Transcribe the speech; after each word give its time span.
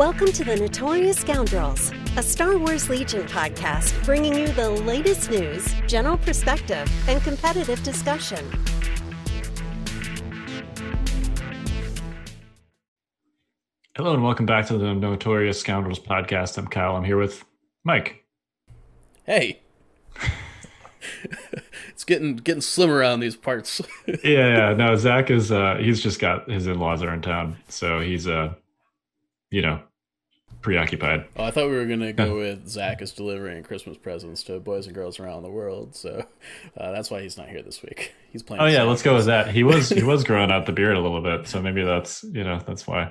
Welcome 0.00 0.32
to 0.32 0.44
the 0.44 0.56
Notorious 0.56 1.18
Scoundrels, 1.18 1.92
a 2.16 2.22
Star 2.22 2.56
Wars 2.56 2.88
Legion 2.88 3.26
podcast 3.26 4.02
bringing 4.06 4.34
you 4.34 4.48
the 4.48 4.70
latest 4.70 5.30
news, 5.30 5.74
general 5.86 6.16
perspective, 6.16 6.90
and 7.06 7.22
competitive 7.22 7.82
discussion. 7.82 8.42
Hello 13.94 14.14
and 14.14 14.24
welcome 14.24 14.46
back 14.46 14.66
to 14.68 14.78
the 14.78 14.94
Notorious 14.94 15.60
Scoundrels 15.60 16.00
podcast. 16.00 16.56
I'm 16.56 16.66
Kyle. 16.66 16.96
I'm 16.96 17.04
here 17.04 17.18
with 17.18 17.44
Mike. 17.84 18.24
Hey. 19.24 19.60
it's 21.90 22.04
getting 22.04 22.36
getting 22.36 22.62
slim 22.62 22.88
around 22.88 23.20
these 23.20 23.36
parts. 23.36 23.82
yeah, 24.06 24.14
yeah. 24.70 24.72
No, 24.72 24.96
Zach 24.96 25.30
is 25.30 25.52
uh 25.52 25.74
he's 25.74 26.02
just 26.02 26.20
got 26.20 26.50
his 26.50 26.66
in-laws 26.66 27.02
are 27.02 27.12
in 27.12 27.20
town, 27.20 27.58
so 27.68 28.00
he's 28.00 28.26
uh 28.26 28.54
you 29.50 29.60
know 29.60 29.82
preoccupied. 30.62 31.26
Oh, 31.36 31.44
I 31.44 31.50
thought 31.50 31.68
we 31.68 31.76
were 31.76 31.86
gonna 31.86 32.12
go 32.14 32.36
with 32.36 32.68
Zach 32.68 33.02
is 33.02 33.12
delivering 33.12 33.62
Christmas 33.62 33.96
presents 33.96 34.42
to 34.44 34.60
boys 34.60 34.86
and 34.86 34.94
girls 34.94 35.18
around 35.18 35.42
the 35.42 35.50
world, 35.50 35.94
so 35.94 36.24
uh, 36.76 36.92
that's 36.92 37.10
why 37.10 37.22
he's 37.22 37.36
not 37.36 37.48
here 37.48 37.62
this 37.62 37.82
week. 37.82 38.14
He's 38.30 38.44
playing. 38.44 38.62
Oh 38.62 38.66
yeah, 38.66 38.84
let's 38.84 39.02
go 39.02 39.16
with 39.16 39.26
that. 39.26 39.48
He 39.48 39.64
was 39.64 39.88
he 39.88 40.04
was 40.04 40.22
growing 40.22 40.52
out 40.52 40.64
the 40.64 40.72
beard 40.72 40.96
a 40.96 41.00
little 41.00 41.20
bit, 41.20 41.48
so 41.48 41.60
maybe 41.60 41.82
that's 41.82 42.22
you 42.22 42.44
know 42.44 42.60
that's 42.64 42.86
why. 42.86 43.10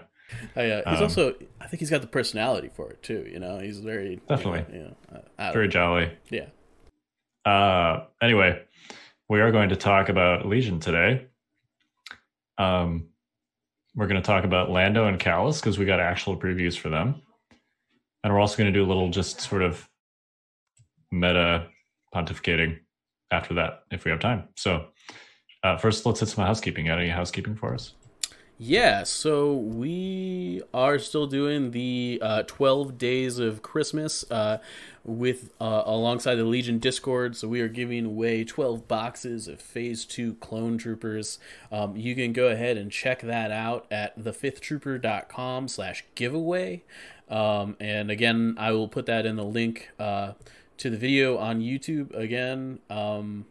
Oh 0.56 0.62
yeah, 0.62 0.78
he's 0.90 1.00
um, 1.00 1.04
also. 1.04 1.36
I 1.60 1.68
think 1.68 1.82
he's 1.82 1.90
got 1.90 2.00
the 2.00 2.08
personality 2.08 2.70
for 2.74 2.90
it 2.90 3.04
too. 3.04 3.28
You 3.30 3.40
know, 3.40 3.60
he's 3.60 3.80
very 3.80 4.22
definitely. 4.30 4.66
You 4.74 4.84
know, 4.84 4.96
you 5.12 5.18
know 5.38 5.52
very 5.52 5.68
jolly. 5.68 6.12
Yeah. 6.30 6.46
Uh, 7.46 8.06
anyway, 8.22 8.62
we 9.28 9.42
are 9.42 9.52
going 9.52 9.70
to 9.70 9.76
talk 9.76 10.10
about 10.10 10.46
Legion 10.46 10.80
today. 10.80 11.26
Um, 12.58 13.10
we're 13.96 14.08
going 14.08 14.22
to 14.22 14.26
talk 14.26 14.44
about 14.44 14.70
Lando 14.70 15.08
and 15.08 15.20
Kallus 15.20 15.60
because 15.60 15.78
we 15.78 15.86
got 15.86 16.00
actual 16.00 16.38
previews 16.38 16.78
for 16.78 16.90
them, 16.90 17.22
and 18.24 18.34
we're 18.34 18.40
also 18.40 18.58
going 18.58 18.72
to 18.72 18.78
do 18.78 18.86
a 18.86 18.88
little 18.88 19.10
just 19.10 19.42
sort 19.42 19.62
of 19.62 19.88
meta 21.12 21.68
pontificating 22.14 22.80
after 23.32 23.54
that 23.56 23.84
if 23.92 24.06
we 24.06 24.12
have 24.12 24.20
time. 24.20 24.48
So, 24.56 24.88
uh, 25.64 25.78
first, 25.78 26.06
let's 26.06 26.20
hit 26.20 26.30
some 26.30 26.46
housekeeping. 26.46 26.90
Any 26.90 27.10
housekeeping 27.10 27.56
for 27.56 27.74
us? 27.74 27.94
Yeah, 28.62 29.04
so 29.04 29.54
we 29.54 30.62
are 30.74 31.00
still 31.00 31.28
doing 31.28 31.72
the 31.72 32.20
uh, 32.22 32.44
12 32.44 32.98
days 32.98 33.40
of 33.40 33.62
Christmas 33.62 34.30
uh, 34.30 34.58
with 35.06 35.54
uh, 35.62 35.84
alongside 35.86 36.36
the 36.36 36.44
Legion 36.44 36.78
Discord. 36.78 37.38
So 37.38 37.48
we 37.48 37.62
are 37.62 37.70
giving 37.70 38.06
away 38.06 38.44
12 38.44 38.86
boxes 38.86 39.48
of 39.48 39.62
Phase 39.62 40.04
2 40.04 40.34
Clone 40.42 40.78
Troopers. 40.78 41.40
Um, 41.72 41.96
you 41.96 42.16
can 42.16 42.34
go 42.34 42.50
ahead 42.50 42.76
and 42.76 42.92
check 42.92 43.22
that 43.22 43.50
out 43.50 43.86
at 43.90 44.20
thefifthtrooper.com 44.20 45.70
slash 45.70 46.04
giveaway. 46.16 46.84
Um, 47.30 47.78
and 47.80 48.10
again, 48.10 48.56
I 48.58 48.72
will 48.72 48.88
put 48.88 49.06
that 49.06 49.26
in 49.26 49.36
the 49.36 49.44
link 49.44 49.90
uh, 50.00 50.34
to 50.78 50.90
the 50.90 50.98
video 50.98 51.38
on 51.38 51.62
YouTube 51.62 52.14
again. 52.16 52.80
Um, 52.90 53.46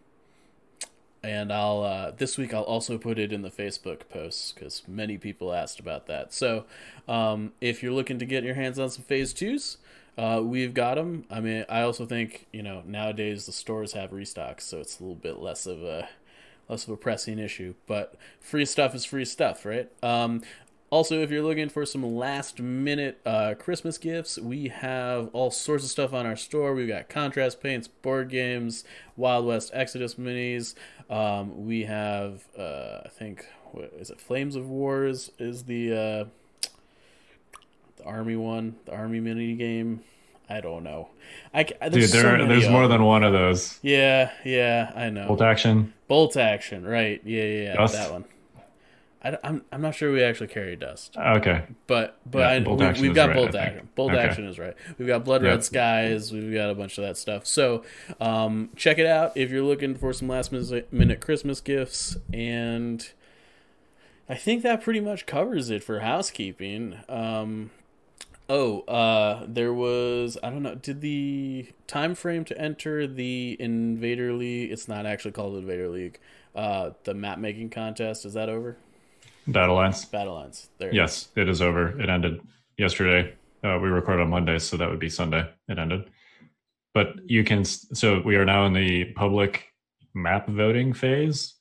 and 1.23 1.53
I'll 1.53 1.83
uh, 1.83 2.11
this 2.13 2.39
week 2.39 2.55
I'll 2.55 2.63
also 2.63 2.97
put 2.99 3.19
it 3.19 3.33
in 3.33 3.43
the 3.43 3.51
Facebook 3.51 4.09
posts 4.09 4.53
because 4.53 4.83
many 4.87 5.19
people 5.19 5.53
asked 5.53 5.81
about 5.81 6.07
that. 6.07 6.33
So 6.33 6.65
um, 7.09 7.53
if 7.61 7.83
you're 7.83 7.93
looking 7.93 8.19
to 8.19 8.25
get 8.25 8.45
your 8.45 8.55
hands 8.55 8.79
on 8.79 8.91
some 8.91 9.05
Phase 9.05 9.33
Twos, 9.33 9.79
uh, 10.17 10.41
we've 10.43 10.75
got 10.75 10.95
them. 10.95 11.25
I 11.31 11.41
mean, 11.41 11.65
I 11.69 11.83
also 11.83 12.07
think 12.07 12.47
you 12.53 12.63
know 12.63 12.83
nowadays 12.87 13.47
the 13.47 13.53
stores 13.53 13.93
have 13.93 14.11
restocks, 14.11 14.63
so 14.63 14.79
it's 14.79 15.01
a 15.01 15.03
little 15.03 15.17
bit 15.17 15.39
less 15.39 15.67
of 15.67 15.83
a 15.83 16.09
less 16.69 16.85
of 16.85 16.91
a 16.91 16.97
pressing 16.97 17.39
issue. 17.39 17.75
But 17.87 18.15
free 18.41 18.65
stuff 18.65 18.95
is 18.95 19.05
free 19.05 19.25
stuff, 19.25 19.65
right? 19.65 19.91
Um, 20.03 20.43
also, 20.91 21.21
if 21.23 21.31
you're 21.31 21.43
looking 21.43 21.69
for 21.69 21.85
some 21.85 22.03
last 22.03 22.61
minute 22.61 23.21
uh, 23.27 23.55
Christmas 23.59 23.99
gifts, 23.99 24.39
we 24.39 24.69
have 24.69 25.29
all 25.35 25.51
sorts 25.51 25.85
of 25.85 25.91
stuff 25.91 26.15
on 26.15 26.25
our 26.25 26.37
store. 26.37 26.75
We've 26.75 26.89
got 26.89 27.09
contrast 27.09 27.61
paints, 27.61 27.89
board 27.89 28.31
games, 28.31 28.85
Wild 29.17 29.45
West 29.45 29.71
Exodus 29.75 30.15
minis. 30.15 30.75
Um, 31.11 31.67
we 31.67 31.85
have, 31.85 32.45
uh, 32.59 33.01
I 33.05 33.09
think, 33.09 33.47
what 33.73 33.93
is 33.99 34.09
it? 34.09 34.19
Flames 34.21 34.57
of 34.57 34.69
Wars 34.71 35.31
is 35.39 35.65
the 35.65 35.93
uh, 35.93 36.69
the 37.99 38.05
army 38.05 38.37
one, 38.37 38.77
the 38.87 38.93
army 38.95 39.21
mini 39.21 39.55
game. 39.55 40.03
I 40.51 40.63
don't 40.63 40.83
know. 40.83 41.11
I, 41.53 41.65
Dude, 41.65 42.09
there, 42.11 42.39
so 42.39 42.47
there's 42.47 42.71
more 42.71 42.89
than 42.89 43.05
one 43.05 43.23
of 43.23 43.35
those. 43.35 43.79
Yeah, 43.83 44.31
yeah, 44.45 44.93
I 44.97 45.11
know. 45.11 45.29
Bolt 45.29 45.43
action. 45.43 45.93
Bolt 46.07 46.39
action, 46.39 46.87
right? 46.87 47.21
Yeah, 47.23 47.43
yeah, 47.43 47.75
yeah 47.75 47.87
that 47.87 48.11
one. 48.11 48.25
I, 49.23 49.31
am 49.31 49.39
I'm, 49.43 49.65
I'm 49.73 49.83
not 49.83 49.95
sure 49.95 50.13
we 50.13 50.23
actually 50.23 50.47
carry 50.49 50.77
dust. 50.77 51.17
Okay, 51.17 51.65
but 51.87 52.19
but 52.25 52.39
yeah, 52.39 52.49
I, 52.51 52.59
we, 52.61 53.07
have 53.09 53.15
got 53.15 53.29
right, 53.29 53.37
bolt 53.37 53.55
action. 53.55 53.89
Bolt 53.95 54.13
okay. 54.13 54.21
action 54.21 54.47
is 54.47 54.59
right. 54.59 54.75
We've 54.97 55.09
got 55.09 55.25
blood 55.25 55.43
red 55.43 55.65
skies. 55.65 56.33
We've 56.33 56.53
got 56.53 56.71
a 56.71 56.75
bunch 56.75 56.99
of 56.99 57.05
that 57.05 57.17
stuff. 57.17 57.47
So 57.47 57.85
um, 58.21 58.71
check 58.77 58.99
it 58.99 59.07
out 59.07 59.33
if 59.37 59.51
you're 59.51 59.65
looking 59.65 59.97
for 59.97 60.13
some 60.13 60.29
last 60.29 60.53
minute 60.53 61.21
Christmas 61.21 61.61
gifts. 61.61 62.17
And 62.33 63.09
I 64.29 64.37
think 64.37 64.63
that 64.63 64.83
pretty 64.83 65.01
much 65.01 65.27
covers 65.27 65.69
it 65.71 65.83
for 65.83 66.01
housekeeping. 66.01 66.99
Um, 67.09 67.71
oh, 68.49 68.83
uh, 68.83 69.47
there 69.49 69.73
was 69.73 70.39
I 70.45 70.51
don't 70.51 70.63
know. 70.63 70.77
Did 70.77 71.01
the 71.01 71.73
time 71.89 72.15
frame 72.15 72.45
to 72.45 72.57
enter 72.57 73.09
the 73.09 73.57
Invader 73.59 74.33
League? 74.33 74.71
It's 74.71 74.87
not 74.87 75.07
actually 75.07 75.33
called 75.33 75.57
Invader 75.57 75.89
League. 75.89 76.21
Uh, 76.55 76.91
the 77.03 77.15
map 77.15 77.39
making 77.39 77.71
contest 77.71 78.25
is 78.25 78.35
that 78.35 78.49
over? 78.49 78.77
Battle 79.49 79.77
Lines. 79.77 80.05
Battle 80.05 80.35
Lines. 80.35 80.69
There. 80.79 80.95
Yes, 80.95 81.29
it 81.35 81.49
is 81.49 81.63
over. 81.63 81.99
It 82.01 82.09
ended 82.09 82.41
yesterday. 82.77 83.35
Uh, 83.65 83.79
we 83.83 83.89
record 83.89 84.21
on 84.21 84.31
Monday, 84.31 84.59
so 84.59 84.77
that 84.77 84.89
would 84.89 85.01
be 85.01 85.09
Sunday. 85.09 85.49
It 85.69 85.79
ended. 85.79 86.11
But 86.95 87.15
you 87.27 87.45
can. 87.45 87.65
So 87.65 88.21
we 88.25 88.37
are 88.37 88.45
now 88.45 88.67
in 88.67 88.73
the 88.73 89.07
public 89.17 89.65
map 90.15 90.49
voting 90.49 90.93
phase. 90.93 91.55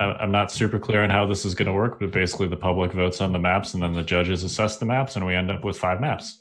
I'm 0.00 0.30
not 0.30 0.52
super 0.52 0.78
clear 0.78 1.02
on 1.02 1.10
how 1.10 1.26
this 1.26 1.44
is 1.44 1.56
going 1.56 1.66
to 1.66 1.72
work, 1.72 1.98
but 1.98 2.12
basically 2.12 2.46
the 2.46 2.56
public 2.56 2.92
votes 2.92 3.20
on 3.20 3.32
the 3.32 3.38
maps, 3.38 3.74
and 3.74 3.82
then 3.82 3.94
the 3.94 4.04
judges 4.04 4.44
assess 4.44 4.76
the 4.76 4.86
maps, 4.86 5.16
and 5.16 5.26
we 5.26 5.34
end 5.34 5.50
up 5.50 5.64
with 5.64 5.76
five 5.76 6.00
maps. 6.00 6.40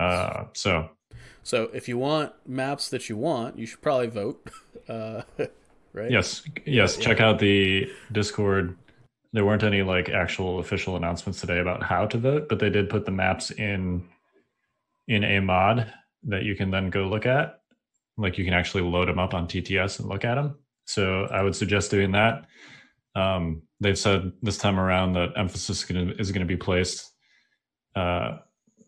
Uh, 0.00 0.44
so. 0.52 0.90
So 1.44 1.70
if 1.72 1.88
you 1.88 1.96
want 1.96 2.32
maps 2.46 2.88
that 2.90 3.08
you 3.08 3.16
want, 3.16 3.56
you 3.56 3.66
should 3.66 3.80
probably 3.80 4.08
vote. 4.08 4.50
Uh, 4.88 5.22
right? 5.92 6.10
Yes. 6.10 6.42
Yes. 6.66 6.96
Yeah. 6.96 7.04
Check 7.04 7.20
out 7.20 7.38
the 7.38 7.88
Discord 8.10 8.76
there 9.32 9.44
weren't 9.44 9.62
any 9.62 9.82
like 9.82 10.08
actual 10.08 10.58
official 10.58 10.96
announcements 10.96 11.40
today 11.40 11.58
about 11.58 11.82
how 11.82 12.06
to 12.06 12.18
vote, 12.18 12.48
but 12.48 12.58
they 12.58 12.70
did 12.70 12.90
put 12.90 13.04
the 13.04 13.12
maps 13.12 13.50
in 13.50 14.08
in 15.08 15.24
a 15.24 15.40
mod 15.40 15.92
that 16.24 16.44
you 16.44 16.54
can 16.54 16.70
then 16.70 16.90
go 16.90 17.06
look 17.06 17.26
at. 17.26 17.60
Like 18.16 18.38
you 18.38 18.44
can 18.44 18.54
actually 18.54 18.82
load 18.82 19.08
them 19.08 19.18
up 19.18 19.34
on 19.34 19.46
TTS 19.46 20.00
and 20.00 20.08
look 20.08 20.24
at 20.24 20.34
them. 20.34 20.56
So 20.84 21.24
I 21.24 21.42
would 21.42 21.54
suggest 21.54 21.90
doing 21.90 22.12
that. 22.12 22.46
Um, 23.14 23.62
they've 23.80 23.98
said 23.98 24.32
this 24.42 24.58
time 24.58 24.78
around 24.78 25.14
that 25.14 25.32
emphasis 25.36 25.88
is 25.90 26.32
going 26.32 26.40
to 26.40 26.44
be 26.44 26.56
placed 26.56 27.10
uh, 27.96 28.38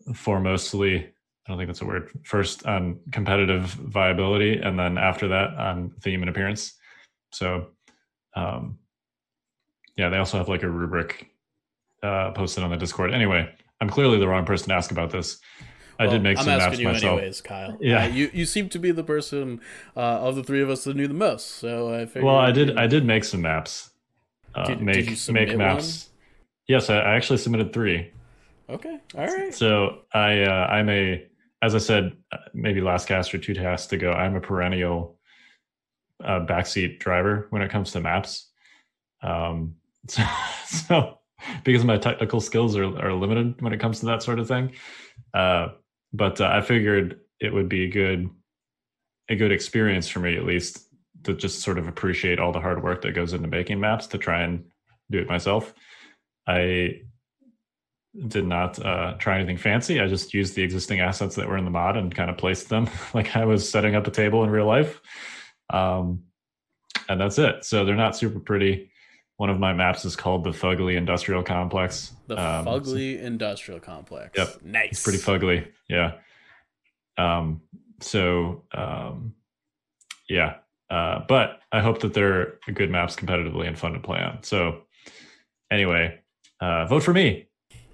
foremostly. 0.09 1.07
I 1.07 1.49
don't 1.49 1.57
think 1.57 1.67
that's 1.67 1.81
a 1.81 1.85
word. 1.85 2.11
First 2.23 2.65
on 2.65 2.99
competitive 3.11 3.65
viability, 3.65 4.59
and 4.59 4.79
then 4.79 4.97
after 4.97 5.27
that 5.29 5.55
on 5.55 5.93
theme 6.01 6.21
and 6.21 6.29
appearance. 6.29 6.73
So 7.31 7.67
um, 8.35 8.77
yeah, 9.97 10.09
they 10.09 10.17
also 10.17 10.37
have 10.37 10.49
like 10.49 10.63
a 10.63 10.69
rubric 10.69 11.29
uh, 12.01 12.31
posted 12.31 12.63
on 12.63 12.71
the 12.71 12.77
Discord. 12.77 13.13
Anyway, 13.13 13.49
I'm 13.79 13.89
clearly 13.89 14.19
the 14.19 14.27
wrong 14.27 14.45
person 14.45 14.69
to 14.69 14.75
ask 14.75 14.91
about 14.91 15.11
this. 15.11 15.39
I 15.99 16.03
well, 16.03 16.13
did 16.13 16.23
make 16.23 16.37
some 16.37 16.49
I'm 16.49 16.59
asking 16.59 16.69
maps 16.69 16.79
you 16.79 16.87
myself. 16.87 17.17
anyways, 17.19 17.41
Kyle. 17.41 17.77
Yeah, 17.79 18.05
uh, 18.05 18.07
you 18.07 18.29
you 18.33 18.45
seem 18.45 18.69
to 18.69 18.79
be 18.79 18.91
the 18.91 19.03
person 19.03 19.61
uh, 19.95 19.99
of 19.99 20.35
the 20.35 20.43
three 20.43 20.61
of 20.61 20.69
us 20.69 20.83
that 20.85 20.95
knew 20.95 21.07
the 21.07 21.13
most. 21.13 21.47
So 21.57 21.93
I 21.93 22.05
figured. 22.05 22.23
Well, 22.23 22.35
I 22.35 22.51
did. 22.51 22.77
I 22.77 22.87
did 22.87 23.05
make 23.05 23.23
some 23.23 23.41
maps. 23.41 23.91
Uh, 24.55 24.65
did, 24.65 24.81
make 24.81 25.05
did 25.05 25.33
make 25.33 25.55
maps. 25.55 26.07
One? 26.07 26.13
Yes, 26.67 26.89
I, 26.89 26.97
I, 26.97 27.15
actually 27.15 27.37
submitted 27.37 27.73
three. 27.73 28.11
Okay, 28.69 28.99
all 29.15 29.25
right. 29.25 29.53
So 29.53 29.99
I 30.13 30.41
uh, 30.41 30.67
I'm 30.67 30.89
a 30.89 31.27
as 31.61 31.75
I 31.75 31.79
said 31.79 32.15
uh, 32.31 32.37
maybe 32.53 32.81
last 32.81 33.07
cast 33.07 33.33
or 33.33 33.37
two 33.37 33.53
casts 33.53 33.91
ago. 33.93 34.11
I'm 34.11 34.35
a 34.35 34.41
perennial 34.41 35.19
uh, 36.23 36.39
backseat 36.39 36.99
driver 36.99 37.47
when 37.51 37.61
it 37.61 37.69
comes 37.69 37.91
to 37.91 37.99
maps. 37.99 38.49
Um, 39.21 39.75
so, 40.07 40.23
so 40.65 41.19
because 41.63 41.83
my 41.83 41.97
technical 41.97 42.41
skills 42.41 42.75
are, 42.75 42.85
are 42.99 43.13
limited 43.13 43.61
when 43.61 43.73
it 43.73 43.79
comes 43.79 43.99
to 43.99 44.05
that 44.07 44.23
sort 44.23 44.39
of 44.39 44.47
thing. 44.47 44.71
Uh, 45.33 45.69
but 46.11 46.39
uh, 46.39 46.49
I 46.53 46.61
figured 46.61 47.19
it 47.39 47.53
would 47.53 47.69
be 47.69 47.85
a 47.85 47.89
good 47.89 48.29
a 49.29 49.35
good 49.35 49.51
experience 49.51 50.07
for 50.07 50.19
me 50.19 50.35
at 50.35 50.43
least 50.43 50.87
to 51.23 51.33
just 51.33 51.61
sort 51.61 51.77
of 51.77 51.87
appreciate 51.87 52.39
all 52.39 52.51
the 52.51 52.59
hard 52.59 52.83
work 52.83 53.01
that 53.01 53.13
goes 53.13 53.33
into 53.33 53.47
making 53.47 53.79
maps 53.79 54.07
to 54.07 54.17
try 54.17 54.41
and 54.41 54.65
do 55.09 55.19
it 55.19 55.29
myself. 55.29 55.73
I 56.45 57.01
did 58.27 58.45
not 58.45 58.83
uh, 58.83 59.13
try 59.17 59.37
anything 59.37 59.57
fancy. 59.57 59.99
I 59.99 60.07
just 60.07 60.33
used 60.33 60.55
the 60.55 60.61
existing 60.61 60.99
assets 60.99 61.35
that 61.35 61.47
were 61.47 61.57
in 61.57 61.65
the 61.65 61.71
mod 61.71 61.97
and 61.97 62.13
kind 62.13 62.29
of 62.29 62.37
placed 62.37 62.69
them 62.69 62.89
like 63.13 63.35
I 63.35 63.45
was 63.45 63.67
setting 63.67 63.95
up 63.95 64.07
a 64.07 64.11
table 64.11 64.43
in 64.43 64.49
real 64.49 64.67
life. 64.67 65.01
Um, 65.69 66.23
and 67.09 67.19
that's 67.19 67.39
it. 67.39 67.65
So 67.65 67.85
they're 67.85 67.95
not 67.95 68.15
super 68.15 68.39
pretty. 68.39 68.91
One 69.37 69.49
of 69.49 69.59
my 69.59 69.73
maps 69.73 70.05
is 70.05 70.15
called 70.15 70.43
the 70.43 70.51
Fugly 70.51 70.95
Industrial 70.95 71.43
Complex. 71.43 72.13
The 72.27 72.35
Um, 72.39 72.65
Fugly 72.65 73.19
Industrial 73.21 73.79
Complex. 73.79 74.37
Yep. 74.37 74.61
Nice. 74.63 74.91
It's 74.91 75.03
pretty 75.03 75.17
fugly. 75.19 75.67
Yeah. 75.89 76.13
Um, 77.17 77.61
so 77.99 78.63
um, 78.73 79.33
yeah. 80.29 80.55
Uh, 80.89 81.23
but 81.27 81.59
I 81.71 81.79
hope 81.81 82.01
that 82.01 82.13
they're 82.13 82.59
good 82.73 82.91
maps 82.91 83.15
competitively 83.15 83.67
and 83.67 83.77
fun 83.77 83.93
to 83.93 83.99
play 83.99 84.19
on. 84.19 84.43
So 84.43 84.83
anyway, 85.71 86.19
uh, 86.59 86.85
vote 86.85 87.03
for 87.03 87.13
me. 87.13 87.47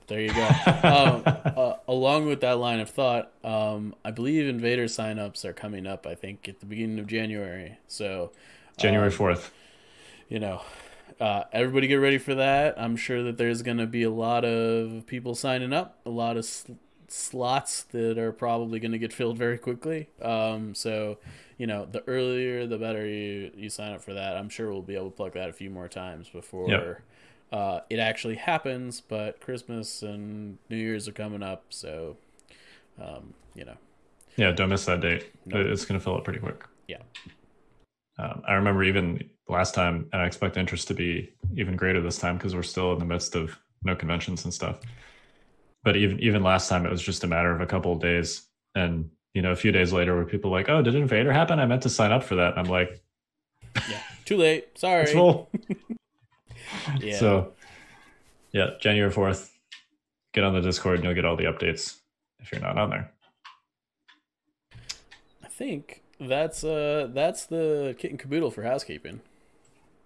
There 0.07 0.19
you 0.19 0.33
go. 0.33 0.41
um, 0.83 1.24
uh, 1.25 1.74
along 1.88 2.25
with 2.27 2.41
that 2.41 2.57
line 2.57 2.80
of 2.80 2.89
thought, 2.89 3.31
um, 3.44 3.95
I 4.03 4.12
believe 4.12 4.47
Invader 4.47 4.86
signups 4.86 5.45
are 5.45 5.53
coming 5.53 5.86
up. 5.88 6.06
I 6.07 6.15
think 6.15 6.50
at 6.50 6.59
the 6.59 6.65
beginning 6.65 7.00
of 7.00 7.07
January. 7.07 7.77
So 7.88 8.31
January 8.77 9.09
um, 9.09 9.13
4th. 9.13 9.51
you 10.27 10.39
know, 10.39 10.62
uh, 11.19 11.44
everybody 11.51 11.88
get 11.88 11.95
ready 11.95 12.18
for 12.18 12.36
that. 12.36 12.80
I'm 12.80 12.95
sure 12.95 13.24
that 13.24 13.38
there's 13.38 13.62
going 13.62 13.77
to 13.77 13.88
be 13.88 14.04
a 14.04 14.10
lot 14.10 14.45
of 14.45 15.06
people 15.06 15.36
signing 15.36 15.74
up, 15.74 16.00
a 16.06 16.10
lot 16.10 16.38
of 16.38 16.45
sl- 16.45 16.74
slots 17.07 17.83
that 17.83 18.18
are 18.18 18.31
probably 18.31 18.80
going 18.80 18.92
to 18.92 18.98
get 19.00 19.12
filled 19.12 19.38
very 19.38 19.57
quickly. 19.57 20.10
Um, 20.21 20.74
so, 20.75 21.18
you 21.57 21.68
know, 21.68 21.86
the 21.86 22.04
earlier 22.07 22.66
the 22.68 22.77
better 22.77 23.06
you, 23.06 23.51
you 23.56 23.69
sign 23.69 23.94
up 23.94 24.01
for 24.01 24.13
that. 24.13 24.38
I'm 24.38 24.48
sure 24.50 24.71
we'll 24.71 24.81
be 24.81 24.95
able 24.95 25.10
to 25.10 25.16
plug 25.16 25.33
that 25.33 25.50
a 25.50 25.54
few 25.54 25.69
more 25.69 25.88
times 25.89 26.30
before 26.30 26.69
Yep. 26.69 27.01
uh, 27.51 27.80
it 27.89 28.00
actually 28.00 28.36
happens. 28.36 29.01
But 29.01 29.42
Christmas 29.42 30.01
and 30.04 30.57
New 30.69 30.77
Year's 30.77 31.07
are 31.07 31.12
coming 31.13 31.44
up, 31.44 31.65
so 31.69 32.15
um, 33.01 33.33
you 33.56 33.65
know, 33.65 33.75
Yeah, 34.38 34.51
don't 34.51 34.69
miss 34.69 34.86
that 34.86 35.01
date. 35.01 35.31
No. 35.45 35.60
It's 35.60 35.83
going 35.86 36.00
to 36.00 36.04
fill 36.04 36.15
up 36.15 36.24
pretty 36.24 36.39
quick. 36.39 36.63
Yeah. 36.88 37.01
Um, 38.19 38.42
I 38.45 38.54
remember 38.54 38.83
even 38.83 39.30
last 39.48 39.74
time, 39.74 40.10
and 40.12 40.21
I 40.21 40.25
expect 40.25 40.57
interest 40.57 40.89
to 40.89 40.94
be 40.94 41.33
even 41.56 41.77
greater 41.77 42.01
this 42.01 42.18
time 42.18 42.38
because 42.38 42.54
we're 42.54 42.63
still 42.63 42.92
in 42.92 43.00
the 43.00 43.06
midst 43.06 43.33
of 43.33 43.57
no 43.83 43.95
conventions 43.95 44.44
and 44.44 44.54
stuff. 44.54 44.80
But 45.83 45.95
even 45.95 46.19
even 46.19 46.44
last 46.44 46.68
time, 46.68 46.86
it 46.86 46.92
was 46.92 47.01
just 47.01 47.24
a 47.24 47.27
matter 47.27 47.56
of 47.56 47.62
a 47.62 47.66
couple 47.66 47.94
of 47.94 48.01
days, 48.01 48.45
and 48.75 49.10
you 49.33 49.42
know, 49.42 49.51
a 49.51 49.56
few 49.56 49.71
days 49.71 49.94
later, 49.94 50.16
where 50.16 50.25
people 50.25 50.51
like, 50.51 50.68
"Oh, 50.68 50.81
did 50.81 50.95
Invader 50.95 51.31
happen? 51.31 51.60
I 51.60 51.66
meant 51.66 51.83
to 51.83 51.89
sign 51.89 52.12
up 52.12 52.24
for 52.24 52.36
that." 52.36 52.57
And 52.57 52.60
I'm 52.60 52.69
like, 52.71 53.01
yeah, 53.89 54.01
too 54.25 54.36
late. 54.36 54.77
Sorry. 54.77 55.04
"It's 55.04 55.13
full." 55.13 55.50
Yeah. 57.01 57.18
So, 57.18 57.54
yeah, 58.51 58.72
January 58.80 59.12
fourth, 59.12 59.51
get 60.33 60.44
on 60.44 60.54
the 60.54 60.62
Discord, 60.62 60.95
and 60.95 61.04
you'll 61.04 61.15
get 61.15 61.25
all 61.25 61.36
the 61.36 61.45
updates 61.45 61.98
if 62.39 62.51
you're 62.51 62.62
not 62.62 62.77
on 62.77 62.92
there. 62.92 63.12
I 65.44 65.48
think 65.48 66.04
that's 66.19 66.63
uh 66.63 67.10
that's 67.13 67.45
the 67.45 67.95
kit 67.98 68.12
and 68.12 68.19
caboodle 68.19 68.51
for 68.51 68.63
housekeeping. 68.63 69.21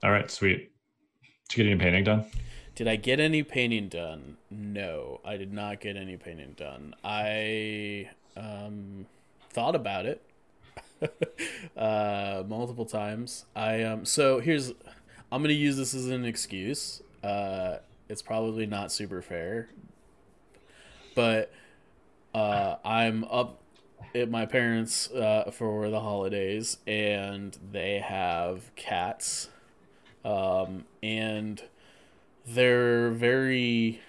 All 0.04 0.12
right, 0.12 0.30
sweet. 0.30 0.72
Did 1.50 1.58
you 1.58 1.64
get 1.64 1.72
any 1.72 1.80
painting 1.80 2.04
done? 2.04 2.26
Did 2.76 2.88
I 2.88 2.96
get 2.96 3.20
any 3.20 3.44
painting 3.44 3.88
done? 3.88 4.38
No, 4.50 5.22
I 5.24 5.38
did 5.38 5.54
not 5.54 5.80
get 5.80 5.96
any 5.96 6.18
painting 6.18 6.54
done. 6.58 6.96
I 7.04 8.10
um 8.36 9.06
thought 9.50 9.76
about 9.76 10.06
it 10.06 10.22
uh 11.78 12.44
multiple 12.48 12.86
times. 12.86 13.46
I 13.56 13.84
um 13.84 14.06
so 14.06 14.40
here's 14.40 14.72
I'm 15.32 15.42
going 15.42 15.50
to 15.50 15.56
use 15.56 15.78
this 15.78 15.94
as 15.94 16.10
an 16.10 16.26
excuse. 16.26 17.02
Uh 17.24 17.78
it's 18.10 18.22
probably 18.22 18.66
not 18.66 18.92
super 18.92 19.22
fair. 19.22 19.70
But 21.16 21.52
uh 22.34 22.76
I'm 22.84 23.24
up 23.26 23.63
at 24.16 24.30
my 24.30 24.46
parents 24.46 25.10
uh 25.12 25.50
for 25.52 25.90
the 25.90 26.00
holidays 26.00 26.78
and 26.88 27.58
they 27.72 28.00
have 28.00 28.74
cats. 28.76 29.50
Um 30.24 30.86
and 31.02 31.62
they're 32.46 33.10
very 33.12 34.02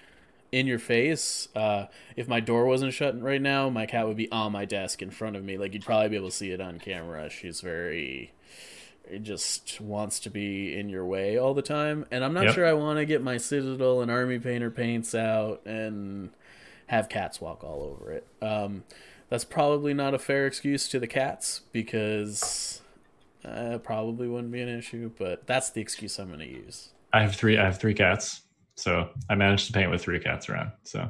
in 0.51 0.67
your 0.67 0.79
face. 0.79 1.49
Uh, 1.55 1.85
if 2.15 2.27
my 2.27 2.39
door 2.39 2.65
wasn't 2.65 2.93
shut 2.93 3.21
right 3.21 3.41
now, 3.41 3.69
my 3.69 3.85
cat 3.85 4.07
would 4.07 4.15
be 4.17 4.31
on 4.31 4.51
my 4.51 4.63
desk 4.65 5.01
in 5.01 5.09
front 5.09 5.35
of 5.35 5.43
me. 5.43 5.57
Like 5.57 5.73
you'd 5.73 5.83
probably 5.85 6.09
be 6.09 6.15
able 6.15 6.29
to 6.29 6.35
see 6.35 6.51
it 6.51 6.61
on 6.61 6.79
camera. 6.79 7.29
She's 7.29 7.59
very, 7.61 8.31
it 9.09 9.23
just 9.23 9.81
wants 9.81 10.19
to 10.21 10.29
be 10.29 10.77
in 10.77 10.87
your 10.89 11.05
way 11.05 11.37
all 11.37 11.53
the 11.53 11.61
time. 11.61 12.05
And 12.11 12.23
I'm 12.23 12.33
not 12.33 12.45
Yep. 12.45 12.55
sure 12.55 12.65
I 12.65 12.73
want 12.73 12.99
to 12.99 13.05
get 13.05 13.21
my 13.21 13.37
Citadel 13.37 14.01
and 14.01 14.09
Army 14.09 14.39
Painter 14.39 14.71
paints 14.71 15.13
out 15.13 15.61
and 15.65 16.29
have 16.87 17.09
cats 17.09 17.41
walk 17.41 17.63
all 17.63 17.83
over 17.83 18.11
it. 18.13 18.25
Um, 18.41 18.83
that's 19.29 19.45
probably 19.45 19.93
not 19.93 20.13
a 20.13 20.19
fair 20.19 20.45
excuse 20.45 20.87
to 20.89 20.99
the 20.99 21.07
cats 21.07 21.61
because 21.71 22.81
uh, 23.43 23.77
probably 23.79 24.27
wouldn't 24.27 24.51
be 24.51 24.61
an 24.61 24.69
issue. 24.69 25.11
But 25.17 25.47
that's 25.47 25.69
the 25.69 25.81
excuse 25.81 26.19
I'm 26.19 26.27
going 26.27 26.39
to 26.39 26.47
use. 26.47 26.89
I 27.13 27.21
have 27.21 27.35
three. 27.35 27.57
I 27.57 27.65
have 27.65 27.79
three 27.79 27.93
cats, 27.93 28.41
so 28.75 29.09
I 29.29 29.35
managed 29.35 29.67
to 29.67 29.73
paint 29.73 29.89
with 29.89 30.01
three 30.01 30.19
cats 30.19 30.49
around. 30.49 30.71
So, 30.83 31.09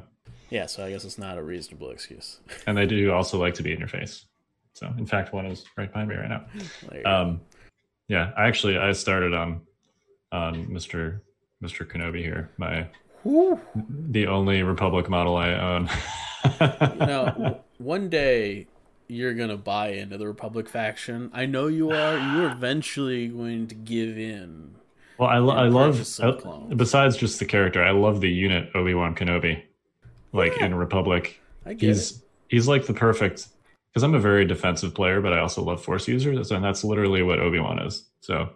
Yeah, 0.50 0.66
so 0.66 0.84
I 0.84 0.90
guess 0.90 1.04
it's 1.04 1.18
not 1.18 1.36
a 1.38 1.42
reasonable 1.42 1.90
excuse. 1.90 2.40
and 2.66 2.76
they 2.76 2.86
do 2.86 3.12
also 3.12 3.38
like 3.38 3.54
to 3.54 3.62
be 3.62 3.72
in 3.72 3.78
your 3.78 3.88
face. 3.88 4.24
So, 4.74 4.92
in 4.98 5.06
fact, 5.06 5.32
one 5.32 5.46
is 5.46 5.64
right 5.76 5.90
behind 5.90 6.10
me 6.10 6.16
right 6.16 6.28
now. 6.28 6.44
Um, 7.04 7.40
yeah, 8.08 8.32
I 8.36 8.46
actually 8.46 8.78
I 8.78 8.92
started 8.92 9.34
on 9.34 9.62
on 10.32 10.72
Mister 10.72 11.22
Mister 11.60 11.84
Kenobi 11.84 12.20
here, 12.20 12.50
my 12.58 12.86
the 13.24 14.26
only 14.26 14.62
Republic 14.62 15.08
model 15.08 15.36
I 15.36 15.52
own. 15.54 15.88
now, 16.60 17.24
w- 17.26 17.56
one 17.78 18.08
day 18.08 18.66
you're 19.08 19.34
gonna 19.34 19.56
buy 19.56 19.88
into 19.88 20.18
the 20.18 20.26
Republic 20.26 20.68
faction. 20.68 21.30
I 21.32 21.46
know 21.46 21.66
you 21.68 21.90
are. 21.90 22.18
You're 22.18 22.50
eventually 22.50 23.28
going 23.28 23.68
to 23.68 23.74
give 23.74 24.18
in. 24.18 24.74
well, 25.18 25.28
I, 25.28 25.38
lo- 25.38 25.54
I 25.54 25.68
love 25.68 26.00
I- 26.20 26.74
besides 26.74 27.16
just 27.16 27.38
the 27.38 27.44
character, 27.46 27.82
I 27.82 27.92
love 27.92 28.20
the 28.20 28.30
unit 28.30 28.70
Obi 28.74 28.94
Wan 28.94 29.14
Kenobi, 29.14 29.62
like 30.32 30.60
in 30.60 30.74
Republic. 30.74 31.40
He's 31.78 32.12
it. 32.12 32.18
he's 32.48 32.68
like 32.68 32.86
the 32.86 32.94
perfect 32.94 33.48
because 33.90 34.02
I'm 34.02 34.14
a 34.14 34.20
very 34.20 34.44
defensive 34.44 34.94
player, 34.94 35.20
but 35.20 35.32
I 35.32 35.38
also 35.38 35.62
love 35.62 35.82
Force 35.82 36.06
users, 36.06 36.50
and 36.50 36.64
that's 36.64 36.84
literally 36.84 37.22
what 37.22 37.38
Obi 37.38 37.60
Wan 37.60 37.78
is. 37.78 38.04
So, 38.20 38.50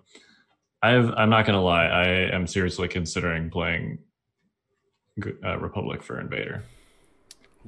I've 0.83 1.11
I'm 1.17 1.31
not 1.31 1.47
gonna 1.47 1.63
lie, 1.63 1.87
I 1.87 2.07
am 2.35 2.47
seriously 2.47 2.89
considering 2.89 3.51
playing 3.51 3.99
uh, 5.45 5.59
Republic 5.59 6.03
for 6.03 6.21
Invader. 6.21 6.65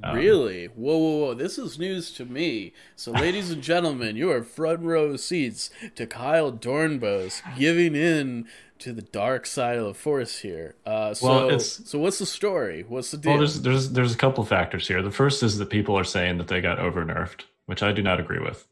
Um, 0.02 0.16
Really? 0.16 0.66
Whoa, 0.66 0.96
whoa, 0.96 1.16
whoa! 1.18 1.34
This 1.34 1.58
is 1.58 1.78
news 1.78 2.10
to 2.12 2.24
me. 2.24 2.72
So, 2.96 3.12
ladies 3.12 3.50
and 3.50 3.62
gentlemen, 3.62 4.16
you 4.16 4.30
are 4.30 4.42
front 4.42 4.80
row 4.80 5.16
seats 5.16 5.70
to 5.96 6.06
Kyle 6.06 6.52
Dornbos 6.52 7.42
giving 7.58 7.94
in 7.94 8.46
to 8.78 8.92
the 8.92 9.02
dark 9.02 9.46
side 9.46 9.78
of 9.78 9.84
the 9.84 9.94
Force 9.94 10.38
here. 10.40 10.74
Uh, 10.84 11.14
so, 11.14 11.46
Well, 11.46 11.60
so 11.60 11.98
what's 11.98 12.18
the 12.18 12.26
story? 12.26 12.84
What's 12.88 13.10
the 13.10 13.18
deal? 13.18 13.32
Well, 13.32 13.38
there's 13.38 13.60
there's 13.62 13.90
there's 13.90 14.14
a 14.14 14.18
couple 14.18 14.44
factors 14.44 14.88
here. 14.88 15.02
The 15.02 15.10
first 15.10 15.42
is 15.42 15.58
that 15.58 15.70
people 15.70 15.96
are 15.98 16.04
saying 16.04 16.38
that 16.38 16.48
they 16.48 16.60
got 16.60 16.78
over 16.78 17.04
nerfed, 17.04 17.42
which 17.66 17.82
I 17.82 17.92
do 17.92 18.02
not 18.02 18.18
agree 18.18 18.40
with. 18.40 18.66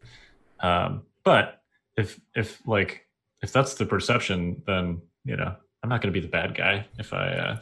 Um, 0.61 1.03
but 1.23 1.63
if 1.97 2.19
if 2.35 2.67
like 2.67 3.07
if 3.43 3.53
that's 3.53 3.75
the 3.75 3.87
perception, 3.87 4.63
then 4.67 5.03
you 5.25 5.37
know 5.37 5.55
I'm 5.83 5.89
not 5.89 6.01
going 6.03 6.13
to 6.13 6.19
be 6.21 6.25
the 6.27 6.31
bad 6.33 6.55
guy 6.55 6.87
if 6.99 7.13
I 7.13 7.33
uh, 7.33 7.59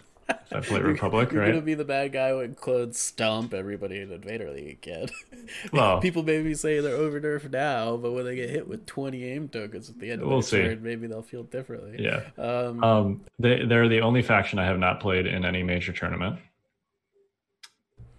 play 0.63 0.81
Republic, 0.81 1.29
right? 1.29 1.33
You're 1.33 1.43
right? 1.43 1.49
gonna 1.51 1.63
be 1.63 1.75
the 1.75 1.85
bad 1.85 2.13
guy 2.13 2.33
when 2.35 2.55
clones 2.55 2.99
stomp 2.99 3.55
everybody 3.55 4.01
in 4.01 4.11
Invader 4.13 4.51
League 4.53 4.79
again. 4.83 5.09
Well- 5.73 6.01
people 6.01 6.23
maybe 6.23 6.55
say 6.55 6.81
they're 6.81 6.95
over 6.97 7.19
nerfed 7.21 7.51
now, 7.53 7.97
but 7.97 8.13
when 8.13 8.25
they 8.27 8.37
get 8.37 8.51
hit 8.51 8.69
with 8.69 8.85
20 8.87 9.25
aim 9.25 9.49
tokens 9.49 9.89
at 9.89 9.99
the 9.99 10.11
end 10.11 10.21
of 10.23 10.29
We'll 10.29 10.41
the 10.41 10.47
see. 10.47 10.63
turn, 10.63 10.83
maybe 10.83 11.07
they'll 11.07 11.23
feel 11.23 11.43
differently. 11.45 11.97
Yeah. 12.05 12.23
Um, 12.37 12.85
Um, 12.85 13.21
they 13.39 13.65
they're 13.65 13.89
the 13.89 14.01
only 14.01 14.21
faction 14.23 14.59
I 14.59 14.65
have 14.67 14.79
not 14.79 15.01
played 15.01 15.27
in 15.27 15.45
any 15.47 15.63
major 15.63 15.93
tournament. 15.93 16.39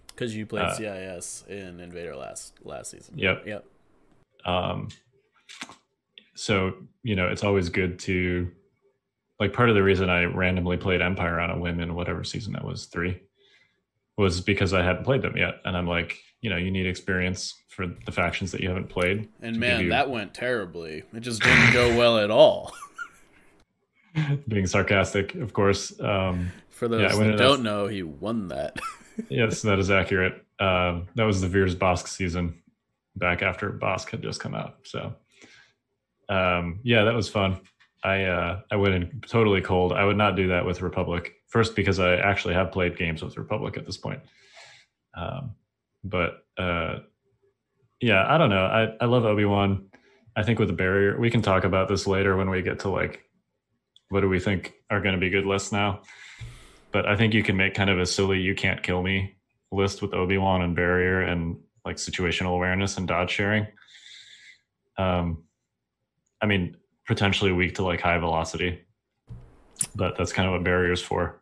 because 0.08 0.34
you 0.34 0.44
played 0.46 0.64
uh, 0.64 0.74
CIS 0.74 1.44
in 1.48 1.78
Invader 1.80 2.16
last 2.16 2.54
last 2.64 2.90
season. 2.90 3.16
Yep. 3.16 3.46
Yep. 3.46 3.64
Um, 4.44 4.88
so 6.34 6.74
you 7.02 7.14
know 7.16 7.28
it's 7.28 7.44
always 7.44 7.68
good 7.68 7.98
to 8.00 8.50
like 9.40 9.54
part 9.54 9.70
of 9.70 9.74
the 9.74 9.82
reason 9.82 10.10
I 10.10 10.24
randomly 10.24 10.76
played 10.76 11.00
Empire 11.00 11.40
on 11.40 11.50
a 11.50 11.58
whim 11.58 11.80
in 11.80 11.94
whatever 11.94 12.22
season 12.22 12.52
that 12.52 12.64
was 12.64 12.84
three 12.86 13.20
was 14.18 14.42
because 14.42 14.74
I 14.74 14.82
hadn't 14.82 15.04
played 15.04 15.22
them 15.22 15.36
yet, 15.36 15.56
and 15.64 15.74
I'm 15.74 15.86
like, 15.86 16.18
you 16.42 16.50
know, 16.50 16.56
you 16.56 16.70
need 16.70 16.86
experience 16.86 17.54
for 17.68 17.86
the 18.04 18.12
factions 18.12 18.52
that 18.52 18.60
you 18.60 18.68
haven't 18.68 18.90
played. 18.90 19.28
And 19.40 19.58
man, 19.58 19.84
you- 19.84 19.88
that 19.90 20.10
went 20.10 20.34
terribly. 20.34 21.04
It 21.14 21.20
just 21.20 21.42
didn't 21.42 21.72
go 21.72 21.96
well 21.96 22.18
at 22.18 22.30
all. 22.30 22.74
being 24.48 24.66
sarcastic, 24.66 25.34
of 25.36 25.54
course. 25.54 25.98
Um, 26.00 26.52
For 26.68 26.86
those 26.86 27.00
Yeah, 27.16 27.24
that 27.24 27.38
don't 27.38 27.62
know, 27.62 27.86
he 27.86 28.02
won 28.02 28.48
that. 28.48 28.78
yes, 29.30 29.62
that 29.62 29.78
is 29.78 29.90
accurate. 29.90 30.44
Um, 30.58 31.08
that 31.14 31.24
was 31.24 31.40
the 31.40 31.48
Veers 31.48 31.74
Bossk 31.74 32.08
season 32.08 32.60
back 33.16 33.40
after 33.42 33.70
Bossk 33.70 34.10
had 34.10 34.22
just 34.22 34.40
come 34.40 34.54
out. 34.54 34.78
So, 34.82 35.14
um, 36.28 36.80
yeah, 36.82 37.04
that 37.04 37.14
was 37.14 37.28
fun. 37.28 37.60
I 38.02 38.24
uh, 38.24 38.60
I 38.70 38.76
went 38.76 38.94
in 38.94 39.20
totally 39.26 39.60
cold. 39.60 39.92
I 39.92 40.04
would 40.04 40.16
not 40.16 40.36
do 40.36 40.48
that 40.48 40.64
with 40.64 40.82
Republic. 40.82 41.34
First, 41.48 41.76
because 41.76 41.98
I 41.98 42.16
actually 42.16 42.54
have 42.54 42.72
played 42.72 42.96
games 42.96 43.22
with 43.22 43.36
Republic 43.36 43.76
at 43.76 43.84
this 43.84 43.96
point. 43.96 44.20
Um, 45.14 45.54
but 46.04 46.44
uh, 46.56 47.00
yeah, 48.00 48.24
I 48.28 48.38
don't 48.38 48.50
know. 48.50 48.64
I, 48.64 48.94
I 49.00 49.06
love 49.06 49.24
Obi 49.24 49.44
Wan. 49.44 49.88
I 50.36 50.42
think 50.42 50.58
with 50.58 50.68
the 50.68 50.74
barrier, 50.74 51.18
we 51.18 51.30
can 51.30 51.42
talk 51.42 51.64
about 51.64 51.88
this 51.88 52.06
later 52.06 52.36
when 52.36 52.48
we 52.48 52.62
get 52.62 52.80
to 52.80 52.88
like 52.88 53.24
what 54.08 54.20
do 54.20 54.28
we 54.28 54.40
think 54.40 54.74
are 54.90 55.00
going 55.00 55.14
to 55.14 55.20
be 55.20 55.30
good 55.30 55.46
lists 55.46 55.72
now? 55.72 56.02
But 56.92 57.06
I 57.06 57.16
think 57.16 57.32
you 57.32 57.42
can 57.42 57.56
make 57.56 57.74
kind 57.74 57.90
of 57.90 57.98
a 57.98 58.06
silly 58.06 58.40
"you 58.40 58.54
can't 58.54 58.82
kill 58.82 59.02
me" 59.02 59.36
list 59.72 60.02
with 60.02 60.14
Obi 60.14 60.38
Wan 60.38 60.62
and 60.62 60.74
barrier 60.74 61.22
and 61.22 61.58
like 61.84 61.96
situational 61.96 62.54
awareness 62.54 62.96
and 62.96 63.06
dodge 63.06 63.30
sharing. 63.30 63.66
Um, 64.98 65.44
I 66.42 66.46
mean, 66.46 66.76
potentially 67.10 67.50
weak 67.50 67.74
to 67.74 67.82
like 67.82 68.00
high 68.00 68.18
velocity, 68.18 68.80
but 69.96 70.16
that's 70.16 70.32
kind 70.32 70.46
of 70.46 70.52
what 70.52 70.62
barriers 70.62 71.02
for, 71.02 71.40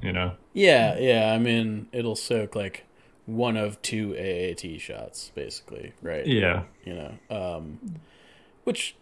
you 0.00 0.12
know. 0.12 0.30
Yeah, 0.52 0.96
yeah. 0.96 1.32
I 1.32 1.38
mean, 1.38 1.88
it'll 1.90 2.14
soak 2.14 2.54
like 2.54 2.84
one 3.26 3.56
of 3.56 3.82
two 3.82 4.14
AAT 4.16 4.80
shots, 4.80 5.32
basically, 5.34 5.92
right? 6.02 6.24
Yeah, 6.24 6.62
You 6.84 6.94
know, 6.94 7.12
um, 7.36 7.80
which 8.62 8.94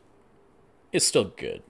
is 0.91 1.07
still 1.07 1.25
good. 1.37 1.63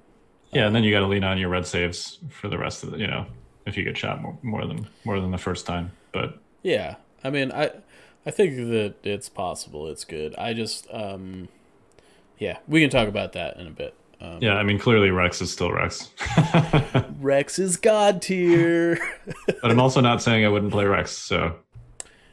yeah, 0.53 0.67
and 0.69 0.75
then 0.77 0.85
you 0.85 0.93
got 0.93 1.01
to 1.01 1.07
lean 1.09 1.25
on 1.25 1.39
your 1.39 1.49
red 1.49 1.67
saves 1.67 2.21
for 2.31 2.47
the 2.49 2.57
rest 2.57 2.85
of 2.85 2.93
the, 2.93 2.99
you 2.99 3.09
know, 3.09 3.27
if 3.67 3.77
you 3.77 3.83
get 3.83 3.99
shot 3.99 4.23
more, 4.23 4.39
more 4.43 4.65
than 4.65 4.87
more 5.05 5.19
than 5.19 5.33
the 5.33 5.39
first 5.39 5.67
time. 5.67 5.91
But 6.13 6.39
Yeah, 6.63 6.95
I 7.25 7.31
mean, 7.31 7.51
I 7.51 7.73
I 8.25 8.31
think 8.31 8.55
that 8.57 8.95
it's 9.03 9.29
possible. 9.29 9.89
It's 9.89 10.05
good. 10.05 10.37
I 10.37 10.53
just, 10.53 10.87
um, 10.93 11.49
yeah, 12.39 12.59
we 12.69 12.81
can 12.81 12.91
talk 12.91 13.09
about 13.09 13.33
that 13.33 13.57
in 13.57 13.67
a 13.67 13.71
bit. 13.71 13.95
Um, 14.21 14.39
yeah, 14.41 14.55
I 14.55 14.63
mean, 14.63 14.79
clearly 14.79 15.11
Rex 15.11 15.43
is 15.43 15.53
still 15.53 15.71
Rex. 15.73 16.11
Rex 17.21 17.59
is 17.59 17.77
god 17.77 18.23
tier. 18.23 18.99
but 19.47 19.71
I'm 19.71 19.79
also 19.81 20.01
not 20.01 20.23
saying 20.23 20.45
I 20.45 20.49
wouldn't 20.49 20.73
play 20.73 20.85
Rex. 20.87 21.11
So 21.13 21.57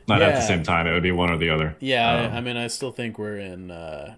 not 0.07 0.21
at 0.21 0.35
the 0.35 0.41
same 0.41 0.63
time. 0.63 0.87
It 0.87 0.93
would 0.93 1.03
be 1.03 1.11
one 1.11 1.29
or 1.29 1.37
the 1.37 1.49
other. 1.49 1.75
yeah, 1.79 2.09
Um, 2.25 2.33
I, 2.33 2.37
I 2.37 2.41
mean, 2.41 2.57
I 2.57 2.67
still 2.67 2.91
think 2.91 3.17
we're 3.19 3.37
in 3.37 3.69
uh, 3.71 4.15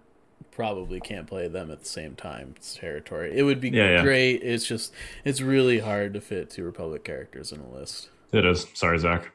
probably 0.51 0.99
can't 0.99 1.27
play 1.27 1.47
them 1.47 1.69
at 1.71 1.79
the 1.79 1.85
same 1.85 2.15
time 2.15 2.55
territory. 2.75 3.35
It 3.37 3.43
would 3.43 3.59
be 3.59 3.69
Yeah, 3.69 3.95
yeah. 3.97 4.03
great. 4.03 4.41
It's 4.43 4.65
just 4.65 4.93
it's 5.23 5.41
really 5.41 5.79
hard 5.79 6.13
to 6.13 6.21
fit 6.21 6.49
two 6.51 6.63
Republic 6.63 7.03
characters 7.03 7.51
in 7.51 7.59
a 7.61 7.67
list, 7.69 8.09
it 8.31 8.45
is. 8.45 8.67
Sorry, 8.73 8.99
Zach. 8.99 9.31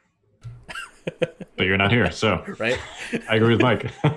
but 1.57 1.65
you're 1.65 1.77
not 1.77 1.91
here, 1.91 2.11
so 2.11 2.43
right? 2.59 2.79
I 3.29 3.35
agree 3.35 3.55
with 3.55 3.61
Mike. 3.61 3.85
uh, 4.03 4.09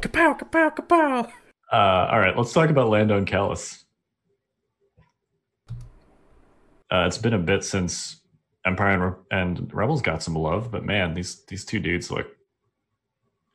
kapow, 0.00 0.38
kapow, 0.38 1.30
kapow. 1.72 2.12
all 2.12 2.20
right, 2.20 2.36
let's 2.36 2.52
talk 2.52 2.70
about 2.70 2.88
Lando 2.88 3.16
and 3.16 3.26
Kallus. 3.26 3.84
Uh, 6.90 7.04
it's 7.06 7.18
been 7.18 7.34
a 7.34 7.38
bit 7.38 7.64
since 7.64 8.20
Empire 8.66 9.24
and, 9.30 9.58
and 9.58 9.74
Rebels 9.74 10.02
got 10.02 10.22
some 10.22 10.34
love, 10.34 10.70
but 10.70 10.84
man, 10.84 11.14
these 11.14 11.44
these 11.46 11.64
two 11.64 11.78
dudes 11.78 12.10
look 12.10 12.26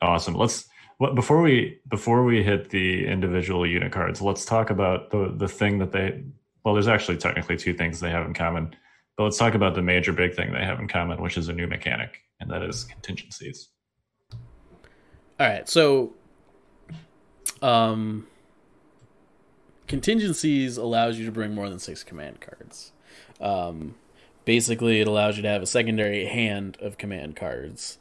awesome. 0.00 0.34
Let's 0.34 0.68
what 0.98 1.14
before 1.14 1.42
we 1.42 1.78
before 1.88 2.24
we 2.24 2.42
hit 2.42 2.70
the 2.70 3.06
individual 3.06 3.66
unit 3.66 3.92
cards, 3.92 4.22
let's 4.22 4.44
talk 4.44 4.70
about 4.70 5.10
the 5.10 5.34
the 5.36 5.48
thing 5.48 5.78
that 5.78 5.92
they. 5.92 6.24
Well, 6.64 6.74
there's 6.74 6.88
actually 6.88 7.18
technically 7.18 7.56
two 7.56 7.74
things 7.74 8.00
they 8.00 8.10
have 8.10 8.26
in 8.26 8.34
common, 8.34 8.74
but 9.16 9.24
let's 9.24 9.38
talk 9.38 9.54
about 9.54 9.76
the 9.76 9.82
major 9.82 10.12
big 10.12 10.34
thing 10.34 10.52
they 10.52 10.64
have 10.64 10.80
in 10.80 10.88
common, 10.88 11.22
which 11.22 11.36
is 11.36 11.48
a 11.48 11.52
new 11.52 11.68
mechanic, 11.68 12.18
and 12.40 12.50
that 12.50 12.62
is 12.62 12.84
contingencies. 12.84 13.68
All 14.32 15.46
right, 15.46 15.68
so 15.68 16.14
um 17.62 18.26
contingencies 19.86 20.76
allows 20.76 21.18
you 21.18 21.24
to 21.24 21.32
bring 21.32 21.54
more 21.54 21.68
than 21.68 21.78
6 21.78 22.02
command 22.04 22.40
cards. 22.40 22.92
Um 23.40 23.94
basically 24.44 25.00
it 25.00 25.06
allows 25.06 25.36
you 25.36 25.42
to 25.42 25.48
have 25.48 25.62
a 25.62 25.66
secondary 25.66 26.24
hand 26.26 26.78
of 26.80 26.96
command 26.96 27.36
cards 27.36 27.98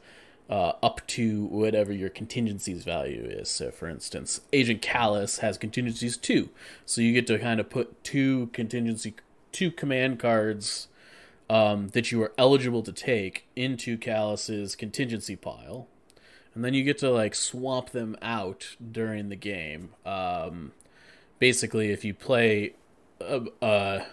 uh, 0.50 0.74
up 0.84 1.06
to 1.08 1.46
whatever 1.46 1.92
your 1.92 2.10
contingencies 2.10 2.84
value 2.84 3.24
is. 3.24 3.50
So 3.50 3.72
for 3.72 3.88
instance, 3.88 4.42
Agent 4.54 4.82
Kallus 4.82 5.40
has 5.40 5.58
contingencies 5.58 6.18
2. 6.18 6.50
So 6.86 7.02
you 7.02 7.14
get 7.14 7.28
to 7.28 7.40
kind 7.40 7.60
of 7.60 7.70
put 7.70 8.04
two 8.04 8.48
contingency 8.54 9.16
two 9.52 9.72
command 9.72 10.20
cards 10.20 10.88
um, 11.50 11.90
that 11.90 12.12
you 12.12 12.22
are 12.22 12.34
eligible 12.38 12.84
to 12.84 12.92
take 12.92 13.48
into 13.56 13.98
Kallus's 13.98 14.76
contingency 14.76 15.36
pile 15.36 15.88
and 16.56 16.64
then 16.64 16.74
you 16.74 16.84
get 16.84 16.98
to 17.00 17.12
like 17.12 17.36
swap 17.36 17.92
them 17.92 18.18
out 18.22 18.76
during 18.92 19.30
the 19.30 19.36
game. 19.36 19.90
Um, 20.06 20.72
basically, 21.38 21.92
if 21.92 22.06
you 22.06 22.14
play 22.14 22.74
a, 23.20 23.42
a 23.62 24.06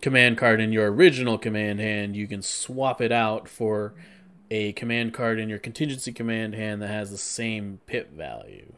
command 0.00 0.38
card 0.38 0.60
in 0.60 0.72
your 0.72 0.90
original 0.90 1.36
command 1.36 1.80
hand, 1.80 2.16
you 2.16 2.28
can 2.28 2.42
swap 2.42 3.00
it 3.00 3.12
out 3.12 3.48
for 3.48 3.92
a 4.52 4.72
command 4.72 5.12
card 5.12 5.38
in 5.38 5.48
your 5.48 5.58
contingency 5.58 6.12
command 6.12 6.54
hand 6.54 6.80
that 6.80 6.88
has 6.88 7.10
the 7.10 7.18
same 7.18 7.80
pip 7.86 8.12
value. 8.12 8.72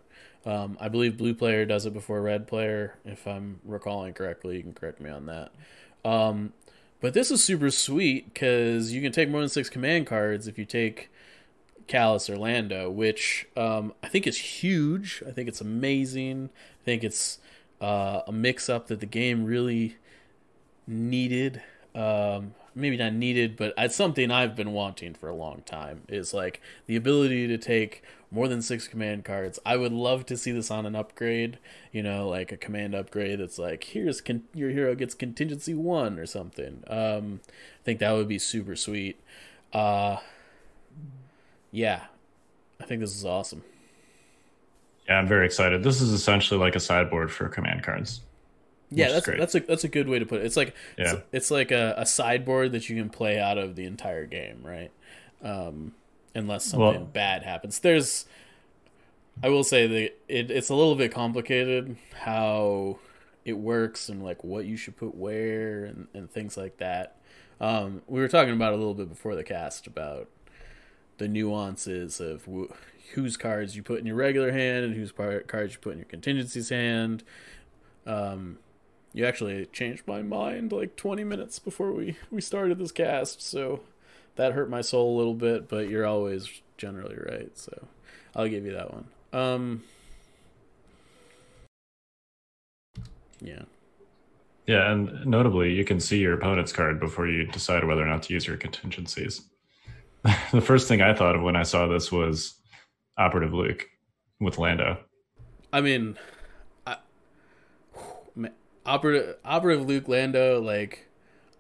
Um, 0.44 0.76
I 0.80 0.88
believe 0.88 1.16
blue 1.16 1.34
player 1.34 1.64
does 1.64 1.86
it 1.86 1.92
before 1.92 2.20
red 2.20 2.48
player, 2.48 2.98
if 3.04 3.26
I'm 3.26 3.60
recalling 3.64 4.14
correctly. 4.14 4.56
You 4.56 4.62
can 4.62 4.74
correct 4.74 5.00
me 5.00 5.08
on 5.10 5.26
that. 5.26 5.52
Um, 6.04 6.52
but 7.00 7.14
this 7.14 7.30
is 7.30 7.44
super 7.44 7.70
sweet 7.70 8.32
because 8.32 8.92
you 8.92 9.02
can 9.02 9.12
take 9.12 9.28
more 9.28 9.40
than 9.40 9.48
six 9.48 9.68
command 9.68 10.06
cards 10.06 10.48
if 10.48 10.58
you 10.58 10.64
take 10.64 11.10
Kallus 11.88 12.28
or 12.28 12.36
Lando, 12.36 12.90
which 12.90 13.46
um, 13.56 13.92
I 14.02 14.08
think 14.08 14.26
is 14.26 14.38
huge. 14.38 15.22
I 15.26 15.30
think 15.30 15.48
it's 15.48 15.60
amazing. 15.60 16.50
I 16.82 16.84
think 16.84 17.04
it's 17.04 17.38
uh, 17.80 18.22
a 18.26 18.32
mix 18.32 18.68
up 18.68 18.88
that 18.88 19.00
the 19.00 19.06
game 19.06 19.44
really 19.44 19.96
needed. 20.86 21.62
Um, 21.94 22.54
maybe 22.74 22.96
not 22.96 23.12
needed, 23.12 23.56
but 23.56 23.74
it's 23.76 23.96
something 23.96 24.30
I've 24.30 24.56
been 24.56 24.72
wanting 24.72 25.14
for 25.14 25.28
a 25.28 25.34
long 25.34 25.62
time. 25.66 26.02
Is 26.08 26.32
like 26.32 26.60
the 26.86 26.96
ability 26.96 27.46
to 27.48 27.58
take 27.58 28.02
more 28.30 28.48
than 28.48 28.62
six 28.62 28.88
command 28.88 29.24
cards. 29.24 29.58
I 29.64 29.76
would 29.76 29.92
love 29.92 30.24
to 30.26 30.36
see 30.36 30.52
this 30.52 30.70
on 30.70 30.86
an 30.86 30.96
upgrade. 30.96 31.58
You 31.92 32.02
know, 32.02 32.28
like 32.28 32.50
a 32.52 32.56
command 32.56 32.94
upgrade 32.94 33.40
that's 33.40 33.58
like 33.58 33.84
here's 33.84 34.20
con- 34.20 34.44
your 34.54 34.70
hero 34.70 34.94
gets 34.94 35.14
contingency 35.14 35.74
one 35.74 36.18
or 36.18 36.26
something. 36.26 36.82
Um, 36.86 37.40
I 37.44 37.84
think 37.84 37.98
that 38.00 38.12
would 38.12 38.28
be 38.28 38.38
super 38.38 38.76
sweet. 38.76 39.20
Uh, 39.72 40.18
yeah, 41.72 42.04
I 42.80 42.84
think 42.84 43.00
this 43.00 43.16
is 43.16 43.24
awesome. 43.24 43.64
Yeah, 45.08 45.18
I'm 45.18 45.26
very 45.26 45.46
excited. 45.46 45.82
This 45.82 46.00
is 46.00 46.12
essentially 46.12 46.60
like 46.60 46.76
a 46.76 46.80
sideboard 46.80 47.32
for 47.32 47.48
command 47.48 47.82
cards. 47.82 48.20
Yeah, 48.90 49.08
that's 49.08 49.26
that's 49.26 49.54
a 49.54 49.60
that's 49.60 49.84
a 49.84 49.88
good 49.88 50.08
way 50.08 50.18
to 50.18 50.26
put 50.26 50.40
it. 50.42 50.44
It's 50.46 50.56
like 50.56 50.74
Yeah. 50.98 51.14
it's, 51.14 51.22
it's 51.32 51.50
like 51.50 51.70
a, 51.70 51.94
a 51.96 52.06
sideboard 52.06 52.72
that 52.72 52.88
you 52.88 52.96
can 52.96 53.08
play 53.08 53.40
out 53.40 53.58
of 53.58 53.74
the 53.74 53.84
entire 53.86 54.26
game, 54.26 54.60
right? 54.62 54.90
Um, 55.42 55.92
unless 56.34 56.66
something 56.66 56.80
Well- 56.86 57.04
bad 57.06 57.42
happens. 57.42 57.78
There's, 57.80 58.26
I 59.42 59.48
will 59.48 59.64
say 59.64 59.86
that 59.86 60.14
it, 60.28 60.50
it's 60.50 60.68
a 60.68 60.74
little 60.74 60.94
bit 60.94 61.10
complicated 61.12 61.96
how 62.20 62.98
it 63.44 63.54
works 63.54 64.08
and 64.08 64.22
like 64.22 64.44
what 64.44 64.66
you 64.66 64.76
should 64.76 64.96
put 64.96 65.14
where 65.16 65.84
and, 65.86 66.06
and 66.14 66.30
things 66.30 66.56
like 66.56 66.76
that. 66.76 67.16
Um, 67.60 68.02
we 68.06 68.20
were 68.20 68.28
talking 68.28 68.52
about 68.54 68.72
a 68.72 68.76
little 68.76 68.94
bit 68.94 69.08
before 69.08 69.34
the 69.34 69.42
cast 69.42 69.86
about 69.86 70.28
the 71.18 71.28
nuances 71.28 72.20
of 72.20 72.44
wh- 72.44 72.72
whose 73.14 73.36
cards 73.36 73.76
you 73.76 73.82
put 73.82 74.00
in 74.00 74.06
your 74.06 74.16
regular 74.16 74.52
hand 74.52 74.84
and 74.84 74.94
whose 74.94 75.12
par- 75.12 75.40
cards 75.40 75.74
you 75.74 75.78
put 75.78 75.92
in 75.92 75.98
your 75.98 76.06
contingencies 76.06 76.70
hand. 76.70 77.22
Um, 78.06 78.58
you 79.12 79.26
actually 79.26 79.66
changed 79.66 80.04
my 80.06 80.22
mind 80.22 80.72
like 80.72 80.96
20 80.96 81.24
minutes 81.24 81.58
before 81.58 81.92
we, 81.92 82.16
we 82.30 82.40
started 82.40 82.78
this 82.78 82.92
cast, 82.92 83.42
so 83.42 83.80
that 84.36 84.52
hurt 84.52 84.70
my 84.70 84.80
soul 84.80 85.14
a 85.14 85.18
little 85.18 85.34
bit, 85.34 85.68
but 85.68 85.88
you're 85.88 86.06
always 86.06 86.62
generally 86.78 87.16
right, 87.16 87.56
so 87.56 87.86
I'll 88.34 88.48
give 88.48 88.64
you 88.64 88.72
that 88.72 88.92
one. 88.92 89.04
Um, 89.32 89.82
yeah. 93.40 93.62
Yeah, 94.66 94.92
and 94.92 95.26
notably, 95.26 95.74
you 95.74 95.84
can 95.84 96.00
see 96.00 96.18
your 96.18 96.34
opponent's 96.34 96.72
card 96.72 97.00
before 97.00 97.26
you 97.26 97.46
decide 97.46 97.84
whether 97.84 98.02
or 98.02 98.06
not 98.06 98.22
to 98.24 98.32
use 98.32 98.46
your 98.46 98.56
contingencies. 98.56 99.42
the 100.52 100.60
first 100.60 100.88
thing 100.88 101.02
I 101.02 101.14
thought 101.14 101.34
of 101.34 101.42
when 101.42 101.56
I 101.56 101.62
saw 101.64 101.86
this 101.86 102.12
was 102.12 102.54
Operative 103.18 103.52
Luke 103.52 103.88
with 104.40 104.58
Lando. 104.58 104.98
I 105.72 105.80
mean, 105.80 106.16
I, 106.86 106.96
man, 108.34 108.52
operative 108.86 109.36
operative 109.44 109.86
Luke 109.86 110.08
Lando. 110.08 110.60
Like, 110.60 111.08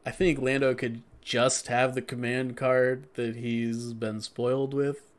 I 0.06 0.10
think 0.10 0.40
Lando 0.40 0.74
could 0.74 1.02
just 1.20 1.68
have 1.68 1.94
the 1.94 2.02
command 2.02 2.56
card 2.56 3.06
that 3.14 3.36
he's 3.36 3.92
been 3.92 4.20
spoiled 4.20 4.74
with, 4.74 5.10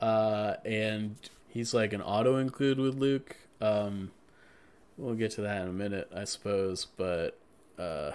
uh, 0.00 0.54
and 0.64 1.16
he's 1.48 1.74
like 1.74 1.92
an 1.92 2.02
auto 2.02 2.36
include 2.36 2.78
with 2.78 2.94
Luke. 2.94 3.36
Um, 3.60 4.12
we'll 4.96 5.14
get 5.14 5.32
to 5.32 5.40
that 5.42 5.62
in 5.62 5.68
a 5.68 5.72
minute, 5.72 6.08
I 6.14 6.24
suppose, 6.24 6.86
but 6.96 7.38
uh, 7.78 8.12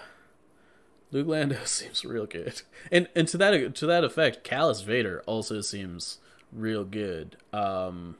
Luke 1.11 1.27
Lando 1.27 1.57
seems 1.65 2.05
real 2.05 2.25
good, 2.25 2.61
and 2.91 3.07
and 3.15 3.27
to 3.27 3.37
that 3.37 3.75
to 3.75 3.85
that 3.85 4.03
effect, 4.03 4.47
Kallus 4.47 4.83
Vader 4.83 5.23
also 5.25 5.61
seems 5.61 6.19
real 6.51 6.83
good. 6.83 7.37
Um, 7.53 8.17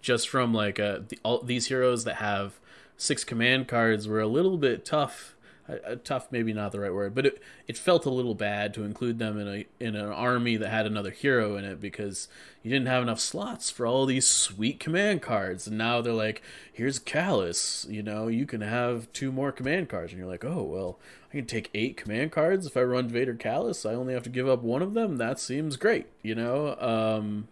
just 0.00 0.28
from 0.28 0.54
like 0.54 0.80
uh, 0.80 1.00
the, 1.08 1.18
all 1.22 1.42
these 1.42 1.66
heroes 1.66 2.04
that 2.04 2.16
have 2.16 2.58
six 2.96 3.24
command 3.24 3.68
cards 3.68 4.08
were 4.08 4.20
a 4.20 4.26
little 4.26 4.56
bit 4.56 4.84
tough 4.84 5.34
uh, 5.68 5.96
tough 6.02 6.28
maybe 6.30 6.52
not 6.52 6.72
the 6.72 6.80
right 6.80 6.92
word, 6.92 7.14
but 7.14 7.26
it 7.26 7.42
it 7.66 7.78
felt 7.78 8.06
a 8.06 8.10
little 8.10 8.34
bad 8.34 8.74
to 8.74 8.84
include 8.84 9.18
them 9.18 9.38
in 9.38 9.48
a 9.48 9.66
in 9.78 9.96
an 9.96 10.10
army 10.10 10.56
that 10.56 10.68
had 10.68 10.86
another 10.86 11.10
hero 11.10 11.56
in 11.56 11.64
it 11.64 11.80
because 11.80 12.28
you 12.62 12.70
didn't 12.70 12.88
have 12.88 13.02
enough 13.02 13.20
slots 13.20 13.70
for 13.70 13.86
all 13.86 14.06
these 14.06 14.26
sweet 14.26 14.80
command 14.80 15.22
cards, 15.22 15.66
and 15.66 15.78
now 15.78 16.00
they're 16.00 16.12
like, 16.12 16.42
here's 16.72 16.98
Kallus 16.98 17.88
you 17.90 18.02
know, 18.02 18.28
you 18.28 18.46
can 18.46 18.60
have 18.60 19.12
two 19.12 19.32
more 19.32 19.52
command 19.52 19.88
cards, 19.88 20.12
and 20.12 20.18
you're 20.18 20.30
like, 20.30 20.44
oh 20.44 20.62
well, 20.62 20.98
I 21.32 21.36
can 21.36 21.46
take 21.46 21.70
eight 21.74 21.96
command 21.96 22.32
cards 22.32 22.66
if 22.66 22.76
I 22.76 22.82
run 22.82 23.08
Vader 23.08 23.34
Kallus 23.34 23.88
I 23.88 23.94
only 23.94 24.14
have 24.14 24.24
to 24.24 24.30
give 24.30 24.48
up 24.48 24.62
one 24.62 24.82
of 24.82 24.94
them. 24.94 25.16
That 25.16 25.38
seems 25.38 25.76
great, 25.76 26.06
you 26.22 26.34
know. 26.34 26.76
Um, 26.78 27.48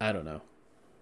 I 0.00 0.12
don't 0.12 0.24
know. 0.24 0.42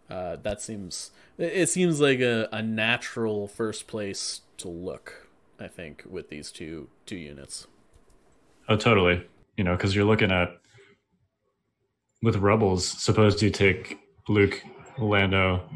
Uh, 0.08 0.36
that 0.42 0.62
seems 0.62 1.10
it 1.38 1.68
seems 1.68 2.00
like 2.00 2.20
a, 2.20 2.48
a 2.52 2.62
natural 2.62 3.48
first 3.48 3.86
place 3.86 4.42
to 4.58 4.68
look. 4.68 5.25
I 5.58 5.68
think 5.68 6.04
with 6.08 6.28
these 6.28 6.50
two 6.50 6.88
two 7.06 7.16
units. 7.16 7.66
Oh, 8.68 8.76
totally. 8.76 9.26
You 9.56 9.64
know, 9.64 9.76
because 9.76 9.94
you're 9.94 10.04
looking 10.04 10.30
at 10.30 10.48
with 12.22 12.36
rebels. 12.36 12.86
Suppose 12.86 13.42
you 13.42 13.50
take 13.50 13.98
Luke, 14.28 14.62
Lando, 14.98 15.68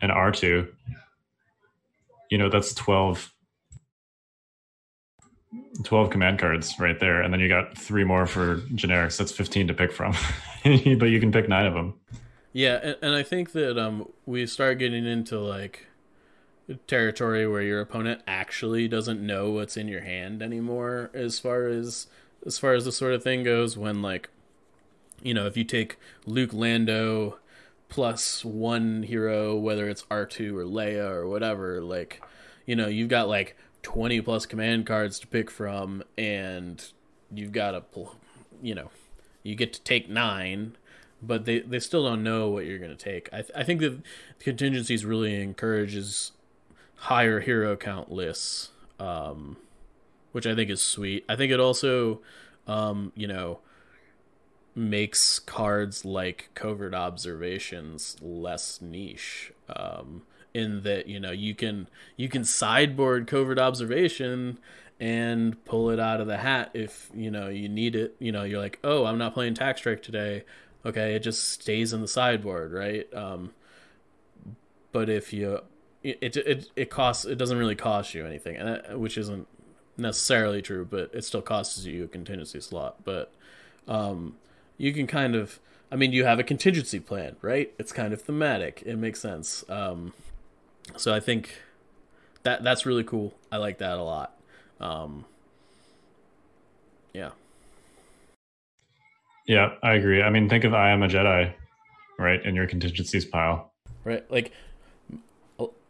and 0.00 0.12
R 0.12 0.30
two. 0.30 0.68
You 2.30 2.38
know, 2.38 2.48
that's 2.48 2.74
12, 2.74 3.32
12 5.84 6.10
command 6.10 6.38
cards 6.38 6.74
right 6.80 6.98
there, 6.98 7.22
and 7.22 7.32
then 7.32 7.40
you 7.40 7.48
got 7.48 7.76
three 7.76 8.04
more 8.04 8.26
for 8.26 8.56
generics. 8.72 9.18
That's 9.18 9.32
fifteen 9.32 9.68
to 9.68 9.74
pick 9.74 9.92
from, 9.92 10.14
but 10.64 11.10
you 11.10 11.20
can 11.20 11.30
pick 11.30 11.48
nine 11.48 11.66
of 11.66 11.74
them. 11.74 11.94
Yeah, 12.52 12.78
and, 12.82 12.96
and 13.02 13.14
I 13.14 13.22
think 13.22 13.52
that 13.52 13.78
um, 13.78 14.08
we 14.26 14.46
start 14.46 14.78
getting 14.78 15.04
into 15.04 15.38
like 15.38 15.86
territory 16.86 17.46
where 17.46 17.62
your 17.62 17.80
opponent 17.80 18.22
actually 18.26 18.88
doesn't 18.88 19.24
know 19.24 19.50
what's 19.50 19.76
in 19.76 19.88
your 19.88 20.00
hand 20.00 20.42
anymore 20.42 21.10
as 21.12 21.38
far 21.38 21.66
as 21.66 22.06
as 22.46 22.58
far 22.58 22.72
as 22.72 22.84
the 22.84 22.92
sort 22.92 23.12
of 23.12 23.22
thing 23.22 23.42
goes 23.42 23.76
when 23.76 24.00
like 24.00 24.30
you 25.22 25.34
know 25.34 25.46
if 25.46 25.56
you 25.56 25.64
take 25.64 25.98
Luke 26.26 26.52
Lando 26.52 27.38
plus 27.88 28.44
one 28.44 29.02
hero 29.02 29.54
whether 29.54 29.88
it's 29.88 30.04
R2 30.04 30.54
or 30.54 30.64
Leia 30.64 31.10
or 31.10 31.28
whatever 31.28 31.82
like 31.82 32.22
you 32.66 32.74
know 32.74 32.88
you've 32.88 33.10
got 33.10 33.28
like 33.28 33.56
20 33.82 34.22
plus 34.22 34.46
command 34.46 34.86
cards 34.86 35.18
to 35.18 35.26
pick 35.26 35.50
from 35.50 36.02
and 36.16 36.92
you've 37.32 37.52
got 37.52 37.72
to 37.72 38.08
you 38.62 38.74
know 38.74 38.90
you 39.42 39.54
get 39.54 39.72
to 39.74 39.82
take 39.82 40.08
9 40.08 40.76
but 41.26 41.44
they, 41.44 41.60
they 41.60 41.78
still 41.78 42.04
don't 42.04 42.22
know 42.22 42.48
what 42.48 42.66
you're 42.66 42.78
going 42.78 42.94
to 42.94 42.96
take. 42.96 43.28
I, 43.32 43.36
th- 43.42 43.52
I 43.56 43.62
think 43.64 43.80
that 43.80 44.02
contingencies 44.38 45.04
really 45.04 45.40
encourages 45.40 46.32
higher 46.96 47.40
hero 47.40 47.76
count 47.76 48.10
lists, 48.10 48.70
um, 48.98 49.56
which 50.32 50.46
I 50.46 50.54
think 50.54 50.70
is 50.70 50.82
sweet. 50.82 51.24
I 51.28 51.36
think 51.36 51.52
it 51.52 51.60
also, 51.60 52.20
um, 52.66 53.12
you 53.14 53.26
know, 53.26 53.60
makes 54.74 55.38
cards 55.38 56.04
like 56.04 56.50
covert 56.54 56.94
observations 56.94 58.16
less 58.20 58.80
niche. 58.80 59.52
Um, 59.68 60.22
in 60.52 60.82
that 60.84 61.08
you 61.08 61.18
know 61.18 61.32
you 61.32 61.52
can 61.52 61.88
you 62.16 62.28
can 62.28 62.44
sideboard 62.44 63.26
covert 63.26 63.58
observation 63.58 64.56
and 65.00 65.64
pull 65.64 65.90
it 65.90 65.98
out 65.98 66.20
of 66.20 66.28
the 66.28 66.36
hat 66.36 66.70
if 66.74 67.10
you 67.12 67.30
know 67.30 67.48
you 67.48 67.68
need 67.68 67.96
it. 67.96 68.14
You 68.20 68.30
know, 68.30 68.44
you're 68.44 68.60
like, 68.60 68.78
oh, 68.84 69.04
I'm 69.04 69.18
not 69.18 69.34
playing 69.34 69.54
tax 69.54 69.80
strike 69.80 70.02
today 70.02 70.44
okay 70.86 71.14
it 71.14 71.20
just 71.20 71.48
stays 71.48 71.92
in 71.92 72.00
the 72.00 72.08
sideboard 72.08 72.72
right 72.72 73.12
um, 73.14 73.52
but 74.92 75.08
if 75.08 75.32
you 75.32 75.60
it, 76.04 76.36
it 76.36 76.68
it 76.76 76.90
costs 76.90 77.24
it 77.24 77.36
doesn't 77.36 77.58
really 77.58 77.74
cost 77.74 78.14
you 78.14 78.24
anything 78.26 78.56
and 78.56 78.68
that, 78.68 79.00
which 79.00 79.18
isn't 79.18 79.48
necessarily 79.96 80.60
true 80.60 80.84
but 80.84 81.10
it 81.12 81.24
still 81.24 81.42
costs 81.42 81.84
you 81.84 82.04
a 82.04 82.08
contingency 82.08 82.60
slot 82.60 82.96
but 83.04 83.32
um, 83.88 84.36
you 84.78 84.92
can 84.92 85.06
kind 85.06 85.34
of 85.34 85.60
i 85.90 85.96
mean 85.96 86.12
you 86.12 86.24
have 86.24 86.38
a 86.38 86.44
contingency 86.44 87.00
plan 87.00 87.36
right 87.40 87.72
it's 87.78 87.92
kind 87.92 88.12
of 88.12 88.20
thematic 88.20 88.82
it 88.86 88.96
makes 88.96 89.20
sense 89.20 89.64
um, 89.68 90.12
so 90.96 91.12
i 91.12 91.20
think 91.20 91.60
that 92.42 92.62
that's 92.62 92.84
really 92.86 93.04
cool 93.04 93.34
i 93.50 93.56
like 93.56 93.78
that 93.78 93.98
a 93.98 94.02
lot 94.02 94.36
um, 94.80 95.24
yeah 97.12 97.30
yeah, 99.46 99.74
I 99.82 99.94
agree. 99.94 100.22
I 100.22 100.30
mean, 100.30 100.48
think 100.48 100.64
of 100.64 100.72
I 100.72 100.90
am 100.90 101.02
a 101.02 101.08
Jedi, 101.08 101.52
right, 102.18 102.44
in 102.44 102.54
your 102.54 102.66
contingencies 102.66 103.24
pile. 103.24 103.72
Right. 104.02 104.28
Like, 104.30 104.52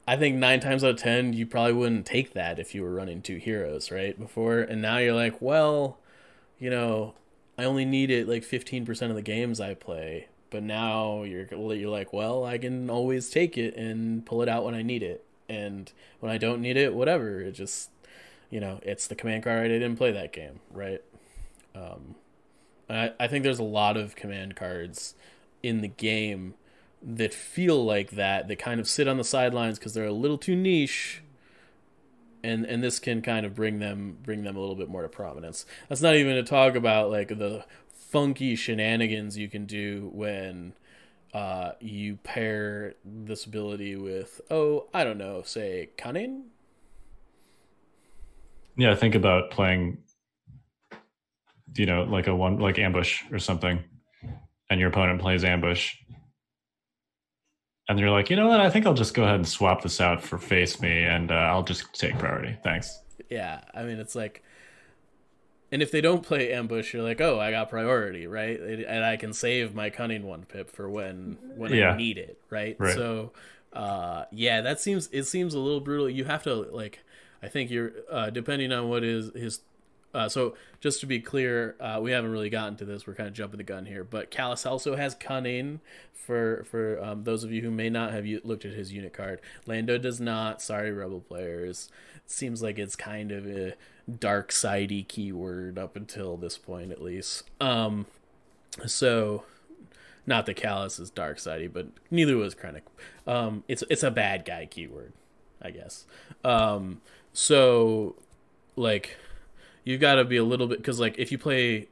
I 0.07 0.17
think 0.17 0.37
nine 0.37 0.61
times 0.61 0.85
out 0.85 0.91
of 0.91 0.97
ten, 0.99 1.33
you 1.33 1.47
probably 1.47 1.73
wouldn't 1.73 2.07
take 2.07 2.35
that 2.35 2.59
if 2.59 2.75
you 2.75 2.83
were 2.83 2.93
running 2.93 3.23
two 3.23 3.37
heroes, 3.37 3.91
right, 3.91 4.19
before. 4.19 4.59
And 4.61 4.83
now 4.83 4.99
you're 4.99 5.15
like, 5.15 5.41
well, 5.41 5.99
you 6.59 6.69
know, 6.71 7.15
I 7.57 7.65
only 7.65 7.85
need 7.85 8.11
it 8.11 8.29
like 8.29 8.43
15% 8.43 9.11
of 9.11 9.17
the 9.17 9.23
games 9.23 9.61
I 9.61 9.75
play. 9.75 10.29
But 10.51 10.63
now 10.63 11.23
you're 11.23 11.47
you're 11.53 11.91
like, 11.91 12.13
well, 12.13 12.45
I 12.45 12.59
can 12.59 12.91
always 12.91 13.31
take 13.31 13.59
it 13.59 13.77
and 13.77 14.25
pull 14.25 14.43
it 14.43 14.49
out 14.49 14.65
when 14.65 14.75
I 14.75 14.83
need 14.83 15.03
it. 15.03 15.25
And 15.49 15.91
when 16.21 16.31
I 16.31 16.39
don't 16.39 16.61
need 16.61 16.77
it, 16.77 16.95
whatever. 16.95 17.41
It 17.41 17.53
just, 17.53 17.91
you 18.51 18.61
know, 18.61 18.81
it's 18.83 19.07
the 19.07 19.15
command 19.15 19.45
card 19.45 19.65
I 19.65 19.69
didn't 19.69 19.97
play 19.97 20.13
that 20.13 20.33
game, 20.33 20.61
right? 20.71 21.03
Um, 21.75 22.15
I, 22.89 23.13
I 23.19 23.27
think 23.27 23.43
there's 23.43 23.59
a 23.59 23.65
lot 23.65 23.97
of 23.97 24.15
command 24.17 24.55
cards 24.55 25.15
in 25.63 25.81
the 25.81 25.89
game 25.89 26.55
that 27.07 27.35
feel 27.35 27.85
like 27.85 28.13
that 28.13 28.49
that 28.49 28.59
kind 28.59 28.81
of 28.81 28.89
sit 28.89 29.07
on 29.07 29.19
the 29.19 29.25
sidelines 29.25 29.79
because 29.79 29.95
they're 29.95 30.07
a 30.07 30.13
little 30.13 30.39
too 30.39 30.57
niche 30.57 31.23
and 32.43 32.65
and 32.65 32.83
this 32.83 32.99
can 32.99 33.23
kind 33.23 33.45
of 33.45 33.55
bring 33.55 33.79
them 33.79 34.19
bring 34.23 34.43
them 34.43 34.57
a 34.57 34.61
little 34.61 34.75
bit 34.75 34.89
more 34.89 35.03
to 35.03 35.09
prominence. 35.09 35.67
That's 35.89 36.01
not 36.01 36.15
even 36.17 36.35
to 36.37 36.43
talk 36.43 36.75
about 36.75 37.11
like 37.11 37.29
the 37.29 37.65
funky 37.93 38.55
shenanigans 38.57 39.37
you 39.37 39.49
can 39.49 39.67
do 39.67 40.11
when 40.13 40.73
uh, 41.33 41.73
you 41.81 42.17
pair 42.17 42.95
this 43.05 43.45
ability 43.45 43.97
with 43.97 44.41
oh 44.51 44.87
i 44.95 45.03
don't 45.03 45.19
know 45.19 45.43
say 45.43 45.91
cunning? 45.97 46.45
Yeah 48.77 48.95
think 48.95 49.15
about 49.15 49.51
playing 49.51 49.99
you 51.77 51.87
know, 51.87 52.05
like 52.05 52.27
a 52.27 52.35
one 52.35 52.59
like 52.59 52.79
ambush 52.79 53.23
or 53.33 53.39
something, 53.39 53.83
and 54.71 54.81
your 54.81 54.91
opponent 54.91 55.21
plays 55.21 55.45
ambush, 55.45 55.97
and 57.89 57.99
you're 57.99 58.11
like, 58.11 58.31
you 58.31 58.37
know 58.37 58.49
what? 58.49 58.61
I 58.61 58.71
think 58.71 58.87
I'll 58.87 58.95
just 58.95 59.15
go 59.15 59.25
ahead 59.25 59.37
and 59.37 59.47
swap 59.47 59.83
this 59.83 60.01
out 60.01 60.23
for 60.23 60.39
face 60.39 60.81
me, 60.81 61.05
and 61.05 61.31
uh, 61.31 61.35
I'll 61.35 61.63
just 61.63 61.93
take 61.99 62.19
priority. 62.19 62.57
Thanks. 62.63 63.01
Yeah, 63.29 63.61
I 63.75 63.83
mean, 63.83 63.99
it's 63.99 64.15
like, 64.15 64.43
and 65.71 65.83
if 65.83 65.91
they 65.91 66.01
don't 66.01 66.23
play 66.23 66.53
ambush, 66.53 66.95
you're 66.95 67.03
like, 67.03 67.21
oh, 67.21 67.39
I 67.41 67.51
got 67.51 67.69
priority, 67.69 68.27
right? 68.27 68.59
And 68.61 69.05
I 69.05 69.17
can 69.17 69.33
save 69.33 69.75
my 69.75 69.91
cunning 69.91 70.25
one 70.25 70.45
pip 70.45 70.71
for 70.71 70.89
when 70.89 71.39
when 71.57 71.73
yeah. 71.73 71.91
I 71.91 71.97
need 71.97 72.17
it, 72.17 72.41
right? 72.49 72.77
right. 72.79 72.95
So, 72.95 73.33
uh, 73.73 74.25
yeah, 74.31 74.61
that 74.61 74.81
seems 74.81 75.09
it 75.13 75.25
seems 75.25 75.53
a 75.53 75.59
little 75.59 75.81
brutal. 75.81 76.09
You 76.09 76.25
have 76.25 76.43
to 76.45 76.55
like, 76.55 77.01
I 77.43 77.49
think 77.49 77.71
you're 77.71 77.93
uh, 78.11 78.31
depending 78.31 78.73
on 78.73 78.89
what 78.89 79.05
is 79.05 79.33
his 79.35 79.61
uh, 80.15 80.29
so 80.29 80.57
just 80.81 81.01
to 81.01 81.07
be 81.07 81.21
clear, 81.21 81.75
uh, 81.81 81.99
we 82.01 82.13
haven't 82.13 82.31
really 82.31 82.51
gotten 82.51 82.77
to 82.77 82.85
this. 82.85 83.07
We're 83.07 83.15
kind 83.15 83.29
of 83.29 83.35
jumping 83.35 83.59
the 83.59 83.65
gun 83.65 83.85
here, 83.87 84.05
but 84.05 84.31
Kallus 84.31 84.65
also 84.65 84.95
has 84.97 85.15
cunning. 85.15 85.81
For 86.13 86.65
for 86.71 87.03
um, 87.05 87.25
those 87.25 87.45
of 87.45 87.53
you 87.53 87.61
who 87.61 87.71
may 87.71 87.91
not 87.91 88.13
have 88.13 88.25
looked 88.45 88.65
at 88.65 88.73
his 88.73 88.93
unit 88.93 89.13
card, 89.13 89.41
Lando 89.67 89.99
does 89.99 90.21
not. 90.21 90.63
Sorry, 90.63 90.91
Rebel 90.91 91.21
players. 91.21 91.91
Seems 92.27 92.63
like 92.63 92.79
it's 92.79 92.97
kind 92.97 93.31
of 93.31 93.47
a 93.47 93.75
dark 94.19 94.51
sidey 94.51 95.03
keyword 95.03 95.79
up 95.79 95.97
until 95.97 96.39
this 96.39 96.57
point, 96.57 96.93
at 96.93 97.03
least. 97.03 97.51
Um, 97.61 98.07
so 98.87 99.45
not 100.27 100.47
that 100.47 100.57
Kallus 100.57 100.99
is 100.99 101.11
dark 101.11 101.39
sidey, 101.39 101.67
but 101.69 101.89
neither 102.11 102.37
was 102.37 102.55
Krennic. 102.55 102.83
Um, 103.27 103.65
it's 103.69 103.85
it's 103.91 104.03
a 104.03 104.11
bad 104.11 104.45
guy 104.45 104.67
keyword, 104.67 105.13
I 105.61 105.71
guess. 105.71 106.07
Um, 106.43 107.03
so 107.33 108.17
like 108.77 109.19
you've 109.85 110.01
got 110.01 110.17
to 110.17 110.25
be 110.25 110.37
a 110.37 110.45
little 110.45 110.67
bit 110.67 110.79
because 110.79 110.99
like 110.99 111.19
if 111.19 111.31
you 111.31 111.39
play, 111.39 111.89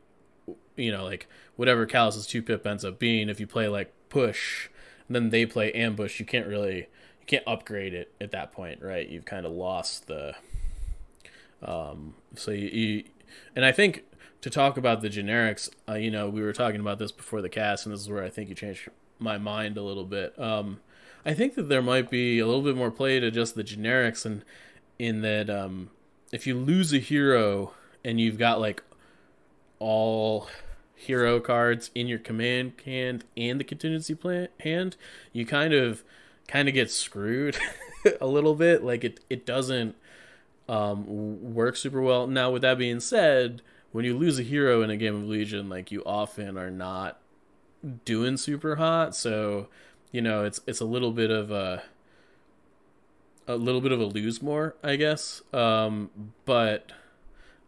you 0.77 0.91
know, 0.91 1.05
like 1.05 1.29
whatever 1.57 1.87
Kallus's 1.87 2.27
two 2.27 2.43
pip 2.43 2.67
ends 2.67 2.85
up 2.85 2.99
being, 2.99 3.29
if 3.29 3.39
you 3.39 3.47
play 3.47 3.69
like 3.69 3.93
push, 4.09 4.69
and 5.07 5.15
then 5.15 5.31
they 5.31 5.47
play 5.47 5.73
ambush, 5.73 6.19
you 6.19 6.27
can't 6.27 6.47
really 6.47 6.77
you 6.77 7.27
can't 7.27 7.45
upgrade 7.47 7.95
it 7.95 8.13
at 8.21 8.33
that 8.33 8.53
point, 8.53 8.83
right? 8.83 9.09
You've 9.09 9.25
kind 9.25 9.47
of 9.47 9.53
lost 9.53 10.07
the. 10.07 10.35
Um, 11.63 12.15
so 12.35 12.51
you, 12.51 12.69
you, 12.69 13.05
and 13.55 13.65
I 13.65 13.71
think 13.71 14.05
to 14.41 14.51
talk 14.51 14.77
about 14.77 15.01
the 15.01 15.09
generics, 15.09 15.71
uh, 15.89 15.95
you 15.95 16.11
know, 16.11 16.29
we 16.29 16.43
were 16.43 16.53
talking 16.53 16.81
about 16.81 16.99
this 16.99 17.13
before 17.13 17.41
the 17.41 17.49
cast, 17.49 17.87
and 17.87 17.95
this 17.95 18.01
is 18.01 18.11
where 18.11 18.25
I 18.25 18.31
think 18.31 18.49
you 18.49 18.57
changed 18.57 18.89
my 19.21 19.39
mind 19.39 19.79
a 19.79 19.83
little 19.83 20.05
bit. 20.05 20.37
Um, 20.39 20.81
I 21.25 21.35
think 21.35 21.55
that 21.55 21.69
there 21.69 21.83
might 21.83 22.11
be 22.11 22.41
a 22.41 22.47
little 22.47 22.63
bit 22.63 22.75
more 22.77 22.91
play 22.91 23.21
to 23.21 23.31
just 23.31 23.55
the 23.55 23.63
generics, 23.63 24.27
and 24.27 24.45
in 24.99 25.23
that 25.23 25.49
um, 25.49 25.91
if 26.33 26.47
you 26.47 26.57
lose 26.57 26.93
a 26.93 26.99
hero 26.99 27.75
and 28.05 28.21
you've 28.21 28.39
got 28.39 28.61
like 28.61 28.83
all 29.79 30.49
hero 30.95 31.41
cards 31.41 31.91
in 31.95 32.07
your 32.07 32.19
command 32.19 32.73
hand 32.85 33.25
and 33.37 33.59
the 33.59 33.65
contingency 33.65 34.15
plan 34.15 34.49
hand, 34.61 34.97
you 35.33 35.45
kind 35.45 35.75
of 35.75 36.05
kind 36.49 36.69
of 36.69 36.75
get 36.75 36.91
screwed 36.91 37.57
a 38.21 38.27
little 38.27 38.55
bit. 38.55 38.85
Like 38.85 39.05
it 39.05 39.21
it 39.29 39.45
doesn't 39.47 39.97
um, 40.69 41.55
works 41.55 41.81
super 41.81 42.01
well. 42.01 42.27
Now, 42.27 42.51
with 42.51 42.63
that 42.63 42.79
being 42.79 43.01
said, 43.01 43.63
when 43.91 44.05
you 44.05 44.17
lose 44.17 44.39
a 44.39 44.43
hero 44.43 44.83
in 44.83 44.91
a 44.91 44.97
game 44.97 45.15
of 45.15 45.29
Legion, 45.29 45.69
like 45.69 45.91
you 45.91 46.03
often 46.05 46.57
are 46.57 46.71
not 46.71 47.19
doing 48.05 48.37
super 48.37 48.77
hot, 48.77 49.15
so 49.15 49.69
you 50.13 50.21
know 50.21 50.45
it's 50.45 50.61
it's 50.67 50.81
a 50.81 50.85
little 50.85 51.13
bit 51.13 51.31
of 51.31 51.51
a 51.51 51.83
a 53.49 53.57
little 53.57 53.81
bit 53.81 53.93
of 53.93 54.01
a 54.01 54.05
lose 54.05 54.41
more, 54.41 54.77
I 54.83 54.97
guess. 54.97 55.43
Um, 55.53 56.11
but 56.45 56.93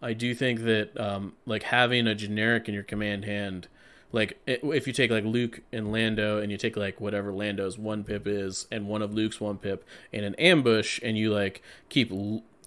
I 0.02 0.12
do 0.12 0.34
think 0.34 0.60
that 0.60 0.98
um, 1.00 1.34
like 1.46 1.64
having 1.64 2.06
a 2.06 2.14
generic 2.14 2.68
in 2.68 2.74
your 2.74 2.82
command 2.82 3.24
hand 3.24 3.68
like 4.14 4.38
if 4.46 4.86
you 4.86 4.92
take 4.92 5.10
like 5.10 5.24
Luke 5.24 5.62
and 5.72 5.90
Lando 5.90 6.38
and 6.38 6.52
you 6.52 6.56
take 6.56 6.76
like 6.76 7.00
whatever 7.00 7.32
Lando's 7.32 7.76
one 7.76 8.04
pip 8.04 8.28
is 8.28 8.68
and 8.70 8.86
one 8.86 9.02
of 9.02 9.12
Luke's 9.12 9.40
one 9.40 9.58
pip 9.58 9.84
and 10.12 10.24
an 10.24 10.36
ambush 10.36 11.00
and 11.02 11.18
you 11.18 11.32
like 11.34 11.62
keep 11.88 12.12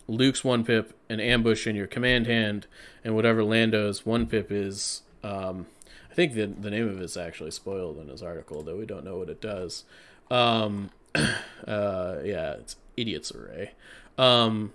Luke's 0.09 0.43
one 0.43 0.65
pip 0.65 0.93
and 1.07 1.21
ambush 1.21 1.65
in 1.65 1.73
your 1.73 1.87
command 1.87 2.27
hand 2.27 2.67
and 3.01 3.15
whatever 3.15 3.45
Lando's 3.45 4.05
one 4.05 4.27
pip 4.27 4.51
is 4.51 5.03
um, 5.23 5.67
I 6.11 6.13
think 6.15 6.33
the 6.33 6.47
the 6.47 6.69
name 6.69 6.89
of 6.89 7.01
it's 7.01 7.15
actually 7.15 7.51
spoiled 7.51 7.97
in 7.97 8.09
his 8.09 8.21
article 8.21 8.61
though 8.61 8.75
we 8.75 8.85
don't 8.85 9.05
know 9.05 9.17
what 9.17 9.29
it 9.29 9.39
does. 9.39 9.85
Um, 10.29 10.91
uh, 11.15 12.17
yeah 12.25 12.55
it's 12.55 12.75
Idiot's 12.97 13.31
Array. 13.31 13.71
Um, 14.17 14.73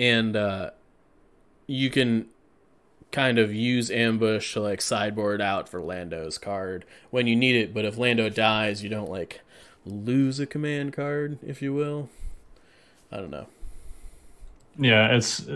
and 0.00 0.34
uh, 0.34 0.70
you 1.66 1.90
can 1.90 2.26
kind 3.12 3.38
of 3.38 3.54
use 3.54 3.90
ambush 3.90 4.54
to 4.54 4.60
like 4.60 4.80
sideboard 4.80 5.40
out 5.40 5.68
for 5.68 5.80
Lando's 5.80 6.36
card 6.36 6.84
when 7.10 7.26
you 7.26 7.36
need 7.36 7.54
it. 7.54 7.72
But 7.72 7.84
if 7.84 7.96
Lando 7.96 8.28
dies, 8.28 8.82
you 8.82 8.88
don't 8.88 9.10
like 9.10 9.40
lose 9.86 10.40
a 10.40 10.46
command 10.46 10.92
card, 10.92 11.38
if 11.42 11.62
you 11.62 11.72
will. 11.72 12.08
I 13.12 13.18
don't 13.18 13.30
know. 13.30 13.46
Yeah, 14.76 15.14
it's 15.14 15.46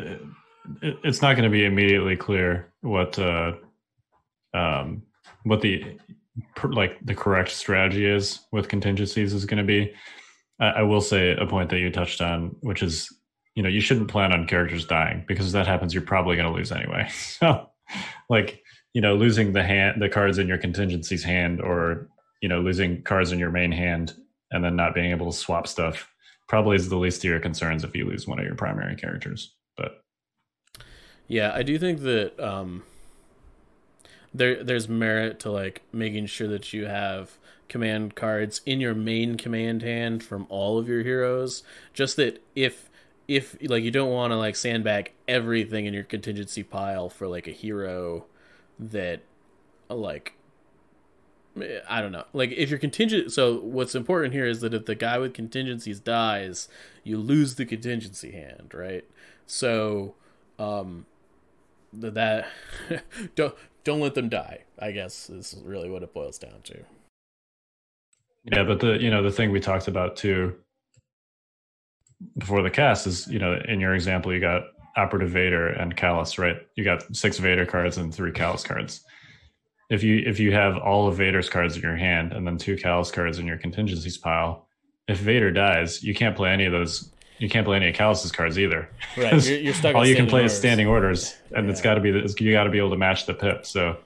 it's 0.82 1.20
not 1.22 1.34
going 1.34 1.44
to 1.44 1.50
be 1.50 1.64
immediately 1.64 2.16
clear 2.16 2.72
what 2.82 3.18
uh, 3.18 3.54
um, 4.54 5.02
what 5.42 5.60
the 5.60 5.98
like 6.64 6.98
the 7.04 7.14
correct 7.14 7.50
strategy 7.50 8.06
is 8.06 8.40
with 8.52 8.68
contingencies 8.68 9.32
is 9.32 9.44
going 9.44 9.58
to 9.58 9.64
be. 9.64 9.92
I, 10.60 10.66
I 10.66 10.82
will 10.82 11.00
say 11.00 11.32
a 11.32 11.46
point 11.46 11.70
that 11.70 11.78
you 11.78 11.90
touched 11.90 12.20
on, 12.20 12.54
which 12.60 12.82
is 12.82 13.12
you 13.58 13.64
know 13.64 13.68
you 13.68 13.80
shouldn't 13.80 14.06
plan 14.06 14.32
on 14.32 14.46
characters 14.46 14.86
dying 14.86 15.24
because 15.26 15.48
if 15.48 15.52
that 15.52 15.66
happens 15.66 15.92
you're 15.92 16.00
probably 16.00 16.36
going 16.36 16.48
to 16.48 16.56
lose 16.56 16.70
anyway. 16.70 17.10
So 17.18 17.68
like 18.30 18.62
you 18.94 19.00
know 19.00 19.16
losing 19.16 19.52
the 19.52 19.64
hand 19.64 20.00
the 20.00 20.08
cards 20.08 20.38
in 20.38 20.46
your 20.46 20.58
contingencies 20.58 21.24
hand 21.24 21.60
or 21.60 22.08
you 22.40 22.48
know 22.48 22.60
losing 22.60 23.02
cards 23.02 23.32
in 23.32 23.40
your 23.40 23.50
main 23.50 23.72
hand 23.72 24.14
and 24.52 24.62
then 24.62 24.76
not 24.76 24.94
being 24.94 25.10
able 25.10 25.26
to 25.26 25.36
swap 25.36 25.66
stuff 25.66 26.08
probably 26.48 26.76
is 26.76 26.88
the 26.88 26.96
least 26.96 27.24
of 27.24 27.30
your 27.30 27.40
concerns 27.40 27.82
if 27.82 27.96
you 27.96 28.04
lose 28.04 28.28
one 28.28 28.38
of 28.38 28.44
your 28.44 28.54
primary 28.54 28.94
characters 28.94 29.56
but 29.76 30.02
yeah 31.26 31.50
i 31.54 31.62
do 31.62 31.78
think 31.78 32.00
that 32.00 32.38
um 32.38 32.82
there 34.32 34.62
there's 34.62 34.88
merit 34.88 35.40
to 35.40 35.50
like 35.50 35.82
making 35.92 36.26
sure 36.26 36.48
that 36.48 36.72
you 36.72 36.86
have 36.86 37.38
command 37.68 38.14
cards 38.14 38.60
in 38.66 38.80
your 38.80 38.94
main 38.94 39.36
command 39.36 39.82
hand 39.82 40.22
from 40.22 40.46
all 40.48 40.78
of 40.78 40.88
your 40.88 41.02
heroes. 41.02 41.62
Just 41.92 42.16
that 42.16 42.42
if 42.54 42.87
if 43.28 43.56
like 43.68 43.84
you 43.84 43.90
don't 43.90 44.10
want 44.10 44.32
to 44.32 44.36
like 44.36 44.56
sandbag 44.56 45.12
everything 45.28 45.84
in 45.84 45.92
your 45.92 46.02
contingency 46.02 46.62
pile 46.62 47.10
for 47.10 47.28
like 47.28 47.46
a 47.46 47.52
hero 47.52 48.24
that 48.78 49.20
like 49.90 50.32
I 51.88 52.00
don't 52.00 52.12
know. 52.12 52.24
Like 52.32 52.52
if 52.52 52.70
your 52.70 52.78
contingent 52.78 53.30
so 53.32 53.58
what's 53.60 53.94
important 53.94 54.32
here 54.32 54.46
is 54.46 54.60
that 54.62 54.72
if 54.72 54.86
the 54.86 54.94
guy 54.94 55.18
with 55.18 55.34
contingencies 55.34 56.00
dies, 56.00 56.68
you 57.04 57.18
lose 57.18 57.56
the 57.56 57.66
contingency 57.66 58.32
hand, 58.32 58.72
right? 58.72 59.04
So 59.46 60.14
um 60.58 61.04
that 61.92 62.48
don't 63.34 63.54
don't 63.84 64.00
let 64.00 64.14
them 64.14 64.30
die, 64.30 64.64
I 64.78 64.92
guess 64.92 65.28
is 65.28 65.54
really 65.62 65.90
what 65.90 66.02
it 66.02 66.14
boils 66.14 66.38
down 66.38 66.62
to. 66.64 66.84
Yeah, 68.44 68.64
but 68.64 68.80
the 68.80 68.96
you 68.98 69.10
know 69.10 69.22
the 69.22 69.30
thing 69.30 69.50
we 69.50 69.60
talked 69.60 69.88
about 69.88 70.16
too 70.16 70.56
before 72.36 72.62
the 72.62 72.70
cast 72.70 73.06
is 73.06 73.26
you 73.28 73.38
know 73.38 73.58
in 73.66 73.80
your 73.80 73.94
example 73.94 74.32
you 74.32 74.40
got 74.40 74.64
operative 74.96 75.30
vader 75.30 75.68
and 75.68 75.96
Kallus, 75.96 76.38
right 76.38 76.56
you 76.74 76.84
got 76.84 77.14
six 77.14 77.38
vader 77.38 77.64
cards 77.64 77.96
and 77.96 78.14
three 78.14 78.32
Kallus 78.32 78.64
cards 78.64 79.04
if 79.90 80.02
you 80.02 80.22
if 80.26 80.40
you 80.40 80.52
have 80.52 80.76
all 80.76 81.06
of 81.06 81.16
vader's 81.16 81.48
cards 81.48 81.76
in 81.76 81.82
your 81.82 81.96
hand 81.96 82.32
and 82.32 82.46
then 82.46 82.58
two 82.58 82.76
Kallus 82.76 83.12
cards 83.12 83.38
in 83.38 83.46
your 83.46 83.58
contingencies 83.58 84.18
pile 84.18 84.66
if 85.06 85.18
vader 85.18 85.50
dies 85.50 86.02
you 86.02 86.14
can't 86.14 86.36
play 86.36 86.50
any 86.50 86.64
of 86.64 86.72
those 86.72 87.12
you 87.38 87.48
can't 87.48 87.64
play 87.64 87.76
any 87.76 87.88
of 87.88 87.94
Kallus's 87.94 88.32
cards 88.32 88.58
either 88.58 88.88
right 89.16 89.44
you're, 89.46 89.58
you're 89.58 89.74
stuck 89.74 89.94
all 89.94 90.06
you 90.06 90.16
can 90.16 90.26
play 90.26 90.40
orders. 90.40 90.52
is 90.52 90.58
standing 90.58 90.88
orders 90.88 91.36
and 91.54 91.66
yeah. 91.66 91.72
it's 91.72 91.80
got 91.80 91.94
to 91.94 92.00
be 92.00 92.10
you 92.10 92.52
got 92.52 92.64
to 92.64 92.70
be 92.70 92.78
able 92.78 92.90
to 92.90 92.96
match 92.96 93.26
the 93.26 93.34
pip 93.34 93.64
so 93.64 93.96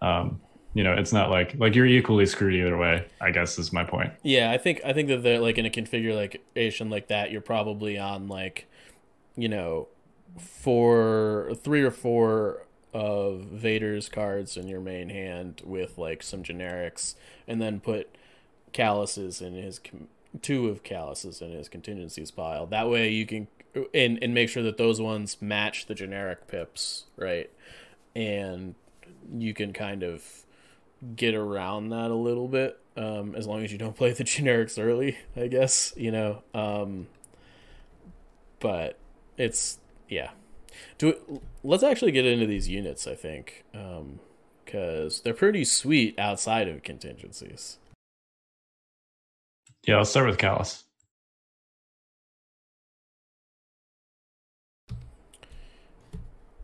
um 0.00 0.40
you 0.74 0.84
know 0.84 0.92
it's 0.92 1.12
not 1.12 1.30
like 1.30 1.54
like 1.58 1.74
you're 1.74 1.86
equally 1.86 2.26
screwed 2.26 2.54
either 2.54 2.76
way 2.76 3.04
i 3.20 3.30
guess 3.30 3.58
is 3.58 3.72
my 3.72 3.84
point. 3.84 4.12
Yeah 4.22 4.50
i 4.50 4.58
think 4.58 4.80
i 4.84 4.92
think 4.92 5.08
that 5.08 5.22
they're 5.22 5.40
like 5.40 5.58
in 5.58 5.66
a 5.66 5.70
configuration 5.70 6.90
like 6.90 7.08
that 7.08 7.30
you're 7.30 7.40
probably 7.40 7.98
on 7.98 8.28
like 8.28 8.66
you 9.36 9.48
know 9.48 9.88
four 10.38 11.52
three 11.62 11.82
or 11.82 11.90
four 11.90 12.66
of 12.92 13.40
vader's 13.40 14.08
cards 14.08 14.56
in 14.56 14.68
your 14.68 14.80
main 14.80 15.08
hand 15.08 15.62
with 15.64 15.98
like 15.98 16.22
some 16.22 16.42
generics 16.42 17.14
and 17.46 17.60
then 17.60 17.80
put 17.80 18.16
Kallus's 18.72 19.40
in 19.40 19.54
his 19.54 19.80
two 20.42 20.68
of 20.68 20.82
Kallus's 20.82 21.40
in 21.40 21.52
his 21.52 21.68
contingencies 21.68 22.30
pile. 22.30 22.66
That 22.66 22.88
way 22.88 23.10
you 23.10 23.26
can 23.26 23.48
and 23.94 24.18
and 24.22 24.34
make 24.34 24.48
sure 24.48 24.62
that 24.62 24.78
those 24.78 25.00
ones 25.00 25.40
match 25.40 25.86
the 25.86 25.94
generic 25.94 26.46
pips 26.48 27.04
right? 27.16 27.50
And 28.14 28.74
you 29.32 29.54
can 29.54 29.72
kind 29.72 30.02
of 30.02 30.24
get 31.16 31.34
around 31.34 31.90
that 31.90 32.10
a 32.10 32.14
little 32.14 32.48
bit 32.48 32.78
um, 32.96 33.34
as 33.34 33.46
long 33.46 33.64
as 33.64 33.72
you 33.72 33.78
don't 33.78 33.96
play 33.96 34.12
the 34.12 34.24
generics 34.24 34.82
early 34.82 35.18
i 35.36 35.46
guess 35.46 35.92
you 35.96 36.10
know 36.10 36.42
um, 36.54 37.06
but 38.60 38.98
it's 39.36 39.78
yeah. 40.08 40.30
Do 40.98 41.08
it, 41.08 41.22
let's 41.64 41.82
actually 41.82 42.12
get 42.12 42.26
into 42.26 42.46
these 42.46 42.68
units 42.68 43.06
i 43.06 43.14
think 43.14 43.64
Um 43.74 44.20
because 44.64 45.16
um, 45.16 45.20
they're 45.24 45.34
pretty 45.34 45.64
sweet 45.64 46.16
outside 46.16 46.68
of 46.68 46.84
contingencies. 46.84 47.78
Yeah 49.86 49.96
i'll 49.96 50.04
start 50.04 50.28
with 50.28 50.38
Kallus 50.38 50.84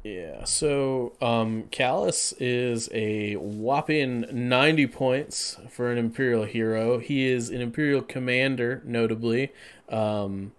Yeah, 0.07 0.45
so 0.45 1.15
um, 1.21 1.65
Kallus 1.73 2.33
is 2.39 2.89
a 2.93 3.35
whopping 3.35 4.25
90 4.31 4.87
points 4.87 5.57
for 5.69 5.91
an 5.91 5.99
Imperial 5.99 6.45
hero. 6.45 7.01
He 7.01 7.27
is 7.27 7.51
an 7.51 7.61
Imperial 7.61 8.03
commander, 8.03 8.83
notably. 8.85 9.53
Um, 9.89 10.53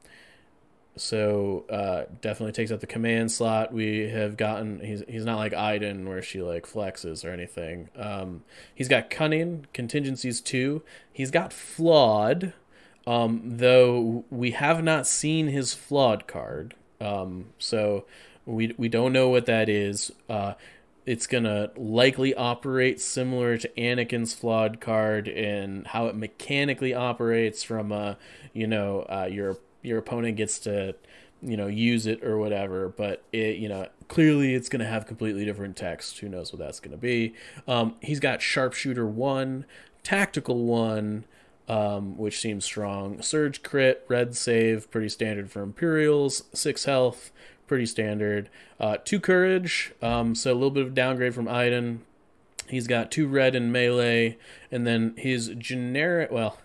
so 0.97 1.63
uh, 1.69 2.11
definitely 2.19 2.51
takes 2.51 2.71
up 2.71 2.81
the 2.81 2.87
command 2.87 3.31
slot. 3.31 3.71
We 3.71 4.09
have 4.09 4.35
gotten 4.35 4.81
he's 4.81 5.03
he's 5.07 5.23
not 5.23 5.37
like 5.37 5.53
Iden 5.53 6.09
where 6.09 6.21
she 6.21 6.41
like 6.41 6.65
flexes 6.65 7.23
or 7.23 7.29
anything. 7.29 7.87
Um, 7.95 8.43
he's 8.75 8.89
got 8.89 9.09
cunning 9.09 9.67
contingencies 9.71 10.41
too. 10.41 10.81
He's 11.13 11.31
got 11.31 11.53
flawed, 11.53 12.51
um, 13.05 13.41
though 13.45 14.25
we 14.29 14.51
have 14.51 14.83
not 14.83 15.07
seen 15.07 15.47
his 15.47 15.73
flawed 15.73 16.27
card. 16.27 16.73
Um, 16.99 17.45
so 17.59 18.05
we 18.47 18.73
we 18.77 18.89
don't 18.89 19.13
know 19.13 19.29
what 19.29 19.45
that 19.45 19.69
is. 19.69 20.11
Uh, 20.29 20.53
it's 21.05 21.27
gonna 21.27 21.69
likely 21.75 22.33
operate 22.33 22.99
similar 22.99 23.57
to 23.57 23.69
Anakin's 23.77 24.33
flawed 24.33 24.81
card 24.81 25.27
and 25.27 25.85
how 25.87 26.07
it 26.07 26.15
mechanically 26.15 26.93
operates 26.93 27.63
from 27.63 27.91
a 27.91 28.17
you 28.53 28.67
know 28.67 29.05
uh, 29.09 29.27
your 29.29 29.57
your 29.83 29.99
opponent 29.99 30.37
gets 30.37 30.59
to 30.59 30.95
you 31.41 31.57
know 31.57 31.67
use 31.67 32.07
it 32.07 32.23
or 32.23 32.37
whatever. 32.37 32.89
But 32.89 33.23
it 33.31 33.57
you 33.57 33.69
know 33.69 33.87
clearly 34.07 34.55
it's 34.55 34.69
going 34.69 34.79
to 34.79 34.87
have 34.87 35.05
completely 35.05 35.45
different 35.45 35.75
text. 35.75 36.19
Who 36.19 36.29
knows 36.29 36.51
what 36.51 36.59
that's 36.59 36.79
going 36.79 36.91
to 36.91 36.97
be? 36.97 37.35
Um, 37.67 37.95
he's 38.01 38.19
got 38.19 38.41
sharpshooter 38.41 39.05
one 39.05 39.65
tactical 40.03 40.63
one 40.63 41.25
um, 41.67 42.17
which 42.17 42.39
seems 42.39 42.63
strong. 42.63 43.21
Surge 43.21 43.61
crit 43.61 44.05
red 44.07 44.35
save 44.35 44.89
pretty 44.89 45.09
standard 45.09 45.51
for 45.51 45.61
imperials. 45.61 46.43
Six 46.53 46.85
health 46.85 47.31
pretty 47.67 47.85
standard. 47.85 48.49
Uh, 48.79 48.97
two 49.03 49.19
courage, 49.19 49.93
um, 50.01 50.33
so 50.33 50.51
a 50.51 50.55
little 50.55 50.71
bit 50.71 50.83
of 50.83 50.93
downgrade 50.93 51.35
from 51.35 51.47
Iden. 51.47 52.01
He's 52.67 52.87
got 52.87 53.11
two 53.11 53.27
red 53.27 53.55
in 53.55 53.71
melee, 53.71 54.37
and 54.71 54.85
then 54.85 55.13
his 55.17 55.49
generic. 55.57 56.31
Well, 56.31 56.57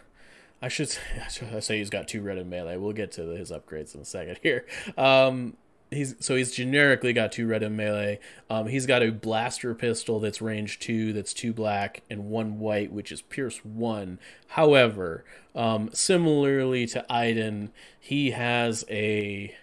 I 0.61 0.69
should 0.69 0.88
say, 0.91 1.01
I 1.55 1.61
say 1.61 1.79
he's 1.79 1.91
got 1.91 2.09
two 2.09 2.23
red 2.23 2.38
in 2.38 2.49
melee. 2.49 2.77
We'll 2.77 2.93
get 2.93 3.12
to 3.12 3.23
his 3.29 3.51
upgrades 3.51 3.95
in 3.95 4.01
a 4.01 4.05
second 4.05 4.38
here. 4.43 4.65
Um, 4.97 5.57
he's 5.93 6.15
so 6.21 6.37
he's 6.37 6.53
generically 6.53 7.12
got 7.12 7.33
two 7.33 7.47
red 7.47 7.62
in 7.62 7.77
melee. 7.77 8.19
Um, 8.49 8.67
he's 8.67 8.87
got 8.87 9.03
a 9.03 9.11
blaster 9.11 9.75
pistol 9.75 10.21
that's 10.21 10.41
range 10.41 10.79
two, 10.79 11.12
that's 11.12 11.35
two 11.35 11.53
black 11.53 12.03
and 12.11 12.27
one 12.27 12.59
white, 12.59 12.93
which 12.93 13.12
is 13.12 13.23
pierce 13.23 13.59
one. 13.65 14.19
However, 14.49 15.25
um, 15.55 15.91
similarly 15.93 16.87
to 16.87 17.12
Iden, 17.12 17.73
he 18.01 18.31
has 18.31 18.85
a 18.88 19.55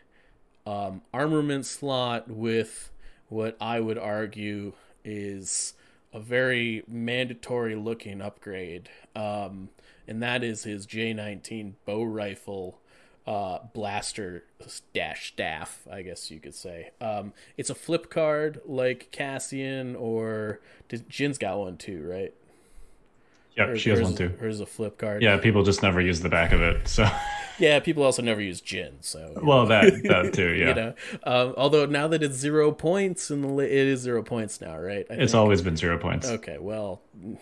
um, 0.70 1.02
armament 1.12 1.66
slot 1.66 2.30
with 2.30 2.92
what 3.28 3.58
I 3.60 3.80
would 3.80 3.98
argue 3.98 4.74
is 5.04 5.74
a 6.14 6.20
very 6.20 6.84
mandatory 6.88 7.76
looking 7.76 8.22
upgrade, 8.22 8.90
um, 9.16 9.70
and 10.08 10.22
that 10.22 10.44
is 10.44 10.64
his 10.64 10.86
J19 10.86 11.74
bow 11.86 12.04
rifle 12.04 12.80
uh, 13.26 13.60
blaster 13.74 14.44
dash 14.94 15.34
staff, 15.34 15.88
I 15.92 16.04
guess 16.04 16.30
you 16.30 16.40
could 16.40 16.56
say. 16.56 16.92
Um, 17.02 17.34
it's 17.58 17.70
a 17.72 17.76
flip 17.76 18.12
card 18.12 18.62
like 18.66 19.10
Cassian 19.12 19.96
or 19.96 20.60
Jyn's 21.08 21.40
got 21.40 21.58
one 21.58 21.78
too, 21.78 22.08
right? 22.08 22.34
Yeah, 23.56 23.74
she 23.76 23.90
has 23.90 24.02
one 24.02 24.16
too. 24.16 24.30
Hers 24.40 24.56
is 24.56 24.62
a 24.62 24.66
flip 24.66 24.98
card. 25.00 25.22
Yeah, 25.22 25.38
people 25.38 25.64
just 25.64 25.82
never 25.82 26.00
use 26.00 26.22
the 26.22 26.30
back 26.30 26.52
of 26.52 26.62
it. 26.62 26.88
So 26.88 27.10
yeah, 27.60 27.80
people 27.80 28.04
also 28.04 28.22
never 28.22 28.42
use 28.42 28.62
Jyn. 28.62 28.94
So 29.02 29.40
well, 29.44 29.66
that 29.68 30.02
that 30.04 30.34
too. 30.34 30.54
Yeah. 30.54 30.68
you 30.68 30.76
know, 30.76 30.94
um, 31.24 31.54
although 31.58 31.86
now 31.86 32.08
that 32.08 32.24
it's 32.24 32.36
zero 32.36 32.72
points 32.72 33.30
and 33.30 33.60
it 33.60 33.72
is 33.72 34.02
zero 34.02 34.24
points 34.24 34.62
now, 34.62 34.78
right? 34.78 35.06
I 35.10 35.14
it's 35.16 35.32
think. 35.32 35.40
always 35.40 35.62
been 35.62 35.78
zero 35.78 35.98
points. 35.98 36.30
Okay, 36.30 36.58
well. 36.60 37.02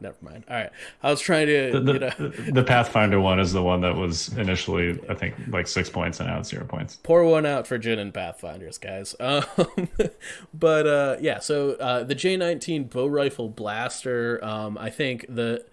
never 0.00 0.16
mind. 0.20 0.44
All 0.48 0.56
right, 0.56 0.70
I 1.02 1.10
was 1.10 1.20
trying 1.20 1.46
to. 1.46 1.72
The, 1.72 1.80
the, 1.80 1.92
you 1.92 1.98
know. 1.98 2.52
the 2.52 2.62
Pathfinder 2.62 3.20
one 3.20 3.40
is 3.40 3.52
the 3.52 3.62
one 3.62 3.80
that 3.80 3.96
was 3.96 4.28
initially, 4.36 5.00
I 5.08 5.14
think, 5.14 5.34
like 5.48 5.66
six 5.66 5.88
points, 5.90 6.20
and 6.20 6.28
now 6.28 6.38
it's 6.38 6.50
zero 6.50 6.64
points. 6.64 6.96
Pour 7.02 7.24
one 7.24 7.46
out 7.46 7.66
for 7.66 7.78
Jyn 7.78 7.98
and 7.98 8.14
Pathfinders, 8.14 8.78
guys. 8.78 9.16
Um, 9.24 9.88
but 10.52 10.86
uh, 10.86 11.16
yeah, 11.20 11.38
so 11.38 11.72
uh, 11.72 12.04
the 12.04 12.14
J19 12.14 12.90
bow 12.90 13.06
rifle 13.06 13.48
blaster. 13.48 14.44
Um, 14.44 14.76
I 14.78 14.90
think 14.90 15.24
the 15.28 15.64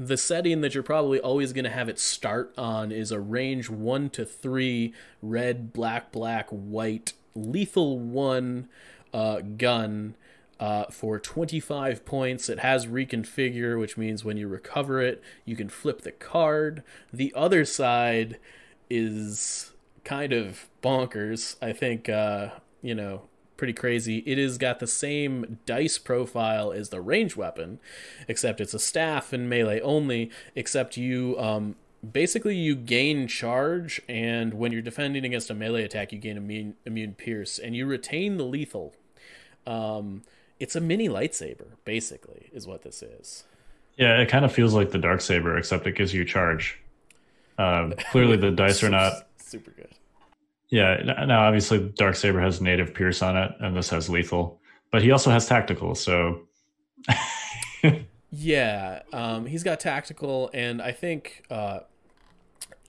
the 0.00 0.16
setting 0.16 0.62
that 0.62 0.72
you're 0.72 0.82
probably 0.82 1.20
always 1.20 1.52
going 1.52 1.64
to 1.64 1.70
have 1.70 1.90
it 1.90 1.98
start 1.98 2.54
on 2.56 2.90
is 2.90 3.12
a 3.12 3.20
range 3.20 3.68
one 3.68 4.08
to 4.08 4.24
three 4.24 4.94
red, 5.20 5.74
black, 5.74 6.10
black, 6.10 6.48
white, 6.48 7.12
lethal 7.34 7.98
one 7.98 8.66
uh, 9.12 9.42
gun 9.58 10.14
uh, 10.58 10.86
for 10.86 11.20
25 11.20 12.06
points. 12.06 12.48
It 12.48 12.60
has 12.60 12.86
reconfigure, 12.86 13.78
which 13.78 13.98
means 13.98 14.24
when 14.24 14.38
you 14.38 14.48
recover 14.48 15.02
it, 15.02 15.22
you 15.44 15.54
can 15.54 15.68
flip 15.68 16.00
the 16.00 16.12
card. 16.12 16.82
The 17.12 17.30
other 17.36 17.66
side 17.66 18.38
is 18.88 19.72
kind 20.04 20.32
of 20.32 20.70
bonkers. 20.82 21.56
I 21.60 21.74
think, 21.74 22.08
uh, 22.08 22.48
you 22.80 22.94
know, 22.94 23.28
pretty 23.60 23.74
crazy. 23.74 24.20
It 24.20 24.38
has 24.38 24.56
got 24.56 24.78
the 24.78 24.86
same 24.86 25.58
dice 25.66 25.98
profile 25.98 26.72
as 26.72 26.88
the 26.88 27.02
range 27.02 27.36
weapon, 27.36 27.78
except 28.26 28.58
it's 28.58 28.72
a 28.72 28.78
staff 28.78 29.34
and 29.34 29.50
melee 29.50 29.82
only, 29.82 30.30
except 30.56 30.96
you 30.96 31.38
um, 31.38 31.76
basically 32.10 32.56
you 32.56 32.74
gain 32.74 33.28
charge 33.28 34.00
and 34.08 34.54
when 34.54 34.72
you're 34.72 34.80
defending 34.80 35.26
against 35.26 35.50
a 35.50 35.54
melee 35.54 35.82
attack 35.82 36.10
you 36.10 36.18
gain 36.18 36.38
immune 36.38 36.74
immune 36.86 37.12
pierce 37.12 37.58
and 37.58 37.76
you 37.76 37.84
retain 37.84 38.38
the 38.38 38.44
lethal. 38.44 38.94
Um, 39.66 40.22
it's 40.58 40.74
a 40.74 40.80
mini 40.80 41.10
lightsaber 41.10 41.66
basically 41.84 42.48
is 42.54 42.66
what 42.66 42.80
this 42.82 43.02
is. 43.02 43.44
Yeah 43.98 44.18
it 44.22 44.30
kind 44.30 44.46
of 44.46 44.52
feels 44.52 44.72
like 44.72 44.90
the 44.90 44.98
dark 44.98 45.20
saber 45.20 45.58
except 45.58 45.86
it 45.86 45.96
gives 45.96 46.14
you 46.14 46.24
charge. 46.24 46.80
Um, 47.58 47.92
clearly 48.10 48.38
the 48.38 48.52
dice 48.52 48.82
are 48.82 48.88
not 48.88 49.26
super 49.36 49.70
good 49.72 49.90
yeah. 50.70 51.24
Now, 51.26 51.42
obviously, 51.42 51.92
Dark 51.96 52.16
Saber 52.16 52.40
has 52.40 52.60
native 52.60 52.94
Pierce 52.94 53.22
on 53.22 53.36
it, 53.36 53.52
and 53.60 53.76
this 53.76 53.90
has 53.90 54.08
lethal, 54.08 54.60
but 54.90 55.02
he 55.02 55.10
also 55.10 55.30
has 55.30 55.46
tactical. 55.46 55.94
So, 55.94 56.42
yeah, 58.30 59.02
um, 59.12 59.46
he's 59.46 59.62
got 59.62 59.80
tactical, 59.80 60.50
and 60.54 60.80
I 60.80 60.92
think 60.92 61.44
uh, 61.50 61.80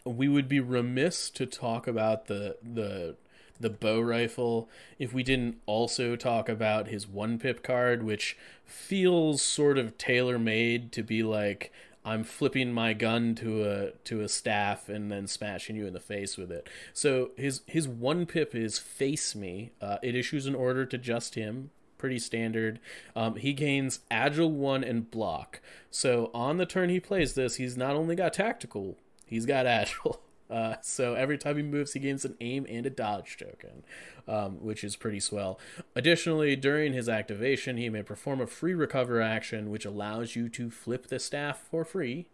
we 0.05 0.27
would 0.27 0.47
be 0.47 0.59
remiss 0.59 1.29
to 1.31 1.45
talk 1.45 1.87
about 1.87 2.27
the 2.27 2.57
the 2.61 3.15
the 3.59 3.69
bow 3.69 4.01
rifle 4.01 4.67
if 4.97 5.13
we 5.13 5.21
didn't 5.23 5.57
also 5.67 6.15
talk 6.15 6.49
about 6.49 6.87
his 6.87 7.07
one 7.07 7.37
pip 7.37 7.63
card, 7.63 8.03
which 8.03 8.37
feels 8.65 9.41
sort 9.41 9.77
of 9.77 9.97
tailor 9.97 10.39
made 10.39 10.91
to 10.91 11.03
be 11.03 11.23
like 11.23 11.71
I'm 12.03 12.23
flipping 12.23 12.73
my 12.73 12.93
gun 12.93 13.35
to 13.35 13.69
a 13.69 13.91
to 14.05 14.21
a 14.21 14.29
staff 14.29 14.89
and 14.89 15.11
then 15.11 15.27
smashing 15.27 15.75
you 15.75 15.85
in 15.85 15.93
the 15.93 15.99
face 15.99 16.37
with 16.37 16.51
it. 16.51 16.67
So 16.93 17.31
his 17.37 17.61
his 17.67 17.87
one 17.87 18.25
pip 18.25 18.55
is 18.55 18.79
face 18.79 19.35
me. 19.35 19.71
Uh, 19.81 19.97
it 20.01 20.15
issues 20.15 20.47
an 20.47 20.55
order 20.55 20.85
to 20.85 20.97
just 20.97 21.35
him. 21.35 21.69
Pretty 21.97 22.17
standard. 22.17 22.79
Um, 23.15 23.35
he 23.35 23.53
gains 23.53 23.99
agile 24.09 24.51
one 24.51 24.83
and 24.83 25.09
block. 25.11 25.61
So 25.91 26.31
on 26.33 26.57
the 26.57 26.65
turn 26.65 26.89
he 26.89 26.99
plays 26.99 27.35
this, 27.35 27.55
he's 27.55 27.77
not 27.77 27.95
only 27.95 28.15
got 28.15 28.33
tactical, 28.33 28.97
he's 29.27 29.45
got 29.45 29.67
agile. 29.67 30.21
Uh, 30.51 30.75
so 30.81 31.13
every 31.13 31.37
time 31.37 31.55
he 31.55 31.63
moves, 31.63 31.93
he 31.93 31.99
gains 31.99 32.25
an 32.25 32.35
aim 32.41 32.65
and 32.69 32.85
a 32.85 32.89
dodge 32.89 33.37
token, 33.37 33.83
um, 34.27 34.61
which 34.61 34.83
is 34.83 34.97
pretty 34.97 35.19
swell. 35.19 35.57
Additionally, 35.95 36.55
during 36.55 36.91
his 36.91 37.07
activation, 37.07 37.77
he 37.77 37.89
may 37.89 38.03
perform 38.03 38.41
a 38.41 38.47
free 38.47 38.73
recover 38.73 39.21
action, 39.21 39.69
which 39.69 39.85
allows 39.85 40.35
you 40.35 40.49
to 40.49 40.69
flip 40.69 41.07
the 41.07 41.19
staff 41.19 41.65
for 41.71 41.85
free. 41.85 42.27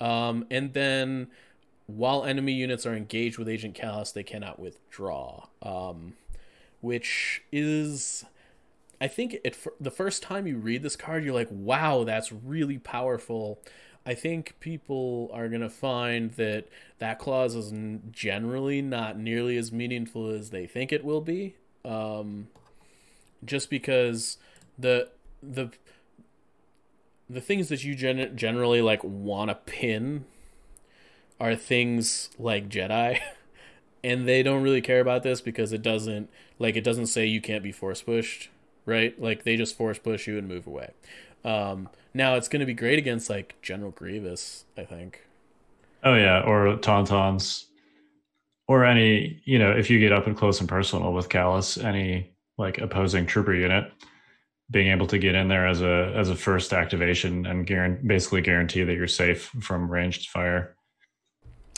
Um, 0.00 0.46
and 0.50 0.72
then, 0.72 1.28
while 1.86 2.24
enemy 2.24 2.52
units 2.52 2.86
are 2.86 2.94
engaged 2.94 3.38
with 3.38 3.48
Agent 3.48 3.76
Kallus, 3.76 4.12
they 4.12 4.22
cannot 4.22 4.58
withdraw, 4.58 5.46
um, 5.62 6.14
which 6.80 7.42
is. 7.52 8.24
I 9.00 9.06
think 9.06 9.36
it, 9.44 9.56
the 9.80 9.92
first 9.92 10.24
time 10.24 10.48
you 10.48 10.56
read 10.56 10.82
this 10.82 10.96
card, 10.96 11.22
you're 11.24 11.32
like, 11.32 11.46
wow, 11.52 12.02
that's 12.02 12.32
really 12.32 12.78
powerful. 12.78 13.60
I 14.08 14.14
think 14.14 14.58
people 14.58 15.30
are 15.34 15.48
going 15.48 15.60
to 15.60 15.68
find 15.68 16.30
that 16.32 16.64
that 16.98 17.18
clause 17.18 17.54
is 17.54 17.74
generally 18.10 18.80
not 18.80 19.18
nearly 19.18 19.58
as 19.58 19.70
meaningful 19.70 20.30
as 20.30 20.48
they 20.48 20.66
think 20.66 20.94
it 20.94 21.04
will 21.04 21.20
be. 21.20 21.56
Um, 21.84 22.48
just 23.44 23.68
because 23.68 24.38
the 24.78 25.10
the 25.42 25.72
the 27.28 27.42
things 27.42 27.68
that 27.68 27.84
you 27.84 27.94
gen- 27.94 28.34
generally 28.34 28.80
like 28.80 29.04
want 29.04 29.50
to 29.50 29.54
pin 29.54 30.24
are 31.38 31.54
things 31.54 32.30
like 32.38 32.70
Jedi, 32.70 33.20
and 34.02 34.26
they 34.26 34.42
don't 34.42 34.62
really 34.62 34.80
care 34.80 35.00
about 35.00 35.22
this 35.22 35.42
because 35.42 35.70
it 35.70 35.82
doesn't 35.82 36.30
like 36.58 36.76
it 36.76 36.82
doesn't 36.82 37.08
say 37.08 37.26
you 37.26 37.42
can't 37.42 37.62
be 37.62 37.72
force 37.72 38.00
pushed, 38.00 38.48
right? 38.86 39.20
Like 39.20 39.44
they 39.44 39.58
just 39.58 39.76
force 39.76 39.98
push 39.98 40.26
you 40.26 40.38
and 40.38 40.48
move 40.48 40.66
away. 40.66 40.92
Um, 41.44 41.88
now 42.14 42.34
it's 42.34 42.48
going 42.48 42.60
to 42.60 42.66
be 42.66 42.74
great 42.74 42.98
against 42.98 43.30
like 43.30 43.56
General 43.62 43.90
Grievous, 43.90 44.64
I 44.76 44.84
think. 44.84 45.24
Oh 46.04 46.14
yeah, 46.14 46.42
or 46.42 46.76
Tauntauns, 46.76 47.64
or 48.66 48.84
any 48.84 49.40
you 49.44 49.58
know 49.58 49.72
if 49.72 49.90
you 49.90 49.98
get 49.98 50.12
up 50.12 50.26
and 50.26 50.36
close 50.36 50.60
and 50.60 50.68
personal 50.68 51.12
with 51.12 51.28
Kallus, 51.28 51.82
any 51.82 52.32
like 52.56 52.78
opposing 52.78 53.26
trooper 53.26 53.54
unit, 53.54 53.92
being 54.70 54.88
able 54.88 55.06
to 55.06 55.18
get 55.18 55.34
in 55.34 55.48
there 55.48 55.66
as 55.66 55.80
a 55.80 56.12
as 56.16 56.28
a 56.30 56.36
first 56.36 56.72
activation 56.72 57.46
and 57.46 57.66
guarantee, 57.66 58.06
basically 58.06 58.42
guarantee 58.42 58.84
that 58.84 58.94
you're 58.94 59.06
safe 59.06 59.50
from 59.60 59.90
ranged 59.90 60.28
fire 60.28 60.76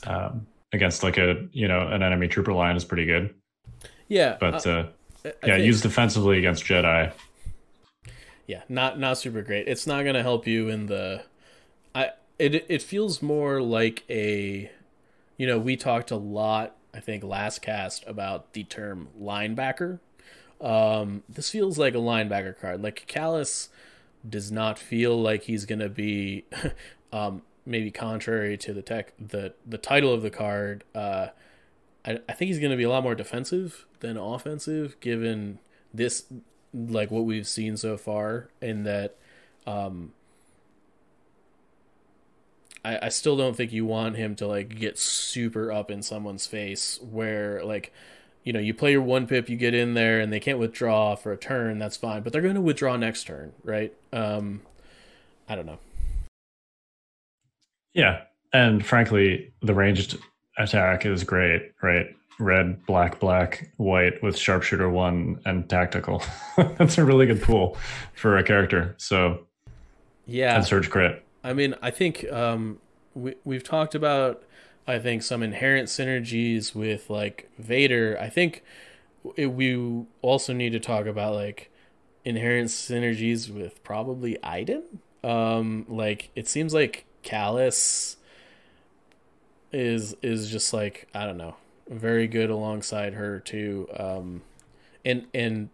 um, 0.06 0.46
against 0.72 1.02
like 1.02 1.18
a 1.18 1.46
you 1.52 1.68
know 1.68 1.88
an 1.88 2.02
enemy 2.02 2.28
trooper 2.28 2.52
line 2.52 2.76
is 2.76 2.84
pretty 2.84 3.06
good. 3.06 3.34
Yeah, 4.08 4.36
but 4.40 4.66
uh, 4.66 4.70
uh 5.24 5.30
yeah, 5.44 5.56
think... 5.56 5.64
used 5.64 5.82
defensively 5.82 6.38
against 6.38 6.64
Jedi 6.64 7.12
yeah, 8.50 8.62
not 8.68 8.98
not 8.98 9.16
super 9.16 9.42
great. 9.42 9.68
It's 9.68 9.86
not 9.86 10.04
gonna 10.04 10.24
help 10.24 10.44
you 10.44 10.68
in 10.68 10.86
the. 10.86 11.22
I 11.94 12.10
it 12.36 12.66
it 12.68 12.82
feels 12.82 13.22
more 13.22 13.62
like 13.62 14.02
a, 14.10 14.68
you 15.36 15.46
know, 15.46 15.56
we 15.56 15.76
talked 15.76 16.10
a 16.10 16.16
lot. 16.16 16.74
I 16.92 16.98
think 16.98 17.22
last 17.22 17.62
cast 17.62 18.04
about 18.08 18.52
the 18.52 18.64
term 18.64 19.06
linebacker. 19.22 20.00
Um, 20.60 21.22
this 21.28 21.48
feels 21.48 21.78
like 21.78 21.94
a 21.94 21.98
linebacker 21.98 22.58
card. 22.58 22.82
Like 22.82 23.06
Kallus 23.06 23.68
does 24.28 24.50
not 24.50 24.80
feel 24.80 25.16
like 25.16 25.44
he's 25.44 25.64
gonna 25.64 25.88
be, 25.88 26.44
um, 27.12 27.42
maybe 27.64 27.92
contrary 27.92 28.56
to 28.56 28.72
the 28.72 28.82
tech 28.82 29.12
the 29.16 29.54
the 29.64 29.78
title 29.78 30.12
of 30.12 30.22
the 30.22 30.30
card. 30.30 30.82
Uh, 30.92 31.28
I 32.04 32.18
I 32.28 32.32
think 32.32 32.48
he's 32.48 32.58
gonna 32.58 32.76
be 32.76 32.82
a 32.82 32.90
lot 32.90 33.04
more 33.04 33.14
defensive 33.14 33.86
than 34.00 34.16
offensive, 34.16 34.98
given 34.98 35.60
this 35.94 36.24
like 36.72 37.10
what 37.10 37.24
we've 37.24 37.48
seen 37.48 37.76
so 37.76 37.96
far 37.96 38.48
in 38.60 38.84
that 38.84 39.16
um 39.66 40.12
I, 42.84 43.06
I 43.06 43.08
still 43.08 43.36
don't 43.36 43.56
think 43.56 43.72
you 43.72 43.84
want 43.84 44.16
him 44.16 44.34
to 44.36 44.46
like 44.46 44.78
get 44.78 44.98
super 44.98 45.72
up 45.72 45.90
in 45.90 46.02
someone's 46.02 46.46
face 46.46 46.98
where 47.02 47.62
like 47.64 47.92
you 48.44 48.52
know 48.52 48.60
you 48.60 48.72
play 48.72 48.92
your 48.92 49.02
one 49.02 49.26
pip 49.26 49.48
you 49.48 49.56
get 49.56 49.74
in 49.74 49.94
there 49.94 50.20
and 50.20 50.32
they 50.32 50.40
can't 50.40 50.58
withdraw 50.58 51.14
for 51.14 51.32
a 51.32 51.36
turn 51.36 51.78
that's 51.78 51.96
fine 51.96 52.22
but 52.22 52.32
they're 52.32 52.42
going 52.42 52.54
to 52.54 52.60
withdraw 52.60 52.96
next 52.96 53.24
turn 53.24 53.52
right? 53.64 53.94
Um 54.12 54.62
i 55.48 55.54
don't 55.54 55.66
know. 55.66 55.78
Yeah 57.92 58.22
and 58.52 58.84
frankly 58.84 59.52
the 59.62 59.74
ranged 59.74 60.18
attack 60.58 61.04
is 61.06 61.24
great 61.24 61.72
right 61.82 62.14
red, 62.40 62.84
black, 62.86 63.20
black, 63.20 63.70
white 63.76 64.22
with 64.22 64.36
sharpshooter 64.36 64.88
one 64.88 65.40
and 65.44 65.68
tactical. 65.68 66.22
That's 66.56 66.98
a 66.98 67.04
really 67.04 67.26
good 67.26 67.42
pool 67.42 67.76
for 68.14 68.36
a 68.36 68.42
character. 68.42 68.94
So 68.98 69.46
yeah, 70.26 70.56
and 70.56 70.64
surge 70.64 70.90
crit. 70.90 71.24
I 71.44 71.52
mean, 71.52 71.74
I 71.82 71.90
think 71.90 72.30
um, 72.32 72.78
we 73.14 73.34
we've 73.44 73.64
talked 73.64 73.94
about 73.94 74.42
I 74.86 74.98
think 74.98 75.22
some 75.22 75.42
inherent 75.42 75.88
synergies 75.88 76.74
with 76.74 77.10
like 77.10 77.50
Vader. 77.58 78.18
I 78.20 78.28
think 78.28 78.64
it, 79.36 79.46
we 79.46 80.04
also 80.22 80.52
need 80.52 80.72
to 80.72 80.80
talk 80.80 81.06
about 81.06 81.34
like 81.34 81.70
inherent 82.24 82.68
synergies 82.68 83.50
with 83.50 83.82
probably 83.82 84.42
Iden. 84.42 84.82
Um, 85.22 85.84
like 85.88 86.30
it 86.34 86.48
seems 86.48 86.72
like 86.72 87.04
Kallus 87.22 88.16
is 89.72 90.16
is 90.22 90.50
just 90.50 90.72
like 90.72 91.08
I 91.14 91.24
don't 91.24 91.38
know, 91.38 91.56
very 91.90 92.26
good 92.26 92.48
alongside 92.48 93.14
her 93.14 93.40
too. 93.40 93.88
Um, 93.96 94.42
and 95.04 95.26
and 95.34 95.68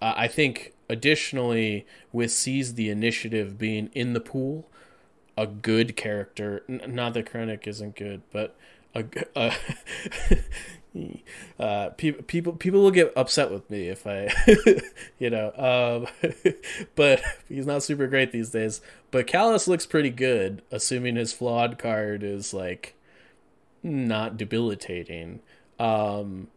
I 0.00 0.28
think 0.28 0.74
additionally 0.88 1.86
with 2.12 2.30
seize 2.30 2.74
the 2.74 2.90
initiative 2.90 3.58
being 3.58 3.90
in 3.94 4.12
the 4.12 4.20
pool, 4.20 4.68
a 5.36 5.46
good 5.46 5.96
character. 5.96 6.62
Not 6.68 7.14
that 7.14 7.26
Krennic 7.26 7.66
isn't 7.66 7.96
good, 7.96 8.22
but 8.32 8.54
a, 8.94 9.04
a 9.34 9.54
uh, 11.58 11.88
people 11.90 12.22
people 12.24 12.52
people 12.52 12.82
will 12.82 12.90
get 12.90 13.12
upset 13.16 13.50
with 13.50 13.68
me 13.70 13.88
if 13.88 14.06
I, 14.06 14.28
you 15.18 15.30
know, 15.30 16.06
um, 16.22 16.32
but 16.94 17.22
he's 17.48 17.66
not 17.66 17.82
super 17.82 18.06
great 18.06 18.32
these 18.32 18.50
days. 18.50 18.80
But 19.10 19.26
Kallus 19.26 19.66
looks 19.66 19.86
pretty 19.86 20.10
good, 20.10 20.62
assuming 20.70 21.16
his 21.16 21.32
flawed 21.32 21.78
card 21.78 22.22
is 22.22 22.52
like 22.54 22.94
not 23.84 24.36
debilitating. 24.36 25.40
Um, 25.78 26.48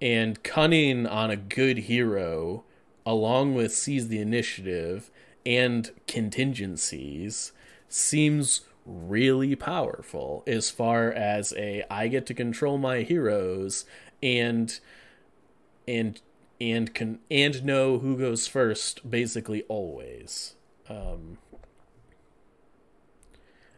and 0.00 0.42
cunning 0.42 1.06
on 1.06 1.30
a 1.30 1.36
good 1.36 1.78
hero, 1.78 2.64
along 3.06 3.54
with 3.54 3.72
seize 3.72 4.08
the 4.08 4.20
initiative 4.20 5.10
and 5.46 5.90
contingencies, 6.08 7.52
seems 7.88 8.62
really 8.84 9.54
powerful 9.54 10.42
as 10.46 10.70
far 10.70 11.12
as 11.12 11.52
a 11.56 11.84
I 11.88 12.08
get 12.08 12.26
to 12.26 12.34
control 12.34 12.78
my 12.78 13.02
heroes 13.02 13.84
and 14.22 14.78
and 15.86 16.20
and 16.60 16.92
can 16.94 17.20
and 17.30 17.64
know 17.64 17.98
who 17.98 18.18
goes 18.18 18.48
first 18.48 19.08
basically 19.08 19.62
always. 19.68 20.54
Um 20.88 21.38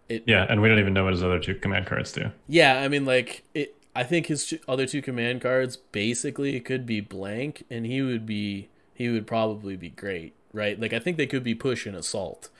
it, 0.09 0.25
yeah, 0.27 0.47
and 0.49 0.61
we 0.61 0.69
don't 0.69 0.79
even 0.79 0.93
know 0.93 1.05
what 1.05 1.13
his 1.13 1.23
other 1.23 1.39
two 1.39 1.55
command 1.55 1.87
cards 1.87 2.13
do. 2.13 2.31
Yeah, 2.49 2.81
I 2.81 2.89
mean, 2.89 3.05
like 3.05 3.45
it. 3.55 3.75
I 3.97 4.03
think 4.03 4.27
his 4.27 4.47
two, 4.47 4.59
other 4.67 4.87
two 4.87 5.01
command 5.01 5.41
cards 5.41 5.77
basically 5.77 6.59
could 6.61 6.85
be 6.85 7.01
blank, 7.01 7.65
and 7.71 7.87
he 7.87 8.03
would 8.03 8.27
be 8.27 8.69
he 8.95 9.09
would 9.09 9.27
probably 9.27 9.77
be 9.77 9.91
great, 9.91 10.35
right? 10.53 10.79
Like 10.79 10.93
I 10.93 10.99
think 10.99 11.17
they 11.17 11.27
could 11.27 11.45
be 11.45 11.55
push 11.55 11.87
and 11.87 11.97
assault, 11.97 12.51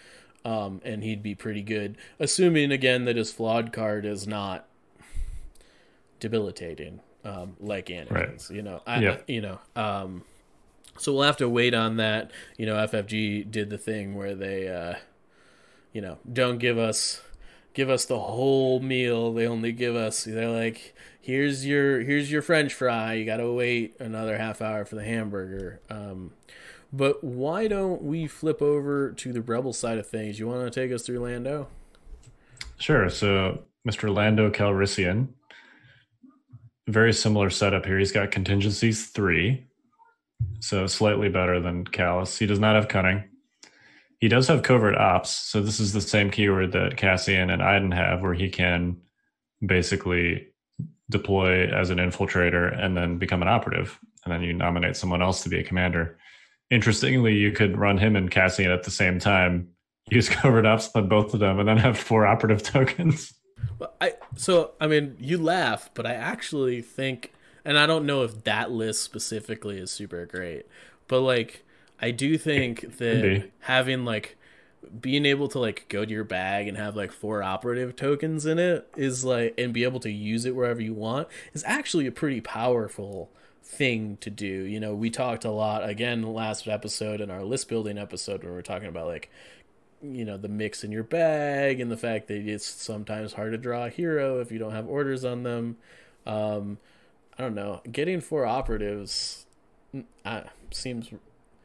um, 0.45 0.81
and 0.85 1.03
he'd 1.03 1.23
be 1.23 1.35
pretty 1.35 1.63
good. 1.63 1.97
Assuming 2.19 2.73
again 2.73 3.05
that 3.05 3.17
his 3.17 3.33
flawed 3.33 3.73
card 3.73 4.07
is 4.07 4.27
not 4.27 4.67
debilitating, 6.21 7.01
um, 7.25 7.57
like 7.61 7.87
Anakin's. 7.87 8.51
Right. 8.51 8.57
You 8.57 8.63
know, 8.63 8.83
I, 8.87 9.01
yeah. 9.01 9.17
you 9.27 9.43
know, 9.43 9.59
um, 9.77 10.25
so 10.97 11.13
we'll 11.13 11.25
have 11.25 11.37
to 11.39 11.49
wait 11.49 11.75
on 11.75 11.97
that. 11.97 12.31
You 12.57 12.67
know, 12.67 12.77
FFG 12.77 13.51
did 13.51 13.71
the 13.71 13.79
thing 13.79 14.15
where 14.15 14.35
they, 14.35 14.69
uh, 14.69 14.95
you 15.93 16.01
know, 16.01 16.19
don't 16.31 16.59
give 16.59 16.79
us 16.79 17.21
give 17.75 17.91
us 17.91 18.05
the 18.07 18.19
whole 18.19 18.81
meal. 18.81 19.33
They 19.33 19.47
only 19.47 19.73
give 19.73 19.97
us. 19.97 20.25
They're 20.25 20.49
like, 20.49 20.95
here's 21.21 21.67
your 21.67 22.01
here's 22.01 22.31
your 22.31 22.43
French 22.43 22.73
fry. 22.73 23.15
You 23.15 23.27
got 23.27 23.39
to 23.39 23.53
wait 23.53 23.97
another 24.01 24.39
half 24.39 24.63
hour 24.63 24.85
for 24.85 24.95
the 24.95 25.05
hamburger. 25.05 25.81
Um, 25.91 26.33
but 26.93 27.25
why 27.25 27.67
don't 27.67 28.03
we 28.03 28.29
flip 28.29 28.63
over 28.63 29.11
to 29.11 29.33
the 29.33 29.43
rebel 29.43 29.73
side 29.73 29.99
of 29.99 30.07
things? 30.07 30.39
You 30.39 30.47
want 30.47 30.73
to 30.73 30.81
take 30.81 30.95
us 30.95 31.03
through 31.03 31.19
Lando? 31.19 31.67
Sure. 32.79 33.09
So, 33.11 33.65
Mr. 33.87 34.15
Lando 34.15 34.49
Calrissian, 34.49 35.29
very 36.87 37.13
similar 37.13 37.51
setup 37.51 37.85
here. 37.85 37.99
He's 37.99 38.13
got 38.13 38.31
contingencies 38.31 39.09
three, 39.09 39.67
so 40.61 40.87
slightly 40.87 41.29
better 41.29 41.61
than 41.61 41.85
Kallus. 41.85 42.39
He 42.39 42.47
does 42.47 42.61
not 42.61 42.77
have 42.77 42.87
cunning. 42.87 43.25
He 44.25 44.29
does 44.29 44.49
have 44.49 44.63
covert 44.63 44.97
ops, 44.97 45.29
so 45.29 45.61
this 45.61 45.79
is 45.79 45.93
the 45.93 46.01
same 46.01 46.31
keyword 46.31 46.73
that 46.73 46.97
Cassian 46.97 47.51
and 47.51 47.63
Iden 47.63 47.93
have, 47.93 48.23
where 48.23 48.33
he 48.33 48.49
can 48.49 48.97
basically 49.61 50.49
deploy 51.11 51.67
as 51.67 51.91
an 51.91 51.99
infiltrator 51.99 52.75
and 52.83 52.97
then 52.97 53.19
become 53.19 53.43
an 53.43 53.49
operative, 53.49 54.01
and 54.25 54.33
then 54.33 54.41
you 54.41 54.55
nominate 54.55 54.97
someone 54.97 55.21
else 55.21 55.43
to 55.43 55.51
be 55.51 55.59
a 55.59 55.63
commander. 55.63 56.17
Interestingly, 56.71 57.35
you 57.35 57.53
could 57.53 57.77
run 57.77 57.99
him 57.99 58.17
and 58.17 58.31
Cassian 58.31 58.71
at 58.71 58.85
the 58.85 58.91
same 58.91 59.19
time, 59.19 59.69
use 60.09 60.29
covert 60.31 60.65
ops 60.65 60.89
on 60.95 61.07
both 61.07 61.35
of 61.35 61.41
them, 61.41 61.59
and 61.59 61.69
then 61.69 61.77
have 61.77 61.99
four 61.99 62.27
operative 62.27 62.63
tokens. 62.73 63.35
Well, 63.79 63.93
I 64.01 64.15
so 64.37 64.71
I 64.81 64.87
mean 64.87 65.19
you 65.21 65.37
laugh, 65.37 65.91
but 65.93 66.07
I 66.07 66.15
actually 66.15 66.81
think, 66.81 67.35
and 67.63 67.79
I 67.79 67.85
don't 67.85 68.07
know 68.07 68.23
if 68.23 68.45
that 68.45 68.71
list 68.71 69.03
specifically 69.03 69.77
is 69.77 69.91
super 69.91 70.25
great, 70.25 70.65
but 71.09 71.21
like 71.21 71.63
I 72.01 72.11
do 72.11 72.37
think 72.39 72.99
that 72.99 73.51
having 73.61 74.05
like 74.05 74.37
being 75.01 75.25
able 75.27 75.49
to 75.49 75.59
like 75.59 75.87
go 75.89 76.05
to 76.05 76.11
your 76.11 76.25
bag 76.25 76.69
and 76.69 76.77
have 76.77 76.97
like 76.97 77.13
four 77.13 77.43
operative 77.43 77.97
tokens 77.97 78.47
in 78.47 78.59
it 78.59 78.89
is 78.97 79.25
like 79.25 79.55
and 79.59 79.73
be 79.73 79.85
able 79.85 80.01
to 80.01 80.11
use 80.11 80.45
it 80.45 80.55
wherever 80.55 80.81
you 80.81 80.95
want 80.95 81.29
is 81.53 81.65
actually 81.67 82.07
a 82.07 82.13
pretty 82.13 82.41
powerful 82.41 83.31
thing 83.63 84.19
to 84.21 84.31
do. 84.31 84.47
You 84.47 84.79
know, 84.81 84.95
we 84.95 85.11
talked 85.11 85.45
a 85.45 85.51
lot 85.51 85.89
again 85.89 86.23
last 86.23 86.69
episode 86.69 87.21
in 87.21 87.31
our 87.31 87.43
list 87.43 87.69
building 87.69 87.99
episode 87.99 88.45
where 88.45 88.53
we 88.53 88.59
are 88.59 88.63
talking 88.63 88.89
about 88.89 89.07
like 89.07 89.31
you 90.03 90.25
know 90.25 90.37
the 90.37 90.49
mix 90.49 90.85
in 90.85 90.93
your 90.93 91.03
bag 91.03 91.81
and 91.81 91.91
the 91.91 91.97
fact 91.97 92.29
that 92.29 92.47
it's 92.47 92.67
sometimes 92.67 93.33
hard 93.33 93.53
to 93.53 93.59
draw 93.59 93.87
a 93.87 93.91
hero 93.91 94.41
if 94.41 94.53
you 94.53 94.59
don't 94.59 94.73
have 94.73 94.87
orders 94.87 95.25
on 95.25 95.43
them. 95.43 95.77
Um, 96.27 96.79
I 97.39 97.43
don't 97.43 97.55
know, 97.55 97.81
getting 97.91 98.21
four 98.21 98.47
operatives 98.47 99.47
uh, 100.25 100.43
seems 100.71 101.11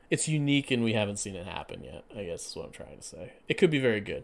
it's 0.09 0.27
unique 0.27 0.71
and 0.71 0.83
we 0.83 0.93
haven't 0.93 1.17
seen 1.17 1.35
it 1.35 1.45
happen 1.45 1.83
yet. 1.83 2.03
I 2.15 2.23
guess 2.23 2.47
is 2.47 2.55
what 2.55 2.65
I'm 2.65 2.71
trying 2.71 2.97
to 2.97 3.03
say. 3.03 3.33
It 3.47 3.55
could 3.55 3.69
be 3.69 3.79
very 3.79 4.01
good. 4.01 4.23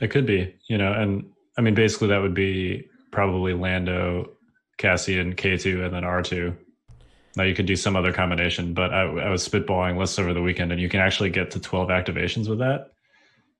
It 0.00 0.10
could 0.10 0.26
be, 0.26 0.54
you 0.66 0.78
know, 0.78 0.92
and 0.92 1.30
I 1.56 1.60
mean 1.60 1.74
basically 1.74 2.08
that 2.08 2.20
would 2.20 2.34
be 2.34 2.88
probably 3.10 3.54
Lando, 3.54 4.30
Cassian, 4.78 5.34
K2, 5.34 5.84
and 5.84 5.94
then 5.94 6.02
R2 6.02 6.56
now 7.36 7.44
you 7.44 7.54
could 7.54 7.66
do 7.66 7.76
some 7.76 7.96
other 7.96 8.12
combination, 8.12 8.74
but 8.74 8.92
I, 8.92 9.02
I 9.02 9.30
was 9.30 9.46
spitballing 9.48 9.96
lists 9.96 10.18
over 10.18 10.34
the 10.34 10.42
weekend, 10.42 10.70
and 10.72 10.80
you 10.80 10.88
can 10.88 11.00
actually 11.00 11.30
get 11.30 11.50
to 11.52 11.60
12 11.60 11.88
activations 11.88 12.48
with 12.48 12.58
that. 12.58 12.90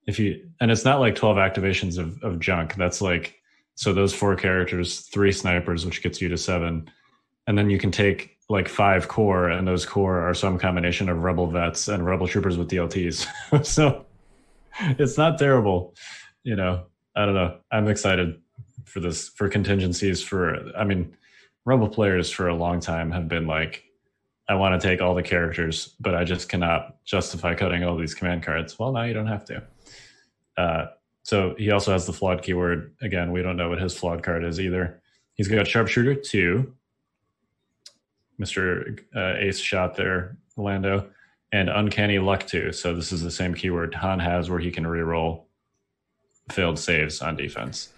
If 0.07 0.19
you 0.19 0.49
and 0.61 0.71
it's 0.71 0.85
not 0.85 1.01
like 1.01 1.15
12 1.15 1.37
activations 1.37 1.97
of, 1.97 2.23
of 2.23 2.41
junk. 2.41 2.75
That's 2.75 3.01
like 3.01 3.41
so 3.77 3.93
those 3.93 4.13
four 4.13 4.35
characters, 4.37 5.01
three 5.01 5.33
snipers, 5.33 5.87
which 5.87 6.03
gets 6.03 6.21
you 6.21 6.29
to 6.29 6.37
seven, 6.37 6.91
and 7.47 7.57
then 7.57 7.71
you 7.71 7.79
can 7.79 7.91
take 7.93 8.32
like 8.49 8.69
five 8.69 9.09
core, 9.09 9.49
and 9.49 9.67
those 9.67 9.87
core 9.87 10.21
are 10.21 10.35
some 10.35 10.59
combination 10.59 11.09
of 11.09 11.23
rebel 11.23 11.47
vets 11.47 11.89
and 11.89 12.05
rebel 12.05 12.29
troopers 12.29 12.59
with 12.59 12.69
DLTs. 12.69 13.27
so 13.65 14.05
it's 14.81 15.17
not 15.17 15.39
terrible, 15.39 15.95
you 16.43 16.57
know. 16.57 16.85
I 17.15 17.27
don't 17.27 17.35
know. 17.35 17.59
I'm 17.71 17.89
excited 17.89 18.41
for 18.85 19.01
this 19.01 19.29
for 19.29 19.49
contingencies. 19.49 20.23
For 20.23 20.75
I 20.77 20.85
mean 20.85 21.15
Rebel 21.65 21.89
players 21.89 22.31
for 22.31 22.49
a 22.49 22.55
long 22.55 22.81
time 22.81 23.11
have 23.13 23.29
been 23.29 23.47
like, 23.47 23.85
I 24.49 24.55
want 24.57 24.81
to 24.81 24.87
take 24.87 25.01
all 25.01 25.15
the 25.15 25.23
characters, 25.23 25.95
but 26.01 26.15
I 26.15 26.25
just 26.25 26.49
cannot 26.49 26.97
justify 27.05 27.55
cutting 27.55 27.85
all 27.85 27.97
these 27.97 28.15
command 28.15 28.43
cards. 28.43 28.79
Well, 28.79 28.93
now 28.93 29.05
you 29.05 29.15
don't 29.15 29.29
have 29.29 29.45
to. 29.47 29.63
Uh, 30.57 30.87
so 31.23 31.55
he 31.57 31.71
also 31.71 31.93
has 31.93 32.05
the 32.05 32.13
flawed 32.13 32.43
keyword. 32.43 32.95
Again, 33.01 33.31
we 33.31 33.43
don't 33.43 33.57
know 33.57 33.69
what 33.69 33.81
his 33.81 33.97
flawed 33.97 34.25
card 34.25 34.45
is 34.45 34.59
either. 34.59 35.01
He's 35.35 35.47
got 35.47 35.69
sharpshooter 35.69 36.17
two, 36.17 36.75
Mr. 38.43 38.99
Uh, 39.15 39.35
Ace 39.39 39.59
shot 39.59 39.97
there, 39.97 40.37
Lando, 40.57 41.09
and 41.53 41.69
uncanny 41.69 42.19
luck 42.19 42.47
too. 42.47 42.73
So 42.73 42.95
this 42.95 43.13
is 43.13 43.23
the 43.23 43.31
same 43.31 43.55
keyword 43.55 43.95
Han 43.95 44.19
has 44.19 44.51
where 44.51 44.59
he 44.59 44.71
can 44.71 44.85
reroll 44.85 45.45
failed 46.51 46.79
saves 46.79 47.23
on 47.23 47.37
defense. 47.37 47.93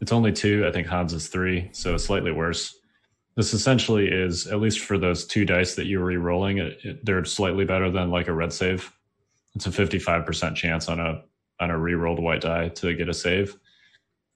It's 0.00 0.12
only 0.12 0.32
two. 0.32 0.66
I 0.66 0.72
think 0.72 0.86
Hans 0.86 1.12
is 1.12 1.28
three, 1.28 1.68
so 1.72 1.96
slightly 1.96 2.32
worse. 2.32 2.76
This 3.36 3.52
essentially 3.52 4.08
is, 4.08 4.46
at 4.46 4.60
least 4.60 4.80
for 4.80 4.98
those 4.98 5.26
two 5.26 5.44
dice 5.44 5.74
that 5.74 5.86
you're 5.86 6.04
re-rolling, 6.04 6.58
it, 6.58 6.78
it, 6.84 7.04
they're 7.04 7.24
slightly 7.24 7.64
better 7.64 7.90
than 7.90 8.10
like 8.10 8.28
a 8.28 8.32
red 8.32 8.52
save. 8.52 8.92
It's 9.54 9.66
a 9.66 9.70
55% 9.70 10.54
chance 10.54 10.88
on 10.88 11.00
a 11.00 11.22
on 11.60 11.70
a 11.70 11.78
re-rolled 11.78 12.20
white 12.20 12.40
die 12.40 12.68
to 12.68 12.94
get 12.94 13.10
a 13.10 13.14
save. 13.14 13.54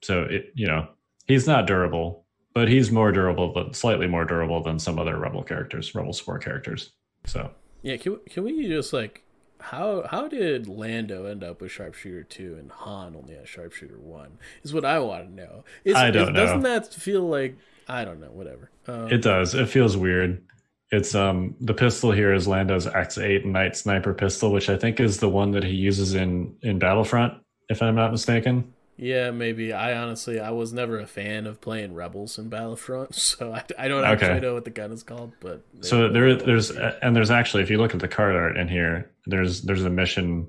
So 0.02 0.24
it, 0.24 0.52
you 0.54 0.66
know, 0.66 0.88
he's 1.26 1.46
not 1.46 1.66
durable, 1.66 2.23
but 2.54 2.68
he's 2.68 2.90
more 2.90 3.12
durable, 3.12 3.48
but 3.48 3.74
slightly 3.74 4.06
more 4.06 4.24
durable 4.24 4.62
than 4.62 4.78
some 4.78 4.98
other 4.98 5.18
rebel 5.18 5.42
characters, 5.42 5.94
rebel 5.94 6.12
sport 6.12 6.44
characters. 6.44 6.92
So 7.26 7.50
yeah, 7.82 7.96
can 7.96 8.18
can 8.30 8.44
we 8.44 8.66
just 8.68 8.92
like 8.92 9.22
how 9.60 10.06
how 10.08 10.28
did 10.28 10.68
Lando 10.68 11.26
end 11.26 11.42
up 11.42 11.60
with 11.60 11.72
sharpshooter 11.72 12.22
two 12.24 12.56
and 12.58 12.70
Han 12.70 13.16
only 13.16 13.34
has 13.34 13.48
sharpshooter 13.48 13.98
one? 13.98 14.38
Is 14.62 14.74
what 14.74 14.84
I 14.84 14.98
want 14.98 15.28
to 15.28 15.34
know. 15.34 15.64
Is, 15.84 15.94
I 15.96 16.10
don't 16.10 16.28
is, 16.28 16.34
know. 16.34 16.34
Doesn't 16.34 16.62
that 16.62 16.92
feel 16.92 17.22
like 17.22 17.56
I 17.88 18.04
don't 18.04 18.20
know, 18.20 18.30
whatever. 18.30 18.70
Um, 18.86 19.10
it 19.10 19.22
does. 19.22 19.54
It 19.54 19.68
feels 19.68 19.96
weird. 19.96 20.42
It's 20.90 21.14
um 21.14 21.56
the 21.60 21.74
pistol 21.74 22.12
here 22.12 22.34
is 22.34 22.46
Lando's 22.46 22.86
X8 22.86 23.46
Night 23.46 23.76
Sniper 23.76 24.14
pistol, 24.14 24.52
which 24.52 24.68
I 24.68 24.76
think 24.76 25.00
is 25.00 25.16
the 25.16 25.28
one 25.28 25.50
that 25.52 25.64
he 25.64 25.74
uses 25.74 26.14
in 26.14 26.54
in 26.62 26.78
Battlefront, 26.78 27.34
if 27.68 27.82
I'm 27.82 27.96
not 27.96 28.12
mistaken. 28.12 28.73
Yeah, 28.96 29.32
maybe. 29.32 29.72
I 29.72 29.96
honestly, 29.96 30.38
I 30.38 30.50
was 30.50 30.72
never 30.72 31.00
a 31.00 31.06
fan 31.06 31.46
of 31.46 31.60
playing 31.60 31.94
Rebels 31.94 32.38
in 32.38 32.48
Battlefront, 32.48 33.14
so 33.16 33.52
I, 33.52 33.64
I 33.78 33.88
don't 33.88 34.04
actually 34.04 34.28
okay. 34.28 34.40
know 34.40 34.54
what 34.54 34.64
the 34.64 34.70
gun 34.70 34.92
is 34.92 35.02
called. 35.02 35.32
But 35.40 35.62
so 35.80 36.08
there, 36.08 36.36
there's 36.36 36.70
and 36.70 37.14
there's 37.14 37.30
actually, 37.30 37.62
if 37.62 37.70
you 37.70 37.78
look 37.78 37.94
at 37.94 38.00
the 38.00 38.08
card 38.08 38.36
art 38.36 38.56
in 38.56 38.68
here, 38.68 39.10
there's 39.26 39.62
there's 39.62 39.84
a 39.84 39.90
mission 39.90 40.46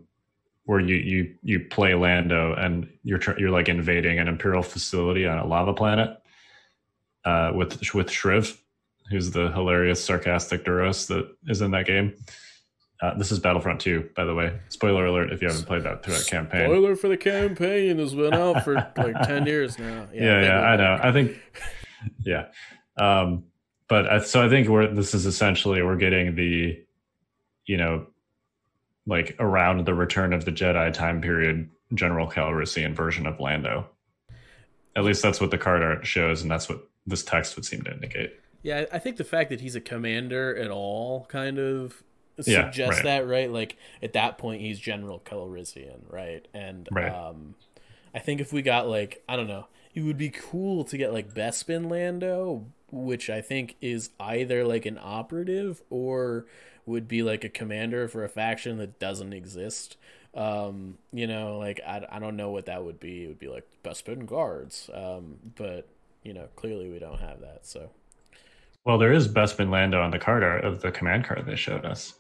where 0.66 0.80
you 0.80 0.96
you 0.96 1.36
you 1.42 1.60
play 1.60 1.96
Lando 1.96 2.54
and 2.54 2.88
you're 3.04 3.20
you're 3.38 3.52
like 3.52 3.70
invading 3.70 4.20
an 4.20 4.28
Imperial 4.28 4.64
facility 4.64 5.26
on 5.26 5.38
a 5.38 5.46
lava 5.46 5.74
planet 5.74 6.18
uh, 7.24 7.52
with 7.56 7.94
with 7.94 8.10
Shriv, 8.10 8.58
who's 9.10 9.32
the 9.32 9.52
hilarious 9.52 10.04
sarcastic 10.04 10.64
Duros 10.66 11.08
that 11.08 11.28
is 11.48 11.62
in 11.62 11.72
that 11.72 11.88
game. 11.88 12.14
Uh, 13.06 13.14
this 13.16 13.32
is 13.32 13.38
Battlefront 13.38 13.80
2, 13.82 14.10
by 14.16 14.26
the 14.26 14.34
way. 14.34 14.60
Spoiler 14.70 15.06
alert 15.06 15.32
if 15.32 15.40
you 15.40 15.48
haven't 15.48 15.66
played 15.66 15.84
that 15.84 16.04
through 16.04 16.16
that 16.16 16.26
campaign. 16.26 16.66
Spoiler 16.66 16.96
for 16.96 17.08
the 17.08 17.18
campaign 17.18 18.00
has 18.00 18.16
been 18.16 18.34
out 18.34 18.64
for 18.64 18.74
like 18.98 19.22
10 19.28 19.46
years 19.46 19.78
now. 19.78 20.08
Yeah, 20.12 20.24
yeah, 20.24 20.42
yeah 20.42 20.60
I 20.62 20.76
know. 20.76 21.00
I 21.00 21.12
think, 21.12 21.40
yeah. 22.26 22.48
Um, 22.98 23.44
but 23.88 24.08
I, 24.08 24.20
so 24.22 24.44
I 24.44 24.50
think 24.50 24.70
we're, 24.70 24.88
this 24.88 25.14
is 25.14 25.28
essentially, 25.28 25.84
we're 25.84 25.98
getting 25.98 26.34
the, 26.34 26.84
you 27.68 27.78
know, 27.78 28.08
like 29.06 29.36
around 29.38 29.86
the 29.86 29.94
return 29.94 30.34
of 30.34 30.46
the 30.46 30.52
Jedi 30.52 30.92
time 30.92 31.22
period, 31.22 31.70
General 31.94 32.28
Calrissian 32.28 32.96
version 32.96 33.28
of 33.28 33.40
Lando. 33.40 33.88
At 34.96 35.04
least 35.04 35.22
that's 35.22 35.40
what 35.40 35.52
the 35.52 35.60
card 35.60 35.84
art 35.84 36.08
shows, 36.08 36.42
and 36.42 36.50
that's 36.50 36.68
what 36.68 36.90
this 37.06 37.24
text 37.24 37.56
would 37.56 37.66
seem 37.66 37.84
to 37.84 37.92
indicate. 37.92 38.34
Yeah, 38.64 38.86
I 38.92 38.98
think 38.98 39.18
the 39.18 39.24
fact 39.24 39.52
that 39.52 39.62
he's 39.62 39.76
a 39.76 39.82
commander 39.82 40.56
at 40.56 40.72
all 40.72 41.26
kind 41.26 41.60
of 41.60 42.02
yeah, 42.44 42.72
right. 42.78 43.04
that, 43.04 43.28
right? 43.28 43.52
Like 43.52 43.78
at 44.02 44.14
that 44.14 44.38
point, 44.38 44.62
he's 44.62 44.80
General 44.80 45.22
Calrissian, 45.26 46.00
right? 46.10 46.48
And 46.54 46.88
right. 46.92 47.12
um, 47.12 47.56
I 48.14 48.20
think 48.20 48.42
if 48.42 48.52
we 48.52 48.62
got 48.62 48.88
like 48.88 49.24
I 49.28 49.36
don't 49.36 49.48
know, 49.48 49.68
it 49.94 50.02
would 50.02 50.18
be 50.18 50.30
cool 50.30 50.84
to 50.86 50.98
get 50.98 51.14
like 51.14 51.34
Bespin 51.34 51.90
Lando, 51.90 52.66
which 52.92 53.30
I 53.30 53.42
think 53.42 53.76
is 53.82 54.10
either 54.20 54.66
like 54.66 54.86
an 54.86 55.00
operative 55.02 55.82
or 55.90 56.46
would 56.86 57.08
be 57.08 57.24
like 57.24 57.44
a 57.44 57.50
commander 57.50 58.08
for 58.08 58.24
a 58.24 58.30
faction 58.30 58.78
that 58.78 59.00
doesn't 59.00 59.34
exist. 59.34 59.98
Um, 60.34 60.98
you 61.14 61.28
know, 61.28 61.58
like 61.58 61.80
I, 61.88 62.06
I 62.10 62.20
don't 62.20 62.36
know 62.36 62.52
what 62.52 62.66
that 62.66 62.84
would 62.84 63.00
be. 63.00 63.24
It 63.24 63.28
would 63.28 63.40
be 63.40 63.48
like 63.48 63.66
Bespin 63.84 64.26
guards. 64.26 64.90
Um, 64.94 65.38
but 65.56 65.88
you 66.24 66.34
know, 66.34 66.48
clearly 66.56 66.90
we 66.90 67.00
don't 67.00 67.20
have 67.20 67.40
that. 67.42 67.66
So, 67.66 67.90
well, 68.84 68.98
there 68.98 69.14
is 69.14 69.28
Bespin 69.28 69.70
Lando 69.70 70.02
on 70.02 70.12
the 70.12 70.20
card 70.20 70.44
art 70.44 70.66
of 70.66 70.82
the 70.82 70.92
command 70.92 71.24
card 71.24 71.46
they 71.46 71.56
showed 71.56 71.86
us. 71.86 72.16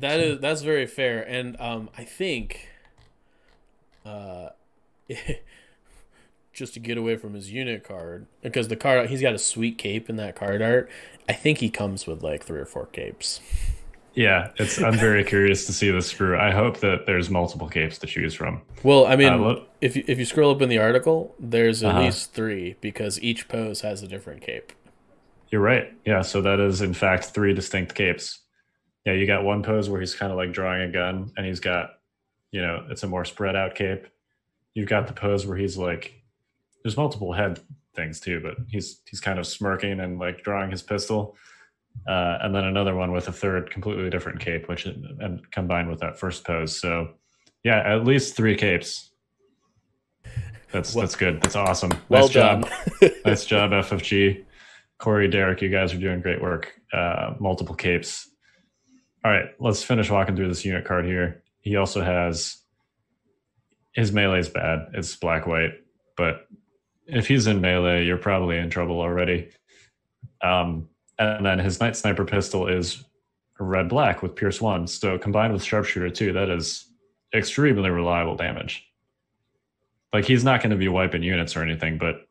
That 0.00 0.18
is 0.20 0.40
that's 0.40 0.62
very 0.62 0.86
fair, 0.86 1.22
and 1.22 1.60
um, 1.60 1.90
I 1.96 2.04
think, 2.04 2.68
uh, 4.06 4.48
just 6.54 6.72
to 6.74 6.80
get 6.80 6.96
away 6.96 7.16
from 7.16 7.34
his 7.34 7.52
unit 7.52 7.84
card, 7.84 8.26
because 8.42 8.68
the 8.68 8.76
card 8.76 9.10
he's 9.10 9.20
got 9.20 9.34
a 9.34 9.38
sweet 9.38 9.76
cape 9.76 10.08
in 10.08 10.16
that 10.16 10.36
card 10.36 10.62
art. 10.62 10.90
I 11.28 11.34
think 11.34 11.58
he 11.58 11.68
comes 11.68 12.06
with 12.06 12.22
like 12.22 12.42
three 12.42 12.58
or 12.58 12.64
four 12.64 12.86
capes. 12.86 13.40
Yeah, 14.14 14.50
it's. 14.56 14.82
I'm 14.82 14.96
very 14.96 15.22
curious 15.34 15.66
to 15.66 15.72
see 15.74 15.90
this 15.90 16.10
through. 16.10 16.38
I 16.38 16.50
hope 16.50 16.80
that 16.80 17.04
there's 17.04 17.28
multiple 17.28 17.68
capes 17.68 17.98
to 17.98 18.06
choose 18.06 18.32
from. 18.32 18.62
Well, 18.82 19.06
I 19.06 19.16
mean, 19.16 19.28
uh, 19.28 19.60
if 19.82 19.96
you, 19.96 20.04
if 20.08 20.18
you 20.18 20.24
scroll 20.24 20.50
up 20.50 20.62
in 20.62 20.70
the 20.70 20.78
article, 20.78 21.34
there's 21.38 21.82
at 21.82 21.90
uh-huh. 21.90 22.04
least 22.04 22.32
three 22.32 22.76
because 22.80 23.20
each 23.22 23.48
pose 23.48 23.82
has 23.82 24.02
a 24.02 24.08
different 24.08 24.40
cape. 24.40 24.72
You're 25.50 25.60
right. 25.60 25.92
Yeah, 26.06 26.22
so 26.22 26.40
that 26.40 26.58
is 26.58 26.80
in 26.80 26.94
fact 26.94 27.26
three 27.26 27.52
distinct 27.52 27.94
capes. 27.94 28.40
Yeah, 29.04 29.14
you 29.14 29.26
got 29.26 29.44
one 29.44 29.62
pose 29.62 29.88
where 29.88 30.00
he's 30.00 30.14
kind 30.14 30.30
of 30.30 30.36
like 30.36 30.52
drawing 30.52 30.82
a 30.82 30.92
gun, 30.92 31.32
and 31.36 31.46
he's 31.46 31.60
got, 31.60 31.90
you 32.52 32.60
know, 32.60 32.86
it's 32.90 33.02
a 33.02 33.06
more 33.06 33.24
spread 33.24 33.56
out 33.56 33.74
cape. 33.74 34.06
You've 34.74 34.88
got 34.88 35.06
the 35.06 35.12
pose 35.12 35.46
where 35.46 35.56
he's 35.56 35.76
like, 35.76 36.22
there's 36.82 36.96
multiple 36.96 37.32
head 37.32 37.60
things 37.94 38.20
too, 38.20 38.40
but 38.40 38.56
he's 38.68 39.00
he's 39.08 39.20
kind 39.20 39.38
of 39.38 39.46
smirking 39.46 40.00
and 40.00 40.18
like 40.18 40.42
drawing 40.42 40.70
his 40.70 40.82
pistol 40.82 41.36
uh, 42.06 42.38
and 42.40 42.54
then 42.54 42.64
another 42.64 42.94
one 42.94 43.12
with 43.12 43.28
a 43.28 43.32
third 43.32 43.70
completely 43.70 44.08
different 44.10 44.40
cape, 44.40 44.68
which 44.68 44.86
and 44.86 45.48
combined 45.50 45.88
with 45.88 46.00
that 46.00 46.18
first 46.18 46.44
pose. 46.44 46.76
So, 46.76 47.10
yeah, 47.62 47.82
at 47.84 48.04
least 48.04 48.36
three 48.36 48.56
capes. 48.56 49.10
That's 50.72 50.94
well, 50.94 51.02
that's 51.02 51.16
good. 51.16 51.42
That's 51.42 51.56
awesome. 51.56 51.90
Well 52.08 52.22
nice 52.22 52.32
done. 52.32 52.62
job. 52.62 53.10
nice 53.24 53.44
job, 53.44 53.70
FFG. 53.72 54.44
Corey, 54.98 55.28
Derek, 55.28 55.62
you 55.62 55.68
guys 55.68 55.92
are 55.92 55.98
doing 55.98 56.20
great 56.20 56.40
work. 56.40 56.72
Uh, 56.92 57.34
multiple 57.38 57.74
capes. 57.74 58.29
All 59.24 59.30
right, 59.30 59.50
let's 59.58 59.82
finish 59.82 60.10
walking 60.10 60.34
through 60.34 60.48
this 60.48 60.64
unit 60.64 60.84
card 60.84 61.04
here. 61.04 61.42
He 61.60 61.76
also 61.76 62.02
has 62.02 62.56
his 63.92 64.12
melee 64.12 64.38
is 64.38 64.48
bad. 64.48 64.88
It's 64.94 65.16
black 65.16 65.46
white, 65.46 65.72
but 66.16 66.46
if 67.06 67.26
he's 67.26 67.46
in 67.46 67.60
melee, 67.60 68.06
you're 68.06 68.16
probably 68.16 68.56
in 68.56 68.70
trouble 68.70 69.00
already. 69.00 69.50
Um, 70.42 70.88
and 71.18 71.44
then 71.44 71.58
his 71.58 71.80
night 71.80 71.96
sniper 71.96 72.24
pistol 72.24 72.66
is 72.66 73.04
red 73.58 73.88
black 73.88 74.22
with 74.22 74.36
pierce 74.36 74.60
one. 74.60 74.86
So 74.86 75.18
combined 75.18 75.52
with 75.52 75.62
sharpshooter 75.62 76.10
two, 76.10 76.32
that 76.32 76.48
is 76.48 76.86
extremely 77.34 77.90
reliable 77.90 78.36
damage. 78.36 78.86
Like 80.14 80.24
he's 80.24 80.44
not 80.44 80.62
going 80.62 80.70
to 80.70 80.76
be 80.76 80.88
wiping 80.88 81.22
units 81.22 81.56
or 81.56 81.62
anything, 81.62 81.98
but 81.98 82.26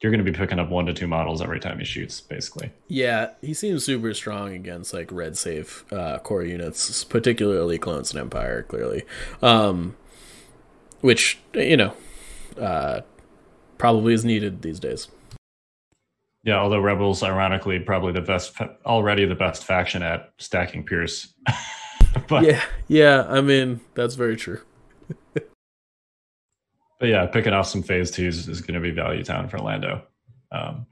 you're 0.00 0.10
going 0.10 0.24
to 0.24 0.30
be 0.30 0.36
picking 0.36 0.58
up 0.58 0.70
one 0.70 0.86
to 0.86 0.94
two 0.94 1.06
models 1.06 1.42
every 1.42 1.60
time 1.60 1.78
he 1.78 1.84
shoots, 1.84 2.20
basically. 2.20 2.72
Yeah, 2.88 3.30
he 3.42 3.52
seems 3.52 3.84
super 3.84 4.14
strong 4.14 4.54
against 4.54 4.94
like 4.94 5.12
red 5.12 5.36
safe 5.36 5.84
uh, 5.92 6.18
core 6.20 6.42
units, 6.42 7.04
particularly 7.04 7.78
clones 7.78 8.10
and 8.10 8.20
Empire, 8.20 8.62
clearly. 8.62 9.04
Um, 9.42 9.96
which 11.00 11.38
you 11.54 11.76
know, 11.76 11.94
uh, 12.58 13.00
probably 13.78 14.14
is 14.14 14.24
needed 14.24 14.62
these 14.62 14.80
days. 14.80 15.08
Yeah, 16.44 16.58
although 16.58 16.80
Rebels, 16.80 17.22
ironically, 17.22 17.78
probably 17.80 18.12
the 18.12 18.22
best, 18.22 18.56
already 18.86 19.26
the 19.26 19.34
best 19.34 19.64
faction 19.64 20.02
at 20.02 20.32
stacking 20.38 20.84
Pierce. 20.86 21.34
but, 22.28 22.44
yeah, 22.44 22.62
yeah. 22.88 23.26
I 23.28 23.42
mean, 23.42 23.80
that's 23.94 24.14
very 24.14 24.36
true. 24.36 24.60
But 27.00 27.08
yeah, 27.08 27.26
picking 27.26 27.54
off 27.54 27.66
some 27.66 27.82
phase 27.82 28.10
twos 28.10 28.46
is 28.46 28.60
going 28.60 28.74
to 28.74 28.80
be 28.80 28.90
value 28.90 29.24
town 29.24 29.48
for 29.48 29.58
Lando. 29.58 30.02
Um, 30.52 30.86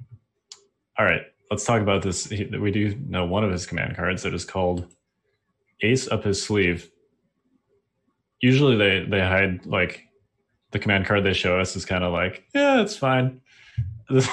all 0.99 1.05
right, 1.05 1.23
let's 1.51 1.65
talk 1.65 1.83
about 1.83 2.03
this. 2.03 2.25
He, 2.25 2.45
we 2.47 2.71
do 2.73 2.97
know 3.07 3.27
one 3.27 3.45
of 3.45 3.53
his 3.53 3.67
command 3.67 3.95
cards 3.95 4.23
that 4.23 4.35
is 4.35 4.45
called 4.45 4.93
Ace 5.83 6.09
Up 6.09 6.25
His 6.25 6.43
Sleeve. 6.43 6.91
Usually, 8.41 8.77
they 8.77 9.05
they 9.09 9.21
hide 9.21 9.67
like 9.67 10.09
the 10.71 10.79
command 10.79 11.07
card 11.07 11.25
they 11.25 11.35
show 11.35 11.61
us 11.61 11.77
is 11.77 11.85
kind 11.85 12.03
of 12.03 12.13
like, 12.13 12.45
yeah, 12.55 12.81
it's 12.81 12.97
fine. 12.97 13.41
this 14.11 14.29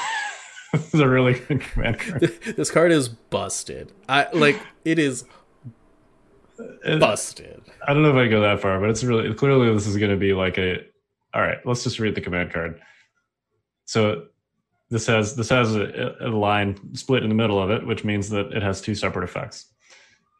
is 0.73 0.99
a 0.99 1.07
really 1.07 1.33
good 1.33 1.61
command 1.61 1.99
card. 1.99 2.21
This 2.55 2.71
card 2.71 2.91
is 2.91 3.09
busted. 3.09 3.91
I 4.07 4.27
like 4.31 4.59
it 4.85 4.97
is 4.97 5.25
busted. 6.99 7.61
I 7.85 7.93
don't 7.93 8.03
know 8.03 8.11
if 8.11 8.15
I 8.15 8.27
go 8.27 8.41
that 8.41 8.61
far, 8.61 8.79
but 8.79 8.89
it's 8.89 9.03
really 9.03 9.33
clearly 9.33 9.73
this 9.73 9.87
is 9.87 9.97
going 9.97 10.11
to 10.11 10.17
be 10.17 10.33
like 10.33 10.57
a. 10.57 10.85
All 11.35 11.41
right, 11.41 11.57
let's 11.65 11.83
just 11.83 11.99
read 11.99 12.15
the 12.15 12.21
command 12.21 12.53
card. 12.53 12.81
So 13.85 14.27
this 14.89 15.05
has 15.07 15.35
this 15.35 15.49
has 15.49 15.75
a, 15.75 16.15
a 16.21 16.29
line 16.29 16.95
split 16.95 17.23
in 17.23 17.29
the 17.29 17.35
middle 17.35 17.61
of 17.61 17.69
it, 17.69 17.85
which 17.85 18.03
means 18.03 18.29
that 18.29 18.53
it 18.53 18.63
has 18.63 18.81
two 18.81 18.95
separate 18.95 19.23
effects. 19.23 19.65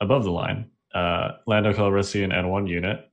Above 0.01 0.23
the 0.23 0.31
line, 0.31 0.69
uh, 0.93 1.31
Lando 1.45 1.73
Calrissian 1.73 2.33
and 2.33 2.49
one 2.49 2.65
unit. 2.65 3.09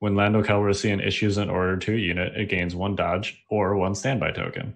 When 0.00 0.14
Lando 0.14 0.42
Calrissian 0.42 1.06
issues 1.06 1.36
an 1.36 1.50
order 1.50 1.76
to 1.76 1.94
a 1.94 1.98
unit, 1.98 2.34
it 2.34 2.48
gains 2.48 2.74
one 2.74 2.96
dodge 2.96 3.42
or 3.50 3.76
one 3.76 3.94
standby 3.94 4.32
token. 4.32 4.74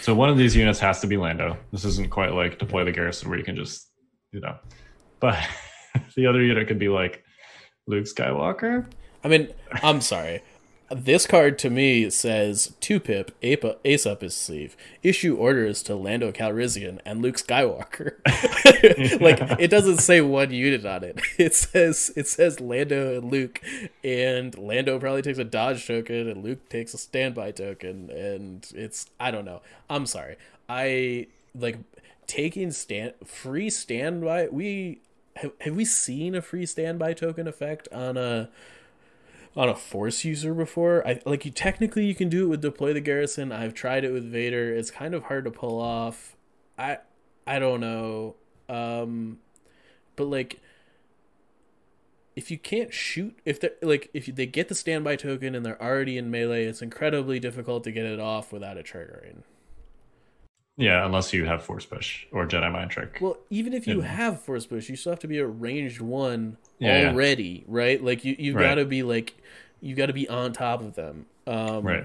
So 0.00 0.14
one 0.14 0.28
of 0.28 0.36
these 0.36 0.56
units 0.56 0.78
has 0.80 1.00
to 1.00 1.06
be 1.06 1.16
Lando. 1.16 1.56
This 1.72 1.84
isn't 1.84 2.10
quite 2.10 2.32
like 2.32 2.58
deploy 2.58 2.84
the 2.84 2.92
garrison 2.92 3.28
where 3.28 3.38
you 3.38 3.44
can 3.44 3.56
just, 3.56 3.90
you 4.32 4.40
know. 4.40 4.56
But 5.20 5.38
the 6.16 6.26
other 6.26 6.42
unit 6.42 6.68
could 6.68 6.78
be 6.78 6.88
like 6.88 7.24
Luke 7.86 8.04
Skywalker. 8.04 8.86
I 9.22 9.28
mean, 9.28 9.48
I'm 9.82 10.00
sorry. 10.02 10.42
This 10.90 11.26
card 11.26 11.58
to 11.60 11.70
me 11.70 12.10
says 12.10 12.74
two 12.80 13.00
pip 13.00 13.34
ace 13.42 14.06
up 14.06 14.20
his 14.20 14.34
sleeve. 14.34 14.76
Issue 15.02 15.34
orders 15.34 15.82
to 15.84 15.94
Lando 15.94 16.30
Calrissian 16.30 17.00
and 17.06 17.22
Luke 17.22 17.36
Skywalker. 17.36 18.16
like 19.20 19.40
it 19.58 19.68
doesn't 19.70 19.98
say 19.98 20.20
one 20.20 20.50
unit 20.50 20.84
on 20.84 21.02
it. 21.02 21.20
It 21.38 21.54
says 21.54 22.12
it 22.16 22.28
says 22.28 22.60
Lando 22.60 23.16
and 23.18 23.30
Luke, 23.30 23.60
and 24.04 24.56
Lando 24.56 24.98
probably 24.98 25.22
takes 25.22 25.38
a 25.38 25.44
dodge 25.44 25.86
token, 25.86 26.28
and 26.28 26.44
Luke 26.44 26.68
takes 26.68 26.94
a 26.94 26.98
standby 26.98 27.52
token, 27.52 28.10
and 28.10 28.66
it's 28.74 29.06
I 29.18 29.30
don't 29.30 29.44
know. 29.44 29.62
I'm 29.88 30.06
sorry. 30.06 30.36
I 30.68 31.26
like 31.54 31.78
taking 32.26 32.70
stand 32.70 33.14
free 33.24 33.70
standby. 33.70 34.48
We 34.48 35.00
have, 35.36 35.52
have 35.62 35.74
we 35.74 35.84
seen 35.84 36.34
a 36.34 36.42
free 36.42 36.66
standby 36.66 37.14
token 37.14 37.48
effect 37.48 37.88
on 37.92 38.16
a 38.16 38.50
on 39.56 39.68
a 39.68 39.74
force 39.74 40.24
user 40.24 40.54
before. 40.54 41.06
I 41.06 41.20
like 41.24 41.44
you 41.44 41.50
technically 41.50 42.06
you 42.06 42.14
can 42.14 42.28
do 42.28 42.44
it 42.44 42.48
with 42.48 42.60
deploy 42.62 42.92
the 42.92 43.00
garrison. 43.00 43.52
I've 43.52 43.74
tried 43.74 44.04
it 44.04 44.12
with 44.12 44.30
Vader. 44.30 44.74
It's 44.74 44.90
kind 44.90 45.14
of 45.14 45.24
hard 45.24 45.44
to 45.44 45.50
pull 45.50 45.80
off. 45.80 46.36
I 46.78 46.98
I 47.46 47.58
don't 47.58 47.80
know. 47.80 48.36
Um 48.68 49.38
but 50.16 50.24
like 50.24 50.60
if 52.36 52.50
you 52.50 52.58
can't 52.58 52.92
shoot 52.92 53.38
if 53.44 53.60
they 53.60 53.70
like 53.80 54.10
if 54.12 54.26
they 54.26 54.46
get 54.46 54.68
the 54.68 54.74
standby 54.74 55.16
token 55.16 55.54
and 55.54 55.64
they're 55.64 55.82
already 55.82 56.18
in 56.18 56.30
melee, 56.30 56.64
it's 56.64 56.82
incredibly 56.82 57.38
difficult 57.38 57.84
to 57.84 57.92
get 57.92 58.04
it 58.04 58.18
off 58.18 58.52
without 58.52 58.76
it 58.76 58.86
triggering. 58.86 59.42
Yeah, 60.76 61.06
unless 61.06 61.32
you 61.32 61.44
have 61.44 61.62
force 61.62 61.86
push 61.86 62.26
or 62.32 62.46
Jedi 62.46 62.70
mind 62.72 62.90
trick. 62.90 63.18
Well, 63.20 63.38
even 63.48 63.72
if 63.72 63.86
you 63.86 64.00
have 64.00 64.40
force 64.42 64.66
push, 64.66 64.88
you 64.88 64.96
still 64.96 65.12
have 65.12 65.20
to 65.20 65.28
be 65.28 65.38
a 65.38 65.46
ranged 65.46 66.00
one 66.00 66.56
Yeah, 66.80 67.02
yeah. 67.02 67.08
already, 67.10 67.64
right? 67.68 68.02
Like 68.02 68.24
you 68.24 68.34
you've 68.38 68.56
Right. 68.56 68.62
got 68.64 68.74
to 68.76 68.84
be 68.84 69.02
like 69.04 69.34
you've 69.80 69.96
got 69.96 70.06
to 70.06 70.12
be 70.12 70.28
on 70.28 70.52
top 70.52 70.80
of 70.80 70.94
them. 70.96 71.26
Um, 71.46 71.84
Right. 71.86 72.04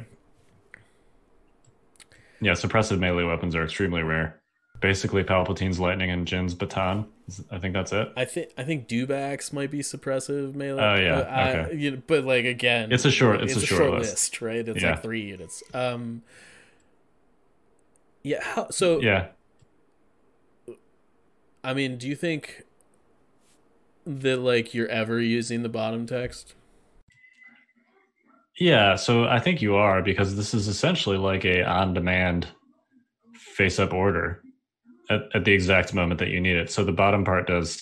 Yeah, 2.42 2.52
suppressive 2.54 3.00
melee 3.00 3.24
weapons 3.24 3.56
are 3.56 3.64
extremely 3.64 4.04
rare. 4.04 4.40
Basically, 4.82 5.24
Palpatine's 5.26 5.78
lightning 5.80 6.10
and 6.10 6.26
Jyn's 6.26 6.54
baton. 6.54 7.06
I 7.52 7.60
think 7.60 7.74
that's 7.74 7.92
it. 7.92 8.14
I 8.16 8.24
think 8.26 8.50
I 8.58 8.64
think 8.64 8.88
Dewbacks 8.88 9.52
might 9.52 9.72
be 9.72 9.80
suppressive 9.80 10.56
melee. 10.56 10.82
Oh, 10.82 10.96
yeah, 10.96 11.20
Uh, 11.20 11.24
I- 11.30 11.58
okay. 11.66 11.76
you 11.76 11.92
know, 11.92 12.02
but 12.08 12.24
like 12.24 12.46
again, 12.46 12.92
It's 12.92 13.04
a 13.06 13.12
short- 13.12 13.42
it's 13.42 13.56
a 13.58 13.66
short 13.66 13.92
list. 13.92 14.12
list, 14.14 14.42
right? 14.42 14.66
It's 14.68 14.82
Yeah. 14.82 14.92
like 14.92 15.02
three 15.04 15.22
units. 15.22 15.64
Um, 15.74 16.22
yeah. 18.24 18.44
How, 18.44 18.70
so 18.70 19.02
Yeah. 19.02 19.28
I 21.64 21.74
mean, 21.74 21.98
do 21.98 22.08
you 22.08 22.16
think 22.16 22.64
that 24.06 24.38
like 24.40 24.74
you're 24.74 24.88
ever 24.88 25.20
using 25.20 25.62
the 25.64 25.70
bottom 25.70 26.06
text? 26.06 26.56
Yeah, 28.60 28.96
so 28.96 29.26
I 29.26 29.40
think 29.40 29.62
you 29.62 29.76
are 29.76 30.02
because 30.02 30.36
this 30.36 30.54
is 30.54 30.68
essentially 30.68 31.18
like 31.18 31.46
a 31.46 31.64
on-demand 31.64 32.48
face-up 33.34 33.94
order 33.94 34.42
at, 35.10 35.22
at 35.34 35.46
the 35.46 35.54
exact 35.54 35.94
moment 35.94 36.20
that 36.20 36.30
you 36.30 36.42
need 36.42 36.58
it. 36.58 36.70
So 36.70 36.84
the 36.84 36.92
bottom 36.92 37.24
part 37.24 37.48
does 37.48 37.82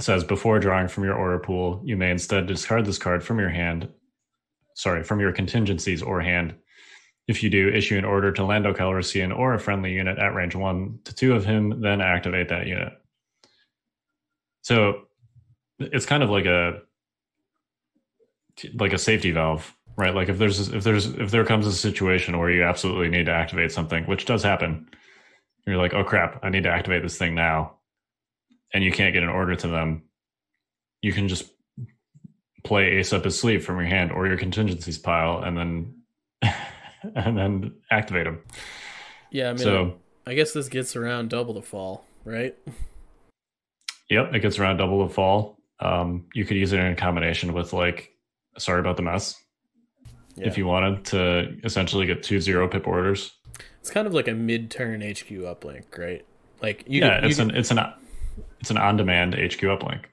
says 0.00 0.22
before 0.22 0.60
drawing 0.60 0.88
from 0.88 1.04
your 1.04 1.14
order 1.14 1.38
pool, 1.38 1.82
you 1.84 1.96
may 1.96 2.10
instead 2.10 2.46
discard 2.46 2.84
this 2.84 2.98
card 2.98 3.22
from 3.22 3.38
your 3.38 3.48
hand. 3.48 3.88
Sorry, 4.74 5.02
from 5.02 5.20
your 5.20 5.32
contingencies 5.32 6.02
or 6.02 6.20
hand. 6.20 6.54
If 7.28 7.42
you 7.42 7.50
do, 7.50 7.68
issue 7.68 7.98
an 7.98 8.06
order 8.06 8.32
to 8.32 8.44
Lando 8.44 8.72
Calrissian 8.72 9.36
or 9.36 9.52
a 9.52 9.60
friendly 9.60 9.92
unit 9.92 10.18
at 10.18 10.34
range 10.34 10.56
one 10.56 10.98
to 11.04 11.14
two 11.14 11.34
of 11.34 11.44
him, 11.44 11.82
then 11.82 12.00
activate 12.00 12.48
that 12.48 12.66
unit. 12.66 12.94
So 14.62 15.02
it's 15.78 16.06
kind 16.06 16.22
of 16.22 16.30
like 16.30 16.46
a 16.46 16.80
like 18.74 18.92
a 18.92 18.98
safety 18.98 19.30
valve, 19.30 19.72
right? 19.96 20.14
Like 20.14 20.28
if 20.28 20.38
there's 20.38 20.68
if 20.68 20.84
there's 20.84 21.06
if 21.06 21.30
there 21.30 21.44
comes 21.44 21.66
a 21.66 21.72
situation 21.72 22.38
where 22.38 22.50
you 22.50 22.64
absolutely 22.64 23.08
need 23.08 23.26
to 23.26 23.32
activate 23.32 23.72
something, 23.72 24.04
which 24.04 24.24
does 24.24 24.42
happen, 24.42 24.88
you're 25.66 25.76
like, 25.76 25.92
oh 25.92 26.04
crap, 26.04 26.40
I 26.42 26.48
need 26.48 26.64
to 26.64 26.70
activate 26.70 27.02
this 27.02 27.18
thing 27.18 27.34
now, 27.34 27.76
and 28.72 28.82
you 28.82 28.90
can't 28.90 29.12
get 29.12 29.22
an 29.22 29.28
order 29.28 29.54
to 29.54 29.68
them. 29.68 30.02
You 31.02 31.12
can 31.12 31.28
just 31.28 31.44
play 32.64 32.96
ace 32.96 33.12
up 33.12 33.24
his 33.24 33.38
sleeve 33.38 33.64
from 33.64 33.76
your 33.76 33.86
hand 33.86 34.12
or 34.12 34.26
your 34.26 34.38
contingencies 34.38 34.98
pile, 34.98 35.42
and 35.42 35.56
then 35.56 35.97
and 37.14 37.36
then 37.38 37.74
activate 37.90 38.24
them. 38.24 38.42
Yeah, 39.30 39.50
I 39.50 39.52
mean, 39.52 39.58
So 39.58 39.98
I 40.26 40.34
guess 40.34 40.52
this 40.52 40.68
gets 40.68 40.96
around 40.96 41.30
double 41.30 41.54
the 41.54 41.62
fall, 41.62 42.04
right? 42.24 42.56
Yep, 44.10 44.34
it 44.34 44.40
gets 44.40 44.58
around 44.58 44.78
double 44.78 45.06
the 45.06 45.12
fall. 45.12 45.58
Um, 45.80 46.26
you 46.34 46.44
could 46.44 46.56
use 46.56 46.72
it 46.72 46.80
in 46.80 46.96
combination 46.96 47.52
with 47.52 47.72
like 47.72 48.10
sorry 48.56 48.80
about 48.80 48.96
the 48.96 49.02
mess 49.02 49.36
Yeah. 50.34 50.48
if 50.48 50.58
you 50.58 50.66
wanted 50.66 51.04
to 51.06 51.56
essentially 51.62 52.06
get 52.06 52.22
two 52.22 52.40
zero 52.40 52.66
pip 52.68 52.86
orders. 52.86 53.32
It's 53.80 53.90
kind 53.90 54.06
of 54.06 54.14
like 54.14 54.28
a 54.28 54.34
mid-turn 54.34 55.00
HQ 55.02 55.28
uplink, 55.28 55.96
right? 55.96 56.24
Like 56.60 56.84
you, 56.88 57.00
yeah, 57.02 57.20
could- 57.20 57.30
it's 57.30 57.38
could- 57.38 57.50
an 57.50 57.56
it's 57.56 57.70
an 57.70 57.78
it's 58.60 58.70
an 58.70 58.78
on 58.78 58.96
demand 58.96 59.34
HQ 59.34 59.60
uplink, 59.60 60.04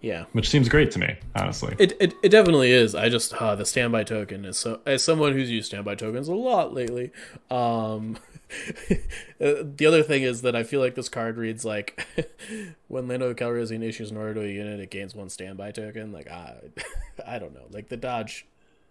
yeah. 0.00 0.24
which 0.32 0.48
seems 0.48 0.68
great 0.68 0.90
to 0.92 0.98
me, 0.98 1.16
honestly. 1.34 1.74
It, 1.78 1.92
it 2.00 2.14
it 2.22 2.28
definitely 2.28 2.72
is. 2.72 2.94
I 2.94 3.08
just 3.08 3.34
uh, 3.34 3.54
the 3.54 3.64
standby 3.64 4.04
token 4.04 4.44
is 4.44 4.58
so 4.58 4.80
as 4.86 5.02
someone 5.02 5.32
who's 5.32 5.50
used 5.50 5.66
standby 5.68 5.96
tokens 5.96 6.28
a 6.28 6.34
lot 6.34 6.72
lately. 6.74 7.10
Um, 7.50 8.18
uh, 8.90 8.94
the 9.40 9.86
other 9.86 10.02
thing 10.02 10.22
is 10.22 10.42
that 10.42 10.54
I 10.54 10.62
feel 10.62 10.80
like 10.80 10.94
this 10.94 11.08
card 11.08 11.36
reads 11.36 11.64
like 11.64 12.06
when 12.88 13.08
Lando 13.08 13.34
Calrissian 13.34 13.82
issues 13.82 14.10
an 14.10 14.16
order 14.16 14.34
to 14.34 14.40
a 14.42 14.48
unit, 14.48 14.80
it 14.80 14.90
gains 14.90 15.14
one 15.14 15.28
standby 15.28 15.72
token. 15.72 16.12
Like 16.12 16.30
I, 16.30 16.56
I 17.26 17.38
don't 17.38 17.54
know. 17.54 17.66
Like 17.70 17.88
the 17.88 17.96
dodge 17.96 18.46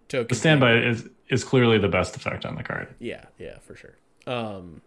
token. 0.10 0.28
the 0.28 0.36
standby 0.36 0.78
is 0.80 1.08
is 1.30 1.44
clearly 1.44 1.78
the 1.78 1.88
best 1.88 2.16
effect 2.16 2.46
on 2.46 2.56
the 2.56 2.64
card. 2.64 2.94
Yeah, 3.00 3.26
yeah, 3.38 3.60
for 3.60 3.76
sure. 3.76 3.96
Um, 4.28 4.82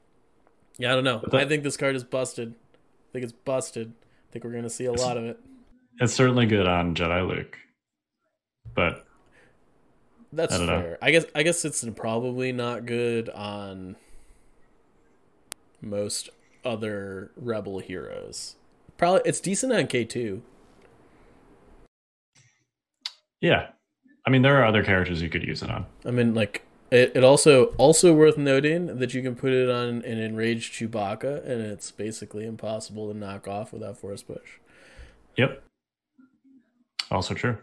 yeah, 0.78 0.92
I 0.92 0.94
don't 0.94 1.04
know. 1.04 1.22
That- 1.30 1.40
I 1.40 1.46
think 1.46 1.62
this 1.62 1.76
card 1.76 1.96
is 1.96 2.04
busted. 2.04 2.54
I 2.54 3.08
think 3.12 3.24
it's 3.24 3.32
busted. 3.32 3.92
I 4.28 4.32
think 4.32 4.44
we're 4.44 4.52
gonna 4.52 4.68
see 4.68 4.84
a 4.84 4.92
lot 4.92 5.16
of 5.16 5.24
it. 5.24 5.40
It's 6.01 6.12
certainly 6.14 6.46
good 6.46 6.66
on 6.66 6.94
Jedi 6.94 7.26
Luke, 7.28 7.59
but 8.74 9.05
That's 10.32 10.55
I 10.55 10.59
don't 10.59 10.66
know. 10.66 10.80
fair. 10.80 10.99
I 11.03 11.11
guess 11.11 11.24
I 11.34 11.42
guess 11.42 11.64
it's 11.64 11.84
probably 11.96 12.53
not 12.53 12.86
good 12.86 13.28
on 13.30 13.96
most 15.80 16.30
other 16.64 17.30
rebel 17.36 17.78
heroes. 17.80 18.57
Probably 18.96 19.22
it's 19.24 19.40
decent 19.40 19.72
on 19.72 19.86
K 19.86 20.05
two. 20.05 20.42
yeah, 23.40 23.68
I 24.26 24.30
mean 24.30 24.42
there 24.42 24.57
are 24.61 24.64
other 24.64 24.82
characters 24.82 25.22
you 25.22 25.28
could 25.28 25.42
use 25.44 25.62
it 25.62 25.70
on. 25.70 25.86
I 26.05 26.11
mean, 26.11 26.34
like 26.34 26.62
it, 26.90 27.12
it 27.14 27.24
also 27.24 27.66
also 27.76 28.14
worth 28.14 28.38
noting 28.38 28.99
that 28.99 29.14
you 29.14 29.22
can 29.22 29.34
put 29.36 29.53
it 29.53 29.68
on 29.70 30.03
an 30.03 30.18
enraged 30.18 30.74
Chewbacca, 30.74 31.42
and 31.44 31.61
it's 31.61 31.90
basically 31.90 32.46
impossible 32.46 33.12
to 33.12 33.16
knock 33.18 33.46
off 33.49 33.72
without 33.72 33.99
force 33.99 34.22
push. 34.22 34.59
Yep, 35.36 35.62
also 37.11 37.34
true. 37.34 37.56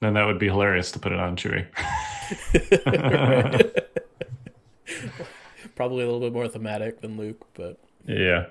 Then 0.00 0.14
that 0.14 0.26
would 0.26 0.38
be 0.38 0.46
hilarious 0.46 0.92
to 0.92 0.98
put 0.98 1.12
it 1.12 1.18
on 1.18 1.36
Chewie. 1.36 1.66
Probably 5.74 6.02
a 6.02 6.06
little 6.06 6.20
bit 6.20 6.32
more 6.32 6.48
thematic 6.48 7.00
than 7.00 7.16
Luke, 7.16 7.44
but 7.54 7.78
Yeah. 8.06 8.46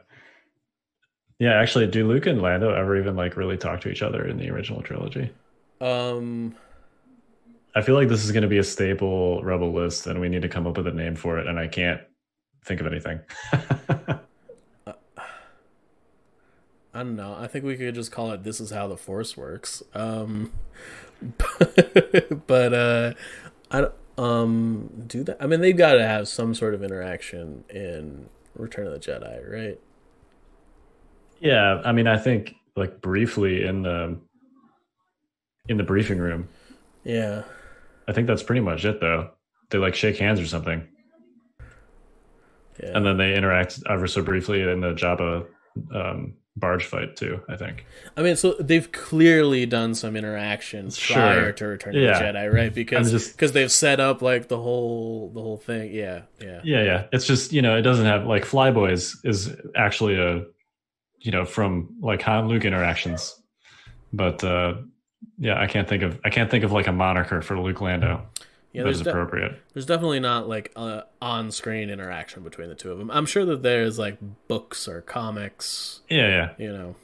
Yeah, 1.39 1.53
actually, 1.53 1.87
do 1.87 2.07
Luke 2.07 2.25
and 2.25 2.41
Lando 2.41 2.73
ever 2.73 2.97
even 2.97 3.15
like 3.15 3.37
really 3.37 3.57
talk 3.57 3.81
to 3.81 3.89
each 3.89 4.01
other 4.01 4.27
in 4.27 4.37
the 4.37 4.49
original 4.49 4.81
trilogy? 4.81 5.31
um, 5.81 6.55
I 7.75 7.83
feel 7.83 7.93
like 7.93 8.09
this 8.09 8.25
is 8.25 8.31
going 8.31 8.41
to 8.41 8.47
be 8.47 8.57
a 8.57 8.63
staple 8.63 9.43
Rebel 9.43 9.71
list, 9.71 10.07
and 10.07 10.19
we 10.19 10.29
need 10.29 10.41
to 10.41 10.49
come 10.49 10.65
up 10.65 10.77
with 10.77 10.87
a 10.87 10.91
name 10.91 11.15
for 11.15 11.37
it, 11.37 11.45
and 11.45 11.59
I 11.59 11.67
can't 11.67 12.01
think 12.65 12.81
of 12.81 12.87
anything. 12.87 13.19
I 16.97 17.03
don't 17.03 17.15
know. 17.15 17.35
I 17.39 17.47
think 17.47 17.63
we 17.63 17.77
could 17.77 17.93
just 17.95 18.11
call 18.11 18.31
it 18.31 18.43
"This 18.43 18.59
is 18.59 18.71
how 18.71 18.87
the 18.87 18.97
Force 18.97 19.37
works." 19.37 19.83
Um, 19.93 20.51
but 22.47 22.73
uh, 22.73 23.13
I 23.71 23.81
don't- 23.81 23.93
um 24.17 25.03
do 25.05 25.23
that. 25.25 25.37
I 25.39 25.45
mean, 25.45 25.61
they've 25.61 25.77
got 25.77 25.93
to 25.93 26.01
have 26.07 26.27
some 26.27 26.55
sort 26.55 26.73
of 26.73 26.81
interaction 26.83 27.63
in 27.69 28.29
Return 28.55 28.87
of 28.87 28.93
the 28.93 28.99
Jedi, 28.99 29.47
right? 29.51 29.79
yeah, 31.39 31.81
I 31.85 31.91
mean, 31.91 32.07
I 32.07 32.17
think 32.17 32.55
like 32.75 32.99
briefly 32.99 33.63
in 33.63 33.83
the 33.83 34.17
in 35.69 35.77
the 35.77 35.83
briefing 35.83 36.17
room, 36.17 36.49
Yeah, 37.03 37.43
I 38.07 38.13
think 38.13 38.25
that's 38.25 38.41
pretty 38.41 38.61
much 38.61 38.85
it, 38.85 38.99
though. 38.99 39.29
They 39.69 39.77
like 39.77 39.93
shake 39.93 40.17
hands 40.17 40.39
or 40.39 40.47
something, 40.47 40.87
yeah. 42.81 42.91
and 42.97 43.05
then 43.05 43.17
they 43.17 43.35
interact 43.35 43.79
ever 43.87 44.07
so 44.07 44.23
briefly 44.23 44.61
in 44.63 44.81
the 44.81 44.93
Jabba 44.93 45.45
um, 45.93 46.33
barge 46.59 46.85
fight 46.85 47.15
too. 47.15 47.39
I 47.47 47.55
think. 47.55 47.85
I 48.15 48.21
mean, 48.23 48.35
so 48.35 48.55
they've 48.59 48.91
clearly 48.91 49.65
done 49.65 49.93
some 49.95 50.15
interaction 50.15 50.89
Sure. 50.89 51.15
prior 51.15 51.51
to 51.53 51.65
Return 51.67 51.95
of 51.95 52.01
Yeah. 52.01 52.17
the 52.19 52.25
Jedi, 52.39 52.53
right? 52.53 52.73
Because 52.73 53.31
because 53.31 53.51
they've 53.51 53.71
set 53.71 53.99
up 53.99 54.21
like 54.21 54.47
the 54.47 54.57
whole 54.57 55.31
the 55.33 55.41
whole 55.41 55.57
thing. 55.57 55.93
Yeah, 55.93 56.21
yeah. 56.41 56.61
Yeah, 56.63 56.83
yeah. 56.83 57.03
It's 57.11 57.25
just 57.27 57.53
you 57.53 57.61
know 57.61 57.77
it 57.77 57.83
doesn't 57.83 58.05
have 58.05 58.25
like 58.25 58.43
Flyboys 58.43 59.15
is 59.23 59.55
actually 59.75 60.15
a 60.19 60.45
you 61.19 61.31
know 61.31 61.45
from 61.45 61.95
like 62.01 62.21
Han 62.23 62.47
Luke 62.47 62.65
interactions, 62.65 63.39
but 64.11 64.43
uh 64.43 64.75
yeah, 65.39 65.59
I 65.59 65.67
can't 65.67 65.87
think 65.87 66.03
of 66.03 66.19
I 66.25 66.29
can't 66.29 66.49
think 66.49 66.63
of 66.63 66.71
like 66.71 66.87
a 66.87 66.91
moniker 66.91 67.41
for 67.41 67.59
Luke 67.59 67.81
Lando 67.81 68.23
Yeah, 68.73 68.81
that 68.83 68.85
there's 68.85 69.01
de- 69.01 69.09
appropriate. 69.09 69.59
There's 69.73 69.85
definitely 69.85 70.19
not 70.19 70.47
like 70.47 70.71
uh, 70.75 71.01
on-screen 71.21 71.89
interaction 71.89 72.43
between 72.43 72.69
the 72.69 72.75
two 72.75 72.91
of 72.91 72.97
them. 72.99 73.09
I'm 73.09 73.25
sure 73.25 73.45
that 73.45 73.63
there's 73.63 73.97
like 73.97 74.17
books 74.47 74.87
or 74.87 75.01
comics, 75.01 76.01
Yeah, 76.09 76.27
yeah. 76.27 76.49
you 76.65 76.71
know. 76.71 76.95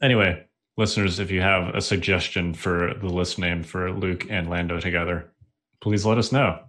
Anyway, 0.00 0.44
listeners, 0.76 1.18
if 1.18 1.30
you 1.30 1.40
have 1.42 1.74
a 1.74 1.80
suggestion 1.80 2.54
for 2.54 2.94
the 3.00 3.08
list 3.08 3.38
name 3.38 3.62
for 3.62 3.92
Luke 3.92 4.26
and 4.30 4.48
Lando 4.48 4.80
together, 4.80 5.30
please 5.80 6.06
let 6.06 6.18
us 6.18 6.32
know. 6.32 6.60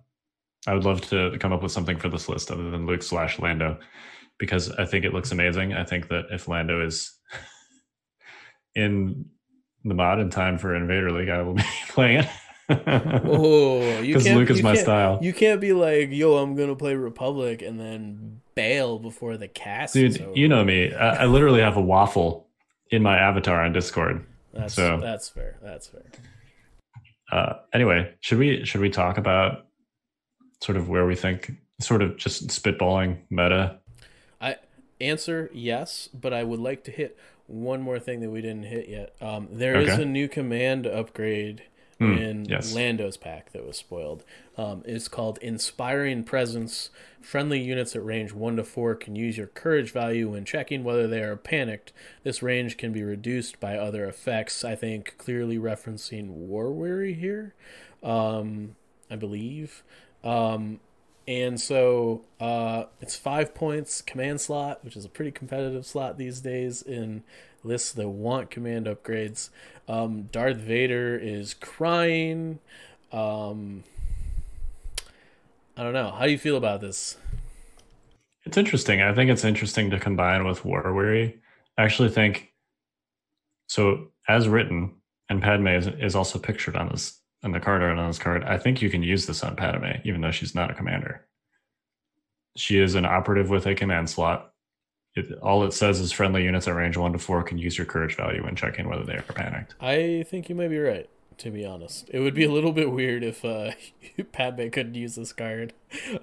I 0.67 0.73
would 0.73 0.85
love 0.85 1.01
to 1.09 1.37
come 1.39 1.53
up 1.53 1.61
with 1.63 1.71
something 1.71 1.97
for 1.97 2.09
this 2.09 2.27
list 2.29 2.51
other 2.51 2.69
than 2.69 2.85
Luke 2.85 3.03
slash 3.03 3.39
Lando, 3.39 3.79
because 4.39 4.71
I 4.71 4.85
think 4.85 5.03
it 5.05 5.13
looks 5.13 5.31
amazing. 5.31 5.73
I 5.73 5.83
think 5.83 6.07
that 6.09 6.25
if 6.31 6.47
Lando 6.47 6.85
is 6.85 7.17
in 8.75 9.25
the 9.83 9.93
mod 9.93 10.19
in 10.19 10.29
time 10.29 10.57
for 10.57 10.75
Invader 10.75 11.11
League, 11.11 11.29
I 11.29 11.41
will 11.41 11.53
be 11.55 11.63
playing 11.89 12.19
it. 12.19 12.29
Oh, 12.69 13.99
you 14.01 14.13
'Cause 14.15 14.23
can't. 14.23 14.37
Luke 14.39 14.49
is 14.49 14.63
my 14.63 14.75
style. 14.75 15.19
You 15.21 15.33
can't 15.33 15.59
be 15.61 15.73
like, 15.73 16.09
"Yo, 16.11 16.37
I'm 16.37 16.55
gonna 16.55 16.75
play 16.75 16.95
Republic," 16.95 17.61
and 17.61 17.79
then 17.79 18.41
bail 18.55 18.99
before 18.99 19.37
the 19.37 19.47
cast. 19.47 19.95
is 19.95 20.17
Dude, 20.17 20.37
you 20.37 20.47
know 20.47 20.63
me. 20.63 20.93
I, 20.93 21.23
I 21.23 21.25
literally 21.25 21.61
have 21.61 21.77
a 21.77 21.81
waffle 21.81 22.47
in 22.91 23.01
my 23.03 23.17
avatar 23.17 23.63
on 23.63 23.73
Discord 23.73 24.25
That's 24.53 24.73
So- 24.75 24.99
that's 24.99 25.29
fair. 25.29 25.57
That's 25.63 25.87
fair. 25.87 26.03
Uh, 27.31 27.53
anyway, 27.73 28.13
should 28.19 28.37
we 28.37 28.63
should 28.65 28.81
we 28.81 28.89
talk 28.89 29.17
about 29.17 29.65
sort 30.61 30.77
of 30.77 30.87
where 30.89 31.05
we 31.05 31.15
think, 31.15 31.51
sort 31.81 32.01
of 32.01 32.15
just 32.17 32.47
spitballing 32.49 33.17
meta? 33.29 33.79
I 34.39 34.57
answer 35.01 35.49
yes, 35.53 36.07
but 36.13 36.33
I 36.33 36.43
would 36.43 36.59
like 36.59 36.83
to 36.85 36.91
hit 36.91 37.17
one 37.47 37.81
more 37.81 37.99
thing 37.99 38.19
that 38.21 38.29
we 38.29 38.41
didn't 38.41 38.63
hit 38.63 38.87
yet. 38.87 39.15
Um, 39.19 39.47
there 39.51 39.75
is 39.75 39.89
Okay. 39.89 40.03
a 40.03 40.05
new 40.05 40.27
command 40.29 40.85
upgrade 40.87 41.63
Hmm, 41.99 42.17
in 42.17 42.45
yes. 42.45 42.73
Lando's 42.73 43.17
pack 43.17 43.51
that 43.51 43.65
was 43.65 43.77
spoiled. 43.77 44.23
Um, 44.57 44.83
it's 44.85 45.07
called 45.07 45.37
Inspiring 45.39 46.23
Presence. 46.23 46.89
Friendly 47.21 47.61
units 47.61 47.95
at 47.95 48.03
range 48.03 48.33
1 48.33 48.57
to 48.57 48.63
4 48.63 48.95
can 48.95 49.15
use 49.15 49.37
your 49.37 49.47
courage 49.47 49.91
value 49.91 50.31
when 50.31 50.45
checking 50.45 50.83
whether 50.83 51.07
they 51.07 51.21
are 51.21 51.35
panicked. 51.35 51.93
This 52.23 52.43
range 52.43 52.77
can 52.77 52.91
be 52.91 53.03
reduced 53.03 53.59
by 53.59 53.77
other 53.77 54.05
effects, 54.05 54.63
I 54.63 54.75
think, 54.75 55.15
clearly 55.17 55.57
referencing 55.57 56.27
War 56.29 56.71
Weary 56.71 57.13
here, 57.13 57.53
um, 58.01 58.75
I 59.09 59.15
believe. 59.15 59.83
Um, 60.23 60.79
and 61.27 61.59
so 61.59 62.21
uh, 62.39 62.85
it's 62.99 63.15
five 63.15 63.55
points 63.55 64.01
command 64.01 64.41
slot, 64.41 64.83
which 64.83 64.97
is 64.97 65.05
a 65.05 65.09
pretty 65.09 65.31
competitive 65.31 65.85
slot 65.85 66.17
these 66.17 66.41
days 66.41 66.81
in 66.81 67.23
lists 67.63 67.93
that 67.93 68.09
want 68.09 68.49
command 68.51 68.85
upgrades. 68.85 69.49
Um, 69.87 70.29
Darth 70.31 70.57
Vader 70.57 71.17
is 71.17 71.53
crying. 71.53 72.59
Um, 73.11 73.83
I 75.77 75.83
don't 75.83 75.93
know. 75.93 76.11
How 76.11 76.25
do 76.25 76.31
you 76.31 76.37
feel 76.37 76.57
about 76.57 76.81
this? 76.81 77.17
It's 78.45 78.57
interesting. 78.57 79.01
I 79.01 79.13
think 79.13 79.31
it's 79.31 79.45
interesting 79.45 79.89
to 79.91 79.99
combine 79.99 80.45
with 80.45 80.65
War 80.65 80.93
Weary. 80.93 81.39
I 81.77 81.83
actually 81.83 82.09
think 82.09 82.53
so. 83.67 84.09
As 84.27 84.47
written, 84.47 84.95
and 85.29 85.41
Padme 85.41 85.67
is, 85.67 85.87
is 85.87 86.15
also 86.15 86.39
pictured 86.39 86.77
on 86.77 86.89
this 86.89 87.19
on 87.43 87.51
the 87.51 87.59
card 87.59 87.81
art 87.81 87.97
on 87.97 88.07
this 88.07 88.19
card. 88.19 88.43
I 88.43 88.57
think 88.57 88.81
you 88.81 88.89
can 88.89 89.03
use 89.03 89.25
this 89.25 89.43
on 89.43 89.55
Padme, 89.55 89.99
even 90.03 90.21
though 90.21 90.31
she's 90.31 90.55
not 90.55 90.71
a 90.71 90.73
commander. 90.73 91.25
She 92.55 92.79
is 92.79 92.95
an 92.95 93.05
operative 93.05 93.49
with 93.49 93.65
a 93.65 93.75
command 93.75 94.09
slot. 94.09 94.51
It, 95.15 95.31
all 95.41 95.63
it 95.63 95.73
says 95.73 95.99
is 95.99 96.11
friendly 96.11 96.43
units 96.43 96.67
at 96.67 96.75
range 96.75 96.97
one 96.97 97.13
to 97.13 97.19
four 97.19 97.43
can 97.43 97.57
use 97.57 97.77
your 97.77 97.85
courage 97.85 98.15
value 98.15 98.43
when 98.43 98.55
checking 98.55 98.87
whether 98.89 99.03
they 99.03 99.13
are 99.15 99.21
panicked. 99.21 99.75
I 99.79 100.25
think 100.27 100.49
you 100.49 100.55
may 100.55 100.67
be 100.67 100.79
right. 100.79 101.09
To 101.39 101.49
be 101.49 101.65
honest, 101.65 102.09
it 102.13 102.19
would 102.19 102.35
be 102.35 102.43
a 102.43 102.51
little 102.51 102.71
bit 102.71 102.91
weird 102.91 103.23
if 103.23 103.43
uh, 103.43 103.71
Padme 104.31 104.69
couldn't 104.69 104.93
use 104.93 105.15
this 105.15 105.33
card, 105.33 105.73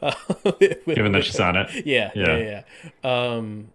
uh, 0.00 0.14
with- 0.44 0.84
Given 0.86 1.10
that 1.12 1.24
she's 1.24 1.40
on 1.40 1.56
it. 1.56 1.84
Yeah, 1.84 2.12
yeah, 2.16 2.36
Yeah. 2.36 2.36
yeah. 2.38 2.62
yeah. 3.02 3.32
Um, 3.34 3.72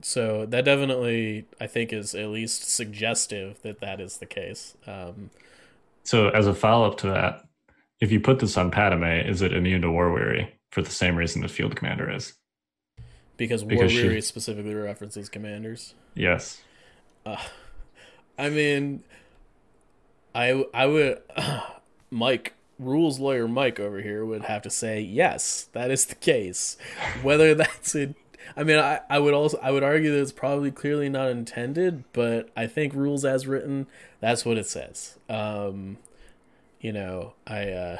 so 0.00 0.46
that 0.46 0.64
definitely, 0.64 1.44
I 1.60 1.66
think, 1.66 1.92
is 1.92 2.14
at 2.14 2.28
least 2.28 2.68
suggestive 2.70 3.60
that 3.62 3.80
that 3.80 4.00
is 4.00 4.16
the 4.16 4.26
case. 4.26 4.74
Um, 4.86 5.28
So, 6.04 6.28
as 6.28 6.46
a 6.46 6.54
follow 6.54 6.86
up 6.86 6.98
to 6.98 7.08
that, 7.08 7.44
if 8.00 8.12
you 8.12 8.20
put 8.20 8.38
this 8.38 8.56
on 8.56 8.70
Padme, 8.70 9.04
is 9.04 9.42
it 9.42 9.52
immune 9.52 9.82
to 9.82 9.90
War 9.90 10.12
Weary 10.12 10.54
for 10.70 10.82
the 10.82 10.90
same 10.90 11.16
reason 11.16 11.42
the 11.42 11.48
Field 11.48 11.76
Commander 11.76 12.10
is? 12.10 12.34
because 13.36 13.64
War 13.64 13.70
Because 13.70 13.92
she- 13.92 14.02
Weary 14.02 14.20
specifically 14.20 14.74
references 14.74 15.28
commanders. 15.28 15.94
Yes. 16.14 16.60
Uh, 17.26 17.36
I 18.38 18.50
mean, 18.50 19.02
I 20.34 20.64
I 20.72 20.86
would 20.86 21.22
Mike 22.10 22.54
rules 22.78 23.18
lawyer 23.18 23.48
Mike 23.48 23.78
over 23.80 24.00
here 24.00 24.24
would 24.24 24.42
have 24.42 24.62
to 24.62 24.70
say 24.70 25.00
yes, 25.00 25.68
that 25.72 25.90
is 25.90 26.06
the 26.06 26.14
case. 26.16 26.76
Whether 27.22 27.54
that's 27.56 27.94
in 27.94 28.14
I 28.56 28.64
mean, 28.64 28.78
I, 28.78 29.00
I 29.08 29.18
would 29.18 29.34
also 29.34 29.58
I 29.62 29.70
would 29.70 29.82
argue 29.82 30.12
that 30.12 30.20
it's 30.20 30.32
probably 30.32 30.70
clearly 30.70 31.08
not 31.08 31.28
intended, 31.28 32.04
but 32.12 32.50
I 32.56 32.66
think 32.66 32.94
rules 32.94 33.24
as 33.24 33.46
written, 33.46 33.86
that's 34.20 34.44
what 34.44 34.58
it 34.58 34.66
says. 34.66 35.18
Um, 35.28 35.98
you 36.80 36.92
know, 36.92 37.34
I 37.46 37.70
uh, 37.70 37.98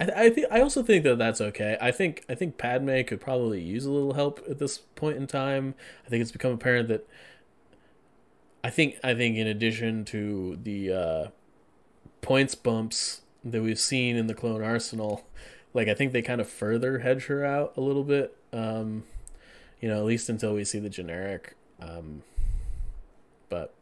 I, 0.00 0.04
I 0.24 0.30
think 0.30 0.46
I 0.50 0.60
also 0.60 0.82
think 0.82 1.04
that 1.04 1.18
that's 1.18 1.40
okay. 1.40 1.76
I 1.80 1.90
think 1.90 2.24
I 2.28 2.34
think 2.34 2.58
Padme 2.58 3.02
could 3.02 3.20
probably 3.20 3.60
use 3.60 3.84
a 3.86 3.90
little 3.90 4.14
help 4.14 4.44
at 4.48 4.58
this 4.58 4.78
point 4.78 5.16
in 5.16 5.26
time. 5.26 5.74
I 6.06 6.10
think 6.10 6.22
it's 6.22 6.32
become 6.32 6.52
apparent 6.52 6.88
that 6.88 7.08
I 8.62 8.70
think 8.70 8.96
I 9.04 9.14
think 9.14 9.36
in 9.36 9.46
addition 9.46 10.04
to 10.06 10.58
the 10.62 10.92
uh, 10.92 11.26
points 12.22 12.54
bumps 12.54 13.20
that 13.44 13.62
we've 13.62 13.78
seen 13.78 14.16
in 14.16 14.26
the 14.26 14.34
clone 14.34 14.62
arsenal, 14.62 15.26
like 15.74 15.88
I 15.88 15.94
think 15.94 16.12
they 16.12 16.22
kind 16.22 16.40
of 16.40 16.48
further 16.48 17.00
hedge 17.00 17.26
her 17.26 17.44
out 17.44 17.74
a 17.76 17.80
little 17.80 18.04
bit. 18.04 18.36
Um, 18.52 19.04
you 19.80 19.88
know, 19.88 19.98
at 19.98 20.04
least 20.04 20.30
until 20.30 20.54
we 20.54 20.64
see 20.64 20.78
the 20.78 20.88
generic. 20.88 21.56
Um, 21.78 22.22
but 23.50 23.74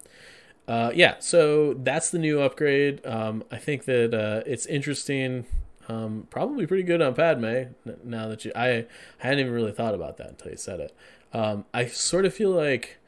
uh, 0.66 0.90
yeah, 0.94 1.16
so 1.20 1.74
that's 1.74 2.10
the 2.10 2.18
new 2.18 2.40
upgrade. 2.40 3.04
Um, 3.06 3.44
I 3.50 3.58
think 3.58 3.84
that 3.84 4.14
uh, 4.14 4.42
it's 4.46 4.66
interesting. 4.66 5.46
Um, 5.88 6.26
probably 6.30 6.66
pretty 6.66 6.84
good 6.84 7.02
on 7.02 7.14
Padme. 7.14 7.64
Now 8.04 8.28
that 8.28 8.44
you, 8.44 8.52
I, 8.56 8.68
I 8.68 8.86
hadn't 9.18 9.40
even 9.40 9.52
really 9.52 9.72
thought 9.72 9.94
about 9.94 10.16
that 10.16 10.30
until 10.30 10.50
you 10.50 10.56
said 10.56 10.80
it. 10.80 10.94
Um, 11.32 11.64
I 11.74 11.86
sort 11.86 12.24
of 12.24 12.32
feel 12.32 12.50
like, 12.50 12.98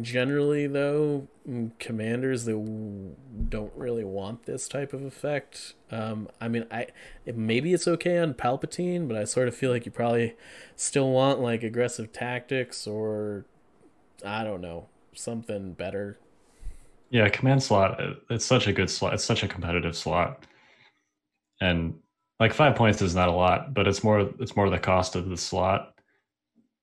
generally 0.00 0.66
though, 0.66 1.28
mm, 1.48 1.70
commanders 1.78 2.44
that 2.46 2.54
don't 3.48 3.72
really 3.76 4.04
want 4.04 4.44
this 4.46 4.68
type 4.68 4.92
of 4.92 5.04
effect. 5.04 5.74
Um, 5.90 6.28
I 6.40 6.48
mean, 6.48 6.66
I 6.70 6.86
maybe 7.26 7.72
it's 7.74 7.86
okay 7.88 8.18
on 8.18 8.34
Palpatine, 8.34 9.08
but 9.08 9.16
I 9.16 9.24
sort 9.24 9.48
of 9.48 9.54
feel 9.54 9.70
like 9.70 9.86
you 9.86 9.92
probably 9.92 10.34
still 10.76 11.10
want 11.10 11.40
like 11.40 11.62
aggressive 11.62 12.12
tactics 12.12 12.86
or 12.86 13.44
I 14.24 14.44
don't 14.44 14.60
know 14.60 14.88
something 15.14 15.72
better. 15.72 16.18
Yeah, 17.10 17.28
command 17.28 17.62
slot. 17.62 18.00
uh, 18.00 18.14
It's 18.30 18.44
such 18.46 18.66
a 18.66 18.72
good 18.72 18.88
slot. 18.90 19.14
It's 19.14 19.24
such 19.24 19.42
a 19.42 19.48
competitive 19.48 19.96
slot, 19.96 20.46
and 21.60 21.94
like 22.40 22.54
five 22.54 22.74
points 22.76 23.02
is 23.02 23.14
not 23.14 23.28
a 23.28 23.32
lot, 23.32 23.74
but 23.74 23.86
it's 23.86 24.02
more. 24.02 24.20
It's 24.40 24.56
more 24.56 24.70
the 24.70 24.78
cost 24.78 25.14
of 25.16 25.28
the 25.28 25.36
slot, 25.36 25.94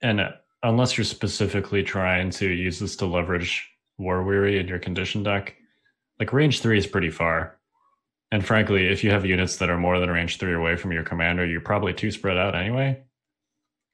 and 0.01 0.20
uh, 0.22 0.32
unless 0.64 0.97
you're 0.97 1.05
specifically 1.05 1.84
trying 1.84 2.30
to 2.32 2.49
use 2.49 2.80
this 2.80 2.95
to 2.97 3.05
leverage 3.05 3.70
War 3.97 4.24
Weary 4.24 4.60
in 4.60 4.68
your 4.68 4.80
condition 4.80 5.24
deck, 5.24 5.55
like 6.20 6.34
range 6.34 6.62
three 6.62 6.78
is 6.78 6.88
pretty 6.88 7.10
far. 7.10 7.57
And 8.32 8.45
frankly, 8.45 8.88
if 8.88 9.03
you 9.03 9.10
have 9.12 9.26
units 9.26 9.57
that 9.57 9.70
are 9.70 9.78
more 9.78 9.99
than 9.99 10.10
range 10.10 10.38
three 10.38 10.53
away 10.53 10.76
from 10.76 10.91
your 10.91 11.03
commander, 11.03 11.45
you're 11.45 11.62
probably 11.62 11.93
too 11.93 12.12
spread 12.12 12.38
out 12.38 12.55
anyway. 12.55 13.03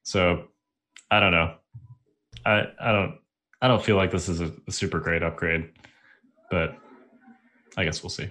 So, 0.02 0.48
I 1.10 1.20
don't 1.20 1.32
know. 1.32 1.54
I 2.44 2.64
I 2.80 2.92
don't 2.92 3.18
I 3.62 3.68
don't 3.68 3.82
feel 3.82 3.96
like 3.96 4.10
this 4.10 4.28
is 4.28 4.40
a, 4.40 4.52
a 4.68 4.72
super 4.72 5.00
great 5.00 5.22
upgrade, 5.22 5.70
but 6.50 6.76
I 7.76 7.84
guess 7.84 8.02
we'll 8.02 8.10
see. 8.10 8.28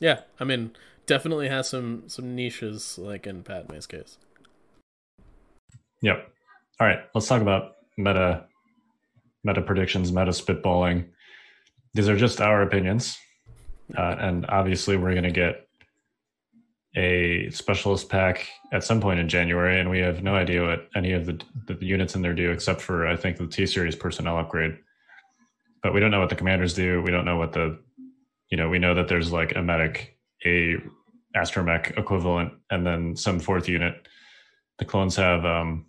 Yeah, 0.00 0.20
I 0.40 0.44
mean, 0.44 0.72
definitely 1.06 1.48
has 1.48 1.68
some 1.68 2.04
some 2.08 2.34
niches 2.34 2.98
like 2.98 3.26
in 3.26 3.42
Padme's 3.42 3.86
case. 3.86 4.18
Yep. 6.02 6.33
All 6.80 6.86
right, 6.86 7.00
let's 7.14 7.28
talk 7.28 7.40
about 7.40 7.76
meta 7.96 8.46
meta 9.44 9.62
predictions, 9.62 10.10
meta 10.10 10.32
spitballing. 10.32 11.06
These 11.92 12.08
are 12.08 12.16
just 12.16 12.40
our 12.40 12.62
opinions, 12.62 13.16
uh, 13.96 14.16
and 14.18 14.44
obviously 14.48 14.96
we're 14.96 15.12
going 15.12 15.22
to 15.22 15.30
get 15.30 15.68
a 16.96 17.48
specialist 17.50 18.08
pack 18.08 18.48
at 18.72 18.82
some 18.82 19.00
point 19.00 19.20
in 19.20 19.28
January, 19.28 19.78
and 19.78 19.88
we 19.88 20.00
have 20.00 20.24
no 20.24 20.34
idea 20.34 20.66
what 20.66 20.88
any 20.96 21.12
of 21.12 21.26
the, 21.26 21.40
the 21.66 21.76
units 21.84 22.16
in 22.16 22.22
there 22.22 22.34
do, 22.34 22.50
except 22.50 22.80
for 22.80 23.06
I 23.06 23.14
think 23.14 23.36
the 23.36 23.46
T 23.46 23.66
series 23.66 23.94
personnel 23.94 24.38
upgrade. 24.38 24.76
But 25.80 25.94
we 25.94 26.00
don't 26.00 26.10
know 26.10 26.20
what 26.20 26.30
the 26.30 26.36
commanders 26.36 26.74
do. 26.74 27.02
We 27.02 27.12
don't 27.12 27.24
know 27.24 27.36
what 27.36 27.52
the, 27.52 27.78
you 28.50 28.56
know, 28.56 28.68
we 28.68 28.80
know 28.80 28.94
that 28.94 29.06
there's 29.06 29.30
like 29.30 29.54
a 29.54 29.62
medic, 29.62 30.16
a 30.44 30.76
astromech 31.36 31.96
equivalent, 31.96 32.52
and 32.70 32.84
then 32.84 33.14
some 33.14 33.38
fourth 33.38 33.68
unit. 33.68 34.08
The 34.78 34.84
clones 34.84 35.14
have 35.16 35.44
um, 35.44 35.86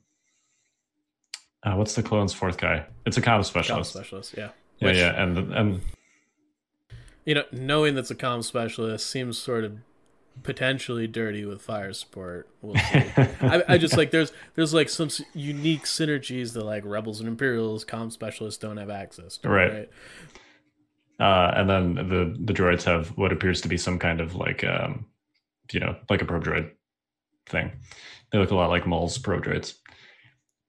uh, 1.66 1.76
what's 1.76 1.96
the 1.96 2.04
clone's 2.04 2.34
fourth 2.34 2.58
guy? 2.58 2.86
It's 3.06 3.18
a 3.18 3.22
comm 3.22 3.40
Comm 3.40 3.46
specialist. 3.46 3.92
specialist, 3.94 4.36
yeah. 4.38 4.50
Yeah, 4.80 4.88
Which- 4.88 4.98
yeah, 4.98 5.22
and 5.24 5.38
and 5.54 5.82
You 7.26 7.36
know, 7.36 7.44
knowing 7.52 7.96
that's 7.96 8.12
a 8.12 8.16
comm 8.16 8.44
specialist 8.44 9.08
seems 9.10 9.38
sort 9.38 9.64
of 9.64 9.78
potentially 10.44 11.08
dirty 11.08 11.46
with 11.46 11.62
fire 11.62 11.94
support. 11.94 12.50
We'll 12.62 12.76
see. 12.76 13.04
I, 13.42 13.64
I 13.70 13.78
just 13.78 13.96
like 13.98 14.12
there's 14.12 14.32
there's 14.56 14.74
like 14.74 14.90
some 14.90 15.10
unique 15.34 15.84
synergies 15.86 16.54
that 16.54 16.64
like 16.66 16.84
rebels 16.86 17.20
and 17.22 17.28
imperials 17.30 17.86
comm 17.86 18.12
specialists 18.12 18.60
don't 18.60 18.78
have 18.78 18.90
access 18.90 19.38
to. 19.40 19.50
Right. 19.50 19.90
uh, 21.20 21.52
and 21.56 21.70
then 21.70 21.96
the 21.96 22.36
the 22.44 22.54
droids 22.54 22.84
have 22.84 23.08
what 23.18 23.32
appears 23.32 23.62
to 23.62 23.68
be 23.70 23.78
some 23.78 23.98
kind 23.98 24.20
of 24.22 24.36
like 24.36 24.64
um, 24.66 25.06
you 25.72 25.80
know, 25.80 25.96
like 26.10 26.22
a 26.22 26.26
pro 26.26 26.40
droid 26.40 26.72
thing. 27.48 27.72
They 28.32 28.38
look 28.38 28.52
a 28.52 28.56
lot 28.56 28.70
like 28.70 28.86
Maul's 28.86 29.18
pro 29.18 29.40
droids. 29.40 29.76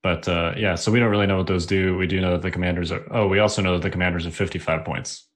But 0.06 0.28
uh, 0.28 0.54
yeah, 0.56 0.76
so 0.76 0.92
we 0.92 1.00
don't 1.00 1.10
really 1.10 1.26
know 1.26 1.38
what 1.38 1.48
those 1.48 1.66
do. 1.66 1.96
We 1.96 2.06
do 2.06 2.20
know 2.20 2.30
that 2.30 2.42
the 2.42 2.52
commanders 2.52 2.92
are. 2.92 3.04
Oh, 3.10 3.26
we 3.26 3.40
also 3.40 3.60
know 3.60 3.72
that 3.72 3.82
the 3.82 3.90
commanders 3.90 4.24
are 4.24 4.30
55 4.30 4.84
points, 4.84 5.26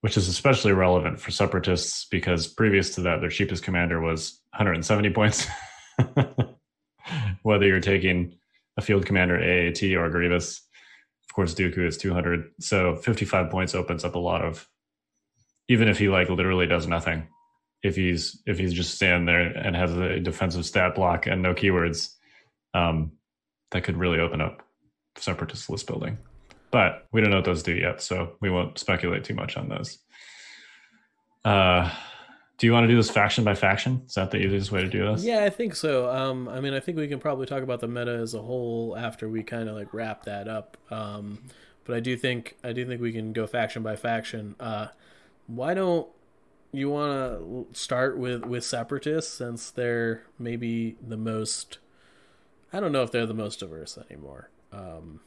which 0.00 0.16
is 0.16 0.28
especially 0.28 0.72
relevant 0.72 1.20
for 1.20 1.30
separatists 1.30 2.06
because 2.10 2.46
previous 2.46 2.94
to 2.94 3.02
that, 3.02 3.20
their 3.20 3.28
cheapest 3.28 3.62
commander 3.62 4.00
was 4.00 4.40
170 4.54 5.10
points. 5.10 5.46
Whether 7.42 7.66
you're 7.66 7.80
taking 7.80 8.38
a 8.78 8.80
field 8.80 9.04
commander 9.04 9.36
AAT 9.36 9.82
or 9.82 10.08
Grievous 10.08 10.66
Of 11.28 11.34
course, 11.34 11.54
Dooku 11.54 11.86
is 11.86 11.98
200. 11.98 12.50
So 12.60 12.96
55 12.96 13.50
points 13.50 13.74
opens 13.74 14.06
up 14.06 14.14
a 14.14 14.18
lot 14.18 14.42
of, 14.42 14.66
even 15.68 15.88
if 15.88 15.98
he 15.98 16.08
like 16.08 16.30
literally 16.30 16.66
does 16.66 16.86
nothing. 16.86 17.28
If 17.82 17.94
he's 17.94 18.40
if 18.46 18.58
he's 18.58 18.72
just 18.72 18.94
standing 18.94 19.26
there 19.26 19.40
and 19.40 19.76
has 19.76 19.94
a 19.94 20.18
defensive 20.18 20.64
stat 20.64 20.94
block 20.94 21.26
and 21.26 21.42
no 21.42 21.52
keywords, 21.52 22.14
um, 22.72 23.12
that 23.72 23.84
could 23.84 23.96
really 23.96 24.20
open 24.20 24.40
up 24.40 24.62
separatist 25.16 25.68
list 25.68 25.86
building. 25.86 26.18
But 26.70 27.06
we 27.12 27.20
don't 27.20 27.30
know 27.30 27.36
what 27.36 27.44
those 27.44 27.62
do 27.62 27.74
yet, 27.74 28.00
so 28.00 28.36
we 28.40 28.48
won't 28.48 28.78
speculate 28.78 29.24
too 29.24 29.34
much 29.34 29.56
on 29.56 29.68
those. 29.68 29.98
Uh, 31.44 31.90
do 32.56 32.66
you 32.66 32.72
want 32.72 32.84
to 32.84 32.88
do 32.88 32.96
this 32.96 33.10
faction 33.10 33.44
by 33.44 33.54
faction? 33.54 34.02
Is 34.06 34.14
that 34.14 34.30
the 34.30 34.38
easiest 34.38 34.72
way 34.72 34.82
to 34.82 34.88
do 34.88 35.04
this? 35.10 35.24
Yeah, 35.24 35.44
I 35.44 35.50
think 35.50 35.74
so. 35.74 36.08
Um, 36.08 36.48
I 36.48 36.60
mean, 36.60 36.72
I 36.72 36.80
think 36.80 36.96
we 36.96 37.08
can 37.08 37.18
probably 37.18 37.44
talk 37.44 37.62
about 37.62 37.80
the 37.80 37.88
meta 37.88 38.12
as 38.12 38.34
a 38.34 38.40
whole 38.40 38.96
after 38.96 39.28
we 39.28 39.42
kind 39.42 39.68
of 39.68 39.74
like 39.74 39.92
wrap 39.92 40.24
that 40.24 40.48
up. 40.48 40.76
Um, 40.90 41.40
but 41.84 41.96
I 41.96 42.00
do 42.00 42.16
think 42.16 42.56
I 42.62 42.72
do 42.72 42.86
think 42.86 43.00
we 43.00 43.12
can 43.12 43.32
go 43.32 43.46
faction 43.46 43.82
by 43.82 43.96
faction. 43.96 44.54
Uh, 44.60 44.88
why 45.46 45.74
don't 45.74 46.08
you 46.72 46.88
want 46.88 47.12
to 47.12 47.66
start 47.72 48.16
with 48.16 48.44
with 48.44 48.64
separatists 48.64 49.34
since 49.34 49.70
they're 49.70 50.22
maybe 50.38 50.96
the 51.06 51.16
most? 51.16 51.78
I 52.72 52.80
don't 52.80 52.92
know 52.92 53.02
if 53.02 53.10
they're 53.10 53.26
the 53.26 53.34
most 53.34 53.60
diverse 53.60 53.98
anymore. 54.10 54.50
Um, 54.72 55.20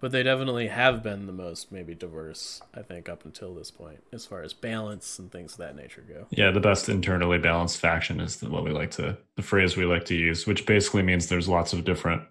but 0.00 0.12
they 0.12 0.22
definitely 0.22 0.66
have 0.66 1.02
been 1.02 1.26
the 1.26 1.32
most 1.32 1.72
maybe 1.72 1.94
diverse 1.94 2.60
i 2.74 2.82
think 2.82 3.08
up 3.08 3.24
until 3.24 3.54
this 3.54 3.70
point 3.70 4.04
as 4.12 4.26
far 4.26 4.42
as 4.42 4.52
balance 4.52 5.18
and 5.18 5.32
things 5.32 5.52
of 5.52 5.58
that 5.58 5.74
nature 5.74 6.04
go. 6.06 6.26
Yeah 6.28 6.50
the 6.50 6.60
best 6.60 6.90
internally 6.90 7.38
balanced 7.38 7.80
faction 7.80 8.20
is 8.20 8.42
what 8.42 8.64
we 8.64 8.70
like 8.70 8.90
to 8.92 9.16
the 9.36 9.42
phrase 9.42 9.78
we 9.78 9.86
like 9.86 10.04
to 10.06 10.14
use 10.14 10.46
which 10.46 10.66
basically 10.66 11.02
means 11.02 11.28
there's 11.28 11.48
lots 11.48 11.72
of 11.72 11.84
different 11.84 12.22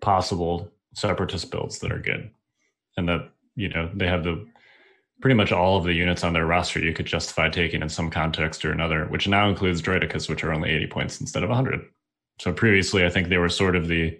possible 0.00 0.70
separatist 0.94 1.50
builds 1.50 1.78
that 1.80 1.92
are 1.92 1.98
good. 1.98 2.30
And 2.96 3.08
that 3.08 3.30
you 3.56 3.68
know 3.68 3.90
they 3.92 4.06
have 4.06 4.24
the 4.24 4.46
pretty 5.20 5.34
much 5.34 5.52
all 5.52 5.76
of 5.76 5.84
the 5.84 5.92
units 5.92 6.24
on 6.24 6.32
their 6.32 6.46
roster 6.46 6.80
you 6.80 6.92
could 6.92 7.06
justify 7.06 7.48
taking 7.48 7.82
in 7.82 7.88
some 7.88 8.10
context 8.10 8.64
or 8.64 8.72
another 8.72 9.06
which 9.06 9.26
now 9.26 9.48
includes 9.48 9.82
droidekas 9.82 10.28
which 10.28 10.44
are 10.44 10.52
only 10.52 10.70
80 10.70 10.86
points 10.88 11.20
instead 11.20 11.42
of 11.42 11.48
100 11.48 11.84
so 12.38 12.52
previously 12.52 13.04
i 13.04 13.10
think 13.10 13.28
they 13.28 13.38
were 13.38 13.48
sort 13.48 13.76
of 13.76 13.88
the 13.88 14.18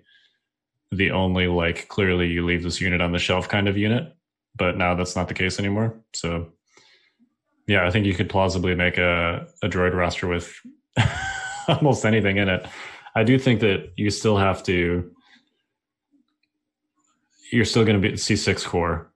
the 0.97 1.11
only 1.11 1.47
like 1.47 1.89
clearly 1.89 2.29
you 2.29 2.45
leave 2.45 2.63
this 2.63 2.81
unit 2.81 3.01
on 3.01 3.13
the 3.13 3.19
shelf 3.19 3.49
kind 3.49 3.69
of 3.69 3.77
unit, 3.77 4.15
but 4.57 4.77
now 4.77 4.95
that's 4.95 5.17
not 5.17 5.29
the 5.29 5.35
case 5.35 5.59
anymore. 5.59 5.95
So 6.13 6.49
yeah, 7.67 7.87
I 7.87 7.91
think 7.91 8.07
you 8.07 8.15
could 8.15 8.29
plausibly 8.29 8.75
make 8.75 8.99
a, 8.99 9.47
a 9.63 9.69
droid 9.69 9.95
roster 9.95 10.27
with 10.27 10.55
almost 11.69 12.05
anything 12.05 12.37
in 12.37 12.49
it. 12.49 12.67
I 13.15 13.25
do 13.25 13.39
think 13.39 13.61
that 13.61 13.93
you 13.97 14.11
still 14.11 14.37
have 14.37 14.63
to 14.65 15.11
you're 17.53 17.65
still 17.65 17.85
going 17.85 18.01
to 18.01 18.11
be 18.11 18.17
see 18.17 18.37
six 18.37 18.67
core 18.67 19.11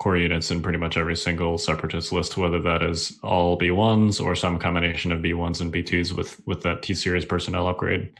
core 0.00 0.16
units 0.16 0.50
in 0.50 0.62
pretty 0.62 0.78
much 0.78 0.96
every 0.96 1.14
single 1.14 1.58
separatist 1.58 2.10
list, 2.10 2.36
whether 2.36 2.60
that 2.60 2.82
is 2.82 3.18
all 3.22 3.58
B1s 3.58 4.24
or 4.24 4.34
some 4.34 4.58
combination 4.58 5.12
of 5.12 5.20
B1s 5.20 5.60
and 5.60 5.72
B2s 5.72 6.12
with 6.12 6.40
with 6.46 6.62
that 6.62 6.82
T 6.82 6.94
series 6.94 7.24
personnel 7.24 7.68
upgrade. 7.68 8.12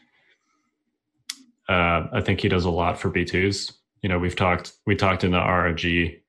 Uh, 1.73 2.07
I 2.13 2.21
think 2.21 2.41
he 2.41 2.49
does 2.51 2.67
a 2.67 2.71
lot 2.71 2.99
for 2.99 3.11
B2s. 3.11 3.73
You 4.03 4.11
know, 4.11 4.19
we've 4.19 4.37
talked 4.37 4.73
we 4.85 4.95
talked 4.95 5.25
in 5.25 5.31
the 5.31 5.39
RRG 5.39 6.21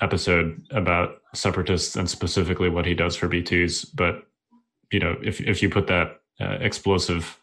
episode 0.00 0.66
about 0.70 1.16
separatists 1.34 1.94
and 1.96 2.08
specifically 2.08 2.70
what 2.70 2.86
he 2.86 2.94
does 2.94 3.14
for 3.14 3.28
B2s. 3.28 3.90
But 3.94 4.22
you 4.90 5.00
know, 5.00 5.18
if 5.22 5.42
if 5.42 5.62
you 5.62 5.68
put 5.68 5.86
that 5.88 6.20
uh, 6.40 6.56
explosive 6.60 7.38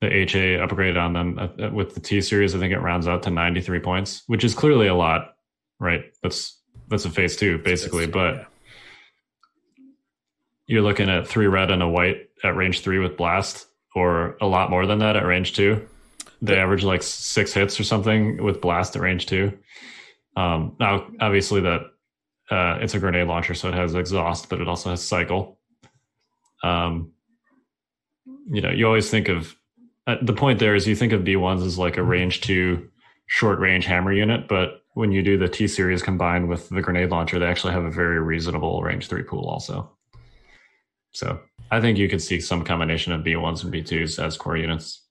the 0.00 0.14
HA 0.14 0.60
upgrade 0.60 0.96
on 0.96 1.14
them 1.14 1.38
uh, 1.38 1.48
uh, 1.60 1.70
with 1.70 1.94
the 1.94 2.00
T 2.00 2.20
series, 2.20 2.54
I 2.54 2.60
think 2.60 2.72
it 2.72 2.78
rounds 2.78 3.08
out 3.08 3.24
to 3.24 3.30
93 3.30 3.80
points, 3.80 4.22
which 4.28 4.44
is 4.44 4.54
clearly 4.54 4.86
a 4.86 4.94
lot, 4.94 5.34
right? 5.80 6.04
That's 6.22 6.56
that's 6.86 7.04
a 7.04 7.10
phase 7.10 7.36
two 7.36 7.58
basically, 7.58 8.04
phase 8.04 8.06
two, 8.06 8.12
but. 8.12 8.34
Yeah. 8.34 8.44
You're 10.68 10.82
looking 10.82 11.08
at 11.08 11.28
three 11.28 11.46
red 11.46 11.70
and 11.70 11.80
a 11.80 11.86
white 11.86 12.28
at 12.42 12.56
range 12.56 12.80
three 12.80 12.98
with 12.98 13.16
blast 13.16 13.68
or 13.96 14.36
a 14.42 14.46
lot 14.46 14.68
more 14.68 14.86
than 14.86 14.98
that 14.98 15.16
at 15.16 15.24
range 15.24 15.54
two. 15.54 15.84
They 16.42 16.58
average 16.58 16.84
like 16.84 17.02
six 17.02 17.54
hits 17.54 17.80
or 17.80 17.84
something 17.84 18.44
with 18.44 18.60
blast 18.60 18.94
at 18.94 19.00
range 19.00 19.24
two. 19.24 19.58
Um, 20.36 20.76
now, 20.78 21.06
obviously, 21.18 21.62
that 21.62 21.80
uh, 22.50 22.78
it's 22.82 22.92
a 22.92 22.98
grenade 22.98 23.26
launcher, 23.26 23.54
so 23.54 23.68
it 23.68 23.74
has 23.74 23.94
exhaust, 23.94 24.50
but 24.50 24.60
it 24.60 24.68
also 24.68 24.90
has 24.90 25.02
cycle. 25.02 25.58
Um, 26.62 27.12
you 28.50 28.60
know, 28.60 28.70
you 28.70 28.86
always 28.86 29.10
think 29.10 29.28
of 29.28 29.56
uh, 30.06 30.16
the 30.20 30.34
point 30.34 30.58
there 30.58 30.74
is 30.74 30.86
you 30.86 30.94
think 30.94 31.14
of 31.14 31.22
B1s 31.22 31.64
as 31.64 31.78
like 31.78 31.96
a 31.96 32.02
range 32.02 32.42
two 32.42 32.90
short 33.28 33.58
range 33.58 33.86
hammer 33.86 34.12
unit, 34.12 34.46
but 34.46 34.82
when 34.92 35.10
you 35.10 35.22
do 35.22 35.38
the 35.38 35.48
T 35.48 35.66
series 35.66 36.02
combined 36.02 36.50
with 36.50 36.68
the 36.68 36.82
grenade 36.82 37.10
launcher, 37.10 37.38
they 37.38 37.46
actually 37.46 37.72
have 37.72 37.84
a 37.84 37.90
very 37.90 38.20
reasonable 38.20 38.82
range 38.82 39.08
three 39.08 39.22
pool 39.22 39.48
also. 39.48 39.95
So 41.16 41.40
I 41.70 41.80
think 41.80 41.96
you 41.96 42.08
could 42.08 42.20
see 42.20 42.40
some 42.40 42.62
combination 42.62 43.12
of 43.14 43.22
B1s 43.22 43.64
and 43.64 43.72
B2s 43.72 44.22
as 44.22 44.36
core 44.36 44.58
units. 44.58 45.02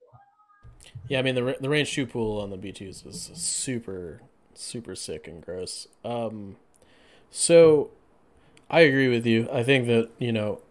Yeah, 1.07 1.17
I 1.19 1.21
mean 1.23 1.33
the 1.33 1.57
the 1.59 1.69
range 1.69 1.93
two 1.93 2.05
pool 2.05 2.39
on 2.39 2.51
the 2.51 2.57
B2s 2.57 3.05
is 3.07 3.31
super 3.33 4.21
super 4.53 4.95
sick 4.95 5.27
and 5.27 5.43
gross. 5.43 5.87
Um, 6.03 6.57
so 7.31 7.89
I 8.69 8.81
agree 8.81 9.07
with 9.07 9.25
you. 9.25 9.49
I 9.51 9.63
think 9.63 9.87
that 9.87 10.09
you 10.19 10.31
know 10.31 10.61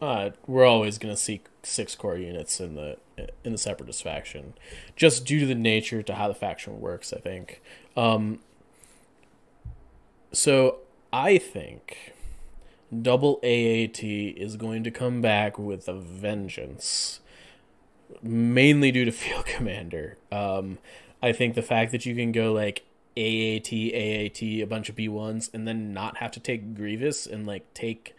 uh, 0.00 0.30
we're 0.46 0.66
always 0.66 0.96
going 0.96 1.14
to 1.14 1.20
see 1.20 1.42
six 1.62 1.94
core 1.94 2.16
units 2.16 2.58
in 2.58 2.74
the 2.74 2.96
in 3.44 3.52
the 3.52 3.58
separatist 3.58 4.02
faction, 4.02 4.54
just 4.96 5.26
due 5.26 5.40
to 5.40 5.46
the 5.46 5.54
nature 5.54 6.02
to 6.02 6.14
how 6.14 6.28
the 6.28 6.34
faction 6.34 6.80
works. 6.80 7.12
I 7.12 7.18
think. 7.18 7.60
Um, 7.98 8.40
so 10.32 10.78
I 11.12 11.36
think 11.36 12.14
Double 13.00 13.40
AAT 13.42 14.02
is 14.02 14.56
going 14.56 14.84
to 14.84 14.90
come 14.90 15.22
back 15.22 15.58
with 15.58 15.88
a 15.88 15.94
vengeance, 15.94 17.20
mainly 18.22 18.92
due 18.92 19.04
to 19.04 19.12
Field 19.12 19.46
Commander. 19.46 20.18
Um, 20.30 20.78
I 21.22 21.32
think 21.32 21.54
the 21.54 21.62
fact 21.62 21.92
that 21.92 22.04
you 22.04 22.14
can 22.14 22.32
go 22.32 22.52
like 22.52 22.84
AAT, 23.16 23.72
AAT, 23.72 24.42
a 24.42 24.64
bunch 24.64 24.88
of 24.88 24.96
B1s, 24.96 25.52
and 25.54 25.66
then 25.66 25.92
not 25.92 26.18
have 26.18 26.32
to 26.32 26.40
take 26.40 26.74
Grievous 26.74 27.26
and 27.26 27.46
like 27.46 27.72
take 27.74 28.14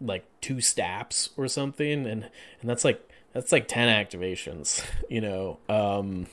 like 0.00 0.24
two 0.40 0.60
staps 0.60 1.30
or 1.36 1.48
something, 1.48 2.06
and 2.06 2.24
and 2.60 2.70
that's 2.70 2.84
like 2.84 3.08
that's 3.32 3.52
like 3.52 3.68
ten 3.68 3.88
activations, 3.88 4.84
you 5.08 5.20
know. 5.20 5.58
Um, 5.68 6.26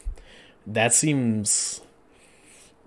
that 0.66 0.94
seems 0.94 1.82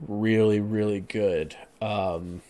really 0.06 0.60
really 0.60 1.00
good. 1.00 1.56
Um, 1.80 2.42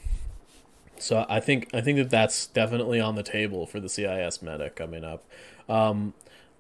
so 0.99 1.27
I 1.29 1.41
think 1.41 1.69
I 1.75 1.81
think 1.81 1.99
that 1.99 2.11
that's 2.11 2.47
definitely 2.47 3.01
on 3.01 3.15
the 3.15 3.23
table 3.23 3.67
for 3.67 3.81
the 3.81 3.89
CIS 3.89 4.43
meta 4.43 4.71
coming 4.71 5.05
up. 5.05 5.25
Um, 5.69 6.15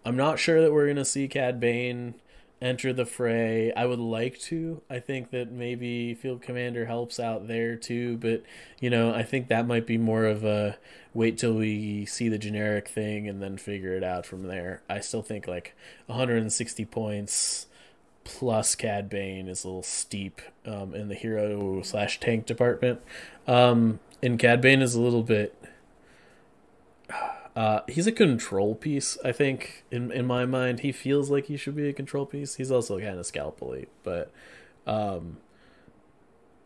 I'm 0.04 0.16
not 0.16 0.38
sure 0.38 0.60
that 0.62 0.72
we're 0.72 0.86
gonna 0.86 1.04
see 1.04 1.28
Cad 1.28 1.60
Bane 1.60 2.14
enter 2.60 2.92
the 2.92 3.04
fray. 3.04 3.72
I 3.72 3.84
would 3.86 3.98
like 3.98 4.38
to. 4.40 4.80
I 4.88 4.98
think 4.98 5.30
that 5.30 5.52
maybe 5.52 6.14
Field 6.14 6.42
Commander 6.42 6.86
helps 6.86 7.20
out 7.20 7.48
there 7.48 7.76
too, 7.76 8.16
but 8.18 8.42
you 8.80 8.90
know, 8.90 9.12
I 9.12 9.22
think 9.22 9.48
that 9.48 9.66
might 9.66 9.86
be 9.86 9.98
more 9.98 10.24
of 10.24 10.44
a 10.44 10.78
wait 11.12 11.38
till 11.38 11.54
we 11.54 12.06
see 12.06 12.28
the 12.28 12.38
generic 12.38 12.88
thing 12.88 13.28
and 13.28 13.42
then 13.42 13.56
figure 13.58 13.94
it 13.94 14.04
out 14.04 14.26
from 14.26 14.44
there. 14.44 14.82
I 14.88 15.00
still 15.00 15.22
think 15.22 15.46
like 15.46 15.74
160 16.06 16.84
points 16.86 17.66
plus 18.26 18.74
Cad 18.74 19.08
Bane 19.08 19.48
is 19.48 19.62
a 19.62 19.68
little 19.68 19.82
steep 19.82 20.42
um, 20.66 20.94
in 20.94 21.08
the 21.08 21.14
hero 21.14 21.80
slash 21.82 22.18
tank 22.18 22.44
department. 22.44 23.00
Um, 23.46 24.00
and 24.20 24.38
Cad 24.38 24.60
Bane 24.60 24.82
is 24.82 24.94
a 24.94 25.00
little 25.00 25.22
bit. 25.22 25.56
Uh, 27.54 27.80
he's 27.88 28.06
a 28.06 28.12
control 28.12 28.74
piece, 28.74 29.16
I 29.24 29.32
think. 29.32 29.84
In 29.90 30.10
in 30.10 30.26
my 30.26 30.44
mind, 30.44 30.80
he 30.80 30.92
feels 30.92 31.30
like 31.30 31.46
he 31.46 31.56
should 31.56 31.76
be 31.76 31.88
a 31.88 31.92
control 31.92 32.26
piece. 32.26 32.56
He's 32.56 32.70
also 32.70 32.98
kind 32.98 33.18
of 33.18 33.24
scalpely, 33.24 33.86
but 34.02 34.30
um, 34.86 35.38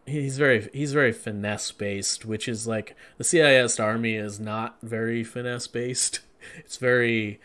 he's 0.06 0.38
very 0.38 0.68
he's 0.72 0.92
very 0.92 1.12
finesse 1.12 1.70
based, 1.72 2.24
which 2.24 2.48
is 2.48 2.66
like 2.66 2.96
the 3.18 3.24
CIS 3.24 3.78
army 3.78 4.14
is 4.14 4.40
not 4.40 4.78
very 4.82 5.22
finesse 5.22 5.66
based. 5.66 6.20
It's 6.56 6.78
very 6.78 7.38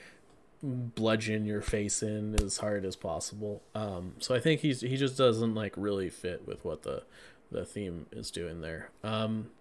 bludgeon 0.66 1.46
your 1.46 1.62
face 1.62 2.02
in 2.02 2.36
as 2.42 2.58
hard 2.58 2.86
as 2.86 2.96
possible. 2.96 3.62
Um, 3.74 4.14
so 4.20 4.34
I 4.36 4.40
think 4.40 4.62
he's 4.62 4.82
he 4.82 4.98
just 4.98 5.18
doesn't 5.18 5.56
like 5.56 5.74
really 5.78 6.10
fit 6.10 6.48
with 6.48 6.64
what 6.66 6.84
the 6.84 7.04
the 7.52 7.66
theme 7.66 8.08
is 8.12 8.32
doing 8.32 8.62
there. 8.62 8.90
Um, 9.04 9.52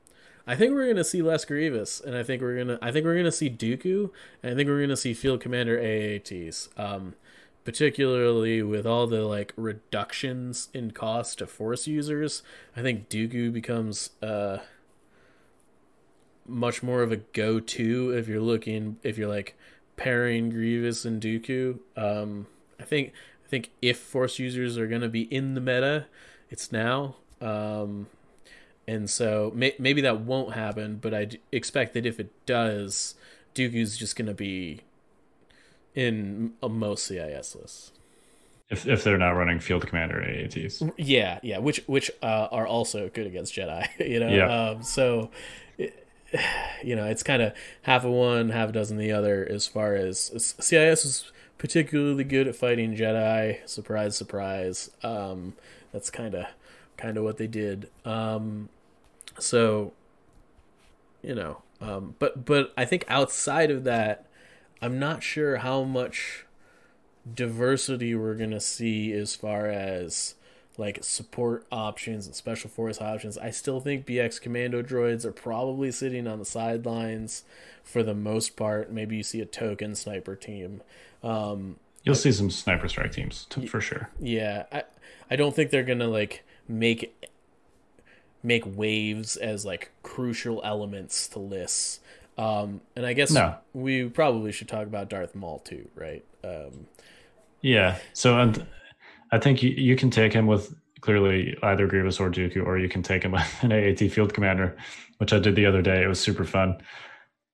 I 0.46 0.56
think 0.56 0.72
we're 0.72 0.88
gonna 0.88 1.04
see 1.04 1.22
less 1.22 1.44
Grievous, 1.44 2.00
and 2.00 2.16
I 2.16 2.22
think 2.22 2.42
we're 2.42 2.56
gonna 2.56 2.78
I 2.80 2.90
think 2.90 3.04
we're 3.04 3.16
gonna 3.16 3.32
see 3.32 3.50
Dooku, 3.50 4.10
and 4.42 4.52
I 4.52 4.56
think 4.56 4.68
we're 4.68 4.80
gonna 4.80 4.96
see 4.96 5.14
Field 5.14 5.40
Commander 5.40 5.78
AATs. 5.78 6.68
Um, 6.78 7.14
particularly 7.64 8.62
with 8.62 8.86
all 8.86 9.06
the 9.06 9.22
like 9.22 9.52
reductions 9.56 10.68
in 10.74 10.90
cost 10.90 11.38
to 11.38 11.46
Force 11.46 11.86
users, 11.86 12.42
I 12.76 12.82
think 12.82 13.08
Dooku 13.08 13.52
becomes 13.52 14.10
uh 14.22 14.58
much 16.46 16.82
more 16.82 17.02
of 17.02 17.10
a 17.10 17.16
go-to 17.16 18.10
if 18.10 18.28
you're 18.28 18.40
looking 18.40 18.98
if 19.02 19.16
you're 19.16 19.28
like 19.28 19.56
pairing 19.96 20.50
Grievous 20.50 21.04
and 21.04 21.20
Dooku. 21.20 21.78
Um, 21.96 22.46
I 22.78 22.84
think 22.84 23.12
I 23.44 23.48
think 23.48 23.70
if 23.80 23.98
Force 23.98 24.38
users 24.38 24.78
are 24.78 24.86
going 24.86 25.02
to 25.02 25.08
be 25.08 25.22
in 25.22 25.54
the 25.54 25.60
meta, 25.60 26.06
it's 26.50 26.72
now. 26.72 27.16
Um, 27.40 28.08
and 28.86 29.08
so 29.08 29.52
may- 29.54 29.76
maybe 29.78 30.00
that 30.02 30.20
won't 30.20 30.54
happen, 30.54 30.96
but 30.96 31.14
I 31.14 31.28
expect 31.52 31.94
that 31.94 32.06
if 32.06 32.20
it 32.20 32.30
does, 32.46 33.14
Dooku's 33.54 33.96
just 33.96 34.16
going 34.16 34.28
to 34.28 34.34
be 34.34 34.80
in 35.94 36.52
a 36.62 36.68
most 36.68 37.06
CIS 37.06 37.54
list. 37.54 37.92
If 38.70 38.86
if 38.86 39.04
they're 39.04 39.18
not 39.18 39.32
running 39.32 39.60
field 39.60 39.86
commander 39.86 40.16
AATs. 40.16 40.90
Yeah, 40.96 41.38
yeah, 41.42 41.58
which 41.58 41.82
which 41.86 42.10
uh, 42.22 42.48
are 42.50 42.66
also 42.66 43.10
good 43.10 43.26
against 43.26 43.54
Jedi, 43.54 43.86
you 43.98 44.20
know. 44.20 44.28
Yeah. 44.28 44.70
Um, 44.70 44.82
so, 44.82 45.30
you 46.82 46.96
know, 46.96 47.06
it's 47.06 47.22
kind 47.22 47.42
of 47.42 47.52
half 47.82 48.04
of 48.04 48.10
one, 48.10 48.50
half 48.50 48.70
a 48.70 48.72
dozen 48.72 48.96
the 48.96 49.12
other. 49.12 49.46
As 49.48 49.66
far 49.66 49.94
as 49.94 50.54
CIS 50.60 51.04
is 51.04 51.32
particularly 51.58 52.24
good 52.24 52.48
at 52.48 52.56
fighting 52.56 52.96
Jedi. 52.96 53.66
Surprise, 53.68 54.16
surprise. 54.16 54.90
Um, 55.02 55.54
that's 55.92 56.10
kind 56.10 56.34
of 56.34 56.46
kind 56.96 57.16
of 57.16 57.24
what 57.24 57.38
they 57.38 57.46
did. 57.46 57.90
Um, 58.04 58.68
so, 59.38 59.92
you 61.22 61.34
know, 61.34 61.62
um, 61.80 62.14
but 62.18 62.44
but 62.44 62.72
I 62.76 62.84
think 62.84 63.04
outside 63.08 63.70
of 63.70 63.84
that, 63.84 64.26
I'm 64.80 64.98
not 64.98 65.22
sure 65.22 65.58
how 65.58 65.82
much 65.84 66.46
diversity 67.32 68.14
we're 68.14 68.34
gonna 68.34 68.60
see 68.60 69.12
as 69.12 69.34
far 69.34 69.66
as 69.66 70.34
like 70.76 70.98
support 71.04 71.66
options 71.70 72.26
and 72.26 72.34
special 72.34 72.68
force 72.70 73.00
options. 73.00 73.38
I 73.38 73.50
still 73.50 73.80
think 73.80 74.06
BX 74.06 74.40
commando 74.40 74.82
droids 74.82 75.24
are 75.24 75.32
probably 75.32 75.90
sitting 75.92 76.26
on 76.26 76.38
the 76.38 76.44
sidelines 76.44 77.44
for 77.82 78.02
the 78.02 78.14
most 78.14 78.56
part. 78.56 78.90
Maybe 78.92 79.16
you 79.16 79.22
see 79.22 79.40
a 79.40 79.46
token 79.46 79.94
sniper 79.94 80.34
team. 80.34 80.82
Um, 81.22 81.76
You'll 82.02 82.14
see 82.16 82.32
some 82.32 82.50
sniper 82.50 82.88
strike 82.88 83.12
teams 83.12 83.46
t- 83.50 83.66
for 83.66 83.80
sure. 83.80 84.10
yeah, 84.20 84.64
I 84.72 84.82
I 85.30 85.36
don't 85.36 85.54
think 85.54 85.70
they're 85.70 85.82
gonna 85.84 86.08
like 86.08 86.44
make 86.68 87.14
make 88.42 88.62
waves 88.66 89.36
as 89.36 89.64
like 89.64 89.90
crucial 90.02 90.60
elements 90.64 91.28
to 91.28 91.38
lists. 91.38 92.00
Um, 92.36 92.80
and 92.96 93.06
I 93.06 93.12
guess 93.14 93.30
No. 93.30 93.54
we 93.72 94.08
probably 94.08 94.52
should 94.52 94.68
talk 94.68 94.86
about 94.86 95.08
Darth 95.08 95.34
Maul 95.34 95.60
too, 95.60 95.88
right? 95.94 96.24
Um, 96.42 96.86
Yeah. 97.62 97.96
So 98.12 98.38
and 98.38 98.66
I 99.34 99.38
think 99.40 99.64
you, 99.64 99.70
you 99.70 99.96
can 99.96 100.10
take 100.10 100.32
him 100.32 100.46
with 100.46 100.72
clearly 101.00 101.56
either 101.64 101.88
Grievous 101.88 102.20
or 102.20 102.30
Dooku, 102.30 102.64
or 102.64 102.78
you 102.78 102.88
can 102.88 103.02
take 103.02 103.24
him 103.24 103.32
with 103.32 103.62
an 103.62 103.72
AAT 103.72 104.12
field 104.12 104.32
commander, 104.32 104.76
which 105.18 105.32
I 105.32 105.40
did 105.40 105.56
the 105.56 105.66
other 105.66 105.82
day. 105.82 106.04
It 106.04 106.06
was 106.06 106.20
super 106.20 106.44
fun. 106.44 106.80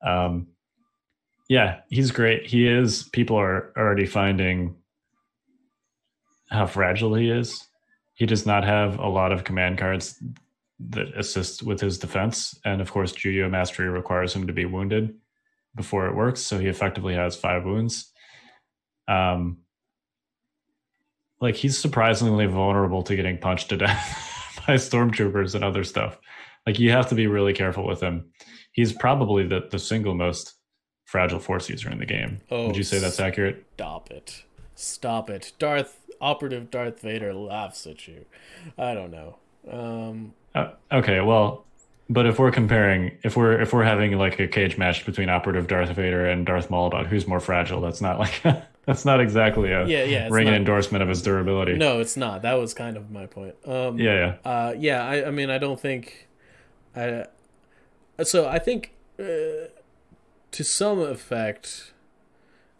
Um, 0.03 0.49
yeah, 1.49 1.81
he's 1.89 2.11
great. 2.11 2.47
He 2.47 2.68
is. 2.68 3.05
People 3.05 3.37
are 3.37 3.72
already 3.78 4.05
finding 4.05 4.76
how 6.51 6.66
fragile 6.66 7.14
he 7.14 7.31
is. 7.31 7.66
He 8.12 8.26
does 8.26 8.45
not 8.45 8.62
have 8.62 8.99
a 8.99 9.09
lot 9.09 9.33
of 9.33 9.45
command 9.45 9.78
cards 9.78 10.22
that 10.91 11.16
assist 11.16 11.62
with 11.62 11.81
his 11.81 11.99
defense, 11.99 12.59
and 12.66 12.83
of 12.83 12.93
course, 12.93 13.12
Juyo 13.12 13.51
Mastery 13.51 13.89
requires 13.89 14.35
him 14.35 14.47
to 14.47 14.53
be 14.53 14.66
wounded 14.66 15.14
before 15.74 16.09
it 16.09 16.14
works. 16.14 16.43
So 16.43 16.59
he 16.59 16.66
effectively 16.66 17.14
has 17.14 17.37
five 17.37 17.64
wounds. 17.64 18.12
Um, 19.09 19.59
like 21.41 21.57
he's 21.57 21.78
surprisingly 21.78 22.47
vulnerable 22.47 23.03
to 23.03 23.16
getting 23.16 23.38
punched 23.38 23.70
to 23.70 23.76
death 23.76 24.61
by 24.66 24.74
stormtroopers 24.74 25.55
and 25.55 25.64
other 25.64 25.84
stuff. 25.84 26.18
Like 26.66 26.78
you 26.78 26.91
have 26.91 27.09
to 27.09 27.14
be 27.14 27.26
really 27.26 27.53
careful 27.53 27.86
with 27.86 28.01
him. 28.01 28.30
He's 28.72 28.93
probably 28.93 29.47
the, 29.47 29.66
the 29.70 29.78
single 29.78 30.14
most 30.14 30.55
fragile 31.07 31.41
force 31.41 31.68
user 31.68 31.91
in 31.91 31.99
the 31.99 32.07
game. 32.07 32.41
Oh, 32.51 32.68
Would 32.68 32.76
you 32.76 32.84
say 32.84 32.99
that's 32.99 33.18
accurate? 33.18 33.66
Stop 33.74 34.11
it. 34.11 34.45
Stop 34.74 35.30
it. 35.30 35.53
Darth 35.59 35.99
operative 36.20 36.70
Darth 36.70 37.01
Vader 37.01 37.32
laughs 37.32 37.86
at 37.86 38.07
you. 38.07 38.26
I 38.78 38.95
don't 38.95 39.11
know. 39.11 39.36
Um 39.70 40.34
Uh, 40.55 40.72
okay, 40.93 41.20
well, 41.20 41.64
but 42.09 42.26
if 42.26 42.38
we're 42.38 42.51
comparing, 42.51 43.12
if 43.22 43.36
we're 43.36 43.61
if 43.61 43.72
we're 43.72 43.84
having 43.84 44.12
like 44.18 44.38
a 44.38 44.47
cage 44.47 44.76
match 44.76 45.07
between 45.07 45.28
operative 45.28 45.66
Darth 45.66 45.91
Vader 45.91 46.26
and 46.26 46.45
Darth 46.45 46.70
Maul 46.70 46.86
about 46.86 47.07
who's 47.07 47.26
more 47.26 47.41
fragile, 47.41 47.80
that's 47.80 48.01
not 48.01 48.18
like 48.18 48.43
that's 48.87 49.05
not 49.05 49.20
exactly 49.20 49.72
a 49.72 49.87
Yeah, 49.87 50.05
yeah, 50.05 50.28
ringing 50.31 50.55
endorsement 50.55 51.03
of 51.03 51.09
his 51.09 51.22
durability. 51.22 51.74
no, 51.74 52.01
it's 52.01 52.16
not. 52.16 52.43
That 52.43 52.55
was 52.55 52.74
kind 52.74 52.97
of 52.97 53.11
my 53.11 53.26
point. 53.26 53.55
Um 53.64 53.99
Yeah, 53.99 54.37
yeah. 54.45 54.51
Uh, 54.51 54.74
yeah, 54.76 55.05
I, 55.05 55.26
I 55.26 55.31
mean, 55.31 55.51
I 55.51 55.59
don't 55.59 55.78
think. 55.78 56.28
I, 56.97 57.26
so 58.24 58.49
I 58.49 58.59
think, 58.59 58.93
uh, 59.18 59.68
to 60.51 60.64
some 60.64 60.99
effect, 60.99 61.93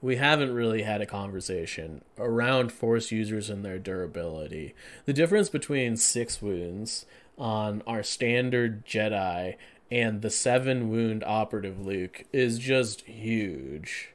we 0.03 0.17
haven't 0.17 0.53
really 0.53 0.83
had 0.83 1.01
a 1.01 1.07
conversation 1.07 2.03
around 2.19 2.73
force 2.73 3.13
users 3.13 3.49
and 3.49 3.65
their 3.65 3.79
durability. 3.79 4.75
The 5.05 5.13
difference 5.13 5.49
between 5.49 5.97
six 5.97 6.43
wounds 6.43 7.07
on 7.39 7.83
our 7.87 8.03
standard 8.03 8.85
Jedi 8.85 9.57
and 9.91 10.23
the 10.23 10.31
seven 10.31 10.89
wound 10.91 11.23
operative 11.25 11.85
Luke 11.85 12.25
is 12.33 12.59
just 12.59 13.03
huge. 13.03 14.11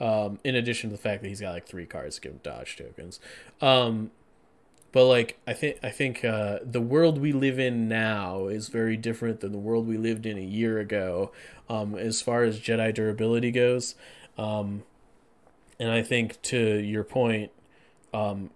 Um, 0.00 0.38
in 0.44 0.54
addition 0.54 0.90
to 0.90 0.96
the 0.96 1.02
fact 1.02 1.22
that 1.22 1.28
he's 1.28 1.40
got 1.40 1.52
like 1.52 1.66
three 1.66 1.86
cards 1.86 2.16
to 2.16 2.20
give 2.20 2.32
him 2.32 2.40
dodge 2.42 2.76
tokens. 2.76 3.18
Um, 3.60 4.12
but 4.92 5.06
like 5.06 5.38
I 5.46 5.52
think 5.52 5.78
I 5.82 5.90
think 5.90 6.24
uh, 6.24 6.60
the 6.62 6.80
world 6.80 7.18
we 7.18 7.32
live 7.32 7.58
in 7.58 7.88
now 7.88 8.46
is 8.46 8.68
very 8.68 8.96
different 8.96 9.40
than 9.40 9.52
the 9.52 9.58
world 9.58 9.86
we 9.86 9.96
lived 9.96 10.24
in 10.24 10.38
a 10.38 10.42
year 10.42 10.78
ago, 10.78 11.32
um, 11.68 11.94
as 11.94 12.22
far 12.22 12.42
as 12.44 12.58
Jedi 12.60 12.94
durability 12.94 13.50
goes. 13.50 13.94
Um, 14.38 14.84
and 15.78 15.90
I 15.90 16.02
think 16.02 16.40
to 16.42 16.78
your 16.78 17.04
point, 17.04 17.50
um, 18.14 18.50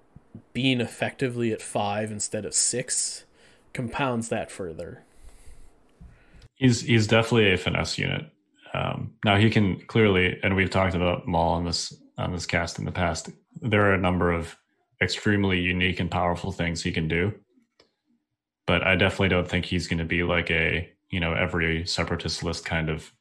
being 0.53 0.81
effectively 0.81 1.53
at 1.53 1.61
five 1.61 2.11
instead 2.11 2.45
of 2.45 2.55
six 2.55 3.25
compounds 3.73 4.29
that 4.29 4.51
further. 4.51 5.03
He's 6.55 6.83
he's 6.83 7.07
definitely 7.07 7.53
a 7.53 7.59
finesse 7.59 7.99
unit. 7.99 8.27
Um, 8.75 9.15
now 9.25 9.37
he 9.37 9.51
can 9.51 9.81
clearly, 9.87 10.39
and 10.43 10.57
we've 10.57 10.71
talked 10.71 10.95
about 10.95 11.27
Maul 11.27 11.55
on 11.55 11.65
this 11.65 11.95
on 12.19 12.33
this 12.33 12.47
cast 12.47 12.79
in 12.79 12.85
the 12.85 12.93
past. 12.93 13.31
There 13.61 13.85
are 13.87 13.95
a 13.95 13.99
number 13.99 14.33
of 14.33 14.57
extremely 15.01 15.59
unique 15.59 16.01
and 16.01 16.11
powerful 16.11 16.53
things 16.53 16.83
he 16.83 16.93
can 16.93 17.09
do, 17.09 17.35
but 18.67 18.87
I 18.87 18.97
definitely 18.97 19.29
don't 19.29 19.49
think 19.49 19.65
he's 19.67 19.89
going 19.89 19.99
to 19.99 20.05
be 20.05 20.23
like 20.23 20.51
a 20.51 20.91
you 21.11 21.21
know 21.21 21.35
every 21.35 21.87
separatist 21.87 22.43
list 22.43 22.65
kind 22.65 22.89
of 22.89 23.13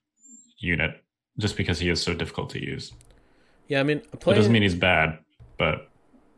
unit, 0.57 1.03
just 1.37 1.57
because 1.57 1.79
he 1.79 1.89
is 1.89 2.01
so 2.01 2.13
difficult 2.13 2.49
to 2.51 2.63
use. 2.63 2.93
Yeah, 3.67 3.79
I 3.79 3.83
mean, 3.83 4.01
That 4.11 4.19
playing, 4.19 4.37
doesn't 4.37 4.51
mean 4.51 4.63
he's 4.63 4.75
bad, 4.75 5.19
but 5.57 5.89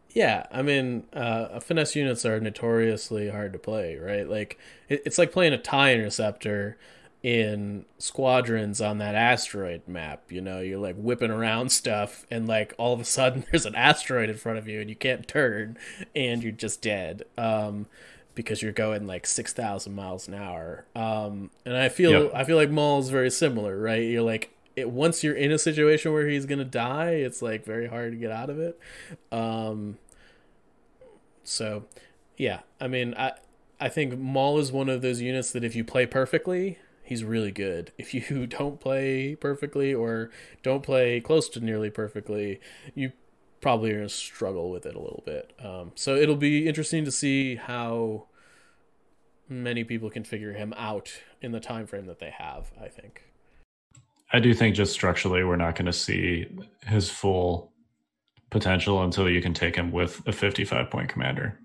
Yeah, 0.10 0.46
I 0.52 0.62
mean, 0.62 1.04
uh, 1.14 1.60
finesse 1.60 1.96
units 1.96 2.26
are 2.26 2.40
notoriously 2.40 3.30
hard 3.30 3.54
to 3.54 3.60
play, 3.60 3.98
right? 3.98 4.30
Like, 4.30 4.60
it, 4.88 5.02
it's 5.06 5.18
like 5.18 5.32
playing 5.32 5.54
a 5.54 5.58
tie 5.58 5.94
interceptor 5.94 6.78
in 7.24 7.86
squadrons 7.98 8.82
on 8.82 8.98
that 9.00 9.16
asteroid 9.16 9.88
map. 9.88 10.30
You 10.32 10.42
know, 10.42 10.60
you're 10.60 10.78
like 10.80 10.98
whipping 10.98 11.32
around 11.32 11.70
stuff, 11.72 12.26
and 12.30 12.48
like 12.48 12.74
all 12.78 12.94
of 12.94 13.00
a 13.00 13.06
sudden 13.06 13.46
there's 13.52 13.66
an 13.66 13.76
asteroid 13.76 14.30
in 14.30 14.38
front 14.38 14.60
of 14.60 14.68
you, 14.68 14.82
and 14.82 14.90
you 14.90 14.96
can't 14.96 15.28
turn, 15.28 15.78
and 16.16 16.44
you're 16.44 16.52
just 16.52 16.82
dead. 16.82 17.24
Um, 17.38 17.88
because 18.36 18.64
you're 18.64 18.72
going 18.72 19.06
like 19.06 19.28
six 19.28 19.54
thousand 19.54 19.94
miles 19.96 20.28
an 20.28 20.34
hour. 20.34 20.86
Um, 20.96 21.52
and 21.66 21.78
I 21.78 21.90
feel 21.90 22.24
Yep. 22.24 22.32
I 22.34 22.44
feel 22.44 22.58
like 22.58 22.70
Maul 22.70 23.00
is 23.00 23.10
very 23.10 23.30
similar, 23.30 23.80
right? 23.80 24.02
You're 24.04 24.24
like 24.24 24.50
it, 24.76 24.90
once 24.90 25.24
you're 25.24 25.36
in 25.36 25.52
a 25.52 25.60
situation 25.60 26.12
where 26.14 26.28
he's 26.28 26.46
gonna 26.48 26.66
die, 26.66 27.12
it's 27.12 27.42
like 27.44 27.64
very 27.64 27.88
hard 27.88 28.12
to 28.12 28.18
get 28.18 28.32
out 28.32 28.50
of 28.50 28.60
it. 28.60 28.80
Um, 29.32 30.00
so, 31.44 31.86
yeah, 32.38 32.62
I 32.82 32.88
mean, 32.88 33.14
I 33.18 33.34
I 33.80 33.90
think 33.90 34.18
Maul 34.18 34.58
is 34.60 34.72
one 34.72 34.90
of 34.90 35.02
those 35.02 35.22
units 35.22 35.52
that 35.52 35.64
if 35.64 35.76
you 35.76 35.84
play 35.84 36.06
perfectly, 36.06 36.80
he's 37.04 37.24
really 37.24 37.52
good. 37.52 37.92
If 37.98 38.14
you 38.14 38.48
don't 38.48 38.80
play 38.80 39.36
perfectly 39.36 39.94
or 39.94 40.32
don't 40.64 40.84
play 40.84 41.20
close 41.20 41.50
to 41.50 41.60
nearly 41.60 41.90
perfectly, 41.90 42.60
you 42.96 43.12
probably 43.62 43.92
are 43.92 43.98
going 43.98 44.08
to 44.08 44.14
struggle 44.14 44.70
with 44.70 44.86
it 44.86 44.96
a 44.96 45.00
little 45.00 45.24
bit. 45.26 45.54
Um, 45.64 45.92
so 45.96 46.16
it'll 46.16 46.36
be 46.36 46.68
interesting 46.68 47.06
to 47.06 47.12
see 47.12 47.56
how 47.56 48.28
many 49.48 49.84
people 49.84 50.10
can 50.10 50.24
figure 50.24 50.54
him 50.54 50.74
out 50.78 51.12
in 51.42 51.52
the 51.52 51.60
time 51.60 51.86
frame 51.86 52.06
that 52.08 52.20
they 52.20 52.32
have. 52.32 52.72
I 52.82 52.88
think. 52.88 53.24
I 54.32 54.40
do 54.40 54.54
think 54.54 54.76
just 54.76 54.94
structurally 54.94 55.44
we're 55.44 55.58
not 55.58 55.76
going 55.76 55.86
to 55.86 55.94
see 55.94 56.48
his 56.88 57.10
full 57.10 57.72
potential 58.50 59.04
until 59.04 59.30
you 59.30 59.42
can 59.42 59.54
take 59.54 59.76
him 59.76 59.92
with 59.92 60.22
a 60.28 60.32
55 60.32 60.90
point 60.90 61.10
commander. 61.10 61.60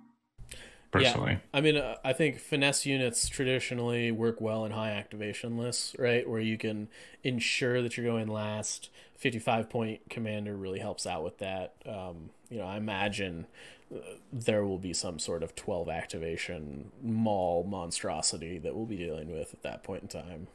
Personally, 0.90 1.32
Yeah. 1.32 1.38
I 1.52 1.60
mean, 1.60 1.76
uh, 1.76 1.96
I 2.02 2.12
think 2.14 2.38
finesse 2.38 2.86
units 2.86 3.28
traditionally 3.28 4.10
work 4.10 4.40
well 4.40 4.64
in 4.64 4.72
high 4.72 4.90
activation 4.92 5.58
lists, 5.58 5.94
right? 5.98 6.26
Where 6.28 6.40
you 6.40 6.56
can 6.56 6.88
ensure 7.22 7.82
that 7.82 7.96
you're 7.96 8.06
going 8.06 8.28
last. 8.28 8.88
55 9.16 9.68
point 9.68 10.00
commander 10.08 10.56
really 10.56 10.78
helps 10.78 11.04
out 11.06 11.24
with 11.24 11.38
that. 11.38 11.74
Um, 11.84 12.30
you 12.50 12.58
know, 12.58 12.64
I 12.66 12.76
imagine 12.76 13.46
uh, 13.94 13.98
there 14.32 14.64
will 14.64 14.78
be 14.78 14.94
some 14.94 15.18
sort 15.18 15.42
of 15.42 15.54
12 15.56 15.88
activation 15.90 16.90
Maul 17.02 17.64
monstrosity 17.64 18.58
that 18.58 18.74
we'll 18.74 18.86
be 18.86 18.96
dealing 18.96 19.30
with 19.32 19.52
at 19.52 19.62
that 19.64 19.82
point 19.82 20.02
in 20.02 20.08
time. 20.08 20.46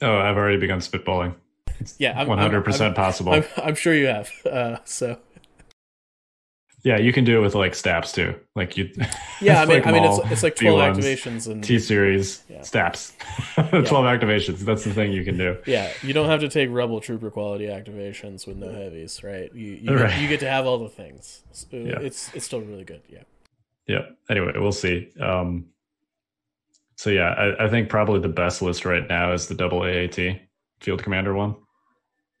oh, 0.00 0.16
I've 0.16 0.36
already 0.36 0.58
begun 0.58 0.78
spitballing. 0.78 1.34
Yeah, 1.98 2.18
I'm, 2.18 2.26
100% 2.28 2.80
I'm- 2.80 2.94
possible. 2.94 3.32
I'm, 3.34 3.44
I'm 3.56 3.74
sure 3.74 3.94
you 3.94 4.06
have. 4.06 4.30
Uh, 4.46 4.76
so 4.84 5.18
Yeah, 6.82 6.96
you 6.98 7.12
can 7.12 7.24
do 7.24 7.38
it 7.38 7.42
with 7.42 7.54
like 7.54 7.74
staps 7.74 8.12
too. 8.12 8.34
Like 8.56 8.76
you. 8.76 8.90
Yeah, 9.42 9.62
I 9.62 9.64
mean, 9.64 9.78
like 9.78 9.86
I 9.86 9.92
mean, 9.92 10.04
it's, 10.04 10.32
it's 10.32 10.42
like 10.42 10.54
twelve 10.56 10.78
B1s, 10.78 10.98
activations 10.98 11.50
and 11.50 11.64
T 11.64 11.78
series 11.78 12.42
Yeah. 12.48 12.60
staps. 12.62 13.14
Twelve 13.54 14.04
activations. 14.04 14.58
That's 14.58 14.84
the 14.84 14.92
thing 14.92 15.12
you 15.12 15.24
can 15.24 15.38
do. 15.38 15.56
yeah, 15.66 15.90
you 16.02 16.12
don't 16.12 16.28
have 16.28 16.40
to 16.40 16.48
take 16.50 16.68
rebel 16.70 17.00
trooper 17.00 17.30
quality 17.30 17.64
activations 17.66 18.46
with 18.46 18.58
no 18.58 18.70
heavies, 18.70 19.22
right? 19.24 19.50
You 19.54 19.78
you, 19.82 19.94
Right. 19.96 20.10
get, 20.10 20.20
you 20.20 20.28
get 20.28 20.40
to 20.40 20.50
have 20.50 20.66
all 20.66 20.78
the 20.78 20.90
things. 20.90 21.42
So 21.52 21.68
Yeah. 21.72 22.00
It's 22.00 22.30
it's 22.34 22.44
still 22.44 22.60
really 22.60 22.84
good. 22.84 23.00
Yeah. 23.08 23.22
Yeah. 23.86 24.02
Anyway, 24.28 24.52
we'll 24.56 24.72
see. 24.72 25.08
Um, 25.20 25.66
so 26.96 27.08
yeah, 27.08 27.30
I, 27.30 27.64
I 27.64 27.68
think 27.70 27.88
probably 27.88 28.20
the 28.20 28.28
best 28.28 28.60
list 28.60 28.84
right 28.84 29.08
now 29.08 29.32
is 29.32 29.46
the 29.46 29.54
double 29.54 29.82
AAT 29.84 30.18
field 30.80 31.02
commander 31.02 31.32
one. 31.34 31.56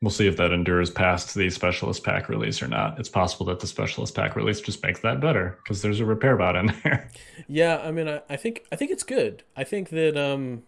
We'll 0.02 0.10
see 0.10 0.26
if 0.26 0.38
that 0.38 0.50
endures 0.50 0.88
past 0.88 1.34
the 1.34 1.50
specialist 1.50 2.02
pack 2.04 2.30
release 2.30 2.62
or 2.62 2.68
not. 2.68 2.98
It's 2.98 3.10
possible 3.10 3.44
that 3.46 3.60
the 3.60 3.66
specialist 3.66 4.14
pack 4.14 4.34
release 4.34 4.58
just 4.58 4.82
makes 4.82 5.00
that 5.00 5.20
better 5.20 5.58
because 5.62 5.82
there's 5.82 6.00
a 6.00 6.06
repair 6.06 6.38
bot 6.38 6.56
in 6.56 6.66
there. 6.84 7.10
Yeah, 7.46 7.82
I 7.84 7.90
mean, 7.90 8.08
I, 8.08 8.22
I 8.28 8.36
think 8.36 8.64
I 8.72 8.76
think 8.76 8.90
it's 8.90 9.02
good. 9.02 9.42
I 9.54 9.64
think 9.64 9.90
that 9.90 10.16
um, 10.16 10.62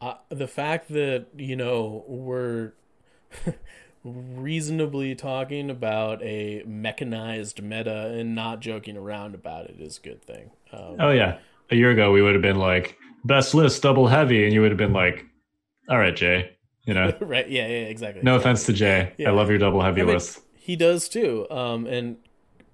uh, 0.00 0.14
the 0.30 0.48
fact 0.48 0.88
that 0.88 1.26
you 1.36 1.56
know 1.56 2.04
we're 2.08 2.72
reasonably 4.04 5.14
talking 5.14 5.68
about 5.68 6.22
a 6.22 6.62
mechanized 6.66 7.62
meta 7.62 8.14
and 8.14 8.34
not 8.34 8.60
joking 8.60 8.96
around 8.96 9.34
about 9.34 9.66
it 9.66 9.76
is 9.78 9.98
a 9.98 10.00
good 10.00 10.22
thing. 10.22 10.50
Um, 10.72 10.96
oh 10.98 11.10
yeah, 11.10 11.38
a 11.70 11.76
year 11.76 11.90
ago 11.90 12.12
we 12.12 12.22
would 12.22 12.32
have 12.32 12.42
been 12.42 12.58
like 12.58 12.96
best 13.24 13.54
list 13.54 13.82
double 13.82 14.06
heavy, 14.06 14.44
and 14.44 14.54
you 14.54 14.62
would 14.62 14.70
have 14.70 14.78
been 14.78 14.94
like, 14.94 15.26
all 15.90 15.98
right, 15.98 16.16
Jay. 16.16 16.56
You 16.84 16.94
know, 16.94 17.14
right? 17.20 17.48
Yeah, 17.48 17.66
yeah, 17.68 17.74
exactly. 17.86 18.22
no 18.22 18.36
offense 18.36 18.66
to 18.66 18.72
Jay, 18.72 19.12
Yeah. 19.16 19.28
I 19.28 19.32
love 19.32 19.48
your 19.50 19.58
double 19.58 19.80
heavy 19.82 20.00
I 20.02 20.04
mean, 20.04 20.14
list, 20.14 20.40
he 20.56 20.74
does 20.76 21.08
too. 21.08 21.46
Um, 21.50 21.86
and 21.86 22.16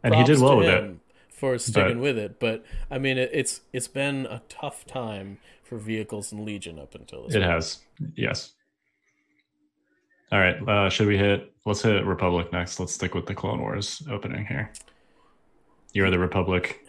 and 0.03 0.15
he 0.15 0.25
did 0.25 0.39
well 0.41 0.57
with 0.59 0.69
it. 0.69 0.97
for 1.31 1.59
sticking 1.59 1.95
But- 1.99 2.03
with 2.03 2.19
it. 2.19 2.41
But 2.41 2.65
I 2.91 2.99
mean, 2.99 3.19
it, 3.19 3.31
it's 3.33 3.61
it's 3.73 3.89
been 3.89 4.27
a 4.27 4.41
tough 4.49 4.87
time 4.87 5.39
for 5.63 5.77
vehicles 5.77 6.33
and 6.33 6.45
Legion 6.47 6.79
up 6.79 6.95
until 6.95 7.27
this. 7.27 7.35
It 7.35 7.41
point. 7.41 7.53
has, 7.53 7.79
yes. 8.17 8.53
All 10.31 10.39
right, 10.39 10.57
uh, 10.69 10.91
should 10.91 11.07
we 11.09 11.17
hit? 11.17 11.53
Let's 11.65 11.83
hit 11.83 12.05
Republic 12.05 12.53
next. 12.53 12.79
Let's 12.81 12.93
stick 12.93 13.15
with 13.15 13.27
the 13.27 13.35
Clone 13.35 13.61
Wars 13.61 14.03
opening 14.11 14.45
here. 14.47 14.71
You're 15.95 16.11
the 16.11 16.19
Republic 16.19 16.85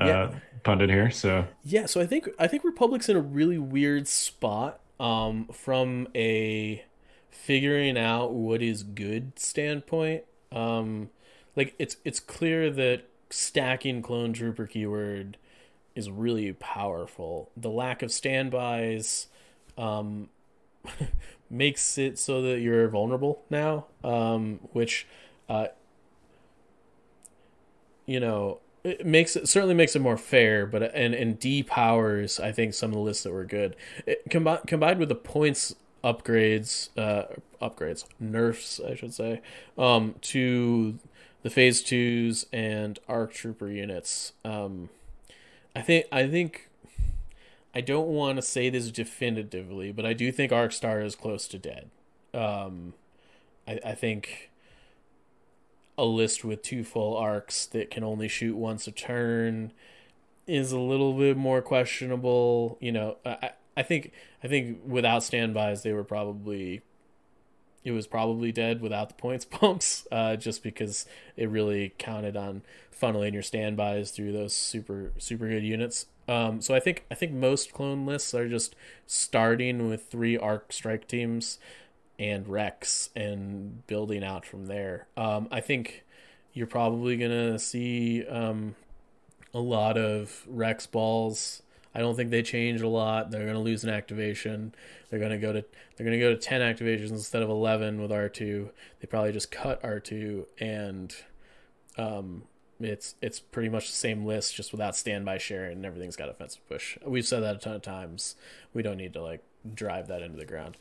uh, 0.00 0.04
Yeah. 0.06 0.34
pundit 0.64 0.90
here, 0.90 1.10
so 1.10 1.46
Yeah, 1.62 1.86
so 1.86 2.00
I 2.00 2.06
think 2.06 2.28
I 2.38 2.46
think 2.46 2.62
Republic's 2.64 3.08
in 3.08 3.16
a 3.16 3.20
really 3.20 3.58
weird 3.58 4.06
spot 4.06 4.80
um, 5.04 5.46
from 5.52 6.08
a 6.14 6.82
figuring 7.28 7.98
out 7.98 8.32
what 8.32 8.62
is 8.62 8.82
good 8.82 9.38
standpoint. 9.38 10.24
Um, 10.50 11.10
like 11.54 11.74
it's 11.78 11.98
it's 12.06 12.20
clear 12.20 12.70
that 12.70 13.02
stacking 13.28 14.00
clone 14.00 14.32
trooper 14.32 14.66
keyword 14.66 15.36
is 15.94 16.10
really 16.10 16.54
powerful. 16.54 17.50
The 17.54 17.68
lack 17.68 18.02
of 18.02 18.10
standbys 18.10 19.26
um, 19.76 20.30
makes 21.50 21.98
it 21.98 22.18
so 22.18 22.40
that 22.40 22.60
you're 22.60 22.88
vulnerable 22.88 23.42
now, 23.50 23.84
um, 24.02 24.58
which 24.72 25.06
uh, 25.50 25.66
you 28.06 28.20
know 28.20 28.58
it 28.84 29.06
makes 29.06 29.34
it 29.34 29.48
certainly 29.48 29.74
makes 29.74 29.96
it 29.96 30.00
more 30.00 30.18
fair 30.18 30.66
but 30.66 30.94
and 30.94 31.14
and 31.14 31.40
depowers 31.40 32.38
i 32.42 32.52
think 32.52 32.74
some 32.74 32.90
of 32.90 32.94
the 32.94 33.00
lists 33.00 33.22
that 33.24 33.32
were 33.32 33.44
good. 33.44 33.74
It, 34.06 34.28
combi- 34.28 34.64
combined 34.66 35.00
with 35.00 35.08
the 35.08 35.14
points 35.14 35.74
upgrades 36.04 36.90
uh 36.98 37.24
upgrades 37.62 38.04
nerfs 38.20 38.78
i 38.86 38.94
should 38.94 39.14
say 39.14 39.40
um 39.78 40.14
to 40.20 40.98
the 41.42 41.50
phase 41.50 41.82
twos 41.82 42.46
and 42.52 42.98
arc 43.08 43.32
trooper 43.32 43.68
units 43.68 44.32
um 44.44 44.90
i 45.74 45.80
think 45.80 46.04
i 46.12 46.28
think 46.28 46.68
i 47.74 47.80
don't 47.80 48.08
want 48.08 48.36
to 48.36 48.42
say 48.42 48.68
this 48.68 48.90
definitively 48.90 49.92
but 49.92 50.04
i 50.04 50.12
do 50.12 50.30
think 50.30 50.52
arc 50.52 50.72
star 50.72 51.00
is 51.00 51.16
close 51.16 51.48
to 51.48 51.58
dead. 51.58 51.88
Um 52.34 52.92
i 53.66 53.80
i 53.82 53.94
think 53.94 54.50
a 55.96 56.04
list 56.04 56.44
with 56.44 56.62
two 56.62 56.84
full 56.84 57.16
arcs 57.16 57.66
that 57.66 57.90
can 57.90 58.02
only 58.02 58.28
shoot 58.28 58.56
once 58.56 58.86
a 58.86 58.92
turn 58.92 59.72
is 60.46 60.72
a 60.72 60.78
little 60.78 61.12
bit 61.12 61.36
more 61.36 61.62
questionable. 61.62 62.76
You 62.80 62.92
know, 62.92 63.16
I 63.24 63.50
I 63.76 63.82
think 63.82 64.12
I 64.42 64.48
think 64.48 64.78
without 64.86 65.22
standbys 65.22 65.82
they 65.82 65.92
were 65.92 66.04
probably 66.04 66.82
it 67.84 67.92
was 67.92 68.06
probably 68.06 68.50
dead 68.50 68.80
without 68.80 69.08
the 69.08 69.14
points 69.14 69.44
bumps, 69.60 70.06
uh, 70.10 70.36
just 70.36 70.62
because 70.62 71.06
it 71.36 71.48
really 71.48 71.94
counted 71.98 72.36
on 72.36 72.62
funneling 72.98 73.34
your 73.34 73.42
standbys 73.42 74.10
through 74.10 74.32
those 74.32 74.54
super 74.54 75.12
super 75.18 75.48
good 75.48 75.64
units. 75.64 76.06
Um, 76.26 76.62
so 76.62 76.74
I 76.74 76.80
think 76.80 77.04
I 77.10 77.14
think 77.14 77.32
most 77.32 77.72
clone 77.72 78.06
lists 78.06 78.34
are 78.34 78.48
just 78.48 78.74
starting 79.06 79.88
with 79.88 80.06
three 80.06 80.38
arc 80.38 80.72
strike 80.72 81.06
teams 81.06 81.58
and 82.18 82.46
Rex 82.48 83.10
and 83.16 83.86
building 83.86 84.22
out 84.22 84.44
from 84.46 84.66
there. 84.66 85.06
Um, 85.16 85.48
I 85.50 85.60
think 85.60 86.04
you're 86.52 86.66
probably 86.66 87.16
gonna 87.16 87.58
see 87.58 88.24
um, 88.26 88.76
a 89.52 89.58
lot 89.58 89.98
of 89.98 90.44
Rex 90.46 90.86
balls. 90.86 91.62
I 91.94 92.00
don't 92.00 92.16
think 92.16 92.30
they 92.30 92.42
change 92.42 92.80
a 92.80 92.88
lot. 92.88 93.30
They're 93.30 93.46
gonna 93.46 93.60
lose 93.60 93.84
an 93.84 93.90
activation. 93.90 94.74
They're 95.10 95.20
gonna 95.20 95.38
go 95.38 95.52
to 95.52 95.64
they're 95.96 96.04
gonna 96.04 96.18
go 96.18 96.30
to 96.30 96.40
ten 96.40 96.60
activations 96.60 97.10
instead 97.10 97.42
of 97.42 97.50
eleven 97.50 98.00
with 98.00 98.12
R 98.12 98.28
two. 98.28 98.70
They 99.00 99.06
probably 99.06 99.32
just 99.32 99.50
cut 99.50 99.80
R 99.82 100.00
two 100.00 100.46
and 100.58 101.14
um, 101.96 102.44
it's 102.80 103.14
it's 103.20 103.40
pretty 103.40 103.68
much 103.68 103.90
the 103.90 103.96
same 103.96 104.24
list 104.24 104.54
just 104.54 104.72
without 104.72 104.96
standby 104.96 105.38
sharing 105.38 105.78
and 105.78 105.86
everything's 105.86 106.16
got 106.16 106.28
offensive 106.28 106.66
push. 106.68 106.98
We've 107.04 107.26
said 107.26 107.40
that 107.40 107.56
a 107.56 107.58
ton 107.58 107.74
of 107.74 107.82
times. 107.82 108.36
We 108.72 108.82
don't 108.82 108.96
need 108.96 109.12
to 109.14 109.22
like 109.22 109.42
drive 109.74 110.08
that 110.08 110.22
into 110.22 110.36
the 110.36 110.44
ground 110.44 110.76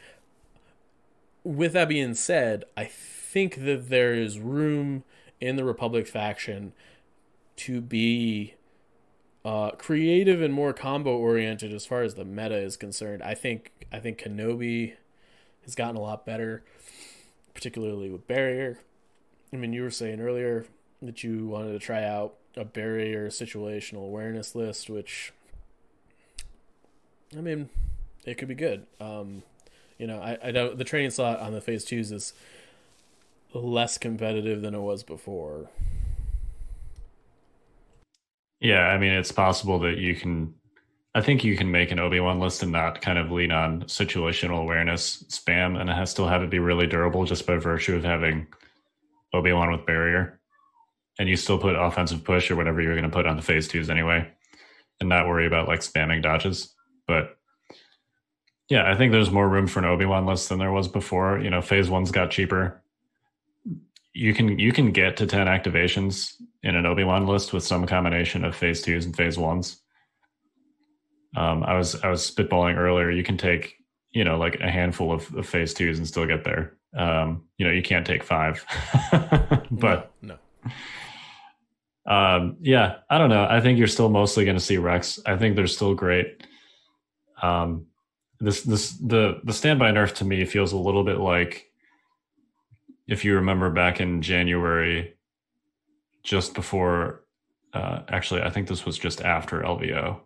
with 1.44 1.74
that 1.74 1.90
being 1.90 2.14
said, 2.14 2.66
I 2.78 2.86
think 2.86 3.66
that 3.66 3.90
there 3.90 4.14
is 4.14 4.40
room 4.40 5.04
in 5.42 5.56
the 5.56 5.64
Republic 5.64 6.08
faction 6.08 6.74
to 7.58 7.82
be 7.82 8.56
uh, 9.46 9.72
creative 9.72 10.42
and 10.42 10.54
more 10.54 10.74
combo 10.74 11.18
oriented 11.18 11.74
as 11.74 11.86
far 11.86 12.02
as 12.02 12.16
the 12.16 12.26
meta 12.26 12.56
is 12.56 12.78
concerned. 12.78 13.22
I 13.22 13.34
think 13.34 13.72
I 13.92 14.00
think 14.00 14.22
Kenobi 14.22 14.94
has 15.64 15.76
gotten 15.76 15.98
a 15.98 16.02
lot 16.02 16.26
better, 16.26 16.64
particularly 17.54 18.10
with 18.10 18.28
barrier. 18.28 18.80
I 19.52 19.58
mean, 19.58 19.74
you 19.74 19.84
were 19.84 19.92
saying 19.92 20.20
earlier 20.20 20.66
that 21.02 21.24
you 21.24 21.48
wanted 21.48 21.74
to 21.74 21.80
try 21.80 22.04
out 22.04 22.36
a 22.56 22.64
barrier 22.64 23.30
situational 23.30 24.06
awareness 24.06 24.56
list, 24.56 24.90
which 24.90 25.34
I 27.38 27.42
mean, 27.42 27.70
it 28.26 28.38
could 28.38 28.48
be 28.48 28.56
good. 28.56 28.88
Um, 29.02 29.44
you 30.04 30.08
know, 30.08 30.20
I, 30.20 30.38
I 30.44 30.52
don't. 30.52 30.78
The 30.78 30.84
training 30.84 31.12
slot 31.12 31.40
on 31.40 31.54
the 31.54 31.62
phase 31.62 31.86
twos 31.86 32.12
is 32.12 32.34
less 33.54 33.98
competitive 33.98 34.62
than 34.62 34.76
it 34.76 34.82
was 34.82 35.02
before. 35.02 35.70
yeah. 38.60 38.88
I 38.90 38.98
mean, 38.98 39.14
it's 39.14 39.32
possible 39.32 39.80
that 39.80 40.00
you 40.00 40.14
can. 40.14 40.56
I 41.16 41.22
think 41.22 41.46
you 41.46 41.56
can 41.56 41.72
make 41.72 41.92
an 41.92 42.00
Obi 42.00 42.20
Wan 42.20 42.42
list 42.42 42.64
and 42.64 42.74
not 42.74 43.00
kind 43.00 43.18
of 43.18 43.32
lean 43.32 43.54
on 43.54 43.84
situational 43.84 44.60
awareness 44.60 45.24
spam, 45.30 45.80
and 45.80 45.90
has 45.90 46.12
still 46.12 46.28
have 46.28 46.44
it 46.44 46.50
be 46.50 46.60
really 46.60 46.86
durable 46.86 47.24
just 47.24 47.48
by 47.48 47.56
virtue 47.56 47.96
of 47.96 48.04
having 48.04 48.48
Obi 49.32 49.54
Wan 49.54 49.72
with 49.72 49.86
barrier, 49.86 50.42
and 51.18 51.30
you 51.30 51.38
still 51.38 51.58
put 51.58 51.78
offensive 51.78 52.26
push 52.26 52.52
or 52.52 52.58
whatever 52.58 52.82
you're 52.82 53.00
going 53.00 53.10
to 53.10 53.16
put 53.16 53.26
on 53.26 53.38
the 53.38 53.42
phase 53.42 53.70
twos 53.70 53.90
anyway, 53.90 54.30
and 55.00 55.08
not 55.08 55.30
worry 55.30 55.48
about 55.48 55.70
like 55.70 55.80
spamming 55.80 56.22
dodges. 56.22 56.74
But 57.08 57.38
yeah, 58.70 58.90
I 58.90 58.96
think 58.96 59.12
there's 59.12 59.32
more 59.32 59.48
room 59.48 59.68
for 59.68 59.80
an 59.80 59.86
Obi 59.86 60.06
Wan 60.06 60.26
list 60.26 60.50
than 60.50 60.60
there 60.60 60.72
was 60.72 60.88
before. 60.88 61.40
You 61.40 61.50
know, 61.50 61.62
phase 61.62 61.90
one's 61.90 62.12
got 62.12 62.32
cheaper. 62.32 62.82
You 64.14 64.34
can 64.34 64.60
you 64.60 64.72
can 64.72 64.92
get 64.92 65.18
to 65.18 65.28
ten 65.28 65.48
activations 65.48 66.34
in 66.62 66.76
an 66.76 66.86
Obi 66.86 67.04
Wan 67.04 67.28
list 67.28 67.52
with 67.52 67.64
some 67.64 67.86
combination 67.86 68.46
of 68.46 68.56
phase 68.56 68.82
twos 68.82 69.06
and 69.06 69.16
phase 69.16 69.38
ones. 69.38 69.82
Um, 71.36 71.64
I 71.64 71.76
was 71.78 72.02
I 72.04 72.10
was 72.10 72.30
spitballing 72.30 72.78
earlier. 72.78 73.12
You 73.12 73.24
can 73.24 73.38
take 73.38 73.76
you 74.12 74.24
know 74.24 74.38
like 74.38 74.60
a 74.62 74.72
handful 74.72 75.12
of, 75.12 75.34
of 75.36 75.48
phase 75.48 75.74
twos 75.74 75.98
and 75.98 76.08
still 76.08 76.26
get 76.26 76.44
there. 76.44 76.78
Um, 76.96 77.44
you 77.58 77.66
know 77.66 77.72
you 77.72 77.82
can't 77.82 78.06
take 78.06 78.24
five, 78.24 78.66
but 79.72 80.14
no, 80.22 80.38
no. 82.06 82.12
um, 82.12 82.58
yeah, 82.62 82.98
I 83.10 83.18
don't 83.18 83.30
know. 83.30 83.46
I 83.50 83.60
think 83.60 83.78
you're 83.78 83.88
still 83.88 84.10
mostly 84.10 84.46
going 84.46 84.58
to 84.58 84.64
see 84.64 84.78
Rex. 84.78 85.20
I 85.26 85.36
think 85.36 85.56
they're 85.56 85.68
still 85.68 85.96
great. 85.96 86.48
Um, 87.42 87.88
this 88.44 88.62
this 88.64 88.92
the 88.92 89.40
the 89.44 89.54
standby 89.54 89.92
nerf 89.92 90.14
to 90.16 90.26
me 90.26 90.44
feels 90.46 90.74
a 90.74 90.78
little 90.78 91.04
bit 91.04 91.18
like 91.18 91.72
if 93.08 93.24
you 93.24 93.36
remember 93.36 93.70
back 93.70 94.00
in 94.00 94.22
January, 94.22 95.16
just 96.24 96.54
before. 96.54 97.22
Uh, 97.74 98.04
actually, 98.10 98.44
I 98.44 98.52
think 98.52 98.68
this 98.68 98.86
was 98.86 99.00
just 99.00 99.22
after 99.22 99.62
LVO. 99.62 100.20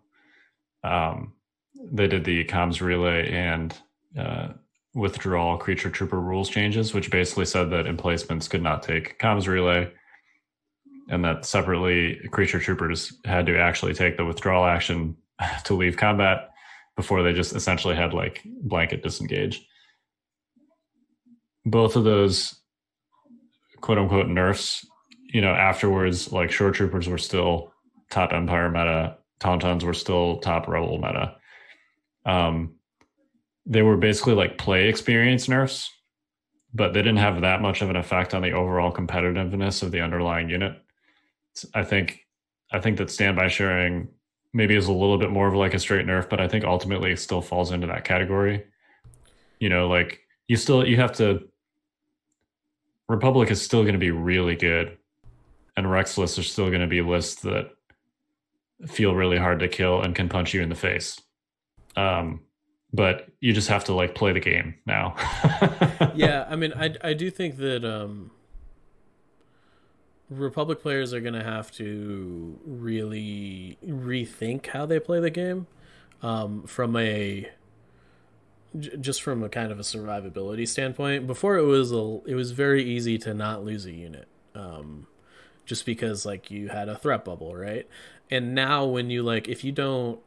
Um, 0.83 1.33
they 1.91 2.07
did 2.07 2.25
the 2.25 2.43
comms 2.43 2.81
relay 2.81 3.31
and 3.31 3.73
uh, 4.19 4.49
withdrawal 4.93 5.57
creature 5.57 5.89
trooper 5.89 6.19
rules 6.19 6.49
changes, 6.49 6.93
which 6.93 7.09
basically 7.09 7.45
said 7.45 7.69
that 7.69 7.87
emplacements 7.87 8.49
could 8.49 8.61
not 8.61 8.83
take 8.83 9.17
comms 9.19 9.47
relay 9.47 9.89
and 11.09 11.23
that 11.23 11.45
separately 11.45 12.19
creature 12.31 12.59
troopers 12.59 13.13
had 13.23 13.45
to 13.45 13.57
actually 13.57 13.93
take 13.93 14.17
the 14.17 14.25
withdrawal 14.25 14.65
action 14.65 15.15
to 15.63 15.73
leave 15.73 15.95
combat 15.95 16.49
before 16.97 17.23
they 17.23 17.31
just 17.31 17.55
essentially 17.55 17.95
had 17.95 18.13
like 18.13 18.41
blanket 18.45 19.01
disengage. 19.01 19.65
Both 21.63 21.95
of 21.95 22.03
those 22.03 22.59
quote 23.79 23.99
unquote 23.99 24.27
nerfs, 24.27 24.85
you 25.31 25.39
know, 25.39 25.53
afterwards, 25.53 26.33
like 26.33 26.51
shore 26.51 26.71
troopers 26.71 27.07
were 27.07 27.17
still 27.17 27.71
top 28.09 28.33
empire 28.33 28.69
meta, 28.69 29.17
tauntauns 29.39 29.83
were 29.83 29.93
still 29.93 30.39
top 30.39 30.67
rebel 30.67 30.97
meta. 30.97 31.35
Um, 32.25 32.75
they 33.65 33.83
were 33.83 33.97
basically 33.97 34.33
like 34.33 34.57
play 34.57 34.89
experience 34.89 35.47
nerfs, 35.47 35.91
but 36.73 36.93
they 36.93 37.01
didn't 37.01 37.17
have 37.17 37.41
that 37.41 37.61
much 37.61 37.81
of 37.81 37.89
an 37.89 37.95
effect 37.95 38.33
on 38.33 38.41
the 38.41 38.53
overall 38.53 38.91
competitiveness 38.91 39.83
of 39.83 39.91
the 39.91 40.01
underlying 40.01 40.49
unit. 40.49 40.81
I 41.73 41.83
think 41.83 42.25
I 42.71 42.79
think 42.79 42.97
that 42.97 43.11
standby 43.11 43.49
sharing 43.49 44.09
maybe 44.53 44.75
is 44.75 44.87
a 44.87 44.91
little 44.91 45.17
bit 45.17 45.29
more 45.29 45.47
of 45.47 45.53
like 45.53 45.73
a 45.73 45.79
straight 45.79 46.05
nerf, 46.05 46.29
but 46.29 46.39
I 46.39 46.47
think 46.47 46.65
ultimately 46.65 47.11
it 47.11 47.19
still 47.19 47.41
falls 47.41 47.71
into 47.71 47.87
that 47.87 48.03
category. 48.03 48.65
You 49.59 49.69
know, 49.69 49.87
like 49.87 50.21
you 50.47 50.57
still 50.57 50.85
you 50.85 50.97
have 50.97 51.13
to 51.13 51.47
Republic 53.09 53.49
is 53.51 53.61
still 53.61 53.83
going 53.83 53.93
to 53.93 53.99
be 53.99 54.11
really 54.11 54.55
good, 54.55 54.97
and 55.75 55.89
Rex 55.89 56.17
lists 56.17 56.37
are 56.37 56.43
still 56.43 56.67
going 56.67 56.81
to 56.81 56.87
be 56.87 57.01
lists 57.01 57.41
that 57.43 57.71
feel 58.85 59.15
really 59.15 59.37
hard 59.37 59.59
to 59.59 59.67
kill 59.67 60.01
and 60.01 60.13
can 60.13 60.29
punch 60.29 60.53
you 60.53 60.61
in 60.61 60.69
the 60.69 60.75
face. 60.75 61.19
Um, 61.95 62.41
but 62.93 63.27
you 63.39 63.53
just 63.53 63.69
have 63.69 63.85
to 63.85 63.93
like 63.93 64.15
play 64.15 64.33
the 64.33 64.39
game 64.39 64.75
now. 64.85 65.15
yeah, 66.15 66.45
I 66.49 66.55
mean, 66.55 66.73
I 66.73 66.95
I 67.03 67.13
do 67.13 67.29
think 67.29 67.57
that 67.57 67.83
um, 67.83 68.31
Republic 70.29 70.81
players 70.81 71.13
are 71.13 71.21
going 71.21 71.33
to 71.33 71.43
have 71.43 71.71
to 71.71 72.59
really 72.65 73.77
rethink 73.85 74.67
how 74.67 74.85
they 74.85 74.99
play 74.99 75.19
the 75.19 75.29
game 75.29 75.67
um, 76.21 76.63
from 76.63 76.95
a 76.97 77.49
just 78.99 79.21
from 79.21 79.43
a 79.43 79.49
kind 79.49 79.71
of 79.71 79.79
a 79.79 79.83
survivability 79.83 80.67
standpoint. 80.67 81.25
Before 81.25 81.57
it 81.57 81.63
was 81.63 81.91
a, 81.91 82.19
it 82.25 82.35
was 82.35 82.51
very 82.51 82.83
easy 82.83 83.17
to 83.19 83.33
not 83.33 83.63
lose 83.63 83.85
a 83.85 83.91
unit, 83.91 84.27
um, 84.53 85.07
just 85.65 85.85
because 85.85 86.25
like 86.25 86.51
you 86.51 86.69
had 86.69 86.89
a 86.89 86.97
threat 86.97 87.25
bubble, 87.25 87.55
right? 87.55 87.87
And 88.29 88.53
now 88.53 88.85
when 88.85 89.09
you 89.09 89.23
like, 89.23 89.47
if 89.47 89.63
you 89.63 89.71
don't, 89.71 90.19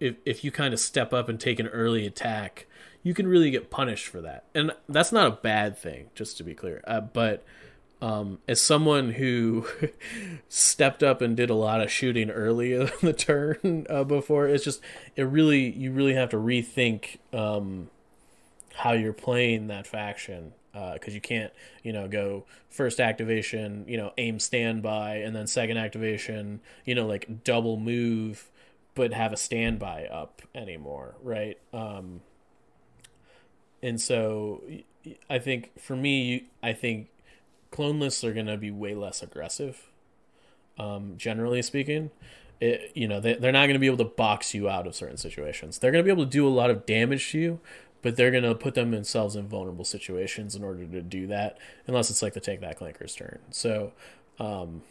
if 0.00 0.16
if 0.24 0.44
you 0.44 0.50
kind 0.50 0.74
of 0.74 0.80
step 0.80 1.12
up 1.12 1.28
and 1.28 1.38
take 1.38 1.58
an 1.60 1.68
early 1.68 2.06
attack, 2.06 2.66
you 3.02 3.14
can 3.14 3.26
really 3.28 3.50
get 3.50 3.70
punished 3.70 4.08
for 4.08 4.20
that, 4.20 4.44
and 4.54 4.72
that's 4.88 5.12
not 5.12 5.26
a 5.28 5.30
bad 5.30 5.78
thing, 5.78 6.10
just 6.14 6.36
to 6.38 6.44
be 6.44 6.54
clear. 6.54 6.82
Uh, 6.86 7.00
but 7.00 7.44
um, 8.02 8.38
as 8.46 8.60
someone 8.60 9.12
who 9.12 9.66
stepped 10.48 11.02
up 11.02 11.22
and 11.22 11.36
did 11.36 11.50
a 11.50 11.54
lot 11.54 11.80
of 11.80 11.90
shooting 11.90 12.30
early 12.30 12.72
in 12.74 12.90
the 13.02 13.12
turn 13.12 13.86
uh, 13.88 14.04
before, 14.04 14.46
it's 14.48 14.64
just 14.64 14.80
it 15.14 15.22
really 15.22 15.70
you 15.70 15.92
really 15.92 16.14
have 16.14 16.30
to 16.30 16.36
rethink 16.36 17.18
um, 17.32 17.90
how 18.74 18.92
you're 18.92 19.12
playing 19.12 19.68
that 19.68 19.86
faction 19.86 20.52
because 20.92 21.12
uh, 21.12 21.14
you 21.14 21.20
can't 21.20 21.52
you 21.82 21.92
know 21.92 22.06
go 22.06 22.44
first 22.68 23.00
activation 23.00 23.84
you 23.88 23.96
know 23.96 24.12
aim 24.18 24.38
standby 24.38 25.16
and 25.16 25.34
then 25.34 25.46
second 25.46 25.78
activation 25.78 26.60
you 26.84 26.94
know 26.94 27.06
like 27.06 27.42
double 27.44 27.78
move 27.78 28.50
but 28.94 29.14
have 29.14 29.32
a 29.32 29.36
standby 29.36 30.04
up 30.04 30.42
anymore 30.54 31.14
right? 31.22 31.58
Um, 31.72 32.20
and 33.82 33.98
so 33.98 34.62
I 35.30 35.38
think 35.38 35.80
for 35.80 35.96
me 35.96 36.48
I 36.62 36.74
think 36.74 37.08
clone 37.70 38.00
lists 38.00 38.24
are 38.24 38.32
going 38.32 38.46
to 38.46 38.56
be 38.56 38.70
way 38.70 38.94
less 38.94 39.22
aggressive, 39.22 39.88
um, 40.78 41.14
generally 41.16 41.62
speaking. 41.62 42.10
It, 42.60 42.92
you 42.94 43.06
know, 43.06 43.20
they, 43.20 43.34
they're 43.34 43.52
not 43.52 43.66
going 43.66 43.74
to 43.74 43.78
be 43.78 43.86
able 43.86 43.98
to 43.98 44.04
box 44.04 44.54
you 44.54 44.68
out 44.68 44.86
of 44.86 44.94
certain 44.94 45.18
situations. 45.18 45.78
They're 45.78 45.90
going 45.90 46.02
to 46.02 46.08
be 46.08 46.12
able 46.12 46.24
to 46.24 46.30
do 46.30 46.46
a 46.46 46.50
lot 46.50 46.70
of 46.70 46.86
damage 46.86 47.30
to 47.32 47.38
you, 47.38 47.60
but 48.00 48.16
they're 48.16 48.30
going 48.30 48.44
to 48.44 48.54
put 48.54 48.74
themselves 48.74 49.36
in 49.36 49.46
vulnerable 49.46 49.84
situations 49.84 50.54
in 50.54 50.64
order 50.64 50.86
to 50.86 51.02
do 51.02 51.26
that, 51.26 51.58
unless 51.86 52.08
it's 52.08 52.22
like 52.22 52.32
the 52.32 52.40
take 52.40 52.60
that 52.60 52.78
clanker's 52.78 53.14
turn. 53.14 53.40
So, 53.50 53.92
um, 54.38 54.82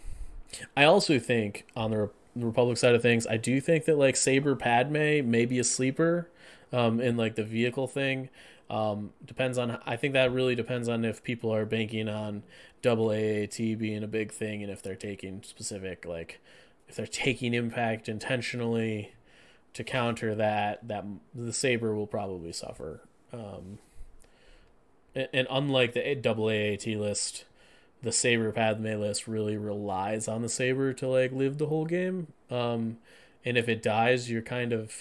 I 0.77 0.83
also 0.83 1.19
think 1.19 1.65
on 1.75 1.91
the, 1.91 1.97
Re- 1.97 2.09
the 2.35 2.45
Republic 2.45 2.77
side 2.77 2.95
of 2.95 3.01
things, 3.01 3.25
I 3.25 3.37
do 3.37 3.59
think 3.59 3.85
that 3.85 3.97
like 3.97 4.15
Saber 4.15 4.55
Padme 4.55 5.29
may 5.29 5.45
be 5.45 5.59
a 5.59 5.63
sleeper 5.63 6.29
um, 6.71 6.99
in 6.99 7.17
like 7.17 7.35
the 7.35 7.43
vehicle 7.43 7.87
thing. 7.87 8.29
Um, 8.69 9.11
depends 9.23 9.57
on. 9.57 9.79
I 9.85 9.95
think 9.95 10.13
that 10.13 10.31
really 10.31 10.55
depends 10.55 10.89
on 10.89 11.05
if 11.05 11.23
people 11.23 11.53
are 11.53 11.65
banking 11.65 12.09
on 12.09 12.43
double 12.81 13.11
AAT 13.11 13.57
being 13.57 14.03
a 14.03 14.07
big 14.07 14.31
thing, 14.31 14.63
and 14.63 14.71
if 14.71 14.81
they're 14.81 14.95
taking 14.95 15.43
specific 15.43 16.05
like 16.05 16.39
if 16.87 16.95
they're 16.95 17.07
taking 17.07 17.53
impact 17.53 18.09
intentionally 18.09 19.13
to 19.73 19.83
counter 19.83 20.33
that, 20.35 20.87
that 20.87 21.05
the 21.33 21.53
saber 21.53 21.93
will 21.93 22.07
probably 22.07 22.53
suffer. 22.53 23.01
Um, 23.33 23.79
and, 25.13 25.47
unlike 25.49 25.93
the 25.93 26.15
double 26.15 26.49
AAT 26.49 26.87
list, 26.87 27.45
the 28.01 28.11
saber 28.11 28.51
Padme 28.51 28.99
list 28.99 29.27
really 29.27 29.57
relies 29.57 30.27
on 30.27 30.41
the 30.41 30.49
saber 30.49 30.93
to 30.93 31.07
like 31.07 31.31
live 31.31 31.57
the 31.57 31.67
whole 31.67 31.85
game. 31.85 32.27
Um, 32.49 32.97
and 33.43 33.57
if 33.57 33.67
it 33.67 33.83
dies, 33.83 34.29
you're 34.29 34.41
kind 34.41 34.71
of 34.71 34.93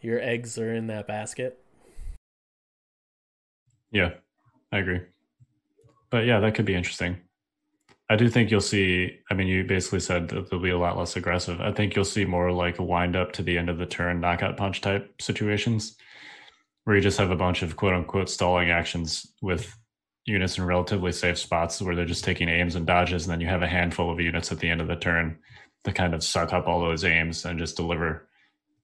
your 0.00 0.20
eggs 0.20 0.58
are 0.58 0.74
in 0.74 0.86
that 0.88 1.06
basket. 1.06 1.59
Yeah, 3.90 4.10
I 4.72 4.78
agree. 4.78 5.00
But 6.10 6.26
yeah, 6.26 6.40
that 6.40 6.54
could 6.54 6.64
be 6.64 6.74
interesting. 6.74 7.18
I 8.10 8.16
do 8.16 8.28
think 8.28 8.50
you'll 8.50 8.60
see. 8.60 9.18
I 9.30 9.34
mean, 9.34 9.46
you 9.46 9.62
basically 9.62 10.00
said 10.00 10.28
that 10.30 10.50
they'll 10.50 10.58
be 10.60 10.70
a 10.70 10.78
lot 10.78 10.98
less 10.98 11.14
aggressive. 11.14 11.60
I 11.60 11.70
think 11.70 11.94
you'll 11.94 12.04
see 12.04 12.24
more 12.24 12.50
like 12.50 12.80
a 12.80 12.82
wind 12.82 13.14
up 13.14 13.32
to 13.32 13.42
the 13.42 13.56
end 13.56 13.70
of 13.70 13.78
the 13.78 13.86
turn, 13.86 14.20
knockout 14.20 14.56
punch 14.56 14.80
type 14.80 15.22
situations, 15.22 15.96
where 16.84 16.96
you 16.96 17.02
just 17.02 17.18
have 17.18 17.30
a 17.30 17.36
bunch 17.36 17.62
of 17.62 17.76
quote 17.76 17.94
unquote 17.94 18.28
stalling 18.28 18.70
actions 18.70 19.32
with 19.40 19.76
units 20.26 20.58
in 20.58 20.64
relatively 20.64 21.12
safe 21.12 21.38
spots 21.38 21.80
where 21.80 21.94
they're 21.94 22.04
just 22.04 22.24
taking 22.24 22.48
aims 22.48 22.74
and 22.74 22.84
dodges, 22.84 23.24
and 23.24 23.32
then 23.32 23.40
you 23.40 23.46
have 23.46 23.62
a 23.62 23.68
handful 23.68 24.10
of 24.10 24.20
units 24.20 24.50
at 24.50 24.58
the 24.58 24.68
end 24.68 24.80
of 24.80 24.88
the 24.88 24.96
turn 24.96 25.38
to 25.84 25.92
kind 25.92 26.12
of 26.12 26.24
suck 26.24 26.52
up 26.52 26.66
all 26.66 26.80
those 26.80 27.04
aims 27.04 27.44
and 27.44 27.60
just 27.60 27.76
deliver. 27.76 28.28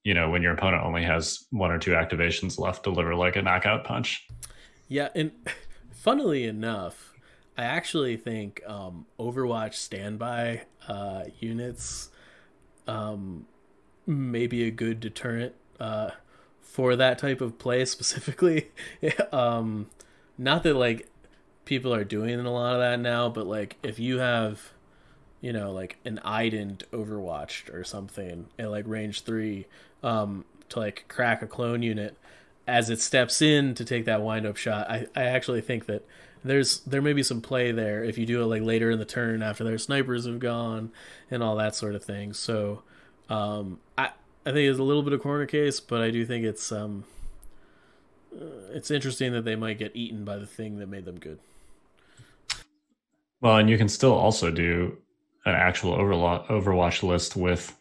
You 0.05 0.15
know, 0.15 0.31
when 0.31 0.41
your 0.41 0.53
opponent 0.53 0.85
only 0.85 1.03
has 1.03 1.47
one 1.51 1.73
or 1.73 1.81
two 1.81 1.91
activations 1.91 2.61
left, 2.61 2.85
deliver 2.85 3.17
like 3.17 3.35
a 3.35 3.43
knockout 3.43 3.83
punch. 3.83 4.25
Yeah, 4.89 5.09
and 5.15 5.33
funnily 5.91 6.45
enough, 6.45 7.13
I 7.57 7.65
actually 7.65 8.17
think 8.17 8.63
um, 8.67 9.07
Overwatch 9.19 9.75
standby 9.75 10.63
uh, 10.87 11.25
units 11.41 12.11
um, 12.87 13.47
may 14.07 14.47
be 14.47 14.65
a 14.65 14.71
good 14.71 15.01
deterrent 15.01 15.55
uh, 15.81 16.11
for 16.63 16.97
that 16.97 17.19
type 17.19 17.41
of 17.41 17.59
play 17.59 17.85
specifically. 17.87 18.71
um, 19.33 19.89
not 20.39 20.63
that 20.65 20.75
like 20.75 21.09
people 21.65 21.93
are 21.95 22.05
doing 22.05 22.39
a 22.39 22.53
lot 22.53 22.75
of 22.75 22.81
that 22.81 23.01
now, 23.01 23.29
but 23.29 23.47
like 23.47 23.77
if 23.83 23.99
you 23.99 24.19
have, 24.19 24.73
you 25.41 25.53
know, 25.53 25.73
like 25.73 25.97
an 26.05 26.21
Ident 26.25 26.85
Overwatched 26.93 27.73
or 27.75 27.85
something 27.85 28.47
at 28.59 28.71
like 28.71 28.87
range 28.87 29.23
three 29.23 29.67
um, 30.03 30.45
to 30.69 30.79
like 30.79 31.07
crack 31.09 31.43
a 31.43 31.47
clone 31.47 31.83
unit 31.83 32.17
as 32.67 32.91
it 32.91 33.01
steps 33.01 33.41
in 33.41 33.75
to 33.75 33.85
take 33.85 34.05
that 34.07 34.23
wind 34.23 34.47
up 34.47 34.57
shot, 34.57 34.91
I, 34.91 35.07
I 35.15 35.25
actually 35.25 35.61
think 35.61 35.87
that 35.87 36.05
there's 36.45 36.81
there 36.81 37.03
may 37.03 37.13
be 37.13 37.23
some 37.23 37.41
play 37.41 37.73
there 37.73 38.05
if 38.05 38.19
you 38.19 38.27
do 38.27 38.43
it 38.43 38.47
like 38.47 38.63
later 38.63 38.91
in 38.91 38.99
the 38.99 39.05
turn 39.05 39.43
after 39.43 39.65
their 39.65 39.79
snipers 39.79 40.27
have 40.27 40.39
gone 40.39 40.93
and 41.31 41.43
all 41.43 41.57
that 41.57 41.75
sort 41.75 41.95
of 41.95 42.05
thing. 42.05 42.33
So 42.33 42.83
um, 43.29 43.81
I 43.99 44.11
I 44.45 44.53
think 44.53 44.71
it's 44.71 44.79
a 44.79 44.85
little 44.85 45.03
bit 45.03 45.13
of 45.13 45.21
corner 45.21 45.47
case, 45.47 45.81
but 45.81 46.03
I 46.03 46.11
do 46.11 46.25
think 46.25 46.45
it's 46.45 46.71
um 46.73 47.05
uh, 48.35 48.45
it's 48.73 48.91
interesting 48.91 49.33
that 49.33 49.45
they 49.45 49.57
might 49.57 49.79
get 49.79 49.95
eaten 49.95 50.25
by 50.25 50.37
the 50.37 50.47
thing 50.47 50.79
that 50.79 50.89
made 50.89 51.05
them 51.05 51.19
good. 51.19 51.39
Well, 53.41 53.59
and 53.59 53.69
you 53.69 53.79
can 53.79 53.89
still 53.89 54.15
also 54.15 54.51
do 54.51 54.97
an 55.45 55.55
actual 55.55 55.97
Overwatch 55.97 57.03
list 57.03 57.37
with 57.37 57.77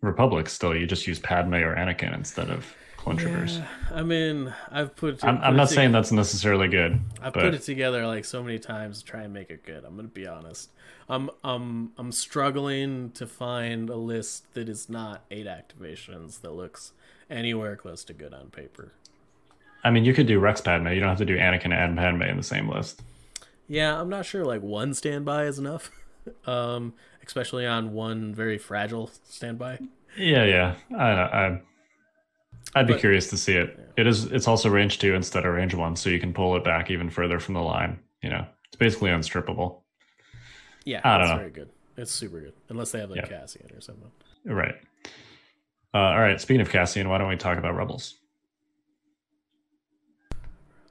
Republic. 0.00 0.48
Still, 0.48 0.76
you 0.76 0.86
just 0.86 1.06
use 1.06 1.18
Padme 1.18 1.54
or 1.54 1.74
Anakin 1.74 2.14
instead 2.14 2.50
of 2.50 2.74
clone 3.02 3.16
troopers. 3.16 3.58
Yeah, 3.58 3.66
I 3.92 4.02
mean, 4.02 4.54
I've 4.70 4.94
put. 4.94 5.24
I'm, 5.24 5.36
put 5.36 5.44
I'm 5.44 5.56
not 5.56 5.70
saying 5.70 5.92
that's 5.92 6.12
necessarily 6.12 6.68
good. 6.68 7.00
I've 7.20 7.32
but... 7.32 7.42
put 7.42 7.54
it 7.54 7.62
together 7.62 8.06
like 8.06 8.24
so 8.24 8.42
many 8.42 8.58
times 8.58 9.00
to 9.00 9.04
try 9.04 9.22
and 9.22 9.32
make 9.32 9.50
it 9.50 9.64
good. 9.64 9.84
I'm 9.84 9.96
gonna 9.96 10.08
be 10.08 10.26
honest. 10.26 10.70
I'm 11.08 11.30
I'm 11.42 11.92
I'm 11.98 12.12
struggling 12.12 13.10
to 13.12 13.26
find 13.26 13.90
a 13.90 13.96
list 13.96 14.54
that 14.54 14.68
is 14.68 14.88
not 14.88 15.24
eight 15.30 15.46
activations 15.46 16.40
that 16.42 16.52
looks 16.52 16.92
anywhere 17.28 17.76
close 17.76 18.04
to 18.04 18.12
good 18.12 18.32
on 18.32 18.48
paper. 18.50 18.92
I 19.84 19.90
mean, 19.90 20.04
you 20.04 20.14
could 20.14 20.28
do 20.28 20.38
Rex 20.38 20.60
Padme. 20.60 20.88
You 20.88 21.00
don't 21.00 21.08
have 21.08 21.18
to 21.18 21.24
do 21.24 21.36
Anakin 21.36 21.74
and 21.74 21.96
Padme 21.96 22.22
in 22.22 22.36
the 22.36 22.42
same 22.42 22.68
list. 22.68 23.02
Yeah, 23.66 24.00
I'm 24.00 24.08
not 24.08 24.26
sure. 24.26 24.44
Like 24.44 24.62
one 24.62 24.94
standby 24.94 25.46
is 25.46 25.58
enough, 25.58 25.90
um, 26.46 26.94
especially 27.26 27.66
on 27.66 27.92
one 27.92 28.32
very 28.32 28.58
fragile 28.58 29.10
standby. 29.28 29.80
Yeah, 30.16 30.44
yeah. 30.44 30.74
I, 30.96 31.10
I 31.10 31.60
I'd 32.74 32.86
be 32.86 32.94
but, 32.94 33.00
curious 33.00 33.28
to 33.30 33.36
see 33.36 33.54
it. 33.54 33.74
Yeah. 33.76 33.84
It 33.98 34.06
is. 34.06 34.24
It's 34.26 34.48
also 34.48 34.70
range 34.70 34.98
two 34.98 35.14
instead 35.14 35.44
of 35.44 35.54
range 35.54 35.74
one, 35.74 35.96
so 35.96 36.10
you 36.10 36.18
can 36.18 36.32
pull 36.32 36.56
it 36.56 36.64
back 36.64 36.90
even 36.90 37.10
further 37.10 37.38
from 37.38 37.54
the 37.54 37.60
line. 37.60 37.98
You 38.22 38.30
know, 38.30 38.46
it's 38.66 38.76
basically 38.76 39.10
unstrippable. 39.10 39.80
Yeah, 40.84 41.00
I 41.04 41.18
don't 41.18 41.28
know. 41.28 41.36
Very 41.36 41.50
good. 41.50 41.70
It's 41.96 42.10
super 42.10 42.40
good, 42.40 42.54
unless 42.68 42.92
they 42.92 43.00
have 43.00 43.10
like 43.10 43.20
Yeah. 43.20 43.40
Cassian 43.40 43.70
or 43.74 43.80
something. 43.80 44.10
Right. 44.44 44.74
Uh, 45.94 45.98
all 45.98 46.20
right. 46.20 46.40
Speaking 46.40 46.62
of 46.62 46.70
Cassian, 46.70 47.08
why 47.08 47.18
don't 47.18 47.28
we 47.28 47.36
talk 47.36 47.58
about 47.58 47.76
Rebels? 47.76 48.14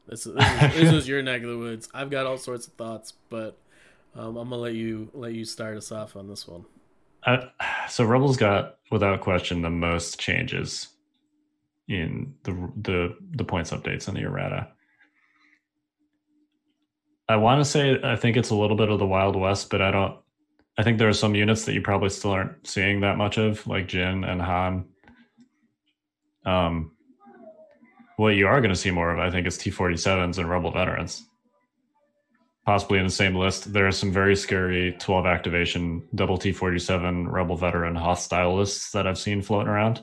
This, 0.08 0.26
this, 0.26 0.36
is, 0.36 0.74
this 0.76 0.92
was 0.94 1.08
your 1.08 1.24
neck 1.24 1.42
of 1.42 1.50
the 1.50 1.58
woods. 1.58 1.90
I've 1.94 2.12
got 2.12 2.26
all 2.28 2.38
sorts 2.38 2.68
of 2.68 2.74
thoughts, 2.74 3.14
but 3.30 3.58
um, 4.16 4.38
I'm 4.38 4.50
gonna 4.50 4.58
let 4.58 4.76
you 4.76 5.10
let 5.14 5.34
you 5.34 5.46
start 5.46 5.78
us 5.78 5.92
off 5.92 6.16
on 6.16 6.28
this 6.28 6.48
one. 6.48 6.66
Uh, 7.24 7.46
so 7.88 8.04
Rebels 8.04 8.38
got, 8.38 8.78
without 8.92 9.22
question, 9.22 9.62
the 9.62 9.70
most 9.70 10.20
changes 10.20 10.90
in 11.92 12.34
the 12.44 12.72
the 12.82 13.16
the 13.32 13.44
points 13.44 13.72
updates 13.72 14.08
in 14.08 14.16
the 14.16 14.22
errata. 14.22 14.70
I 17.28 17.36
want 17.36 17.60
to 17.60 17.66
say 17.66 18.00
I 18.02 18.16
think 18.16 18.38
it's 18.38 18.50
a 18.50 18.56
little 18.56 18.78
bit 18.78 18.90
of 18.90 19.00
the 19.00 19.06
Wild 19.06 19.36
West, 19.36 19.70
but 19.70 19.82
I 19.82 19.92
don't. 19.92 20.18
I 20.78 20.84
think 20.84 20.98
there 20.98 21.10
are 21.10 21.14
some 21.14 21.36
units 21.36 21.66
that 21.66 21.74
you 21.74 21.82
probably 21.82 22.10
still 22.10 22.32
aren't 22.32 22.66
seeing 22.66 23.02
that 23.02 23.18
much 23.18 23.38
of, 23.38 23.68
like 23.68 23.88
Jyn 23.88 24.28
and 24.30 24.42
Han. 24.42 24.86
Um, 26.46 26.92
what 28.16 28.36
you 28.36 28.48
are 28.48 28.62
going 28.62 28.74
to 28.74 28.80
see 28.80 28.90
more 28.90 29.12
of, 29.12 29.20
I 29.20 29.30
think, 29.30 29.48
is 29.48 29.58
T47s 29.58 30.38
and 30.38 30.50
Rebel 30.50 30.72
veterans. 30.72 31.24
Possibly 32.66 33.00
in 33.00 33.06
the 33.06 33.12
same 33.12 33.36
list. 33.36 33.74
There 33.74 33.86
are 33.86 33.92
some 33.92 34.14
very 34.14 34.36
scary 34.36 34.96
12 34.98 35.26
activation 35.26 36.08
double 36.16 36.38
T47 36.38 37.30
Rebel 37.30 37.58
veteran 37.58 37.96
hostile 37.96 38.58
lists 38.58 38.92
that 38.92 39.06
I've 39.06 39.18
seen 39.18 39.42
floating 39.42 39.68
around. 39.68 40.02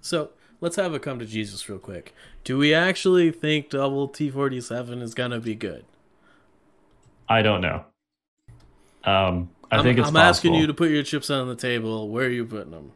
So 0.00 0.30
let's 0.60 0.76
have 0.76 0.94
a 0.94 0.98
come 0.98 1.18
to 1.18 1.26
Jesus 1.26 1.68
real 1.68 1.78
quick. 1.78 2.14
Do 2.44 2.58
we 2.58 2.74
actually 2.74 3.30
think 3.30 3.70
double 3.70 4.08
T47 4.08 5.02
is 5.02 5.14
gonna 5.14 5.40
be 5.40 5.54
good? 5.54 5.84
I 7.28 7.42
don't 7.42 7.60
know. 7.60 7.84
Um, 9.04 9.50
I 9.70 9.76
I'm, 9.76 9.84
think 9.84 9.98
it's 9.98 10.08
I'm 10.08 10.16
asking 10.16 10.54
you 10.54 10.66
to 10.66 10.74
put 10.74 10.90
your 10.90 11.02
chips 11.02 11.30
on 11.30 11.48
the 11.48 11.54
table. 11.54 12.08
Where 12.08 12.26
are 12.26 12.30
you 12.30 12.44
putting 12.44 12.70
them? 12.70 12.92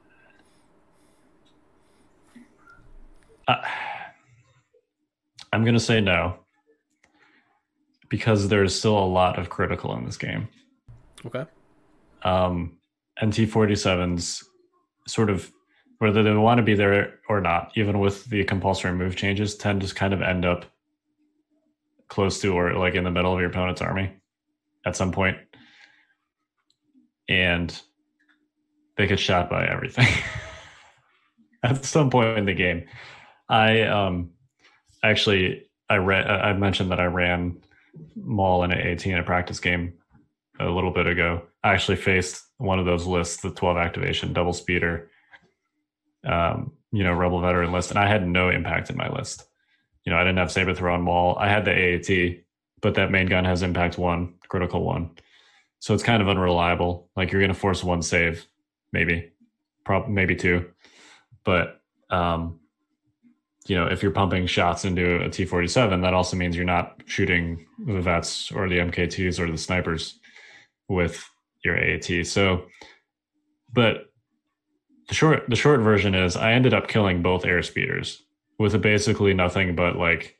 I'm 5.53 5.65
going 5.65 5.75
to 5.75 5.81
say 5.81 6.01
no 6.01 6.39
because 8.09 8.49
there's 8.49 8.75
still 8.75 8.99
a 8.99 9.05
lot 9.05 9.39
of 9.39 9.49
critical 9.49 9.95
in 9.97 10.05
this 10.05 10.17
game. 10.17 10.49
Okay. 11.25 11.45
Um, 12.23 12.79
and 13.21 13.33
T47s 13.33 14.45
sort 15.07 15.31
of, 15.31 15.51
whether 16.03 16.24
they 16.24 16.35
want 16.35 16.59
to 16.59 16.65
be 16.65 16.74
there 16.74 17.20
or 17.29 17.41
not, 17.41 17.70
even 17.77 18.01
with 18.01 18.24
the 18.24 18.43
compulsory 18.43 18.93
move 18.93 19.15
changes, 19.15 19.55
tend 19.55 19.81
to 19.81 19.95
kind 19.95 20.12
of 20.12 20.20
end 20.20 20.45
up 20.45 20.65
close 22.09 22.41
to 22.41 22.53
or 22.53 22.74
like 22.74 22.97
in 22.97 23.05
the 23.05 23.11
middle 23.12 23.33
of 23.33 23.39
your 23.39 23.49
opponent's 23.49 23.81
army 23.81 24.11
at 24.85 24.97
some 24.97 25.12
point. 25.12 25.39
And 27.29 27.81
they 28.97 29.07
get 29.07 29.20
shot 29.20 29.49
by 29.49 29.65
everything 29.65 30.09
at 31.62 31.85
some 31.85 32.11
point 32.11 32.37
in 32.37 32.47
the 32.47 32.55
game. 32.55 32.89
I 33.49 33.83
um 33.83 34.31
actually 35.05 35.69
I 35.89 35.99
ran 35.99 36.29
I 36.29 36.53
mentioned 36.55 36.91
that 36.91 36.99
I 36.99 37.05
ran 37.05 37.62
Maul 38.16 38.65
in 38.65 38.73
an 38.73 38.85
18 38.85 39.12
in 39.12 39.20
a 39.20 39.23
practice 39.23 39.61
game 39.61 39.93
a 40.59 40.69
little 40.69 40.91
bit 40.91 41.07
ago. 41.07 41.43
I 41.62 41.74
actually 41.74 41.99
faced 41.99 42.43
one 42.59 42.81
of 42.81 42.87
those 42.87 43.07
lists, 43.07 43.41
the 43.41 43.51
12 43.51 43.77
activation 43.77 44.33
double 44.33 44.53
speeder, 44.53 45.09
um, 46.24 46.73
you 46.93 47.03
know, 47.03 47.12
rebel 47.12 47.40
veteran 47.40 47.73
list, 47.73 47.90
and 47.90 47.99
I 47.99 48.07
had 48.07 48.27
no 48.27 48.51
impact 48.51 48.90
in 48.90 48.97
my 48.97 49.09
list. 49.09 49.44
You 50.05 50.12
know, 50.12 50.19
I 50.19 50.24
didn't 50.24 50.39
have 50.39 50.53
saber 50.53 50.74
throw 50.74 50.94
on 50.94 51.03
Maul. 51.03 51.36
I 51.39 51.49
had 51.49 51.65
the 51.65 51.73
AAT, 51.73 52.44
but 52.81 52.94
that 52.94 53.11
main 53.11 53.27
gun 53.27 53.44
has 53.44 53.62
impact 53.62 53.99
one, 53.99 54.35
critical 54.49 54.82
one. 54.82 55.11
So 55.78 55.94
it's 55.94 56.03
kind 56.03 56.23
of 56.23 56.28
unreliable. 56.28 57.09
Like 57.16 57.32
you're 57.32 57.40
going 57.40 57.53
to 57.53 57.59
force 57.59 57.82
one 57.82 58.03
save, 58.03 58.47
maybe, 58.93 59.32
prob 59.85 60.09
maybe 60.09 60.36
two, 60.36 60.70
but 61.44 61.81
um, 62.11 62.61
you 63.66 63.77
know, 63.77 63.86
if 63.86 64.03
you're 64.03 64.12
pumping 64.12 64.47
shots 64.47 64.85
into 64.85 65.24
a 65.24 65.28
T47, 65.28 66.03
that 66.03 66.15
also 66.15 66.36
means 66.36 66.57
you're 66.57 66.65
not 66.65 67.01
shooting 67.07 67.66
the 67.78 68.01
VETs 68.01 68.55
or 68.55 68.69
the 68.69 68.78
MK2s 68.78 69.39
or 69.39 69.51
the 69.51 69.59
snipers 69.59 70.19
with 70.89 71.24
your 71.65 71.77
AAT. 71.77 72.27
So, 72.27 72.66
but 73.73 74.12
the 75.13 75.17
short 75.17 75.45
the 75.47 75.57
short 75.57 75.81
version 75.81 76.15
is 76.15 76.37
I 76.37 76.53
ended 76.53 76.73
up 76.73 76.89
killing 76.89 77.21
both 77.21 77.45
air 77.45 77.63
speeders 77.63 78.23
with 78.59 78.81
basically 78.81 79.35
nothing 79.35 79.77
but 79.77 79.97
like 79.97 80.39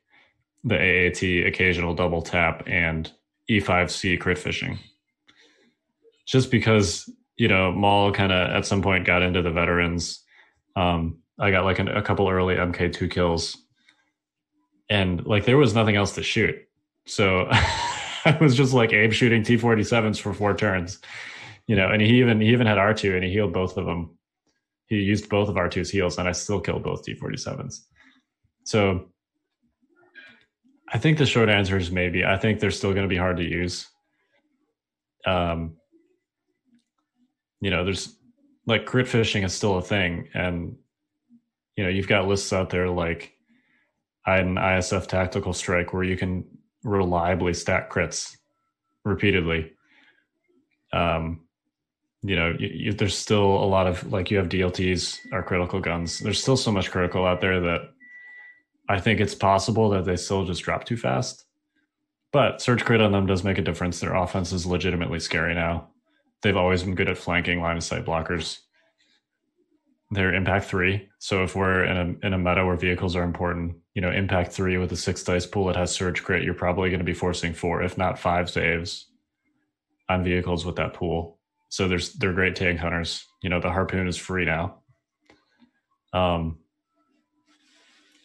the 0.65 0.77
AAT 0.77 1.47
occasional 1.47 1.95
double 1.95 2.23
tap 2.23 2.63
and 2.67 3.13
E5C 3.51 4.19
crit 4.19 4.39
fishing. 4.39 4.79
Just 6.25 6.51
because 6.51 7.07
you 7.37 7.49
know 7.49 7.71
Maul 7.71 8.13
kind 8.13 8.33
of 8.33 8.49
at 8.49 8.65
some 8.65 8.81
point 8.81 9.05
got 9.05 9.21
into 9.21 9.43
the 9.43 9.51
veterans. 9.51 10.25
Um, 10.75 11.19
I 11.39 11.51
got 11.51 11.67
like 11.67 11.79
an, 11.79 11.89
a 11.89 12.01
couple 12.01 12.27
early 12.31 12.55
MK2 12.55 13.11
kills, 13.11 13.59
and 14.89 15.27
like 15.27 15.45
there 15.45 15.59
was 15.59 15.75
nothing 15.75 15.97
else 15.97 16.15
to 16.15 16.23
shoot. 16.23 16.57
So 17.05 17.47
I 17.51 18.39
was 18.41 18.57
just 18.57 18.73
like 18.73 18.95
Abe 18.95 19.13
shooting 19.13 19.43
T47s 19.43 20.19
for 20.19 20.33
four 20.33 20.57
turns, 20.57 20.99
you 21.67 21.77
know. 21.77 21.91
And 21.91 22.01
he 22.01 22.21
even 22.21 22.41
he 22.41 22.49
even 22.53 22.67
had 22.67 22.79
R2 22.79 23.17
and 23.17 23.23
he 23.23 23.31
healed 23.31 23.53
both 23.53 23.77
of 23.77 23.85
them. 23.85 24.17
He 24.93 24.99
used 24.99 25.31
both 25.31 25.49
of 25.49 25.55
R2's 25.55 25.89
heals, 25.89 26.19
and 26.19 26.29
I 26.29 26.33
still 26.33 26.61
killed 26.61 26.83
both 26.83 27.03
T47s. 27.03 27.87
So 28.65 29.09
I 30.93 30.99
think 30.99 31.17
the 31.17 31.25
short 31.25 31.49
answer 31.49 31.79
is 31.79 31.91
maybe. 31.91 32.27
I 32.27 32.37
think 32.37 32.61
they're 32.61 32.71
still 32.71 32.93
going 32.93 33.05
to 33.05 33.09
be 33.09 33.17
hard 33.17 33.39
to 33.39 33.43
use. 33.43 33.89
Um, 35.25 35.79
you 37.63 37.71
know, 37.71 37.87
there's 37.87 38.19
like 38.67 38.85
crit 38.85 39.09
fishing 39.09 39.45
is 39.45 39.55
still 39.55 39.79
a 39.79 39.83
thing, 39.83 40.29
and 40.35 40.77
you 41.75 41.85
know, 41.85 41.89
you've 41.89 42.07
got 42.07 42.29
lists 42.29 42.53
out 42.53 42.69
there 42.69 42.91
like 42.91 43.33
an 44.27 44.57
ISF 44.57 45.07
tactical 45.07 45.55
strike 45.55 45.95
where 45.95 46.05
you 46.05 46.19
can 46.19 46.45
reliably 46.85 47.55
stack 47.55 47.91
crits 47.91 48.37
repeatedly. 49.07 49.73
Um, 50.93 51.47
you 52.23 52.37
know, 52.37 52.55
you, 52.59 52.69
you, 52.69 52.93
there's 52.93 53.17
still 53.17 53.43
a 53.43 53.67
lot 53.67 53.87
of 53.87 54.13
like 54.13 54.31
you 54.31 54.39
have 54.39 54.49
DLTs 54.49 55.19
or 55.33 55.43
critical 55.43 55.81
guns. 55.81 56.21
There's 56.21 56.41
still 56.41 56.57
so 56.57 56.71
much 56.71 56.91
critical 56.91 57.27
out 57.27 57.41
there 57.41 57.61
that 57.61 57.91
I 58.89 59.01
think 59.01 59.21
it's 59.21 59.35
possible 59.35 59.91
that 59.91 60.05
they 60.05 60.17
still 60.17 60.45
just 60.45 60.63
drop 60.63 60.85
too 60.85 60.97
fast. 60.97 61.45
But 62.33 62.63
surge 62.63 62.85
crit 62.85 63.01
on 63.01 63.13
them 63.13 63.27
does 63.27 63.45
make 63.45 63.59
a 63.59 63.63
difference. 63.63 64.01
Their 64.01 64.15
offense 64.15 64.53
is 64.53 64.65
legitimately 64.65 65.21
scary 65.21 65.55
now. 65.55 65.89
They've 66.43 66.57
always 66.57 66.83
been 66.83 66.95
good 66.95 67.09
at 67.09 67.19
flanking 67.19 67.61
line 67.61 67.77
of 67.77 67.85
sight 67.85 68.05
blockers. 68.05 68.59
They're 70.11 70.35
impact 70.35 70.67
three. 70.67 71.09
So 71.19 71.43
if 71.43 71.57
we're 71.57 71.85
in 71.85 71.97
a 71.97 72.27
in 72.27 72.33
a 72.35 72.39
meta 72.39 72.65
where 72.65 72.77
vehicles 72.77 73.17
are 73.17 73.23
important, 73.23 73.77
you 73.95 74.03
know, 74.03 74.11
impact 74.11 74.53
three 74.53 74.77
with 74.79 74.93
a 74.93 74.97
six 74.97 75.25
dice 75.25 75.47
pool 75.47 75.67
that 75.67 75.77
has 75.77 75.91
surge 75.91 76.23
crit, 76.23 76.45
you're 76.45 76.55
probably 76.55 76.91
going 76.91 77.01
to 77.01 77.05
be 77.05 77.15
forcing 77.15 77.53
four, 77.53 77.83
if 77.83 77.99
not 77.99 78.19
five 78.19 78.49
saves 78.49 79.07
on 80.09 80.23
vehicles 80.23 80.65
with 80.65 80.77
that 80.77 80.95
pool. 80.95 81.39
So 81.73 81.89
there's 81.89 82.13
they're 82.13 82.35
great 82.35 82.55
tank 82.55 82.81
hunters. 82.81 83.25
You 83.43 83.49
know, 83.49 83.59
the 83.59 83.71
harpoon 83.71 84.07
is 84.07 84.19
free 84.19 84.45
now. 84.45 84.83
Um, 86.13 86.59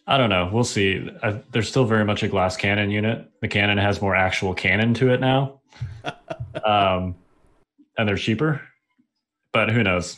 I 0.06 0.18
don't 0.18 0.30
know. 0.30 0.50
We'll 0.52 0.66
see. 0.66 1.10
I, 1.24 1.42
there's 1.54 1.70
still 1.70 1.86
very 1.86 2.04
much 2.04 2.24
a 2.24 2.28
glass 2.28 2.58
cannon 2.58 2.92
unit. 2.92 3.32
The 3.40 3.48
cannon 3.48 3.78
has 3.78 4.02
more 4.02 4.14
actual 4.14 4.54
cannon 4.54 4.94
to 4.96 5.14
it 5.14 5.22
now, 5.22 5.62
um, 6.66 7.16
and 7.98 8.10
they're 8.10 8.18
cheaper. 8.18 8.62
But 9.54 9.72
who 9.72 9.82
knows? 9.82 10.18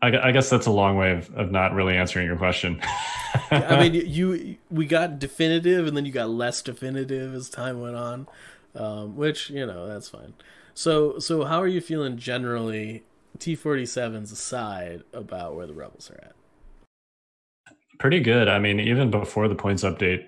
I, 0.00 0.28
I, 0.28 0.32
guess 0.32 0.48
that's 0.48 0.66
a 0.66 0.70
long 0.70 0.96
way 0.96 1.12
of, 1.12 1.30
of 1.34 1.50
not 1.50 1.74
really 1.74 1.94
answering 1.94 2.26
your 2.26 2.38
question. 2.38 2.80
I 3.50 3.86
mean, 3.86 3.92
you 4.06 4.56
we 4.70 4.86
got 4.86 5.18
definitive, 5.18 5.86
and 5.86 5.94
then 5.94 6.06
you 6.06 6.12
got 6.12 6.30
less 6.30 6.62
definitive 6.62 7.34
as 7.34 7.50
time 7.50 7.82
went 7.82 7.96
on, 7.96 8.28
um, 8.74 9.14
which 9.14 9.50
you 9.50 9.66
know 9.66 9.86
that's 9.86 10.08
fine. 10.08 10.32
So, 10.74 11.18
so 11.20 11.44
how 11.44 11.62
are 11.62 11.68
you 11.68 11.80
feeling 11.80 12.18
generally, 12.18 13.04
T47s 13.38 14.32
aside, 14.32 15.04
about 15.12 15.54
where 15.54 15.66
the 15.66 15.72
rebels 15.72 16.10
are 16.10 16.20
at? 16.20 16.34
Pretty 18.00 18.20
good. 18.20 18.48
I 18.48 18.58
mean, 18.58 18.80
even 18.80 19.10
before 19.10 19.46
the 19.46 19.54
points 19.54 19.84
update, 19.84 20.26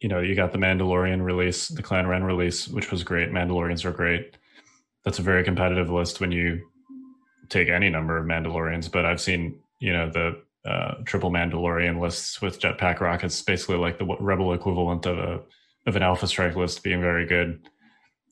you 0.00 0.08
know, 0.08 0.20
you 0.20 0.36
got 0.36 0.52
the 0.52 0.58
Mandalorian 0.58 1.22
release, 1.22 1.68
the 1.68 1.82
Clan 1.82 2.06
Wren 2.06 2.22
release, 2.22 2.68
which 2.68 2.92
was 2.92 3.02
great. 3.02 3.30
Mandalorians 3.30 3.84
are 3.84 3.90
great. 3.90 4.36
That's 5.04 5.18
a 5.18 5.22
very 5.22 5.42
competitive 5.42 5.90
list 5.90 6.20
when 6.20 6.30
you 6.30 6.68
take 7.48 7.68
any 7.68 7.90
number 7.90 8.16
of 8.16 8.26
Mandalorians. 8.26 8.90
But 8.90 9.04
I've 9.04 9.20
seen, 9.20 9.58
you 9.80 9.92
know, 9.92 10.10
the 10.10 10.40
uh, 10.64 10.94
triple 11.04 11.32
Mandalorian 11.32 12.00
lists 12.00 12.40
with 12.40 12.60
jetpack 12.60 13.00
rockets, 13.00 13.42
basically 13.42 13.76
like 13.76 13.98
the 13.98 14.04
Rebel 14.20 14.52
equivalent 14.52 15.06
of 15.06 15.18
a 15.18 15.40
of 15.86 15.96
an 15.96 16.02
Alpha 16.02 16.26
Strike 16.26 16.54
list, 16.54 16.82
being 16.82 17.00
very 17.00 17.26
good. 17.26 17.66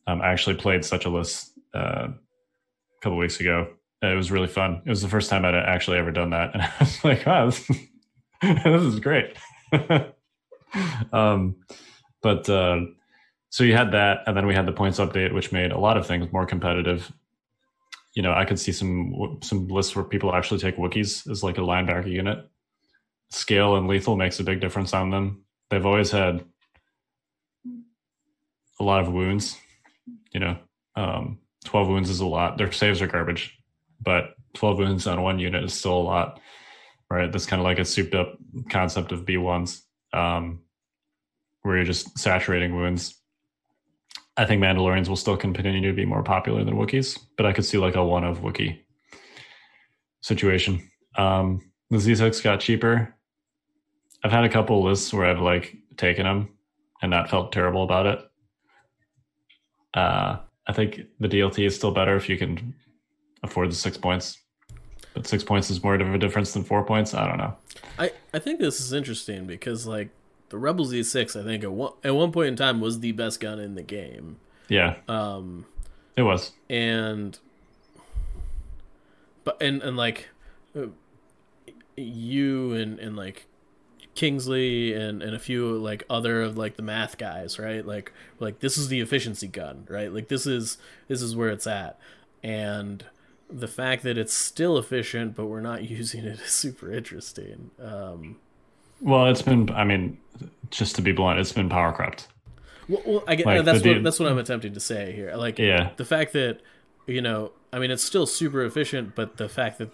Um, 0.07 0.21
I 0.21 0.29
actually 0.29 0.57
played 0.57 0.85
such 0.85 1.07
a 1.07 1.09
list 1.09 1.56
uh, 1.77 2.09
a 2.09 3.01
couple 3.03 3.19
weeks 3.19 3.41
ago. 3.41 3.69
It 4.03 4.17
was 4.17 4.31
really 4.31 4.47
fun. 4.47 4.83
It 4.85 4.91
was 4.91 5.03
the 5.03 5.09
first 5.09 5.31
time 5.31 5.45
I'd 5.45 5.55
actually 5.55 5.99
ever 5.99 6.11
done 6.11 6.31
that, 6.31 6.51
and 6.55 6.63
I 6.63 6.73
was 6.81 7.05
like, 7.05 7.27
"Wow, 7.27 7.47
this, 7.47 7.67
this 8.43 8.83
is 8.83 9.01
great." 9.01 9.37
um, 11.13 11.57
but 12.23 12.49
uh, 12.49 12.81
so 13.51 13.65
you 13.65 13.75
had 13.75 13.93
that, 13.93 14.21
and 14.27 14.37
then 14.37 14.47
we 14.47 14.55
had 14.55 14.67
the 14.67 14.73
points 14.73 14.99
update, 14.99 15.33
which 15.33 15.53
made 15.53 15.73
a 15.73 15.79
lot 15.79 15.97
of 15.97 16.07
things 16.07 16.33
more 16.33 16.47
competitive. 16.47 17.13
you 18.15 18.23
know, 18.23 18.33
I 18.33 18.45
could 18.45 18.59
see 18.59 18.73
some 18.73 19.39
some 19.43 19.69
lists 19.69 19.95
where 19.95 20.05
people 20.05 20.35
actually 20.35 20.61
take 20.61 20.77
Wookiees 20.77 21.31
as 21.31 21.43
like 21.43 21.59
a 21.59 21.63
linebacker 21.63 22.11
unit. 22.11 22.49
Scale 23.31 23.77
and 23.77 23.89
lethal 23.89 24.17
makes 24.17 24.39
a 24.39 24.45
big 24.45 24.61
difference 24.61 24.95
on 24.95 25.11
them. 25.11 25.45
They've 25.69 25.85
always 25.85 26.13
had 26.13 26.45
a 28.79 28.85
lot 28.85 29.01
of 29.01 29.13
wounds. 29.13 29.59
You 30.33 30.41
know, 30.41 30.59
um, 30.95 31.39
twelve 31.67 31.89
wounds 31.89 32.09
is 32.09 32.21
a 32.21 32.27
lot. 32.27 32.57
Their 32.59 32.73
saves 32.73 33.03
are 33.03 33.07
garbage, 33.07 33.59
but 34.01 34.35
twelve 34.55 34.79
wounds 34.79 35.07
on 35.07 35.23
one 35.23 35.39
unit 35.39 35.65
is 35.65 35.75
still 35.75 35.99
a 35.99 36.03
lot. 36.03 36.41
Right? 37.11 37.31
That's 37.31 37.47
kind 37.47 37.61
of 37.61 37.65
like 37.65 37.79
a 37.79 37.85
souped 37.85 38.15
up 38.15 38.39
concept 38.71 39.13
of 39.13 39.25
B 39.25 39.37
ones, 39.37 39.83
um, 40.13 40.63
where 41.63 41.77
you're 41.77 41.85
just 41.85 42.19
saturating 42.19 42.75
wounds 42.75 43.17
I 44.37 44.45
think 44.45 44.63
Mandalorians 44.63 45.09
will 45.09 45.17
still 45.17 45.37
continue 45.37 45.81
to 45.89 45.97
be 45.97 46.05
more 46.05 46.23
popular 46.23 46.63
than 46.63 46.75
Wookiees, 46.75 47.19
but 47.37 47.47
I 47.47 47.53
could 47.53 47.65
see 47.65 47.79
like 47.79 47.95
a 47.95 48.05
one 48.05 48.25
of 48.25 48.41
Wookiee 48.41 48.81
situation. 50.21 50.91
Um, 51.17 51.73
the 51.91 51.97
Z6 51.97 52.43
got 52.43 52.61
cheaper. 52.61 53.15
I've 54.23 54.33
had 54.33 54.45
a 54.45 54.51
couple 54.51 54.83
lists 54.83 55.13
where 55.13 55.25
I've 55.25 55.41
like 55.41 55.75
taken 55.97 56.25
them 56.25 56.51
and 57.01 57.11
not 57.11 57.31
felt 57.31 57.53
terrible 57.53 57.83
about 57.83 58.07
it. 58.07 58.19
Uh, 59.95 60.39
I 60.67 60.73
think 60.73 61.03
the 61.21 61.29
DLT 61.29 61.67
is 61.67 61.75
still 61.75 61.93
better 61.93 62.17
if 62.17 62.29
you 62.29 62.37
can 62.37 62.75
afford 63.43 63.71
the 63.71 63.75
six 63.77 63.97
points, 63.97 64.39
but 65.15 65.27
six 65.27 65.45
points 65.45 65.71
is 65.71 65.83
more 65.83 65.95
of 65.95 66.15
a 66.15 66.19
difference 66.19 66.53
than 66.53 66.65
four 66.65 66.85
points. 66.85 67.15
I 67.15 67.27
don't 67.27 67.39
know. 67.39 67.55
I, 67.99 68.13
I 68.35 68.39
think 68.39 68.61
this 68.61 68.81
is 68.81 68.93
interesting 68.93 69.47
because 69.47 69.87
like 69.87 70.11
the 70.49 70.59
Rebel 70.59 70.87
Z6, 70.87 71.41
I 71.41 71.45
think 71.45 71.65
at 71.65 71.73
one 71.73 71.93
at 72.05 72.15
one 72.15 72.33
point 72.33 72.49
in 72.49 72.57
time 72.57 72.81
was 72.81 73.01
the 73.01 73.13
best 73.13 73.41
gun 73.41 73.59
in 73.59 73.75
the 73.75 73.83
game. 73.83 74.37
Yeah. 74.69 74.97
Um, 75.09 75.67
it 76.17 76.23
was. 76.23 76.53
And 76.69 77.39
but 79.45 79.57
and 79.61 79.83
and 79.83 79.97
like 79.97 80.29
uh, 80.77 80.87
you 81.97 82.75
and 82.75 82.99
and 82.99 83.17
like 83.17 83.47
Kingsley 84.17 84.95
and 84.95 85.23
and 85.23 85.35
a 85.35 85.39
few 85.39 85.77
like 85.79 86.05
other 86.11 86.43
of 86.43 86.57
like 86.57 86.77
the 86.77 86.83
math 86.83 87.19
guys, 87.19 87.59
right? 87.59 87.87
Like 87.87 88.13
like 88.41 88.61
this 88.61 88.77
is 88.77 88.89
the 88.89 89.01
efficiency 89.01 89.47
gun, 89.47 89.87
right? 89.89 90.13
Like 90.13 90.29
this 90.29 90.47
is 90.47 90.79
this 91.09 91.23
is 91.23 91.37
where 91.37 91.51
it's 91.51 91.67
at. 91.67 91.99
And 92.43 93.05
the 93.49 93.69
fact 93.69 94.03
that 94.03 94.19
it's 94.19 94.35
still 94.35 94.77
efficient 94.77 95.37
but 95.37 95.47
we're 95.47 95.61
not 95.61 95.85
using 95.91 96.25
it 96.25 96.41
is 96.41 96.51
super 96.51 96.93
interesting. 96.93 97.71
Um 97.81 98.37
well, 99.01 99.27
it's 99.27 99.43
been. 99.43 99.71
I 99.71 99.85
mean, 99.85 100.19
just 100.71 100.97
to 100.97 101.03
be 101.03 101.13
blunt, 101.13 101.39
it's 101.39 101.53
been 101.53 101.69
power 101.69 101.93
crept. 101.93 102.29
Well, 102.89 103.03
well 103.05 103.25
I 103.27 103.35
get 103.35 103.47
like 103.47 103.65
that's 103.65 103.85
what 103.85 104.03
that's 104.03 104.19
what 104.19 104.31
I'm 104.31 104.39
attempting 104.39 104.75
to 104.75 104.81
say 104.81 105.13
here. 105.13 105.35
Like, 105.37 105.59
yeah, 105.59 105.91
the 105.97 106.05
fact 106.05 106.33
that 106.33 106.61
you 107.07 107.21
know, 107.21 107.53
I 107.73 107.79
mean, 107.79 107.91
it's 107.91 108.05
still 108.05 108.27
super 108.27 108.65
efficient, 108.65 109.15
but 109.15 109.37
the 109.37 109.49
fact 109.49 109.79
that 109.79 109.91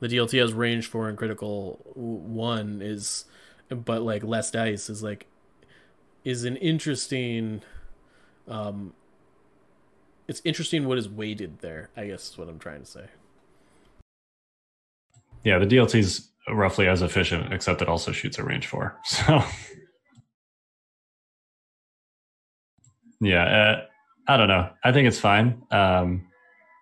the 0.00 0.08
DLT 0.08 0.38
has 0.40 0.52
range 0.52 0.86
four 0.86 1.08
and 1.08 1.16
critical 1.16 1.80
one 1.94 2.80
is, 2.82 3.24
but 3.68 4.02
like 4.02 4.22
less 4.22 4.50
dice 4.50 4.88
is 4.88 5.02
like, 5.02 5.26
is 6.24 6.44
an 6.44 6.56
interesting. 6.56 7.62
Um, 8.48 8.94
it's 10.26 10.40
interesting 10.44 10.86
what 10.86 10.98
is 10.98 11.08
weighted 11.08 11.58
there. 11.60 11.90
I 11.96 12.06
guess 12.06 12.30
is 12.30 12.38
what 12.38 12.48
I'm 12.48 12.58
trying 12.58 12.80
to 12.80 12.86
say. 12.86 13.06
Yeah, 15.44 15.58
the 15.58 15.66
DLT's 15.66 16.30
roughly 16.48 16.88
as 16.88 17.02
efficient, 17.02 17.52
except 17.52 17.82
it 17.82 17.88
also 17.88 18.12
shoots 18.12 18.38
a 18.38 18.44
range 18.44 18.66
four. 18.66 18.98
So, 19.04 19.42
yeah, 23.20 23.44
uh, 23.44 23.86
I 24.28 24.36
don't 24.36 24.48
know. 24.48 24.70
I 24.82 24.92
think 24.92 25.08
it's 25.08 25.20
fine. 25.20 25.62
Um, 25.70 26.26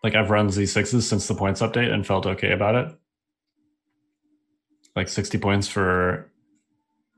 like 0.03 0.15
I've 0.15 0.31
run 0.31 0.49
Z6s 0.49 1.03
since 1.03 1.29
the 1.29 1.35
points 1.35 1.61
update 1.61 1.93
and 1.93 2.07
felt 2.07 2.27
okay 2.27 2.53
about 2.53 2.75
it. 2.75 2.95
Like 4.97 5.09
60 5.09 5.39
points 5.39 5.69
for 5.69 6.32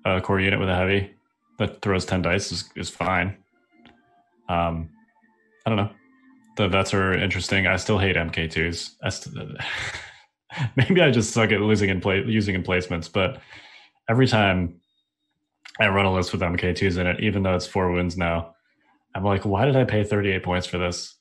a 0.05 0.21
core 0.21 0.41
unit 0.41 0.61
with 0.61 0.69
a 0.69 0.75
heavy 0.75 1.15
that 1.59 1.81
throws 1.83 2.05
10 2.05 2.23
dice 2.23 2.53
is, 2.53 2.65
is 2.77 2.91
fine. 2.91 3.37
Um, 4.49 4.91
I 5.65 5.71
don't 5.71 5.77
know. 5.77 5.91
The 6.57 6.69
vets 6.69 6.95
are 6.95 7.13
interesting. 7.15 7.67
I 7.67 7.77
still 7.77 7.99
hate 7.99 8.17
MK2s. 8.17 8.95
I 9.03 9.09
st- 9.09 9.37
maybe 10.77 11.01
I 11.01 11.11
just 11.11 11.33
suck 11.33 11.51
at 11.53 11.61
losing 11.61 11.91
in 11.91 12.01
play 12.01 12.23
using 12.25 12.55
emplacements, 12.55 13.09
but 13.09 13.41
every 14.09 14.27
time 14.27 14.81
I 15.81 15.89
run 15.89 16.07
a 16.07 16.13
list 16.13 16.33
with 16.33 16.43
MK2s 16.43 16.99
in 16.99 17.07
it, 17.07 17.21
even 17.21 17.43
though 17.43 17.55
it's 17.57 17.67
four 17.67 17.91
wounds 17.91 18.17
now, 18.17 18.55
I'm 19.15 19.25
like, 19.25 19.45
why 19.45 19.65
did 19.65 19.77
I 19.77 19.85
pay 19.85 20.05
38 20.05 20.43
points 20.43 20.67
for 20.67 20.79
this? 20.79 21.17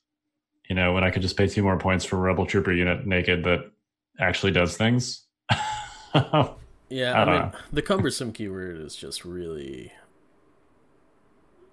You 0.69 0.75
know, 0.75 0.93
when 0.93 1.03
I 1.03 1.09
could 1.09 1.21
just 1.21 1.37
pay 1.37 1.47
two 1.47 1.63
more 1.63 1.77
points 1.77 2.05
for 2.05 2.17
a 2.17 2.19
Rebel 2.19 2.45
Trooper 2.45 2.71
unit 2.71 3.05
naked 3.05 3.43
that 3.43 3.71
actually 4.19 4.51
does 4.51 4.77
things. 4.77 5.25
yeah, 6.93 7.13
I, 7.13 7.21
I 7.21 7.25
mean, 7.25 7.41
know. 7.41 7.51
the 7.71 7.81
cumbersome 7.81 8.31
keyword 8.31 8.79
is 8.79 8.95
just 8.95 9.25
really, 9.25 9.91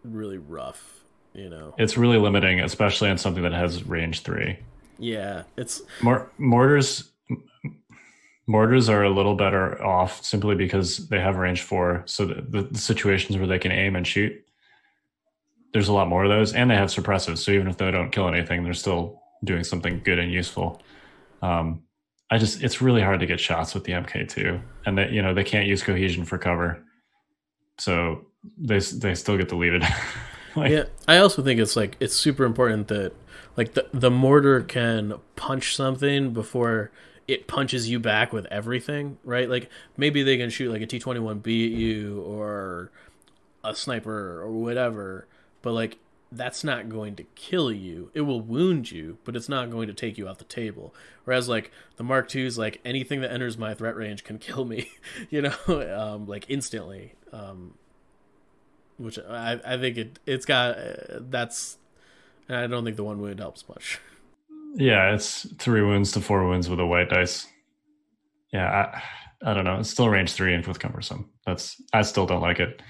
really 0.02 0.38
rough. 0.38 1.04
You 1.34 1.48
know, 1.48 1.74
it's 1.78 1.96
really 1.96 2.18
limiting, 2.18 2.60
especially 2.60 3.10
on 3.10 3.18
something 3.18 3.42
that 3.42 3.52
has 3.52 3.84
range 3.84 4.22
three. 4.22 4.58
Yeah, 4.98 5.44
it's 5.56 5.82
more 6.02 6.30
mortars 6.38 7.10
mortars 8.46 8.88
are 8.88 9.04
a 9.04 9.10
little 9.10 9.36
better 9.36 9.82
off 9.82 10.24
simply 10.24 10.56
because 10.56 11.08
they 11.08 11.20
have 11.20 11.36
range 11.36 11.62
four. 11.62 12.02
So 12.06 12.26
the, 12.26 12.62
the, 12.62 12.78
situations 12.78 13.38
where 13.38 13.46
they 13.46 13.60
can 13.60 13.70
aim 13.70 13.94
and 13.94 14.04
shoot, 14.04 14.32
there's 15.72 15.86
a 15.86 15.92
lot 15.92 16.08
more 16.08 16.24
of 16.24 16.30
those, 16.30 16.52
and 16.52 16.68
they 16.68 16.74
have 16.74 16.88
suppressives. 16.88 17.38
So 17.38 17.52
even 17.52 17.68
if 17.68 17.76
they 17.76 17.90
don't 17.92 18.10
kill 18.10 18.26
anything, 18.26 18.64
they're 18.64 18.74
still 18.74 19.22
doing 19.44 19.62
something 19.62 20.00
good 20.04 20.18
and 20.18 20.32
useful. 20.32 20.82
Um, 21.42 21.82
I 22.30 22.38
just 22.38 22.62
it's 22.62 22.80
really 22.80 23.02
hard 23.02 23.20
to 23.20 23.26
get 23.26 23.40
shots 23.40 23.74
with 23.74 23.84
the 23.84 23.92
MK2, 23.92 24.60
and 24.86 24.98
that 24.98 25.12
you 25.12 25.20
know 25.20 25.34
they 25.34 25.44
can't 25.44 25.66
use 25.66 25.82
cohesion 25.82 26.24
for 26.24 26.38
cover, 26.38 26.82
so 27.78 28.26
they 28.56 28.78
they 28.78 29.14
still 29.14 29.36
get 29.36 29.48
deleted. 29.48 29.82
like, 30.56 30.70
yeah, 30.70 30.84
I 31.08 31.18
also 31.18 31.42
think 31.42 31.58
it's 31.58 31.74
like 31.74 31.96
it's 31.98 32.14
super 32.14 32.44
important 32.44 32.88
that 32.88 33.12
like 33.56 33.74
the 33.74 33.88
the 33.92 34.10
mortar 34.10 34.60
can 34.60 35.14
punch 35.34 35.74
something 35.74 36.32
before 36.32 36.92
it 37.26 37.46
punches 37.46 37.88
you 37.88 37.98
back 37.98 38.32
with 38.32 38.46
everything, 38.46 39.18
right? 39.24 39.48
Like 39.48 39.68
maybe 39.96 40.22
they 40.22 40.36
can 40.36 40.50
shoot 40.50 40.70
like 40.70 40.82
a 40.82 40.86
T 40.86 40.98
twenty 40.98 41.20
one 41.20 41.40
B 41.40 41.66
at 41.66 41.72
you 41.72 42.22
or 42.22 42.92
a 43.64 43.74
sniper 43.74 44.40
or 44.40 44.50
whatever, 44.50 45.26
but 45.62 45.72
like 45.72 45.98
that's 46.32 46.62
not 46.62 46.88
going 46.88 47.16
to 47.16 47.24
kill 47.34 47.72
you. 47.72 48.10
It 48.14 48.22
will 48.22 48.40
wound 48.40 48.90
you, 48.90 49.18
but 49.24 49.34
it's 49.34 49.48
not 49.48 49.70
going 49.70 49.88
to 49.88 49.94
take 49.94 50.16
you 50.16 50.28
off 50.28 50.38
the 50.38 50.44
table. 50.44 50.94
Whereas 51.24 51.48
like 51.48 51.70
the 51.96 52.04
Mark 52.04 52.34
II 52.34 52.46
is 52.46 52.56
like 52.56 52.80
anything 52.84 53.20
that 53.22 53.32
enters 53.32 53.58
my 53.58 53.74
threat 53.74 53.96
range 53.96 54.24
can 54.24 54.38
kill 54.46 54.64
me, 54.64 54.90
you 55.30 55.42
know, 55.42 55.54
um, 55.96 56.26
like 56.26 56.46
instantly. 56.48 57.14
Um, 57.32 57.74
which 58.98 59.18
I 59.18 59.58
I 59.64 59.78
think 59.78 59.96
it 59.96 60.18
it's 60.26 60.44
got 60.44 60.76
uh, 60.76 61.20
that's. 61.20 61.78
I 62.48 62.66
don't 62.66 62.84
think 62.84 62.96
the 62.96 63.04
one 63.04 63.20
wound 63.20 63.38
helps 63.38 63.68
much. 63.68 64.00
Yeah, 64.74 65.14
it's 65.14 65.46
three 65.58 65.82
wounds 65.82 66.12
to 66.12 66.20
four 66.20 66.46
wounds 66.46 66.68
with 66.68 66.80
a 66.80 66.86
white 66.86 67.08
dice. 67.08 67.46
Yeah, 68.52 68.66
I, 68.68 69.50
I 69.50 69.54
don't 69.54 69.64
know. 69.64 69.78
It's 69.78 69.90
still 69.90 70.08
range 70.08 70.32
three 70.32 70.52
and 70.52 70.66
with 70.66 70.80
cumbersome. 70.80 71.30
That's 71.46 71.80
I 71.92 72.02
still 72.02 72.26
don't 72.26 72.40
like 72.40 72.58
it. 72.58 72.82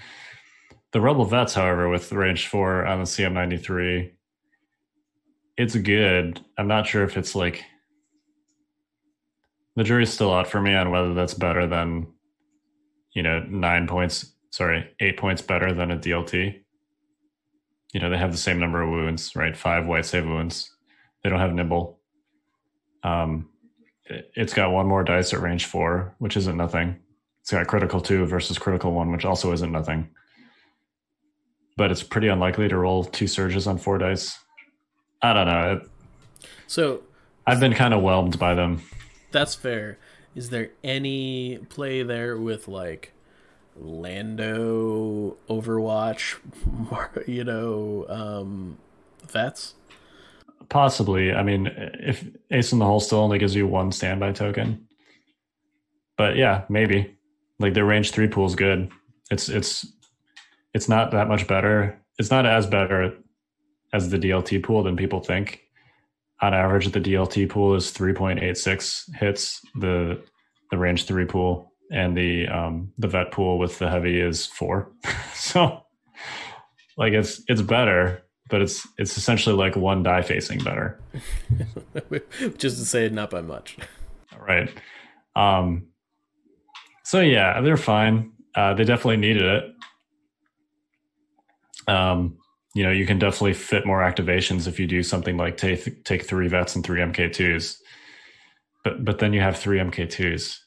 The 0.91 1.01
Rebel 1.01 1.25
Vets, 1.25 1.53
however, 1.53 1.87
with 1.89 2.11
range 2.11 2.47
four 2.47 2.85
on 2.85 2.99
the 2.99 3.05
CM93, 3.05 4.11
it's 5.57 5.75
good. 5.75 6.41
I'm 6.57 6.67
not 6.67 6.87
sure 6.87 7.03
if 7.03 7.17
it's 7.17 7.35
like 7.35 7.63
the 9.75 9.83
jury's 9.83 10.11
still 10.11 10.33
out 10.33 10.47
for 10.47 10.61
me 10.61 10.73
on 10.73 10.91
whether 10.91 11.13
that's 11.13 11.33
better 11.33 11.65
than 11.67 12.07
you 13.13 13.23
know 13.23 13.39
nine 13.43 13.87
points. 13.87 14.33
Sorry, 14.49 14.89
eight 14.99 15.17
points 15.17 15.41
better 15.41 15.73
than 15.73 15.91
a 15.91 15.97
DLT. 15.97 16.61
You 17.93 17.99
know 17.99 18.09
they 18.09 18.17
have 18.17 18.31
the 18.31 18.37
same 18.37 18.59
number 18.59 18.81
of 18.81 18.89
wounds, 18.89 19.35
right? 19.35 19.55
Five 19.55 19.85
white 19.85 20.05
save 20.05 20.25
wounds 20.25 20.71
they 21.23 21.29
don't 21.29 21.39
have 21.39 21.53
nimble. 21.53 21.99
Um, 23.03 23.49
it's 24.05 24.53
got 24.53 24.71
one 24.71 24.87
more 24.87 25.03
dice 25.03 25.33
at 25.33 25.41
range 25.41 25.65
four, 25.65 26.15
which 26.19 26.37
isn't 26.37 26.57
nothing. 26.57 26.99
It's 27.41 27.51
got 27.51 27.67
critical 27.67 28.01
two 28.01 28.25
versus 28.25 28.57
critical 28.57 28.91
one, 28.91 29.11
which 29.11 29.25
also 29.25 29.51
isn't 29.51 29.71
nothing. 29.71 30.09
But 31.77 31.91
it's 31.91 32.03
pretty 32.03 32.27
unlikely 32.27 32.67
to 32.69 32.77
roll 32.77 33.05
two 33.05 33.27
surges 33.27 33.67
on 33.67 33.77
four 33.77 33.97
dice. 33.97 34.37
I 35.21 35.33
don't 35.33 35.47
know. 35.47 35.81
So 36.67 37.03
I've 37.45 37.59
been 37.59 37.73
kind 37.73 37.93
of 37.93 38.01
whelmed 38.01 38.37
by 38.39 38.53
them. 38.53 38.81
That's 39.31 39.55
fair. 39.55 39.97
Is 40.35 40.49
there 40.49 40.69
any 40.83 41.59
play 41.69 42.03
there 42.03 42.37
with 42.37 42.67
like 42.67 43.13
Lando, 43.75 45.37
Overwatch, 45.49 46.37
you 47.27 47.43
know, 47.43 48.05
um, 48.09 48.77
vets? 49.27 49.75
Possibly. 50.69 51.33
I 51.33 51.43
mean, 51.43 51.67
if 51.75 52.25
Ace 52.51 52.71
in 52.71 52.79
the 52.79 52.85
Hole 52.85 52.99
still 52.99 53.19
only 53.19 53.39
gives 53.39 53.55
you 53.55 53.67
one 53.67 53.91
standby 53.91 54.31
token, 54.33 54.87
but 56.17 56.37
yeah, 56.37 56.63
maybe. 56.69 57.17
Like 57.59 57.73
their 57.73 57.85
range 57.85 58.11
three 58.11 58.27
pool 58.27 58.45
is 58.45 58.55
good. 58.55 58.91
It's 59.29 59.49
it's 59.49 59.85
it's 60.73 60.89
not 60.89 61.11
that 61.11 61.27
much 61.27 61.47
better. 61.47 61.99
It's 62.17 62.31
not 62.31 62.45
as 62.45 62.67
better 62.67 63.13
as 63.93 64.09
the 64.09 64.17
DLT 64.17 64.63
pool 64.63 64.83
than 64.83 64.95
people 64.95 65.19
think. 65.21 65.61
on 66.41 66.53
average, 66.53 66.91
the 66.91 66.99
DLT 66.99 67.49
pool 67.49 67.75
is 67.75 67.91
3.86 67.91 69.15
hits. 69.15 69.61
The 69.75 70.21
the 70.71 70.77
range 70.77 71.05
three 71.05 71.25
pool 71.25 71.71
and 71.91 72.15
the 72.15 72.47
um, 72.47 72.93
the 72.97 73.07
vet 73.07 73.31
pool 73.31 73.59
with 73.59 73.77
the 73.77 73.89
heavy 73.89 74.19
is 74.19 74.45
four. 74.47 74.89
so, 75.33 75.83
like 76.97 77.13
it's 77.13 77.41
it's 77.47 77.61
better, 77.61 78.23
but 78.49 78.61
it's 78.61 78.87
it's 78.97 79.17
essentially 79.17 79.55
like 79.55 79.75
one 79.75 80.01
die 80.01 80.21
facing 80.21 80.63
better. 80.63 80.99
Just 82.57 82.77
to 82.77 82.85
say, 82.85 83.09
not 83.09 83.29
by 83.29 83.41
much. 83.41 83.77
Right. 84.39 84.71
Um. 85.35 85.87
So 87.03 87.19
yeah, 87.19 87.59
they're 87.61 87.77
fine. 87.77 88.31
Uh, 88.55 88.73
they 88.73 88.85
definitely 88.85 89.17
needed 89.17 89.43
it. 89.43 89.65
Um, 91.87 92.37
you 92.73 92.83
know, 92.83 92.91
you 92.91 93.05
can 93.05 93.19
definitely 93.19 93.53
fit 93.53 93.85
more 93.85 93.99
activations 93.99 94.67
if 94.67 94.79
you 94.79 94.87
do 94.87 95.03
something 95.03 95.37
like 95.37 95.57
take 95.57 96.03
take 96.03 96.25
three 96.25 96.47
vets 96.47 96.75
and 96.75 96.85
three 96.85 97.01
MK2s. 97.01 97.77
But 98.83 99.03
but 99.03 99.19
then 99.19 99.33
you 99.33 99.41
have 99.41 99.57
three 99.57 99.79
MK2s. 99.79 100.59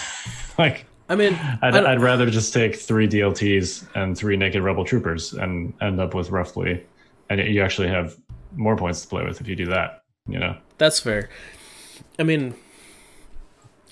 like 0.58 0.86
I 1.08 1.16
mean, 1.16 1.34
I'd, 1.62 1.74
I 1.74 1.92
I'd 1.92 2.00
rather 2.00 2.30
just 2.30 2.52
take 2.52 2.76
three 2.76 3.08
DLTs 3.08 3.88
and 3.94 4.16
three 4.16 4.36
naked 4.36 4.62
rebel 4.62 4.84
troopers 4.84 5.32
and 5.32 5.72
end 5.80 6.00
up 6.00 6.14
with 6.14 6.30
roughly, 6.30 6.84
and 7.30 7.40
you 7.40 7.62
actually 7.62 7.88
have 7.88 8.16
more 8.54 8.76
points 8.76 9.02
to 9.02 9.08
play 9.08 9.24
with 9.24 9.40
if 9.40 9.48
you 9.48 9.56
do 9.56 9.66
that. 9.66 10.02
You 10.28 10.38
know, 10.38 10.56
that's 10.76 11.00
fair. 11.00 11.28
I 12.18 12.22
mean, 12.22 12.54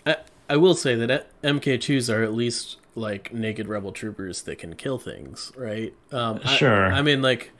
I 0.04 0.16
I 0.48 0.56
will 0.56 0.74
say 0.74 0.94
that 0.94 1.26
MK2s 1.42 2.12
are 2.14 2.22
at 2.22 2.34
least 2.34 2.76
like 2.96 3.32
naked 3.32 3.68
rebel 3.68 3.92
troopers 3.92 4.42
that 4.42 4.56
can 4.56 4.74
kill 4.74 4.98
things, 4.98 5.52
right? 5.56 5.94
Um, 6.10 6.40
sure. 6.44 6.92
I, 6.92 6.98
I 6.98 7.02
mean, 7.02 7.22
like 7.22 7.52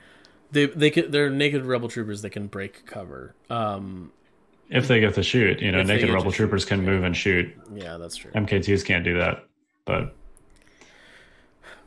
they 0.51 0.65
they 0.65 0.89
can, 0.89 1.11
they're 1.11 1.29
naked 1.29 1.63
rebel 1.63 1.87
troopers 1.87 2.21
that 2.23 2.31
can 2.31 2.47
break 2.47 2.85
cover. 2.85 3.35
Um, 3.49 4.11
if 4.69 4.87
they 4.87 4.99
get 4.99 5.13
to 5.13 5.23
shoot, 5.23 5.61
you 5.61 5.71
know, 5.71 5.83
naked 5.83 6.09
rebel 6.09 6.31
troopers 6.31 6.63
shoot, 6.63 6.69
can 6.69 6.83
move 6.83 7.03
and 7.03 7.15
shoot. 7.15 7.55
Yeah, 7.73 7.97
that's 7.97 8.17
true. 8.17 8.31
MK2s 8.31 8.83
can't 8.83 9.05
do 9.05 9.17
that, 9.19 9.47
but 9.85 10.15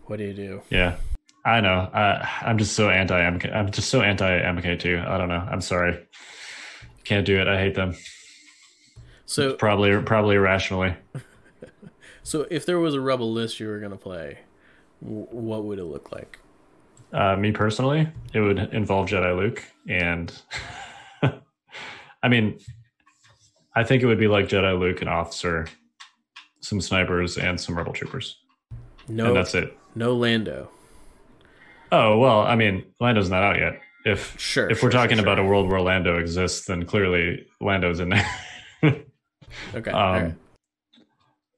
what 0.06 0.18
do 0.18 0.24
you 0.24 0.32
do? 0.32 0.62
Yeah, 0.70 0.96
I 1.44 1.60
know. 1.60 1.90
I, 1.92 2.28
I'm 2.42 2.56
just 2.56 2.74
so 2.74 2.88
anti 2.88 3.20
MK. 3.20 3.54
I'm 3.54 3.70
just 3.70 3.90
so 3.90 4.00
anti 4.00 4.28
MK2. 4.28 5.06
I 5.06 5.18
don't 5.18 5.28
know. 5.28 5.46
I'm 5.50 5.60
sorry. 5.60 6.06
Can't 7.04 7.26
do 7.26 7.40
it. 7.40 7.48
I 7.48 7.58
hate 7.58 7.74
them. 7.74 7.96
So 9.26 9.54
probably 9.54 10.00
probably 10.02 10.36
irrationally. 10.36 10.94
so 12.30 12.46
if 12.48 12.64
there 12.64 12.78
was 12.78 12.94
a 12.94 13.00
rebel 13.00 13.32
list 13.32 13.58
you 13.58 13.66
were 13.66 13.80
gonna 13.80 13.96
play, 13.96 14.38
what 15.00 15.64
would 15.64 15.80
it 15.80 15.84
look 15.86 16.12
like? 16.12 16.38
Uh, 17.12 17.34
me 17.34 17.50
personally, 17.50 18.08
it 18.32 18.38
would 18.38 18.72
involve 18.72 19.08
Jedi 19.08 19.36
Luke, 19.36 19.64
and 19.88 20.32
I 22.22 22.28
mean, 22.28 22.60
I 23.74 23.82
think 23.82 24.04
it 24.04 24.06
would 24.06 24.20
be 24.20 24.28
like 24.28 24.46
Jedi 24.46 24.78
Luke, 24.78 25.02
an 25.02 25.08
officer, 25.08 25.66
some 26.60 26.80
snipers, 26.80 27.36
and 27.36 27.60
some 27.60 27.76
rebel 27.76 27.92
troopers. 27.92 28.36
No, 29.08 29.26
and 29.26 29.36
that's 29.36 29.56
it. 29.56 29.76
No 29.96 30.14
Lando. 30.14 30.70
Oh 31.90 32.16
well, 32.16 32.42
I 32.42 32.54
mean, 32.54 32.84
Lando's 33.00 33.28
not 33.28 33.42
out 33.42 33.58
yet. 33.58 33.80
If 34.04 34.38
sure, 34.38 34.70
if 34.70 34.78
sure, 34.78 34.86
we're 34.86 34.92
talking 34.92 35.16
sure, 35.16 35.24
about 35.24 35.40
a 35.40 35.44
world 35.44 35.68
where 35.68 35.80
Lando 35.80 36.16
exists, 36.18 36.66
then 36.66 36.86
clearly 36.86 37.48
Lando's 37.60 37.98
in 37.98 38.10
there. 38.10 38.30
okay. 39.74 39.90
Um, 39.90 40.22
right. 40.22 40.34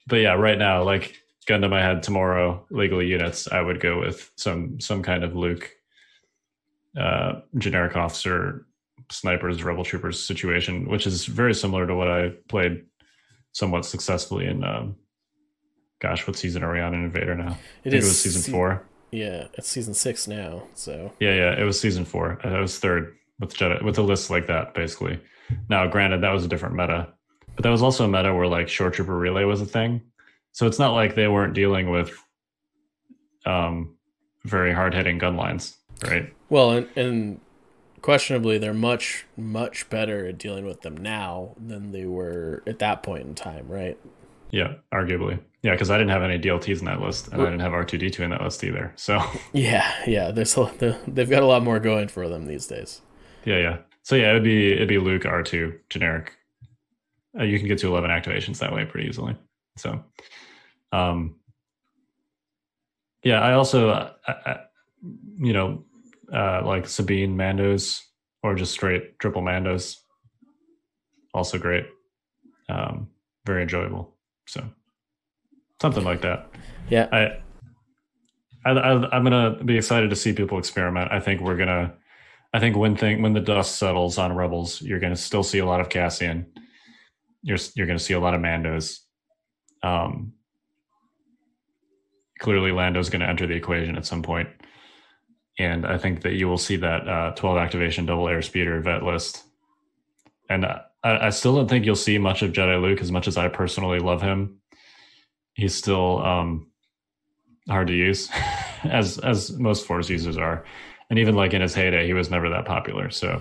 But 0.07 0.17
yeah, 0.17 0.35
right 0.35 0.59
now, 0.59 0.83
like 0.83 1.17
gun 1.47 1.61
to 1.63 1.69
my 1.69 1.81
head, 1.81 2.03
tomorrow, 2.03 2.67
legally 2.71 3.07
units, 3.07 3.49
I 3.49 3.61
would 3.61 3.81
go 3.81 4.01
with 4.01 4.31
some 4.37 4.81
some 4.81 5.03
kind 5.03 5.25
of 5.25 5.37
Luke, 5.37 5.71
uh, 6.99 7.41
generic 7.59 7.97
officer, 7.97 8.67
snipers, 9.11 9.63
rebel 9.63 9.85
troopers 9.85 10.25
situation, 10.25 10.89
which 10.89 11.07
is 11.07 11.27
very 11.27 11.55
similar 11.55 11.87
to 11.87 11.95
what 11.95 12.09
I 12.09 12.31
played 12.49 12.85
somewhat 13.53 13.85
successfully 13.85 14.47
in. 14.47 14.65
Um, 14.65 14.97
gosh, 16.01 16.27
what 16.27 16.37
season 16.37 16.63
are 16.65 16.73
we 16.73 16.81
on 16.81 16.95
in 16.95 17.05
Invader 17.05 17.35
now? 17.35 17.57
It 17.85 17.95
is 17.95 18.05
it 18.05 18.09
was 18.09 18.21
season 18.21 18.43
se- 18.43 18.53
four. 18.53 18.87
Yeah, 19.11 19.49
it's 19.55 19.69
season 19.69 19.95
six 19.95 20.27
now. 20.27 20.65
So 20.75 21.13
Yeah, 21.21 21.35
yeah, 21.35 21.61
it 21.61 21.65
was 21.65 21.79
season 21.79 22.05
four. 22.05 22.41
I 22.43 22.61
was 22.61 22.79
third 22.79 23.15
with 23.39 23.55
Jedi 23.55 23.83
with 23.83 23.99
a 23.99 24.03
list 24.03 24.31
like 24.31 24.47
that, 24.47 24.75
basically. 24.75 25.21
Now, 25.69 25.87
granted, 25.87 26.23
that 26.23 26.33
was 26.33 26.45
a 26.45 26.49
different 26.49 26.77
meta, 26.77 27.13
but 27.57 27.63
that 27.63 27.71
was 27.71 27.83
also 27.83 28.05
a 28.05 28.09
meta 28.09 28.35
where 28.35 28.47
like 28.47 28.69
shore 28.69 28.91
trooper 28.91 29.17
relay 29.17 29.45
was 29.45 29.61
a 29.61 29.67
thing. 29.67 30.01
So 30.53 30.67
it's 30.67 30.79
not 30.79 30.93
like 30.93 31.15
they 31.15 31.29
weren't 31.29 31.55
dealing 31.55 31.91
with 31.91 32.13
um, 33.47 33.97
very 34.45 34.73
hard 34.73 34.95
hitting 34.95 35.19
gun 35.19 35.37
lines, 35.37 35.77
right? 36.05 36.33
well, 36.51 36.71
and, 36.73 36.89
and 36.97 37.41
questionably, 38.03 38.59
they're 38.59 38.75
much 38.75 39.25
much 39.37 39.89
better 39.89 40.27
at 40.27 40.39
dealing 40.39 40.67
with 40.67 40.83
them 40.83 40.97
now 40.97 41.55
than 41.65 41.93
they 41.93 42.05
were 42.05 42.63
at 42.67 42.79
that 42.81 43.03
point 43.03 43.27
in 43.27 43.35
time, 43.35 43.67
right? 43.69 43.99
Yeah, 44.51 44.75
arguably. 44.93 45.41
Yeah, 45.63 45.73
because 45.73 45.91
I 45.91 45.97
didn't 45.97 46.11
have 46.11 46.23
any 46.23 46.39
DLTs 46.39 46.81
in 46.81 46.85
that 46.87 47.01
list, 47.01 47.29
and 47.29 47.41
I 47.41 47.45
didn't 47.47 47.61
have 47.61 47.73
R 47.73 47.85
two 47.85 47.97
D 47.97 48.11
two 48.11 48.23
in 48.23 48.31
that 48.31 48.43
list 48.43 48.63
either. 48.65 48.93
So 48.97 49.23
Yeah, 49.53 49.91
yeah. 50.07 50.31
There's 50.31 50.57
a, 50.57 50.99
they've 51.07 51.31
got 51.31 51.43
a 51.43 51.47
lot 51.47 51.63
more 51.63 51.79
going 51.81 52.09
for 52.09 52.29
them 52.29 52.47
these 52.47 52.67
days. 52.67 53.01
yeah, 53.45 53.59
yeah. 53.59 53.79
So 54.03 54.17
yeah, 54.17 54.31
it'd 54.31 54.43
be 54.45 54.73
it'd 54.73 54.89
be 54.89 54.99
Luke 54.99 55.25
R 55.25 55.43
two 55.43 55.79
generic. 55.89 56.37
Uh, 57.39 57.45
you 57.45 57.59
can 57.59 57.69
get 57.69 57.79
to 57.79 57.87
eleven 57.87 58.11
activations 58.11 58.59
that 58.59 58.73
way 58.73 58.85
pretty 58.85 59.09
easily. 59.09 59.37
So, 59.77 60.05
um, 60.93 61.37
yeah, 63.25 63.41
I 63.41 63.55
also, 63.55 63.89
uh, 63.89 64.13
I, 64.27 64.57
you 65.39 65.53
know, 65.53 65.85
uh, 66.33 66.63
like 66.65 66.87
Sabine 66.87 67.37
Mandos 67.37 68.01
or 68.43 68.55
just 68.55 68.73
straight 68.73 69.19
triple 69.19 69.41
Mandos, 69.43 69.97
also 71.33 71.57
great, 71.59 71.87
um, 72.69 73.09
very 73.47 73.63
enjoyable. 73.63 74.15
So, 74.47 74.63
something 75.81 76.05
like 76.05 76.21
that. 76.21 76.51
Yeah, 76.91 77.09
I, 77.11 77.39
I, 78.65 78.73
I 78.73 79.17
I'm 79.17 79.25
gonna 79.25 79.63
be 79.65 79.79
excited 79.79 80.11
to 80.11 80.17
see 80.17 80.35
people 80.35 80.59
experiment. 80.59 81.11
I 81.13 81.21
think 81.21 81.41
we're 81.41 81.57
gonna, 81.57 81.95
I 82.53 82.61
think 82.61 82.77
when 82.77 82.95
thing 82.95 83.23
when 83.23 83.33
the 83.33 83.41
dust 83.41 83.77
settles 83.77 84.19
on 84.19 84.37
Rebels, 84.37 84.83
you're 84.83 85.01
gonna 85.01 85.17
still 85.17 85.43
see 85.43 85.61
a 85.61 85.67
lot 85.67 85.81
of 85.81 85.89
Cassian. 85.89 86.47
You're 87.43 87.59
you're 87.75 87.87
gonna 87.87 87.99
see 87.99 88.15
a 88.15 88.21
lot 88.21 88.35
of 88.35 88.41
Mandos. 88.41 88.99
Um, 89.83 90.35
clearly, 92.43 92.73
Lando's 92.73 93.09
going 93.09 93.21
to 93.21 93.29
enter 93.29 93.47
the 93.47 93.55
equation 93.55 93.97
at 93.97 94.05
some 94.05 94.23
point, 94.23 94.49
and 95.59 95.87
I 95.87 95.97
think 95.97 96.23
that 96.23 96.35
you 96.35 96.49
will 96.49 96.59
see 96.59 96.77
that 96.77 97.09
uh, 97.09 97.31
12 97.33 97.57
activation 97.57 98.05
double 98.05 98.25
airspeeder 98.25 98.83
vet 98.83 99.03
list. 99.03 99.45
And 100.51 100.67
I, 100.67 100.83
I 101.03 101.31
still 101.31 101.55
don't 101.55 101.69
think 101.69 101.87
you'll 101.87 101.97
see 101.97 102.19
much 102.19 102.43
of 102.43 102.53
Jedi 102.53 102.83
Luke 102.83 103.01
as 103.01 103.13
much 103.13 103.29
as 103.29 103.37
I 103.37 103.49
personally 103.49 104.01
love 104.01 104.21
him. 104.21 104.61
He's 105.55 105.75
still 105.75 106.23
um, 106.25 106.71
hard 107.69 107.87
to 107.87 107.95
use, 107.95 108.29
as 108.85 109.19
as 109.19 109.53
most 109.59 109.87
Force 109.87 110.11
users 110.11 110.37
are, 110.37 110.65
and 111.11 111.19
even 111.19 111.37
like 111.37 111.55
in 111.55 111.63
his 111.63 111.75
heyday, 111.75 112.07
he 112.07 112.13
was 112.13 112.31
never 112.31 112.51
that 112.51 112.67
popular. 112.67 113.11
So. 113.11 113.41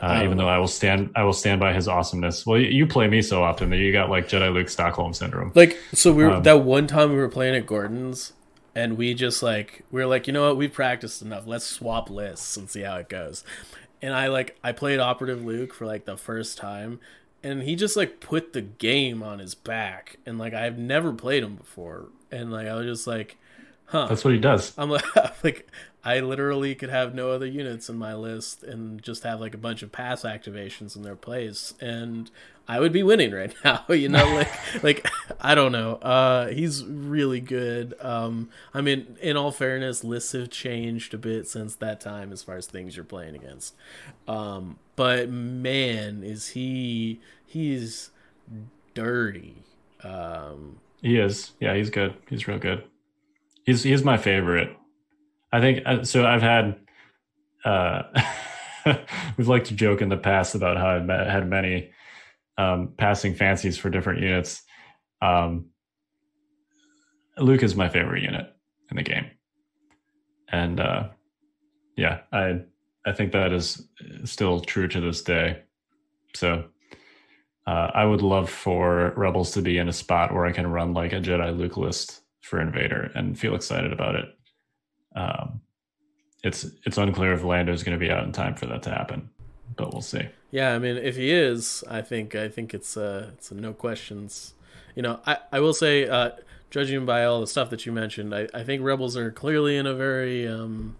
Uh, 0.00 0.22
even 0.24 0.36
though 0.36 0.48
I 0.48 0.58
will 0.58 0.68
stand, 0.68 1.10
I 1.16 1.24
will 1.24 1.32
stand 1.32 1.60
by 1.60 1.72
his 1.72 1.88
awesomeness. 1.88 2.44
Well, 2.46 2.58
you, 2.58 2.68
you 2.68 2.86
play 2.86 3.08
me 3.08 3.22
so 3.22 3.42
often 3.42 3.70
that 3.70 3.78
you 3.78 3.92
got 3.92 4.10
like 4.10 4.28
Jedi 4.28 4.52
Luke 4.52 4.68
Stockholm 4.68 5.12
syndrome. 5.14 5.52
like 5.54 5.78
so 5.92 6.12
we 6.12 6.24
were 6.24 6.32
Um, 6.32 6.42
that 6.42 6.60
one 6.62 6.86
time 6.86 7.10
we 7.10 7.16
were 7.16 7.28
playing 7.28 7.54
at 7.54 7.66
Gordon's, 7.66 8.32
and 8.74 8.96
we 8.98 9.14
just 9.14 9.42
like 9.42 9.84
we 9.90 10.00
were 10.00 10.06
like, 10.06 10.26
you 10.26 10.32
know 10.32 10.46
what, 10.48 10.56
we 10.56 10.68
practiced 10.68 11.22
enough. 11.22 11.46
Let's 11.46 11.64
swap 11.66 12.10
lists 12.10 12.56
and 12.56 12.68
see 12.68 12.82
how 12.82 12.96
it 12.96 13.08
goes. 13.08 13.44
And 14.02 14.12
I 14.14 14.28
like 14.28 14.58
I 14.62 14.72
played 14.72 15.00
Operative 15.00 15.44
Luke 15.44 15.72
for 15.72 15.86
like 15.86 16.04
the 16.04 16.16
first 16.16 16.58
time, 16.58 17.00
and 17.42 17.62
he 17.62 17.74
just 17.76 17.96
like 17.96 18.20
put 18.20 18.52
the 18.52 18.60
game 18.60 19.22
on 19.22 19.38
his 19.38 19.54
back, 19.54 20.16
and 20.26 20.38
like 20.38 20.52
I've 20.54 20.78
never 20.78 21.12
played 21.12 21.42
him 21.42 21.56
before, 21.56 22.08
and 22.30 22.52
like 22.52 22.66
I 22.66 22.74
was 22.74 22.86
just 22.86 23.06
like, 23.06 23.36
huh. 23.86 24.06
That's 24.06 24.24
what 24.24 24.34
he 24.34 24.40
does. 24.40 24.72
I'm 24.76 24.90
like, 24.90 25.04
like 25.44 25.68
I 26.04 26.20
literally 26.20 26.74
could 26.74 26.90
have 26.90 27.14
no 27.14 27.30
other 27.30 27.46
units 27.46 27.88
in 27.88 27.96
my 27.96 28.14
list 28.14 28.62
and 28.62 29.02
just 29.02 29.22
have 29.22 29.40
like 29.40 29.54
a 29.54 29.58
bunch 29.58 29.82
of 29.82 29.90
pass 29.90 30.22
activations 30.22 30.96
in 30.96 31.02
their 31.02 31.16
place, 31.16 31.72
and 31.80 32.30
I 32.68 32.78
would 32.78 32.92
be 32.92 33.02
winning 33.02 33.32
right 33.32 33.54
now. 33.64 33.84
You 33.88 34.10
know, 34.10 34.24
like 34.34 34.50
like 34.82 35.08
I 35.40 35.54
don't 35.54 35.72
know. 35.72 35.94
Uh, 35.96 36.48
he's 36.48 36.84
really 36.84 37.40
good. 37.40 37.94
Um, 38.00 38.50
I 38.74 38.82
mean, 38.82 39.16
in 39.22 39.36
all 39.36 39.50
fairness, 39.50 40.04
lists 40.04 40.32
have 40.32 40.50
changed 40.50 41.14
a 41.14 41.18
bit 41.18 41.48
since 41.48 41.74
that 41.76 42.00
time 42.00 42.32
as 42.32 42.42
far 42.42 42.56
as 42.56 42.66
things 42.66 42.96
you're 42.96 43.04
playing 43.04 43.34
against. 43.34 43.74
Um, 44.28 44.78
but 44.96 45.30
man, 45.30 46.22
is 46.22 46.48
he 46.48 47.20
he's 47.46 48.10
dirty. 48.92 49.62
Um, 50.02 50.78
He 51.00 51.18
is. 51.18 51.52
Yeah, 51.60 51.74
he's 51.74 51.88
good. 51.90 52.14
He's 52.28 52.46
real 52.46 52.58
good. 52.58 52.84
He's 53.64 53.82
he's 53.84 54.04
my 54.04 54.18
favorite. 54.18 54.76
I 55.54 55.60
think 55.60 55.82
uh, 55.86 56.02
so. 56.02 56.26
I've 56.26 56.42
had 56.42 56.80
uh, 57.64 58.02
we've 59.36 59.46
liked 59.46 59.66
to 59.66 59.74
joke 59.74 60.02
in 60.02 60.08
the 60.08 60.16
past 60.16 60.56
about 60.56 60.78
how 60.78 60.88
I've 60.88 61.08
had 61.08 61.48
many 61.48 61.92
um, 62.58 62.92
passing 62.98 63.36
fancies 63.36 63.78
for 63.78 63.88
different 63.88 64.20
units. 64.20 64.62
Um, 65.22 65.66
Luke 67.38 67.62
is 67.62 67.76
my 67.76 67.88
favorite 67.88 68.24
unit 68.24 68.52
in 68.90 68.96
the 68.96 69.04
game, 69.04 69.26
and 70.48 70.80
uh, 70.80 71.08
yeah, 71.96 72.22
I 72.32 72.62
I 73.06 73.12
think 73.12 73.30
that 73.30 73.52
is 73.52 73.86
still 74.24 74.58
true 74.58 74.88
to 74.88 75.00
this 75.00 75.22
day. 75.22 75.62
So 76.34 76.64
uh, 77.64 77.90
I 77.94 78.04
would 78.04 78.22
love 78.22 78.50
for 78.50 79.12
Rebels 79.16 79.52
to 79.52 79.62
be 79.62 79.78
in 79.78 79.88
a 79.88 79.92
spot 79.92 80.34
where 80.34 80.46
I 80.46 80.52
can 80.52 80.66
run 80.66 80.94
like 80.94 81.12
a 81.12 81.20
Jedi 81.20 81.56
Luke 81.56 81.76
list 81.76 82.22
for 82.40 82.60
Invader 82.60 83.12
and 83.14 83.38
feel 83.38 83.54
excited 83.54 83.92
about 83.92 84.16
it. 84.16 84.34
Um, 85.14 85.60
it's 86.42 86.66
it's 86.84 86.98
unclear 86.98 87.32
if 87.32 87.42
Lando's 87.44 87.82
going 87.82 87.98
to 87.98 88.04
be 88.04 88.10
out 88.10 88.24
in 88.24 88.32
time 88.32 88.54
for 88.54 88.66
that 88.66 88.82
to 88.82 88.90
happen, 88.90 89.30
but 89.76 89.92
we'll 89.92 90.02
see. 90.02 90.28
Yeah, 90.50 90.74
I 90.74 90.78
mean, 90.78 90.96
if 90.96 91.16
he 91.16 91.30
is, 91.32 91.82
I 91.88 92.02
think 92.02 92.34
I 92.34 92.48
think 92.48 92.74
it's 92.74 92.96
uh 92.96 93.30
it's 93.34 93.50
a 93.50 93.54
no 93.54 93.72
questions. 93.72 94.54
You 94.94 95.02
know, 95.02 95.20
I 95.26 95.38
I 95.52 95.60
will 95.60 95.72
say, 95.74 96.06
uh, 96.08 96.30
judging 96.70 97.06
by 97.06 97.24
all 97.24 97.40
the 97.40 97.46
stuff 97.46 97.70
that 97.70 97.86
you 97.86 97.92
mentioned, 97.92 98.34
I 98.34 98.48
I 98.52 98.62
think 98.62 98.82
Rebels 98.82 99.16
are 99.16 99.30
clearly 99.30 99.76
in 99.76 99.86
a 99.86 99.94
very 99.94 100.46
um 100.46 100.96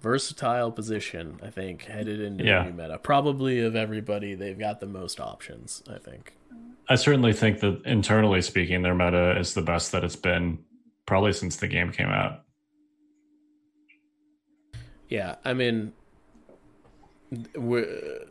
versatile 0.00 0.70
position. 0.72 1.38
I 1.42 1.50
think 1.50 1.84
headed 1.84 2.20
into 2.20 2.44
Yeah. 2.44 2.64
the 2.64 2.70
new 2.70 2.76
meta. 2.82 2.98
Probably 2.98 3.60
of 3.60 3.76
everybody, 3.76 4.34
they've 4.34 4.58
got 4.58 4.80
the 4.80 4.86
most 4.86 5.20
options. 5.20 5.82
I 5.92 5.98
think. 5.98 6.34
I 6.88 6.94
certainly 6.96 7.32
think 7.32 7.60
that 7.60 7.82
internally 7.84 8.42
speaking, 8.42 8.82
their 8.82 8.94
meta 8.94 9.38
is 9.38 9.54
the 9.54 9.62
best 9.62 9.92
that 9.92 10.02
it's 10.04 10.16
been 10.16 10.58
probably 11.06 11.32
since 11.32 11.56
the 11.56 11.68
game 11.68 11.92
came 11.92 12.08
out. 12.08 12.44
Yeah, 15.10 15.34
I 15.44 15.52
mean, 15.54 15.92
we're, 17.56 18.24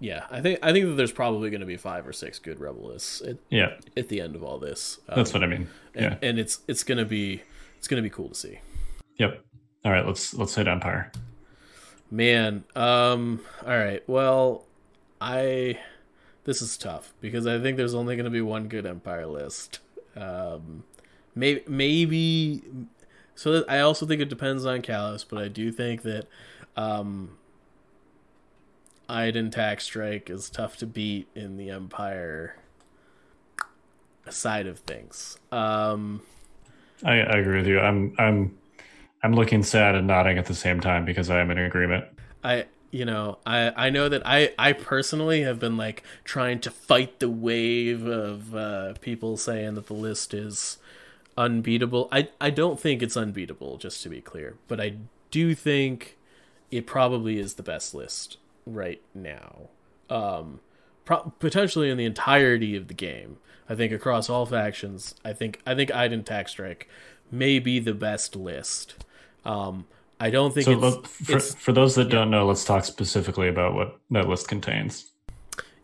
yeah, 0.00 0.26
I 0.30 0.40
think 0.40 0.58
I 0.62 0.72
think 0.72 0.86
that 0.86 0.92
there's 0.92 1.12
probably 1.12 1.50
going 1.50 1.60
to 1.60 1.66
be 1.66 1.76
five 1.76 2.06
or 2.06 2.12
six 2.12 2.38
good 2.38 2.60
rebel 2.60 2.88
lists 2.88 3.20
at, 3.20 3.36
Yeah, 3.50 3.74
at 3.96 4.08
the 4.08 4.20
end 4.20 4.34
of 4.36 4.42
all 4.42 4.58
this. 4.58 5.00
Um, 5.08 5.16
that's 5.16 5.34
what 5.34 5.42
I 5.42 5.46
mean. 5.46 5.68
and, 5.94 6.04
Yeah. 6.04 6.28
and 6.28 6.38
it's 6.38 6.60
it's 6.68 6.84
gonna 6.84 7.04
be 7.04 7.42
it's 7.78 7.88
gonna 7.88 8.02
be 8.02 8.10
cool 8.10 8.28
to 8.28 8.34
see. 8.34 8.60
Yep. 9.18 9.44
All 9.84 9.92
right, 9.92 10.06
let's 10.06 10.32
let's 10.34 10.54
hit 10.54 10.68
Empire. 10.68 11.10
Man, 12.10 12.64
um, 12.76 13.40
all 13.66 13.76
right. 13.76 14.02
Well, 14.08 14.64
I 15.20 15.78
this 16.44 16.60
is 16.62 16.76
tough 16.76 17.12
because 17.20 17.46
I 17.46 17.58
think 17.60 17.76
there's 17.76 17.94
only 17.94 18.16
going 18.16 18.24
to 18.24 18.30
be 18.30 18.40
one 18.40 18.68
good 18.68 18.84
Empire 18.84 19.26
list. 19.26 19.78
Um, 20.16 20.84
maybe 21.34 21.62
maybe 21.66 22.62
so. 23.34 23.64
I 23.68 23.80
also 23.80 24.06
think 24.06 24.20
it 24.20 24.28
depends 24.28 24.64
on 24.64 24.82
Kallus, 24.82 25.24
but 25.28 25.42
I 25.42 25.48
do 25.48 25.70
think 25.72 26.02
that 26.02 26.26
um, 26.76 27.36
Iden 29.08 29.50
Tax 29.50 29.84
Strike 29.84 30.30
is 30.30 30.50
tough 30.50 30.76
to 30.78 30.86
beat 30.86 31.28
in 31.34 31.56
the 31.56 31.70
Empire 31.70 32.56
side 34.30 34.66
of 34.66 34.78
things. 34.80 35.38
Um, 35.50 36.22
I, 37.04 37.20
I 37.20 37.38
agree 37.38 37.58
with 37.58 37.66
you. 37.66 37.80
I'm 37.80 38.14
I'm 38.18 38.56
I'm 39.22 39.34
looking 39.34 39.62
sad 39.62 39.94
and 39.94 40.06
nodding 40.06 40.38
at 40.38 40.46
the 40.46 40.54
same 40.54 40.80
time 40.80 41.04
because 41.04 41.30
I 41.30 41.40
am 41.40 41.50
in 41.50 41.58
agreement. 41.58 42.04
I 42.42 42.66
you 42.90 43.04
know 43.04 43.38
I 43.46 43.86
I 43.86 43.90
know 43.90 44.08
that 44.08 44.22
I 44.24 44.52
I 44.58 44.72
personally 44.72 45.42
have 45.42 45.58
been 45.58 45.76
like 45.76 46.02
trying 46.24 46.60
to 46.60 46.70
fight 46.70 47.20
the 47.20 47.28
wave 47.28 48.06
of 48.06 48.54
uh, 48.54 48.94
people 49.00 49.36
saying 49.36 49.74
that 49.74 49.86
the 49.86 49.94
list 49.94 50.34
is 50.34 50.78
unbeatable. 51.36 52.08
I 52.12 52.28
I 52.40 52.50
don't 52.50 52.78
think 52.78 53.02
it's 53.02 53.16
unbeatable, 53.16 53.78
just 53.78 54.02
to 54.02 54.08
be 54.08 54.20
clear, 54.20 54.56
but 54.68 54.80
I 54.80 54.96
do 55.30 55.54
think 55.54 56.18
it 56.70 56.86
probably 56.86 57.38
is 57.38 57.54
the 57.54 57.62
best 57.62 57.94
list 57.94 58.38
right 58.66 59.02
now. 59.14 59.68
Um, 60.10 60.60
pro- 61.04 61.32
potentially 61.38 61.90
in 61.90 61.96
the 61.98 62.04
entirety 62.04 62.76
of 62.76 62.88
the 62.88 62.94
game. 62.94 63.38
I 63.68 63.74
think 63.74 63.92
across 63.92 64.28
all 64.28 64.44
factions, 64.44 65.14
I 65.24 65.32
think 65.32 65.60
I 65.66 65.74
think 65.74 65.94
Iden 65.94 66.24
Tax 66.24 66.50
Strike 66.52 66.88
may 67.30 67.58
be 67.58 67.78
the 67.78 67.94
best 67.94 68.36
list. 68.36 69.04
Um, 69.44 69.86
I 70.20 70.30
don't 70.30 70.52
think 70.52 70.66
So 70.66 70.72
it's, 70.72 70.82
let- 70.82 71.06
for, 71.06 71.36
it's 71.36 71.54
for 71.54 71.72
those 71.72 71.94
that 71.94 72.08
don't 72.08 72.30
know, 72.30 72.46
let's 72.46 72.64
talk 72.64 72.84
specifically 72.84 73.48
about 73.48 73.74
what 73.74 73.98
that 74.10 74.28
list 74.28 74.48
contains. 74.48 75.10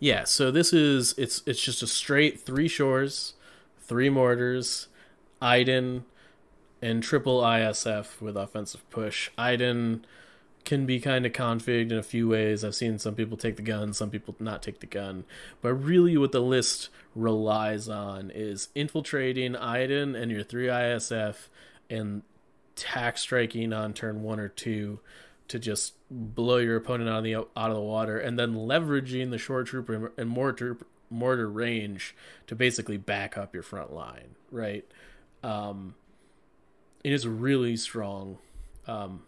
Yeah, 0.00 0.24
so 0.24 0.50
this 0.50 0.72
is 0.72 1.14
it's 1.16 1.42
it's 1.46 1.60
just 1.62 1.82
a 1.82 1.86
straight 1.86 2.38
three 2.40 2.68
shores, 2.68 3.34
three 3.80 4.10
mortars, 4.10 4.87
Iden, 5.40 6.04
and 6.80 7.02
triple 7.02 7.40
ISF 7.40 8.20
with 8.20 8.36
offensive 8.36 8.88
push. 8.90 9.30
Iden 9.36 10.04
can 10.64 10.86
be 10.86 11.00
kind 11.00 11.24
of 11.24 11.32
configured 11.32 11.90
in 11.90 11.98
a 11.98 12.02
few 12.02 12.28
ways. 12.28 12.62
I've 12.62 12.74
seen 12.74 12.98
some 12.98 13.14
people 13.14 13.36
take 13.36 13.56
the 13.56 13.62
gun, 13.62 13.92
some 13.92 14.10
people 14.10 14.36
not 14.38 14.62
take 14.62 14.80
the 14.80 14.86
gun. 14.86 15.24
But 15.62 15.74
really 15.74 16.16
what 16.16 16.32
the 16.32 16.42
list 16.42 16.90
relies 17.14 17.88
on 17.88 18.30
is 18.30 18.68
infiltrating 18.74 19.56
Iden 19.56 20.14
and 20.14 20.30
your 20.30 20.42
three 20.42 20.66
ISF 20.66 21.48
and 21.88 22.22
tack 22.76 23.18
striking 23.18 23.72
on 23.72 23.92
turn 23.92 24.22
one 24.22 24.38
or 24.38 24.48
two 24.48 25.00
to 25.48 25.58
just 25.58 25.94
blow 26.10 26.58
your 26.58 26.76
opponent 26.76 27.08
out 27.08 27.18
of 27.18 27.24
the 27.24 27.34
out 27.34 27.70
of 27.70 27.74
the 27.74 27.80
water, 27.80 28.18
and 28.18 28.38
then 28.38 28.54
leveraging 28.54 29.30
the 29.30 29.38
shore 29.38 29.64
trooper 29.64 30.12
and 30.16 30.28
mortar 30.28 30.76
mortar 31.10 31.48
range 31.48 32.14
to 32.46 32.54
basically 32.54 32.98
back 32.98 33.38
up 33.38 33.54
your 33.54 33.62
front 33.62 33.92
line. 33.92 34.34
Right, 34.50 34.84
um, 35.42 35.94
it 37.04 37.12
is 37.12 37.26
really 37.26 37.76
strong. 37.76 38.38
Um, 38.86 39.22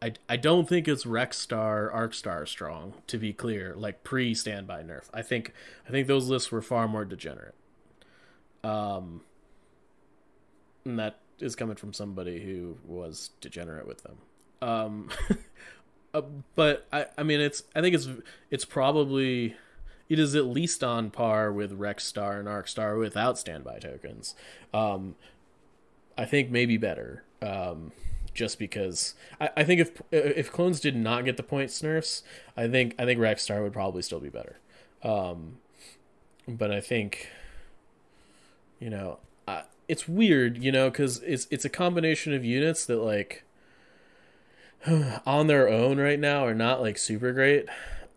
I 0.00 0.12
I 0.28 0.36
don't 0.36 0.68
think 0.68 0.86
it's 0.88 1.06
Rex 1.06 1.38
Star, 1.38 1.90
Arc 1.90 2.14
Star 2.14 2.46
strong. 2.46 2.94
To 3.08 3.18
be 3.18 3.32
clear, 3.32 3.74
like 3.76 4.04
pre 4.04 4.34
standby 4.34 4.82
nerf, 4.82 5.04
I 5.12 5.22
think 5.22 5.52
I 5.86 5.90
think 5.90 6.06
those 6.06 6.28
lists 6.28 6.52
were 6.52 6.62
far 6.62 6.86
more 6.88 7.04
degenerate. 7.04 7.54
Um, 8.62 9.22
and 10.84 10.98
that 10.98 11.18
is 11.40 11.54
coming 11.54 11.76
from 11.76 11.92
somebody 11.92 12.40
who 12.44 12.76
was 12.84 13.30
degenerate 13.40 13.86
with 13.86 14.02
them. 14.02 14.18
Um, 14.60 15.10
uh, 16.14 16.22
but 16.54 16.86
I, 16.92 17.06
I 17.16 17.22
mean, 17.22 17.40
it's 17.40 17.62
I 17.74 17.80
think 17.80 17.94
it's 17.94 18.08
it's 18.50 18.64
probably 18.64 19.56
it 20.08 20.18
is 20.18 20.34
at 20.34 20.46
least 20.46 20.82
on 20.82 21.10
par 21.10 21.52
with 21.52 21.72
Rex 21.72 22.04
Star 22.04 22.38
and 22.38 22.48
Arc 22.48 22.68
Star 22.68 22.96
without 22.96 23.38
standby 23.38 23.78
tokens. 23.78 24.34
Um, 24.72 25.16
I 26.18 26.24
think 26.24 26.50
maybe 26.50 26.76
better. 26.76 27.22
Um, 27.40 27.92
just 28.34 28.58
because 28.58 29.14
I, 29.40 29.50
I 29.58 29.64
think 29.64 29.80
if 29.80 30.02
if 30.10 30.52
clones 30.52 30.80
did 30.80 30.96
not 30.96 31.24
get 31.24 31.36
the 31.36 31.42
points 31.42 31.82
nerfs, 31.82 32.22
I 32.56 32.68
think 32.68 32.94
I 32.98 33.04
think 33.04 33.20
Rexstar 33.20 33.62
would 33.62 33.72
probably 33.72 34.02
still 34.02 34.20
be 34.20 34.28
better. 34.28 34.58
Um, 35.02 35.58
but 36.46 36.70
I 36.70 36.80
think 36.80 37.28
you 38.80 38.90
know 38.90 39.18
I, 39.46 39.62
it's 39.88 40.06
weird, 40.06 40.62
you 40.62 40.72
know, 40.72 40.90
because 40.90 41.22
it's 41.22 41.46
it's 41.50 41.64
a 41.64 41.70
combination 41.70 42.34
of 42.34 42.44
units 42.44 42.84
that 42.86 42.98
like 42.98 43.44
on 45.26 45.46
their 45.46 45.68
own 45.68 45.98
right 45.98 46.18
now 46.18 46.46
are 46.46 46.54
not 46.54 46.80
like 46.80 46.98
super 46.98 47.32
great. 47.32 47.66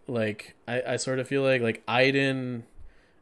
Like 0.07 0.55
I, 0.67 0.81
I 0.81 0.95
sort 0.97 1.19
of 1.19 1.27
feel 1.27 1.43
like 1.43 1.61
like 1.61 1.83
Iden 1.87 2.63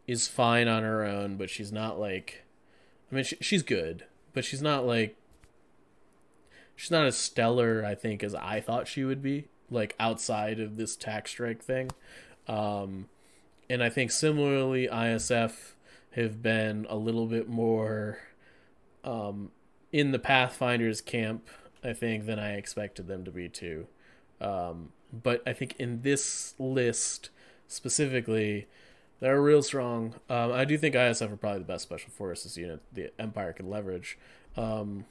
is 0.08 0.28
fine 0.28 0.68
on 0.68 0.84
her 0.84 1.06
own, 1.06 1.38
but 1.38 1.50
she's 1.50 1.72
not 1.72 2.00
like 2.00 2.44
I 3.12 3.16
mean 3.16 3.24
she, 3.24 3.38
she's 3.40 3.64
good, 3.64 4.06
but 4.34 4.46
she's 4.46 4.62
not 4.62 4.86
like 4.86 5.16
she's 6.76 6.92
not 6.92 7.06
as 7.06 7.18
stellar 7.18 7.84
I 7.86 7.96
think 7.96 8.24
as 8.24 8.36
I 8.36 8.62
thought 8.62 8.88
she 8.88 9.04
would 9.04 9.22
be 9.22 9.48
like 9.70 9.96
outside 10.00 10.60
of 10.60 10.78
this 10.78 10.96
tax 10.96 11.32
strike 11.32 11.64
thing. 11.64 11.92
Um 12.48 13.08
and 13.70 13.84
I 13.84 13.90
think 13.90 14.12
similarly 14.12 14.88
ISF 14.88 15.74
have 16.16 16.42
been 16.42 16.88
a 16.90 16.96
little 16.96 17.28
bit 17.28 17.48
more 17.48 18.20
um 19.04 19.52
in 19.92 20.12
the 20.12 20.20
Pathfinders 20.20 21.02
camp 21.02 21.48
I 21.84 21.94
think 21.94 22.26
than 22.26 22.40
I 22.40 22.56
expected 22.56 23.08
them 23.08 23.24
to 23.26 23.32
be 23.32 23.50
too. 23.50 23.88
Um, 24.42 24.90
but 25.12 25.42
I 25.48 25.54
think 25.54 25.76
in 25.80 26.02
this 26.02 26.56
list 26.60 27.30
specifically, 27.68 28.68
they're 29.20 29.42
real 29.42 29.62
strong. 29.62 30.14
Um, 30.30 30.52
I 30.52 30.66
do 30.66 30.78
think 30.78 30.96
ISF 30.96 31.32
are 31.32 31.38
probably 31.38 31.60
the 31.60 31.66
best 31.66 31.84
special 31.84 32.12
forces 32.12 32.58
unit 32.58 32.82
the 32.94 33.12
Empire 33.20 33.54
can 33.54 33.70
leverage. 33.70 34.18
Um, 34.56 35.06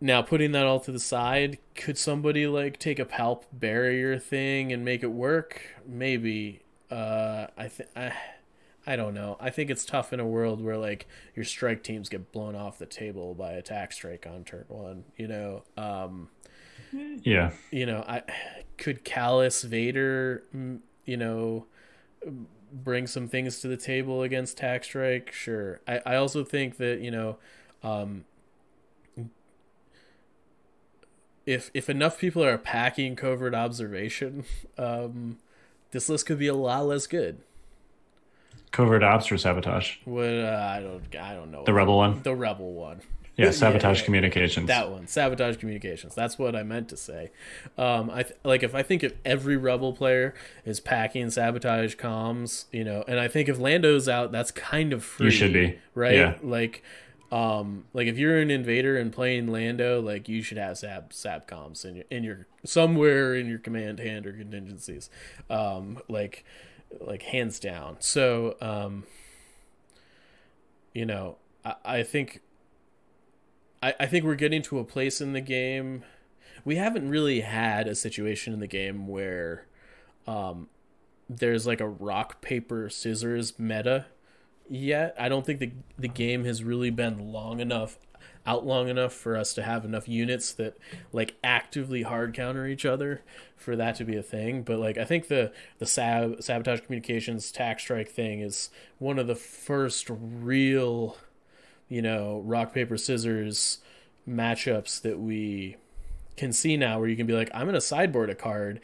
now, 0.00 0.22
putting 0.22 0.52
that 0.52 0.66
all 0.66 0.80
to 0.80 0.92
the 0.92 1.00
side, 1.00 1.58
could 1.74 1.96
somebody 1.96 2.46
like 2.46 2.78
take 2.78 2.98
a 2.98 3.04
palp 3.04 3.44
barrier 3.52 4.18
thing 4.18 4.72
and 4.72 4.84
make 4.84 5.02
it 5.02 5.12
work? 5.12 5.62
Maybe. 5.86 6.62
Uh, 6.90 7.46
I 7.56 7.68
think. 7.68 7.88
I 7.96 8.12
I 8.86 8.96
don't 8.96 9.14
know. 9.14 9.36
I 9.40 9.50
think 9.50 9.70
it's 9.70 9.84
tough 9.84 10.12
in 10.12 10.20
a 10.20 10.26
world 10.26 10.62
where 10.62 10.76
like 10.76 11.06
your 11.34 11.44
strike 11.44 11.82
teams 11.82 12.08
get 12.08 12.32
blown 12.32 12.54
off 12.54 12.78
the 12.78 12.86
table 12.86 13.34
by 13.34 13.52
attack 13.52 13.92
strike 13.92 14.26
on 14.26 14.44
turn 14.44 14.64
one. 14.68 15.04
You 15.16 15.28
know, 15.28 15.62
um, 15.76 16.28
Yeah, 17.22 17.50
you 17.70 17.86
know, 17.86 18.04
I 18.06 18.22
could 18.78 19.04
Kallus 19.04 19.64
Vader, 19.64 20.42
mm, 20.54 20.78
you 21.04 21.16
know, 21.16 21.66
bring 22.72 23.06
some 23.06 23.28
things 23.28 23.60
to 23.60 23.68
the 23.68 23.76
table 23.76 24.22
against 24.22 24.56
tax 24.58 24.86
strike. 24.88 25.32
Sure. 25.32 25.80
I 25.88 26.00
I 26.06 26.16
also 26.16 26.44
think 26.44 26.76
that 26.78 27.00
you 27.00 27.10
know, 27.10 27.36
um, 27.82 28.24
if 31.46 31.70
if 31.74 31.88
enough 31.90 32.18
people 32.18 32.42
are 32.44 32.58
packing 32.58 33.16
covert 33.16 33.54
observation, 33.54 34.44
um, 34.78 35.38
this 35.90 36.08
list 36.08 36.26
could 36.26 36.38
be 36.38 36.46
a 36.48 36.54
lot 36.54 36.86
less 36.86 37.06
good. 37.06 37.38
covert 38.72 39.02
ops 39.02 39.30
or 39.30 39.38
sabotage. 39.38 39.96
What 40.04 40.24
uh, 40.26 40.68
I 40.70 40.80
don't 40.80 41.02
I 41.16 41.34
don't 41.34 41.50
know 41.50 41.64
The 41.64 41.74
rebel 41.74 41.96
one. 41.96 42.22
the 42.22 42.34
rebel 42.34 42.72
one. 42.72 43.00
Yeah, 43.36 43.50
sabotage 43.50 43.96
yeah, 43.96 44.02
yeah. 44.02 44.04
communications. 44.04 44.68
That 44.68 44.90
one, 44.90 45.08
sabotage 45.08 45.56
communications. 45.56 46.14
That's 46.14 46.38
what 46.38 46.54
I 46.54 46.62
meant 46.62 46.88
to 46.90 46.96
say. 46.96 47.30
Um, 47.76 48.08
I 48.10 48.22
th- 48.22 48.36
like 48.44 48.62
if 48.62 48.74
I 48.74 48.82
think 48.82 49.02
if 49.02 49.14
every 49.24 49.56
rebel 49.56 49.92
player 49.92 50.34
is 50.64 50.78
packing 50.78 51.30
sabotage 51.30 51.96
comms, 51.96 52.66
you 52.70 52.84
know, 52.84 53.04
and 53.08 53.18
I 53.18 53.26
think 53.26 53.48
if 53.48 53.58
Lando's 53.58 54.08
out, 54.08 54.30
that's 54.30 54.52
kind 54.52 54.92
of 54.92 55.02
free. 55.02 55.26
You 55.26 55.30
should 55.32 55.52
be. 55.52 55.78
right. 55.94 56.14
Yeah. 56.14 56.34
Like, 56.42 56.84
um, 57.32 57.86
like 57.92 58.06
if 58.06 58.18
you're 58.18 58.38
an 58.38 58.52
invader 58.52 58.96
and 58.96 59.12
playing 59.12 59.48
Lando, 59.48 60.00
like 60.00 60.28
you 60.28 60.40
should 60.40 60.58
have 60.58 60.78
sab 60.78 61.12
sab 61.12 61.48
comms 61.48 61.84
in 61.84 61.96
your 61.96 62.04
in 62.12 62.22
your 62.22 62.46
somewhere 62.64 63.34
in 63.34 63.48
your 63.48 63.58
command 63.58 63.98
hand 63.98 64.26
or 64.26 64.32
contingencies, 64.32 65.10
um, 65.50 65.98
like 66.08 66.44
like 67.00 67.22
hands 67.22 67.58
down. 67.58 67.96
So, 67.98 68.56
um, 68.60 69.04
you 70.92 71.04
know, 71.04 71.38
I, 71.64 71.74
I 71.84 72.02
think 72.04 72.40
I, 73.84 73.94
I 74.00 74.06
think 74.06 74.24
we're 74.24 74.34
getting 74.34 74.62
to 74.62 74.78
a 74.78 74.84
place 74.84 75.20
in 75.20 75.34
the 75.34 75.40
game. 75.42 76.04
We 76.64 76.76
haven't 76.76 77.10
really 77.10 77.42
had 77.42 77.86
a 77.86 77.94
situation 77.94 78.54
in 78.54 78.60
the 78.60 78.66
game 78.66 79.06
where 79.06 79.66
um, 80.26 80.68
there's 81.28 81.66
like 81.66 81.80
a 81.80 81.88
rock 81.88 82.40
paper 82.40 82.88
scissors 82.88 83.58
meta 83.58 84.06
yet. 84.68 85.14
I 85.18 85.28
don't 85.28 85.44
think 85.44 85.60
the 85.60 85.72
the 85.98 86.08
game 86.08 86.44
has 86.44 86.64
really 86.64 86.90
been 86.90 87.32
long 87.32 87.60
enough 87.60 87.98
out 88.46 88.66
long 88.66 88.88
enough 88.88 89.12
for 89.12 89.36
us 89.36 89.54
to 89.54 89.62
have 89.62 89.84
enough 89.84 90.08
units 90.08 90.52
that 90.52 90.76
like 91.12 91.34
actively 91.42 92.02
hard 92.02 92.34
counter 92.34 92.66
each 92.66 92.84
other 92.84 93.22
for 93.56 93.74
that 93.76 93.94
to 93.96 94.04
be 94.04 94.16
a 94.16 94.22
thing. 94.22 94.62
But 94.62 94.78
like 94.78 94.98
I 94.98 95.04
think 95.04 95.28
the 95.28 95.52
the 95.78 95.86
sab- 95.86 96.42
sabotage 96.42 96.80
communications 96.80 97.52
tax 97.52 97.82
strike 97.82 98.08
thing 98.08 98.40
is 98.40 98.70
one 98.98 99.18
of 99.18 99.26
the 99.26 99.34
first 99.34 100.08
real, 100.10 101.16
you 101.88 102.02
know, 102.02 102.42
rock 102.44 102.72
paper 102.72 102.96
scissors 102.96 103.78
matchups 104.28 105.02
that 105.02 105.18
we 105.18 105.76
can 106.36 106.52
see 106.52 106.76
now 106.76 106.98
where 106.98 107.08
you 107.08 107.16
can 107.16 107.26
be 107.26 107.34
like, 107.34 107.50
I'm 107.54 107.66
gonna 107.66 107.80
sideboard 107.80 108.30
a 108.30 108.34
card 108.34 108.80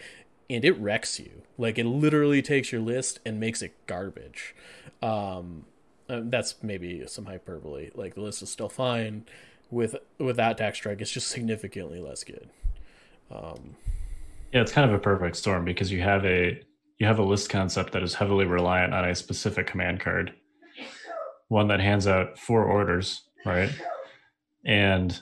and 0.48 0.64
it 0.64 0.78
wrecks 0.78 1.18
you. 1.18 1.42
Like 1.58 1.78
it 1.78 1.86
literally 1.86 2.42
takes 2.42 2.72
your 2.72 2.80
list 2.80 3.20
and 3.24 3.38
makes 3.40 3.62
it 3.62 3.74
garbage. 3.86 4.54
Um, 5.02 5.64
uh, 6.08 6.22
that's 6.24 6.56
maybe 6.62 7.06
some 7.06 7.26
hyperbole. 7.26 7.90
Like 7.94 8.14
the 8.14 8.20
list 8.20 8.42
is 8.42 8.50
still 8.50 8.68
fine 8.68 9.24
with 9.70 9.96
without 10.18 10.58
tax 10.58 10.78
strike. 10.78 11.00
It's 11.00 11.10
just 11.10 11.28
significantly 11.28 12.00
less 12.00 12.24
good. 12.24 12.50
Um, 13.30 13.76
Yeah, 14.52 14.62
it's 14.62 14.72
kind 14.72 14.88
of 14.90 14.94
a 14.94 14.98
perfect 14.98 15.36
storm 15.36 15.64
because 15.64 15.92
you 15.92 16.00
have 16.02 16.24
a 16.24 16.60
you 16.98 17.06
have 17.06 17.18
a 17.18 17.24
list 17.24 17.48
concept 17.48 17.92
that 17.92 18.02
is 18.02 18.14
heavily 18.14 18.44
reliant 18.44 18.92
on 18.92 19.08
a 19.08 19.14
specific 19.14 19.66
command 19.66 20.00
card, 20.00 20.34
one 21.50 21.66
that 21.66 21.80
hands 21.80 22.06
out 22.06 22.38
four 22.38 22.64
orders, 22.64 23.22
right? 23.44 23.70
And 24.64 25.20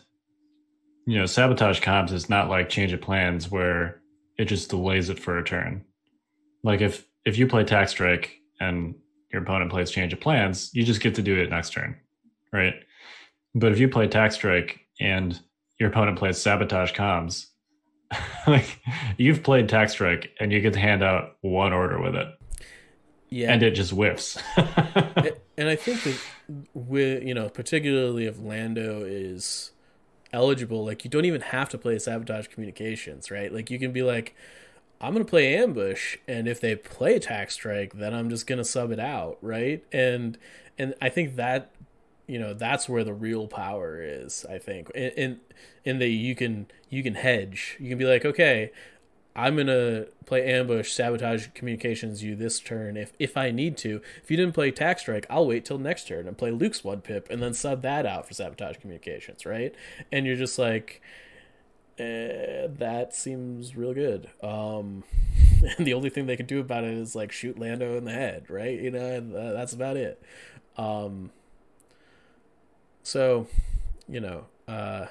you 1.06 1.18
know, 1.18 1.24
sabotage 1.24 1.80
comms 1.80 2.12
is 2.12 2.28
not 2.28 2.50
like 2.50 2.68
change 2.68 2.92
of 2.92 3.00
plans 3.00 3.50
where 3.50 4.02
it 4.36 4.44
just 4.44 4.68
delays 4.68 5.08
it 5.08 5.18
for 5.18 5.38
a 5.38 5.44
turn. 5.44 5.84
Like 6.62 6.82
if 6.82 7.06
if 7.24 7.38
you 7.38 7.46
play 7.46 7.64
tax 7.64 7.92
strike 7.92 8.36
and 8.60 8.94
your 9.32 9.42
opponent 9.42 9.70
plays 9.70 9.90
change 9.90 10.12
of 10.12 10.20
plans, 10.20 10.70
you 10.74 10.84
just 10.84 11.00
get 11.00 11.14
to 11.14 11.22
do 11.22 11.40
it 11.40 11.48
next 11.48 11.72
turn, 11.72 11.96
right? 12.52 12.74
But 13.54 13.72
if 13.72 13.78
you 13.78 13.88
play 13.88 14.06
tax 14.06 14.34
strike 14.34 14.80
and 15.00 15.40
your 15.80 15.88
opponent 15.88 16.18
plays 16.18 16.36
sabotage 16.36 16.92
comms, 16.92 17.46
like 18.46 18.80
you've 19.16 19.42
played 19.42 19.70
tax 19.70 19.92
strike 19.92 20.30
and 20.40 20.52
you 20.52 20.60
get 20.60 20.74
to 20.74 20.78
hand 20.78 21.02
out 21.02 21.36
one 21.40 21.72
order 21.72 22.02
with 22.02 22.14
it 22.14 22.28
yeah, 23.30 23.52
and 23.52 23.62
it 23.62 23.72
just 23.72 23.92
whiffs 23.92 24.38
and 25.58 25.68
I 25.68 25.76
think 25.76 26.02
that 26.04 26.18
with 26.72 27.24
you 27.24 27.34
know, 27.34 27.48
particularly 27.48 28.26
if 28.26 28.40
Lando 28.40 29.02
is 29.04 29.72
eligible, 30.32 30.84
like 30.84 31.04
you 31.04 31.10
don't 31.10 31.24
even 31.24 31.40
have 31.40 31.68
to 31.70 31.78
play 31.78 31.98
sabotage 31.98 32.46
communications, 32.46 33.30
right? 33.30 33.52
Like 33.52 33.70
you 33.70 33.78
can 33.78 33.92
be 33.92 34.02
like, 34.02 34.36
I'm 35.00 35.12
gonna 35.12 35.24
play 35.24 35.56
ambush, 35.56 36.16
and 36.28 36.48
if 36.48 36.60
they 36.60 36.76
play 36.76 37.18
tax 37.18 37.54
strike, 37.54 37.94
then 37.94 38.14
I'm 38.14 38.30
just 38.30 38.46
gonna 38.46 38.64
sub 38.64 38.92
it 38.92 39.00
out, 39.00 39.38
right? 39.42 39.84
And 39.92 40.38
and 40.78 40.94
I 41.02 41.08
think 41.08 41.36
that 41.36 41.72
you 42.28 42.38
know 42.38 42.54
that's 42.54 42.88
where 42.88 43.02
the 43.02 43.14
real 43.14 43.48
power 43.48 44.00
is. 44.00 44.46
I 44.48 44.58
think 44.58 44.90
in 44.90 45.10
in, 45.10 45.40
in 45.84 45.98
the 45.98 46.08
you 46.08 46.36
can 46.36 46.68
you 46.88 47.02
can 47.02 47.16
hedge. 47.16 47.76
You 47.80 47.88
can 47.88 47.98
be 47.98 48.04
like, 48.04 48.24
okay, 48.24 48.70
I'm 49.38 49.56
gonna 49.56 50.06
play 50.26 50.44
ambush, 50.52 50.90
sabotage 50.90 51.46
communications 51.54 52.24
you 52.24 52.34
this 52.34 52.58
turn 52.58 52.96
if 52.96 53.12
if 53.20 53.36
I 53.36 53.52
need 53.52 53.76
to. 53.78 54.02
If 54.20 54.32
you 54.32 54.36
didn't 54.36 54.52
play 54.52 54.72
tax 54.72 55.02
strike, 55.02 55.26
I'll 55.30 55.46
wait 55.46 55.64
till 55.64 55.78
next 55.78 56.08
turn 56.08 56.26
and 56.26 56.36
play 56.36 56.50
Luke's 56.50 56.82
one 56.82 57.02
pip 57.02 57.28
and 57.30 57.40
then 57.40 57.54
sub 57.54 57.82
that 57.82 58.04
out 58.04 58.26
for 58.26 58.34
sabotage 58.34 58.78
communications, 58.78 59.46
right? 59.46 59.72
And 60.10 60.26
you're 60.26 60.34
just 60.34 60.58
like, 60.58 61.00
eh, 62.00 62.66
that 62.68 63.14
seems 63.14 63.76
real 63.76 63.94
good. 63.94 64.28
Um, 64.42 65.04
and 65.78 65.86
the 65.86 65.94
only 65.94 66.10
thing 66.10 66.26
they 66.26 66.36
can 66.36 66.46
do 66.46 66.58
about 66.58 66.82
it 66.82 66.94
is 66.94 67.14
like 67.14 67.30
shoot 67.30 67.60
Lando 67.60 67.96
in 67.96 68.06
the 68.06 68.12
head, 68.12 68.50
right? 68.50 68.80
You 68.80 68.90
know, 68.90 69.06
and 69.06 69.36
uh, 69.36 69.52
that's 69.52 69.72
about 69.72 69.96
it. 69.96 70.20
Um, 70.76 71.30
so, 73.04 73.46
you 74.08 74.18
know, 74.18 74.46
uh, 74.66 75.06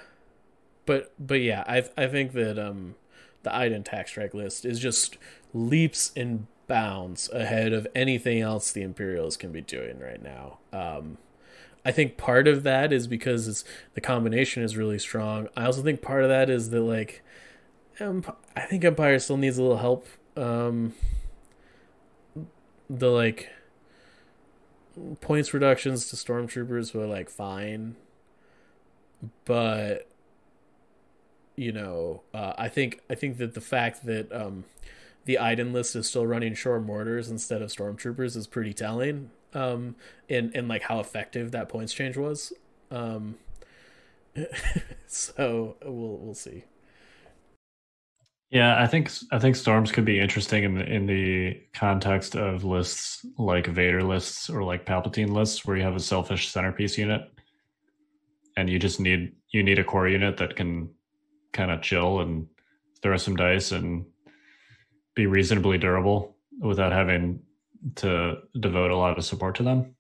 but 0.86 1.14
but 1.18 1.40
yeah, 1.40 1.64
I 1.66 1.86
I 1.96 2.08
think 2.08 2.34
that 2.34 2.60
um 2.60 2.96
the 3.48 3.56
Iden 3.56 3.84
tax 3.84 4.12
strike 4.12 4.34
list 4.34 4.66
is 4.66 4.78
just 4.78 5.18
leaps 5.54 6.12
and 6.18 6.48
bounds 6.68 7.30
ahead 7.32 7.72
of 7.72 7.88
anything 7.96 8.42
else 8.42 8.74
the 8.74 8.82
Imperials 8.82 9.38
can 9.38 9.54
be 9.54 9.62
doing 9.62 10.00
right 10.00 10.22
now. 10.22 10.58
Um, 10.74 11.18
I 11.86 11.94
think 11.94 12.18
part 12.18 12.50
of 12.50 12.64
that 12.64 12.92
is 12.92 13.08
because 13.08 13.64
the 13.94 14.02
combination 14.02 14.64
is 14.64 14.76
really 14.76 15.00
strong. 15.00 15.48
I 15.56 15.64
also 15.64 15.82
think 15.82 16.02
part 16.02 16.24
of 16.24 16.30
that 16.30 16.50
is 16.50 16.72
that 16.72 16.82
like, 16.82 17.24
I 18.02 18.62
think 18.68 18.84
Empire 18.84 19.18
still 19.18 19.38
needs 19.38 19.58
a 19.58 19.62
little 19.62 19.78
help. 19.78 20.06
Um, 20.36 20.94
the 22.90 23.08
like 23.08 23.50
points 25.22 25.54
reductions 25.54 26.10
to 26.10 26.18
stormtroopers 26.18 26.94
were 26.94 27.08
like 27.08 27.30
fine, 27.30 27.96
but 29.46 30.07
you 31.58 31.72
know, 31.72 32.22
uh, 32.34 32.54
I 32.58 32.70
think 32.70 33.02
I 33.10 33.16
think 33.16 33.38
that 33.40 33.54
the 33.56 33.62
fact 33.62 34.06
that 34.06 34.32
um, 34.32 34.64
the 35.26 35.40
Iden 35.40 35.74
list 35.74 35.96
is 35.96 36.08
still 36.08 36.26
running 36.26 36.54
shore 36.54 36.80
mortars 36.80 37.30
instead 37.30 37.62
of 37.62 37.70
stormtroopers 37.70 38.38
is 38.38 38.48
pretty 38.48 38.74
telling. 38.74 39.32
Um, 39.54 39.96
in 40.30 40.52
in 40.54 40.68
like 40.68 40.84
how 40.84 41.00
effective 41.00 41.52
that 41.52 41.68
points 41.68 41.94
change 41.94 42.16
was. 42.16 42.54
Um, 42.92 43.36
so 45.08 45.76
we'll 45.84 46.18
we'll 46.18 46.36
see. 46.36 46.64
Yeah, 48.50 48.82
I 48.82 48.88
think 48.88 49.12
I 49.32 49.40
think 49.40 49.56
storms 49.56 49.92
could 49.92 50.06
be 50.06 50.20
interesting 50.20 50.64
in 50.64 50.76
the 50.76 50.86
in 50.86 51.06
the 51.08 51.62
context 51.74 52.36
of 52.36 52.64
lists 52.64 53.26
like 53.38 53.68
Vader 53.68 54.04
lists 54.04 54.50
or 54.50 54.64
like 54.64 54.86
Palpatine 54.86 55.32
lists 55.34 55.66
where 55.66 55.76
you 55.76 55.84
have 55.84 55.96
a 55.96 56.00
selfish 56.00 56.50
centerpiece 56.50 56.98
unit, 56.98 57.22
and 58.56 58.70
you 58.70 58.78
just 58.78 59.00
need 59.00 59.34
you 59.52 59.64
need 59.64 59.80
a 59.80 59.84
core 59.84 60.08
unit 60.08 60.38
that 60.38 60.56
can 60.56 60.90
kind 61.54 61.72
of 61.72 61.82
chill 61.82 62.20
and 62.20 62.48
throw 63.02 63.18
some 63.18 63.36
dice 63.36 63.72
and 63.72 64.06
be 65.16 65.26
reasonably 65.26 65.78
durable 65.78 66.36
without 66.60 66.92
having 66.92 67.42
to 67.96 68.38
devote 68.60 68.92
a 68.92 68.96
lot 68.96 69.18
of 69.18 69.26
support 69.26 69.56
to 69.56 69.64
them. 69.64 69.96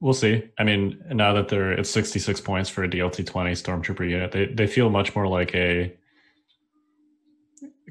We'll 0.00 0.14
see. 0.14 0.48
I 0.58 0.64
mean, 0.64 1.02
now 1.10 1.34
that 1.34 1.48
they're 1.48 1.72
at 1.72 1.86
66 1.86 2.40
points 2.40 2.70
for 2.70 2.84
a 2.84 2.88
DLT 2.88 3.26
20 3.26 3.52
stormtrooper 3.52 4.08
unit, 4.08 4.32
they 4.32 4.46
they 4.46 4.66
feel 4.66 4.88
much 4.88 5.14
more 5.14 5.26
like 5.26 5.54
a 5.54 5.94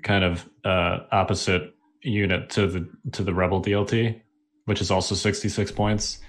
kind 0.01 0.23
of 0.23 0.49
uh, 0.65 1.01
opposite 1.11 1.75
unit 2.01 2.49
to 2.51 2.67
the 2.67 2.89
to 3.11 3.23
the 3.23 3.33
rebel 3.33 3.61
DLT, 3.61 4.21
which 4.65 4.81
is 4.81 4.89
also 4.89 5.13
66 5.13 5.71
points. 5.71 6.19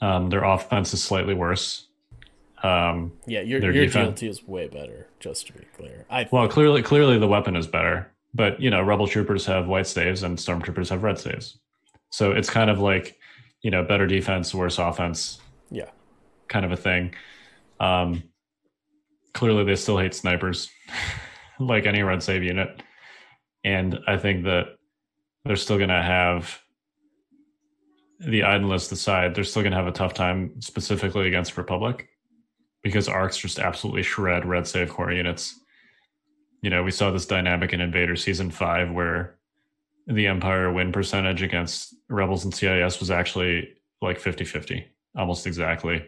Um, 0.00 0.30
their 0.30 0.44
offense 0.44 0.94
is 0.94 1.02
slightly 1.02 1.34
worse. 1.34 1.87
Um, 2.62 3.12
Yeah, 3.26 3.40
your 3.40 3.60
your 3.60 3.72
defense- 3.72 4.20
DLT 4.20 4.28
is 4.28 4.46
way 4.46 4.68
better. 4.68 5.08
Just 5.20 5.46
to 5.48 5.52
be 5.52 5.64
clear, 5.76 6.06
I 6.10 6.28
well, 6.30 6.48
clearly, 6.48 6.82
clearly 6.82 7.18
the 7.18 7.28
weapon 7.28 7.56
is 7.56 7.66
better, 7.66 8.10
but 8.34 8.60
you 8.60 8.70
know, 8.70 8.82
rebel 8.82 9.06
troopers 9.06 9.46
have 9.46 9.68
white 9.68 9.86
staves 9.86 10.22
and 10.22 10.36
stormtroopers 10.36 10.90
have 10.90 11.02
red 11.02 11.18
staves, 11.18 11.58
so 12.10 12.32
it's 12.32 12.50
kind 12.50 12.70
of 12.70 12.78
like 12.80 13.16
you 13.62 13.70
know, 13.70 13.82
better 13.82 14.06
defense, 14.06 14.54
worse 14.54 14.78
offense, 14.78 15.40
yeah 15.70 15.90
kind 16.48 16.64
of 16.64 16.72
a 16.72 16.76
thing. 16.76 17.14
Um, 17.80 18.24
clearly, 19.34 19.64
they 19.64 19.76
still 19.76 19.98
hate 19.98 20.14
snipers, 20.14 20.70
like 21.60 21.86
any 21.86 22.02
red 22.02 22.22
save 22.22 22.42
unit, 22.42 22.82
and 23.64 23.98
I 24.06 24.16
think 24.16 24.44
that 24.44 24.76
they're 25.44 25.56
still 25.56 25.76
going 25.76 25.90
to 25.90 26.02
have 26.02 26.60
the 28.20 28.42
list 28.62 28.90
aside. 28.90 29.34
They're 29.34 29.44
still 29.44 29.62
going 29.62 29.72
to 29.72 29.78
have 29.78 29.86
a 29.86 29.92
tough 29.92 30.14
time, 30.14 30.60
specifically 30.60 31.28
against 31.28 31.56
Republic, 31.56 32.08
because 32.88 33.08
arcs 33.08 33.36
just 33.36 33.58
absolutely 33.58 34.02
shred 34.02 34.44
red 34.44 34.66
save 34.66 34.90
core 34.90 35.12
units. 35.12 35.58
You 36.62 36.70
know, 36.70 36.82
we 36.82 36.90
saw 36.90 37.10
this 37.10 37.26
dynamic 37.26 37.72
in 37.72 37.80
Invader 37.80 38.16
Season 38.16 38.50
Five 38.50 38.90
where 38.90 39.38
the 40.06 40.26
Empire 40.26 40.72
win 40.72 40.90
percentage 40.90 41.42
against 41.42 41.94
Rebels 42.08 42.44
and 42.44 42.54
CIS 42.54 42.98
was 42.98 43.10
actually 43.10 43.74
like 44.00 44.18
50 44.18 44.44
50, 44.44 44.86
almost 45.16 45.46
exactly 45.46 46.02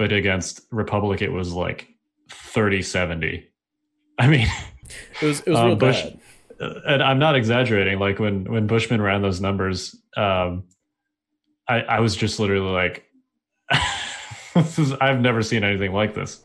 but 0.00 0.12
against 0.12 0.62
Republic 0.70 1.20
it 1.20 1.30
was 1.30 1.52
like 1.52 1.86
30-70. 2.30 3.44
I 4.18 4.28
mean, 4.28 4.48
it 5.20 5.26
was 5.26 5.40
it 5.40 5.50
was 5.50 5.58
um, 5.58 5.66
real 5.66 5.76
Bush, 5.76 6.02
bad. 6.02 6.18
And 6.86 7.02
I'm 7.02 7.18
not 7.18 7.36
exaggerating. 7.36 7.98
Like 7.98 8.18
when 8.18 8.50
when 8.50 8.66
Bushman 8.66 9.02
ran 9.02 9.20
those 9.20 9.42
numbers, 9.42 9.94
um, 10.16 10.64
I 11.68 11.82
I 11.82 12.00
was 12.00 12.16
just 12.16 12.40
literally 12.40 12.70
like, 12.70 13.04
is, 14.56 14.92
I've 15.00 15.20
never 15.20 15.42
seen 15.42 15.64
anything 15.64 15.92
like 15.92 16.14
this. 16.14 16.42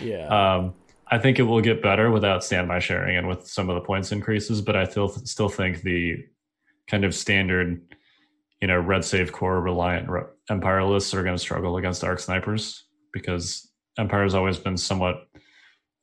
Yeah. 0.00 0.26
Um, 0.26 0.74
I 1.10 1.18
think 1.18 1.38
it 1.38 1.42
will 1.42 1.60
get 1.60 1.82
better 1.82 2.10
without 2.10 2.44
standby 2.44 2.80
sharing 2.80 3.16
and 3.16 3.26
with 3.26 3.46
some 3.46 3.70
of 3.70 3.74
the 3.74 3.80
points 3.80 4.12
increases, 4.12 4.60
but 4.60 4.76
I 4.76 4.84
still 4.84 5.08
still 5.08 5.48
think 5.48 5.82
the 5.82 6.24
kind 6.86 7.04
of 7.04 7.14
standard, 7.14 7.80
you 8.60 8.68
know, 8.68 8.78
red 8.78 9.04
save 9.04 9.32
core 9.32 9.60
reliant 9.60 10.08
empire 10.50 10.84
lists 10.84 11.14
are 11.14 11.22
going 11.22 11.34
to 11.34 11.40
struggle 11.42 11.78
against 11.78 12.04
arc 12.04 12.20
snipers 12.20 12.84
because 13.12 13.70
empire 13.98 14.22
has 14.22 14.34
always 14.34 14.58
been 14.58 14.76
somewhat 14.76 15.28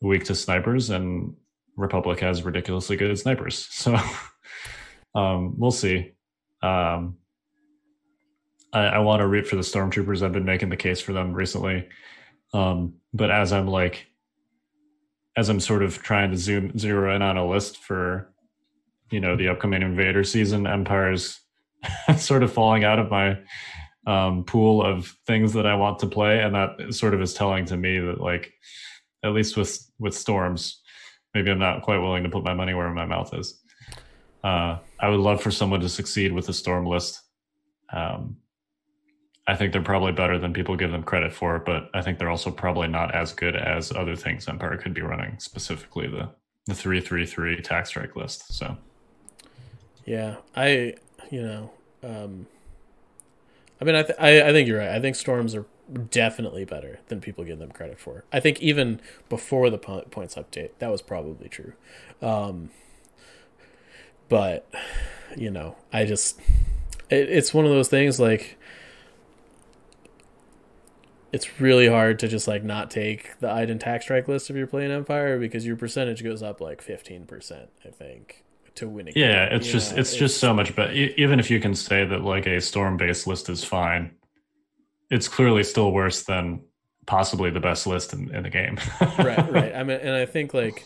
weak 0.02 0.24
to 0.26 0.36
snipers, 0.36 0.90
and 0.90 1.36
Republic 1.78 2.20
has 2.20 2.44
ridiculously 2.44 2.96
good 2.96 3.18
snipers. 3.18 3.68
So 3.72 3.98
um, 5.20 5.56
we'll 5.58 5.72
see. 5.72 6.12
Um, 6.62 7.18
I, 8.76 8.88
I 8.88 9.00
want 9.00 9.22
to 9.22 9.28
root 9.28 9.48
for 9.48 9.56
the 9.56 9.62
stormtroopers. 9.62 10.22
I've 10.22 10.34
been 10.34 10.46
making 10.46 10.70
the 10.70 10.78
case 10.78 11.00
for 11.00 11.14
them 11.14 11.34
recently, 11.34 11.88
um, 12.54 12.96
but 13.14 13.32
as 13.32 13.52
I'm 13.54 13.68
like 13.68 14.06
as 15.38 15.50
I'm 15.50 15.60
sort 15.60 15.84
of 15.84 16.02
trying 16.02 16.32
to 16.32 16.38
zoom 16.38 16.78
zero 16.78 17.14
in 17.14 17.22
on 17.22 17.36
a 17.36 17.46
list 17.46 17.78
for, 17.78 18.32
you 19.12 19.20
know, 19.20 19.36
the 19.36 19.50
upcoming 19.50 19.82
Invader 19.82 20.24
season, 20.24 20.66
Empire's 20.66 21.42
sort 22.18 22.42
of 22.42 22.54
falling 22.54 22.86
out 22.86 23.00
of 23.00 23.12
my 23.12 23.38
um, 24.08 24.46
pool 24.46 24.82
of 24.82 25.14
things 25.28 25.52
that 25.54 25.66
I 25.66 25.76
want 25.76 26.00
to 26.00 26.08
play, 26.08 26.42
and 26.42 26.56
that 26.56 26.94
sort 26.94 27.14
of 27.14 27.22
is 27.22 27.34
telling 27.34 27.66
to 27.66 27.78
me 27.78 28.00
that 28.00 28.22
like, 28.22 28.54
at 29.24 29.34
least 29.34 29.58
with 29.58 29.90
with 30.00 30.14
Storms, 30.14 30.82
maybe 31.34 31.50
I'm 31.50 31.60
not 31.60 31.82
quite 31.82 31.98
willing 31.98 32.24
to 32.24 32.30
put 32.30 32.44
my 32.44 32.54
money 32.54 32.74
where 32.74 32.90
my 32.92 33.06
mouth 33.06 33.34
is. 33.34 33.62
Uh, 34.44 34.78
I 35.00 35.10
would 35.10 35.20
love 35.20 35.42
for 35.42 35.50
someone 35.50 35.80
to 35.80 35.90
succeed 35.90 36.32
with 36.32 36.46
the 36.46 36.54
Storm 36.54 36.86
list. 36.86 37.22
Um, 37.92 38.38
I 39.48 39.56
think 39.56 39.72
they're 39.72 39.82
probably 39.82 40.12
better 40.12 40.40
than 40.40 40.54
people 40.54 40.76
give 40.76 40.92
them 40.92 41.04
credit 41.04 41.32
for, 41.32 41.60
but 41.60 41.90
I 41.94 42.02
think 42.02 42.18
they're 42.18 42.30
also 42.30 42.50
probably 42.50 42.88
not 42.88 43.14
as 43.14 43.32
good 43.32 43.56
as 43.56 43.92
other 43.92 44.16
things 44.16 44.48
Empire 44.48 44.78
could 44.78 44.94
be 44.94 45.02
running, 45.02 45.38
specifically 45.40 46.08
the 46.08 46.30
the 46.66 46.74
three 46.74 47.00
three 47.00 47.26
three 47.26 47.62
tax 47.62 47.90
strike 47.90 48.16
list. 48.16 48.52
So, 48.54 48.78
yeah, 50.06 50.38
I 50.56 50.96
you 51.30 51.44
know, 51.44 51.72
um, 52.04 52.48
I 53.80 53.86
mean, 53.86 53.96
I 53.96 54.04
th- 54.04 54.20
I, 54.20 54.50
I 54.50 54.52
think 54.52 54.68
you're 54.68 54.80
right. 54.80 54.90
I 54.90 55.00
think 55.00 55.16
storms 55.16 55.54
are 55.54 55.66
definitely 56.10 56.66
better 56.66 57.00
than 57.08 57.22
people 57.22 57.44
give 57.44 57.60
them 57.60 57.72
credit 57.72 58.00
for. 58.00 58.24
I 58.34 58.40
think 58.40 58.62
even 58.62 59.00
before 59.30 59.70
the 59.70 59.78
points 59.78 60.36
update, 60.36 60.72
that 60.80 60.90
was 60.90 61.02
probably 61.02 61.50
true. 61.50 61.74
Um, 62.22 62.72
but 64.30 64.68
you 65.36 65.52
know, 65.52 65.76
I 65.94 66.06
just 66.06 66.40
it, 67.10 67.30
it's 67.30 67.54
one 67.54 67.66
of 67.66 67.72
those 67.72 67.90
things 67.90 68.20
like 68.20 68.58
it's 71.36 71.60
really 71.60 71.90
hard 71.90 72.20
to 72.20 72.30
just 72.30 72.48
like 72.48 72.64
not 72.64 72.90
take 72.90 73.38
the 73.42 73.52
Iden 73.52 73.78
tax 73.78 74.06
strike 74.06 74.30
list 74.30 74.50
if 74.50 74.56
you're 74.56 74.68
playing 74.68 74.90
Empire 74.90 75.38
because 75.38 75.66
your 75.66 75.76
percentage 75.76 76.24
goes 76.24 76.42
up 76.42 76.62
like 76.62 76.82
15%, 76.82 77.68
I 77.86 77.90
think, 77.90 78.46
to 78.76 78.88
win 78.88 79.10
a 79.10 79.12
game. 79.12 79.22
Yeah, 79.22 79.44
it's 79.48 79.68
you 79.68 79.74
just 79.74 79.92
know, 79.92 80.00
it's, 80.00 80.12
it's, 80.12 80.18
just 80.18 80.40
so 80.40 80.54
much 80.54 80.74
better. 80.78 80.94
Even 80.94 81.42
if 81.42 81.52
you 81.52 81.60
can 81.60 81.76
say 81.76 82.06
that 82.06 82.24
like 82.24 82.46
a 82.46 82.62
storm 82.62 82.96
based 82.96 83.28
list 83.28 83.50
is 83.50 83.66
fine, 83.66 84.12
it's 85.12 85.28
clearly 85.28 85.66
still 85.66 85.92
worse 85.92 86.24
than 86.24 86.62
possibly 87.06 87.50
the 87.50 87.60
best 87.60 87.86
list 87.86 88.14
in, 88.14 88.34
in 88.34 88.44
the 88.44 88.50
game. 88.50 88.80
right, 89.02 89.18
right. 89.52 89.76
I 89.76 89.84
mean, 89.84 90.00
and 90.00 90.16
I 90.16 90.26
think 90.26 90.54
like 90.54 90.86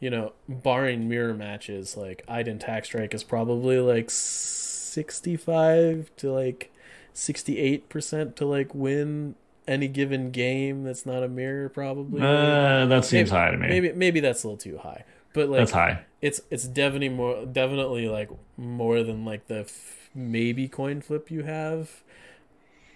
you 0.00 0.08
know, 0.08 0.32
barring 0.48 1.10
mirror 1.10 1.34
matches, 1.34 1.94
like 1.94 2.24
Iden 2.26 2.58
tax 2.58 2.88
strike 2.88 3.12
is 3.12 3.22
probably 3.22 3.80
like 3.80 4.08
65 4.08 6.10
to 6.16 6.32
like 6.32 6.72
68% 7.14 8.36
to 8.36 8.46
like 8.46 8.74
win 8.74 9.34
any 9.70 9.86
given 9.86 10.32
game 10.32 10.82
that's 10.82 11.06
not 11.06 11.22
a 11.22 11.28
mirror 11.28 11.68
probably. 11.68 12.20
Uh, 12.20 12.86
that 12.86 13.04
seems 13.04 13.30
maybe, 13.30 13.40
high 13.40 13.50
to 13.52 13.56
me. 13.56 13.68
maybe 13.68 13.92
maybe 13.92 14.20
that's 14.20 14.42
a 14.42 14.48
little 14.48 14.58
too 14.58 14.78
high. 14.78 15.04
But 15.32 15.48
like 15.48 15.60
that's 15.60 15.70
high. 15.70 16.04
it's 16.20 16.40
it's 16.50 16.64
definitely 16.64 17.08
more 17.08 17.46
definitely 17.46 18.08
like 18.08 18.30
more 18.56 19.02
than 19.04 19.24
like 19.24 19.46
the 19.46 19.60
f- 19.60 20.10
maybe 20.12 20.66
coin 20.66 21.00
flip 21.00 21.30
you 21.30 21.44
have 21.44 22.02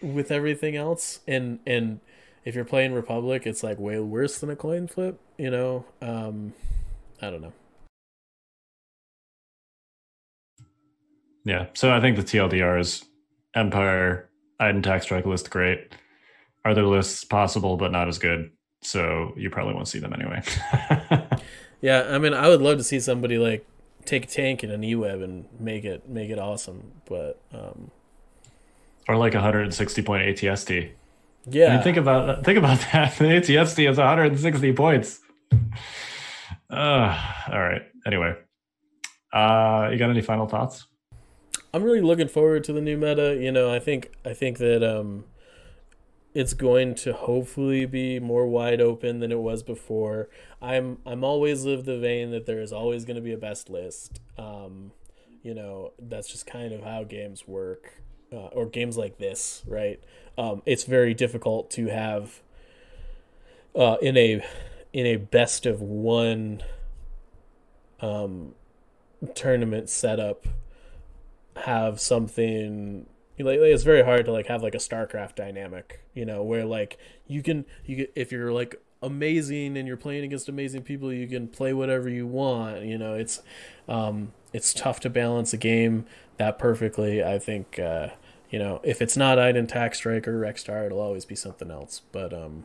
with 0.02 0.32
everything 0.32 0.74
else. 0.74 1.20
And 1.28 1.60
and 1.64 2.01
if 2.44 2.55
you're 2.55 2.64
playing 2.64 2.92
republic 2.92 3.46
it's 3.46 3.62
like 3.62 3.78
way 3.78 3.98
worse 4.01 4.38
than 4.38 4.51
a 4.51 4.56
coin 4.56 4.88
flip 4.88 5.18
you 5.38 5.51
know? 5.51 5.84
Um 6.02 6.52
i 7.22 7.30
don't 7.30 7.40
know. 7.40 7.52
Yeah. 11.44 11.66
So 11.74 11.92
i 11.92 12.01
think 12.01 12.16
the 12.16 12.22
tldr 12.22 12.80
is 12.80 13.05
empire 13.55 14.28
Iden 14.60 14.82
tax 14.82 15.05
strike 15.05 15.26
list 15.26 15.51
great 15.51 15.94
are 16.65 16.74
there 16.74 16.85
lists 16.86 17.24
possible 17.24 17.77
but 17.77 17.93
not 17.93 18.09
as 18.09 18.19
good. 18.19 18.51
So 18.82 19.32
you 19.36 19.51
probably 19.51 19.74
won't 19.74 19.89
see 19.89 19.99
them 19.99 20.12
anyway. 20.12 20.43
Yeah 21.85 22.07
i 22.12 22.19
mean 22.19 22.32
i 22.32 22.49
would 22.49 22.62
love 22.62 22.78
to 22.78 22.82
see 22.82 22.99
somebody 22.99 23.36
like 23.36 23.66
take 24.07 24.24
a 24.24 24.27
tank 24.27 24.62
and 24.62 24.73
an 24.73 24.82
e-web 24.82 25.20
and 25.20 25.45
make 25.61 25.85
it 25.85 26.09
make 26.09 26.31
it 26.31 26.39
awesome 26.39 26.93
but 27.05 27.39
um 27.53 27.91
or 29.07 29.19
like 29.19 29.35
160 29.35 30.01
point 30.01 30.23
atst 30.27 30.91
yeah 31.47 31.66
I 31.66 31.74
mean, 31.74 31.82
think 31.82 31.99
about 31.99 32.43
think 32.43 32.57
about 32.57 32.78
that. 32.93 33.19
The 33.19 33.27
atst 33.27 33.91
is 33.91 33.99
160 33.99 34.73
points. 34.73 35.20
Uh 36.70 37.35
all 37.53 37.61
right. 37.61 37.82
Anyway 38.07 38.35
uh 39.35 39.91
you 39.93 39.99
got 39.99 40.09
any 40.09 40.23
final 40.23 40.47
thoughts? 40.47 40.86
I'm 41.74 41.82
really 41.82 42.01
looking 42.01 42.28
forward 42.28 42.65
to 42.65 42.73
the 42.73 42.81
new 42.81 42.97
meta. 42.97 43.36
You 43.39 43.53
know 43.53 43.70
i 43.70 43.78
think 43.78 44.11
i 44.24 44.32
think 44.32 44.57
that 44.57 44.82
um 44.82 45.24
it's 46.35 46.52
going 46.52 46.97
to 46.97 47.12
hopefully 47.12 47.86
be 47.86 48.19
more 48.19 48.47
wide 48.47 48.81
open 48.81 49.20
than 49.20 49.31
it 49.31 49.39
was 49.39 49.62
before. 49.62 50.28
I'm 50.61 50.98
I'm 51.06 51.23
always 51.23 51.65
of 51.65 51.85
the 51.85 51.98
vein 51.98 52.32
that 52.32 52.44
there 52.44 52.61
is 52.61 52.73
always 52.73 53.05
going 53.05 53.16
to 53.16 53.23
be 53.23 53.32
a 53.32 53.39
best 53.39 53.70
list. 53.70 54.20
Um, 54.36 54.90
you 55.43 55.55
know, 55.55 55.93
that's 55.98 56.28
just 56.28 56.47
kind 56.47 56.73
of 56.73 56.82
how 56.82 57.05
games 57.05 57.47
work, 57.47 58.02
uh, 58.32 58.48
or 58.48 58.66
games 58.66 58.97
like 58.97 59.19
this, 59.19 59.62
right? 59.66 60.02
Um, 60.36 60.62
it's 60.66 60.85
very 60.85 61.15
difficult 61.15 61.70
to 61.73 61.86
have 61.86 62.43
uh, 63.77 63.97
in 64.02 64.16
a 64.16 64.44
in 64.93 65.06
a 65.06 65.16
best 65.16 65.66
of 65.66 65.81
one 65.81 66.62
um, 68.01 68.55
tournament 69.35 69.89
setup 69.89 70.47
have 71.56 72.01
something 72.01 73.06
like, 73.39 73.59
it's 73.59 73.82
very 73.82 74.05
hard 74.05 74.24
to 74.27 74.32
like 74.32 74.47
have 74.47 74.62
like 74.62 74.74
a 74.74 74.78
starcraft 74.78 75.35
dynamic 75.35 76.01
you 76.15 76.24
know 76.24 76.43
where 76.43 76.65
like 76.65 76.98
you 77.27 77.43
can 77.43 77.65
you 77.85 78.06
if 78.15 78.31
you're 78.31 78.52
like 78.52 78.81
amazing 79.02 79.77
and 79.77 79.86
you're 79.86 79.97
playing 79.97 80.24
against 80.24 80.48
amazing 80.48 80.82
people 80.82 81.12
you 81.12 81.27
can 81.27 81.47
play 81.47 81.73
whatever 81.73 82.09
you 82.09 82.27
want 82.27 82.82
you 82.82 82.97
know 82.97 83.15
it's 83.15 83.43
um 83.89 84.32
it's 84.52 84.73
tough 84.73 84.98
to 85.01 85.11
balance 85.11 85.52
a 85.52 85.56
game 85.56 86.06
that 86.39 86.59
perfectly 86.59 87.23
i 87.23 87.39
think 87.39 87.78
uh 87.78 88.09
you 88.51 88.59
know 88.59 88.81
if 88.82 89.02
it's 89.02 89.16
not 89.16 89.39
Iden 89.39 89.66
tax 89.66 89.98
strike 89.98 90.27
or 90.27 90.40
Rexstar 90.40 90.86
it'll 90.86 91.01
always 91.01 91.24
be 91.24 91.35
something 91.35 91.70
else 91.70 92.01
but 92.12 92.32
um 92.32 92.65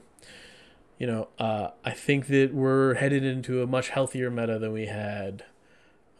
you 0.97 1.07
know 1.07 1.27
uh 1.39 1.69
i 1.83 1.91
think 1.91 2.27
that 2.27 2.53
we're 2.53 2.93
headed 2.95 3.23
into 3.23 3.61
a 3.61 3.67
much 3.67 3.89
healthier 3.89 4.29
meta 4.29 4.57
than 4.59 4.71
we 4.71 4.85
had 4.85 5.43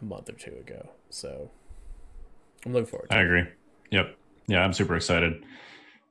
a 0.02 0.06
month 0.06 0.30
or 0.30 0.34
two 0.34 0.56
ago 0.56 0.90
so 1.10 1.50
i'm 2.66 2.74
looking 2.74 2.88
forward 2.88 3.08
i 3.12 3.22
agree. 3.22 3.46
Yep 3.92 4.19
yeah, 4.50 4.64
I'm 4.64 4.74
super 4.74 4.96
excited. 4.96 5.44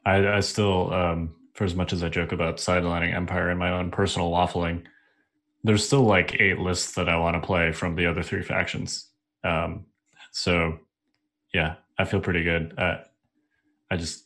I, 0.06 0.36
I 0.36 0.40
still, 0.40 0.94
um, 0.94 1.34
for 1.54 1.64
as 1.64 1.74
much 1.74 1.92
as 1.92 2.02
I 2.02 2.08
joke 2.08 2.32
about 2.32 2.58
sidelining 2.58 3.12
Empire 3.12 3.50
and 3.50 3.58
my 3.58 3.70
own 3.70 3.90
personal 3.90 4.30
waffling, 4.30 4.84
there's 5.64 5.84
still 5.84 6.04
like 6.04 6.40
eight 6.40 6.58
lists 6.58 6.92
that 6.94 7.08
I 7.08 7.18
want 7.18 7.34
to 7.34 7.44
play 7.44 7.72
from 7.72 7.96
the 7.96 8.06
other 8.06 8.22
three 8.22 8.42
factions. 8.42 9.08
Um, 9.42 9.86
so, 10.30 10.78
yeah, 11.52 11.74
I 11.98 12.04
feel 12.04 12.20
pretty 12.20 12.44
good. 12.44 12.74
Uh, 12.78 12.98
I 13.90 13.96
just 13.96 14.24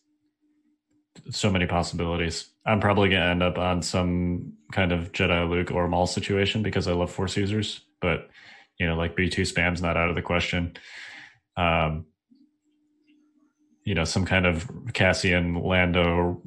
so 1.30 1.50
many 1.50 1.66
possibilities. 1.66 2.50
I'm 2.66 2.80
probably 2.80 3.08
gonna 3.08 3.30
end 3.30 3.42
up 3.42 3.58
on 3.58 3.82
some 3.82 4.54
kind 4.72 4.92
of 4.92 5.12
Jedi 5.12 5.48
Luke 5.48 5.70
or 5.70 5.88
Maul 5.88 6.06
situation 6.06 6.62
because 6.62 6.88
I 6.88 6.92
love 6.92 7.10
Force 7.10 7.36
users, 7.36 7.80
but 8.00 8.28
you 8.78 8.86
know, 8.86 8.96
like 8.96 9.16
B2 9.16 9.46
spam's 9.46 9.82
not 9.82 9.96
out 9.96 10.08
of 10.08 10.16
the 10.16 10.22
question. 10.22 10.76
Um, 11.56 12.06
you 13.84 13.94
know 13.94 14.04
some 14.04 14.24
kind 14.24 14.46
of 14.46 14.70
Cassian 14.92 15.54
Lando 15.54 16.40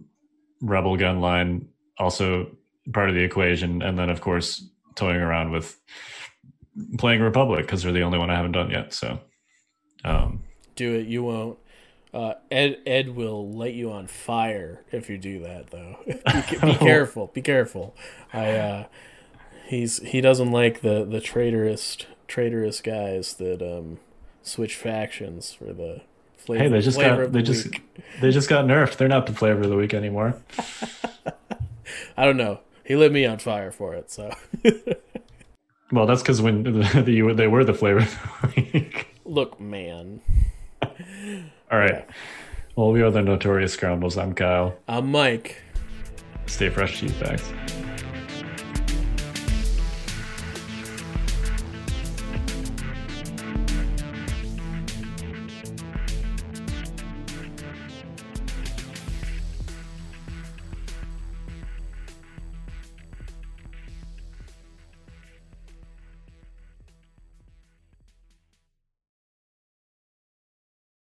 rebel 0.62 0.98
gun 0.98 1.22
line 1.22 1.68
also 1.98 2.52
part 2.94 3.10
of 3.10 3.16
the 3.16 3.24
equation, 3.24 3.82
and 3.82 3.98
then 3.98 4.10
of 4.10 4.22
course 4.22 4.68
toying 4.95 5.18
around 5.18 5.52
with 5.52 5.80
playing 6.98 7.22
Republic 7.22 7.66
because 7.66 7.84
they're 7.84 7.91
the 7.91 8.02
only 8.02 8.18
one 8.18 8.30
I 8.30 8.36
haven't 8.36 8.53
done 8.53 8.70
yet. 8.70 8.94
So 8.94 9.20
um, 10.03 10.44
do 10.76 10.94
it. 10.95 11.07
You 11.07 11.24
won't. 11.24 11.60
Uh, 12.14 12.36
Ed 12.49 12.78
Ed 12.86 13.16
will 13.16 13.52
light 13.52 13.74
you 13.74 13.91
on 13.91 14.07
fire 14.07 14.84
if 14.91 15.10
you 15.10 15.18
do 15.18 15.40
that, 15.41 15.72
though. 15.72 15.98
be, 16.06 16.14
be 16.62 16.76
careful. 16.80 17.28
Be 17.34 17.41
careful. 17.41 17.95
I 18.32 18.52
uh, 18.52 18.86
he's 19.66 19.99
he 19.99 20.22
doesn't 20.22 20.52
like 20.52 20.82
the 20.82 21.03
the 21.03 21.20
traitorous 21.20 21.98
traitorous 22.28 22.82
guys 22.82 23.36
that 23.36 23.62
um 23.62 23.99
switch 24.41 24.76
factions 24.76 25.53
for 25.53 25.74
the 25.74 26.02
flavor. 26.46 26.64
Hey, 26.64 26.70
they 26.70 26.82
just 26.82 27.00
got 27.00 27.18
they 27.18 27.26
the 27.28 27.42
just 27.42 27.66
week. 27.66 27.82
they 28.22 28.32
just 28.32 28.50
got 28.50 28.66
nerfed. 28.66 28.98
They're 28.98 29.08
not 29.08 29.26
the 29.26 29.34
flavor 29.34 29.62
of 29.64 29.70
the 29.70 29.76
week 29.76 29.94
anymore. 29.94 30.36
I 32.18 32.26
don't 32.26 32.38
know. 32.38 32.60
He 32.84 32.96
lit 32.96 33.12
me 33.12 33.26
on 33.26 33.40
fire 33.40 33.72
for 33.72 33.94
it. 33.96 34.12
So 34.12 34.32
Well, 35.92 36.08
that's 36.08 36.22
because 36.22 36.42
when 36.42 36.64
the, 36.64 37.04
the, 37.06 37.34
they 37.34 37.48
were 37.48 37.64
the 37.64 37.74
flavor 37.74 38.00
of 38.00 38.20
the 38.42 38.62
week. 38.74 39.08
look, 39.24 39.60
man. 39.60 40.22
All 40.82 41.80
right. 41.80 42.06
Well, 42.76 42.92
we 42.92 43.02
are 43.02 43.12
the 43.12 43.22
Notorious 43.22 43.74
Scoundrels. 43.74 44.18
I'm 44.18 44.34
Kyle. 44.34 44.76
I'm 44.88 45.12
Mike. 45.12 45.62
Stay 46.48 46.70
fresh, 46.70 47.00
cheese 47.00 47.14
bags. 47.14 47.52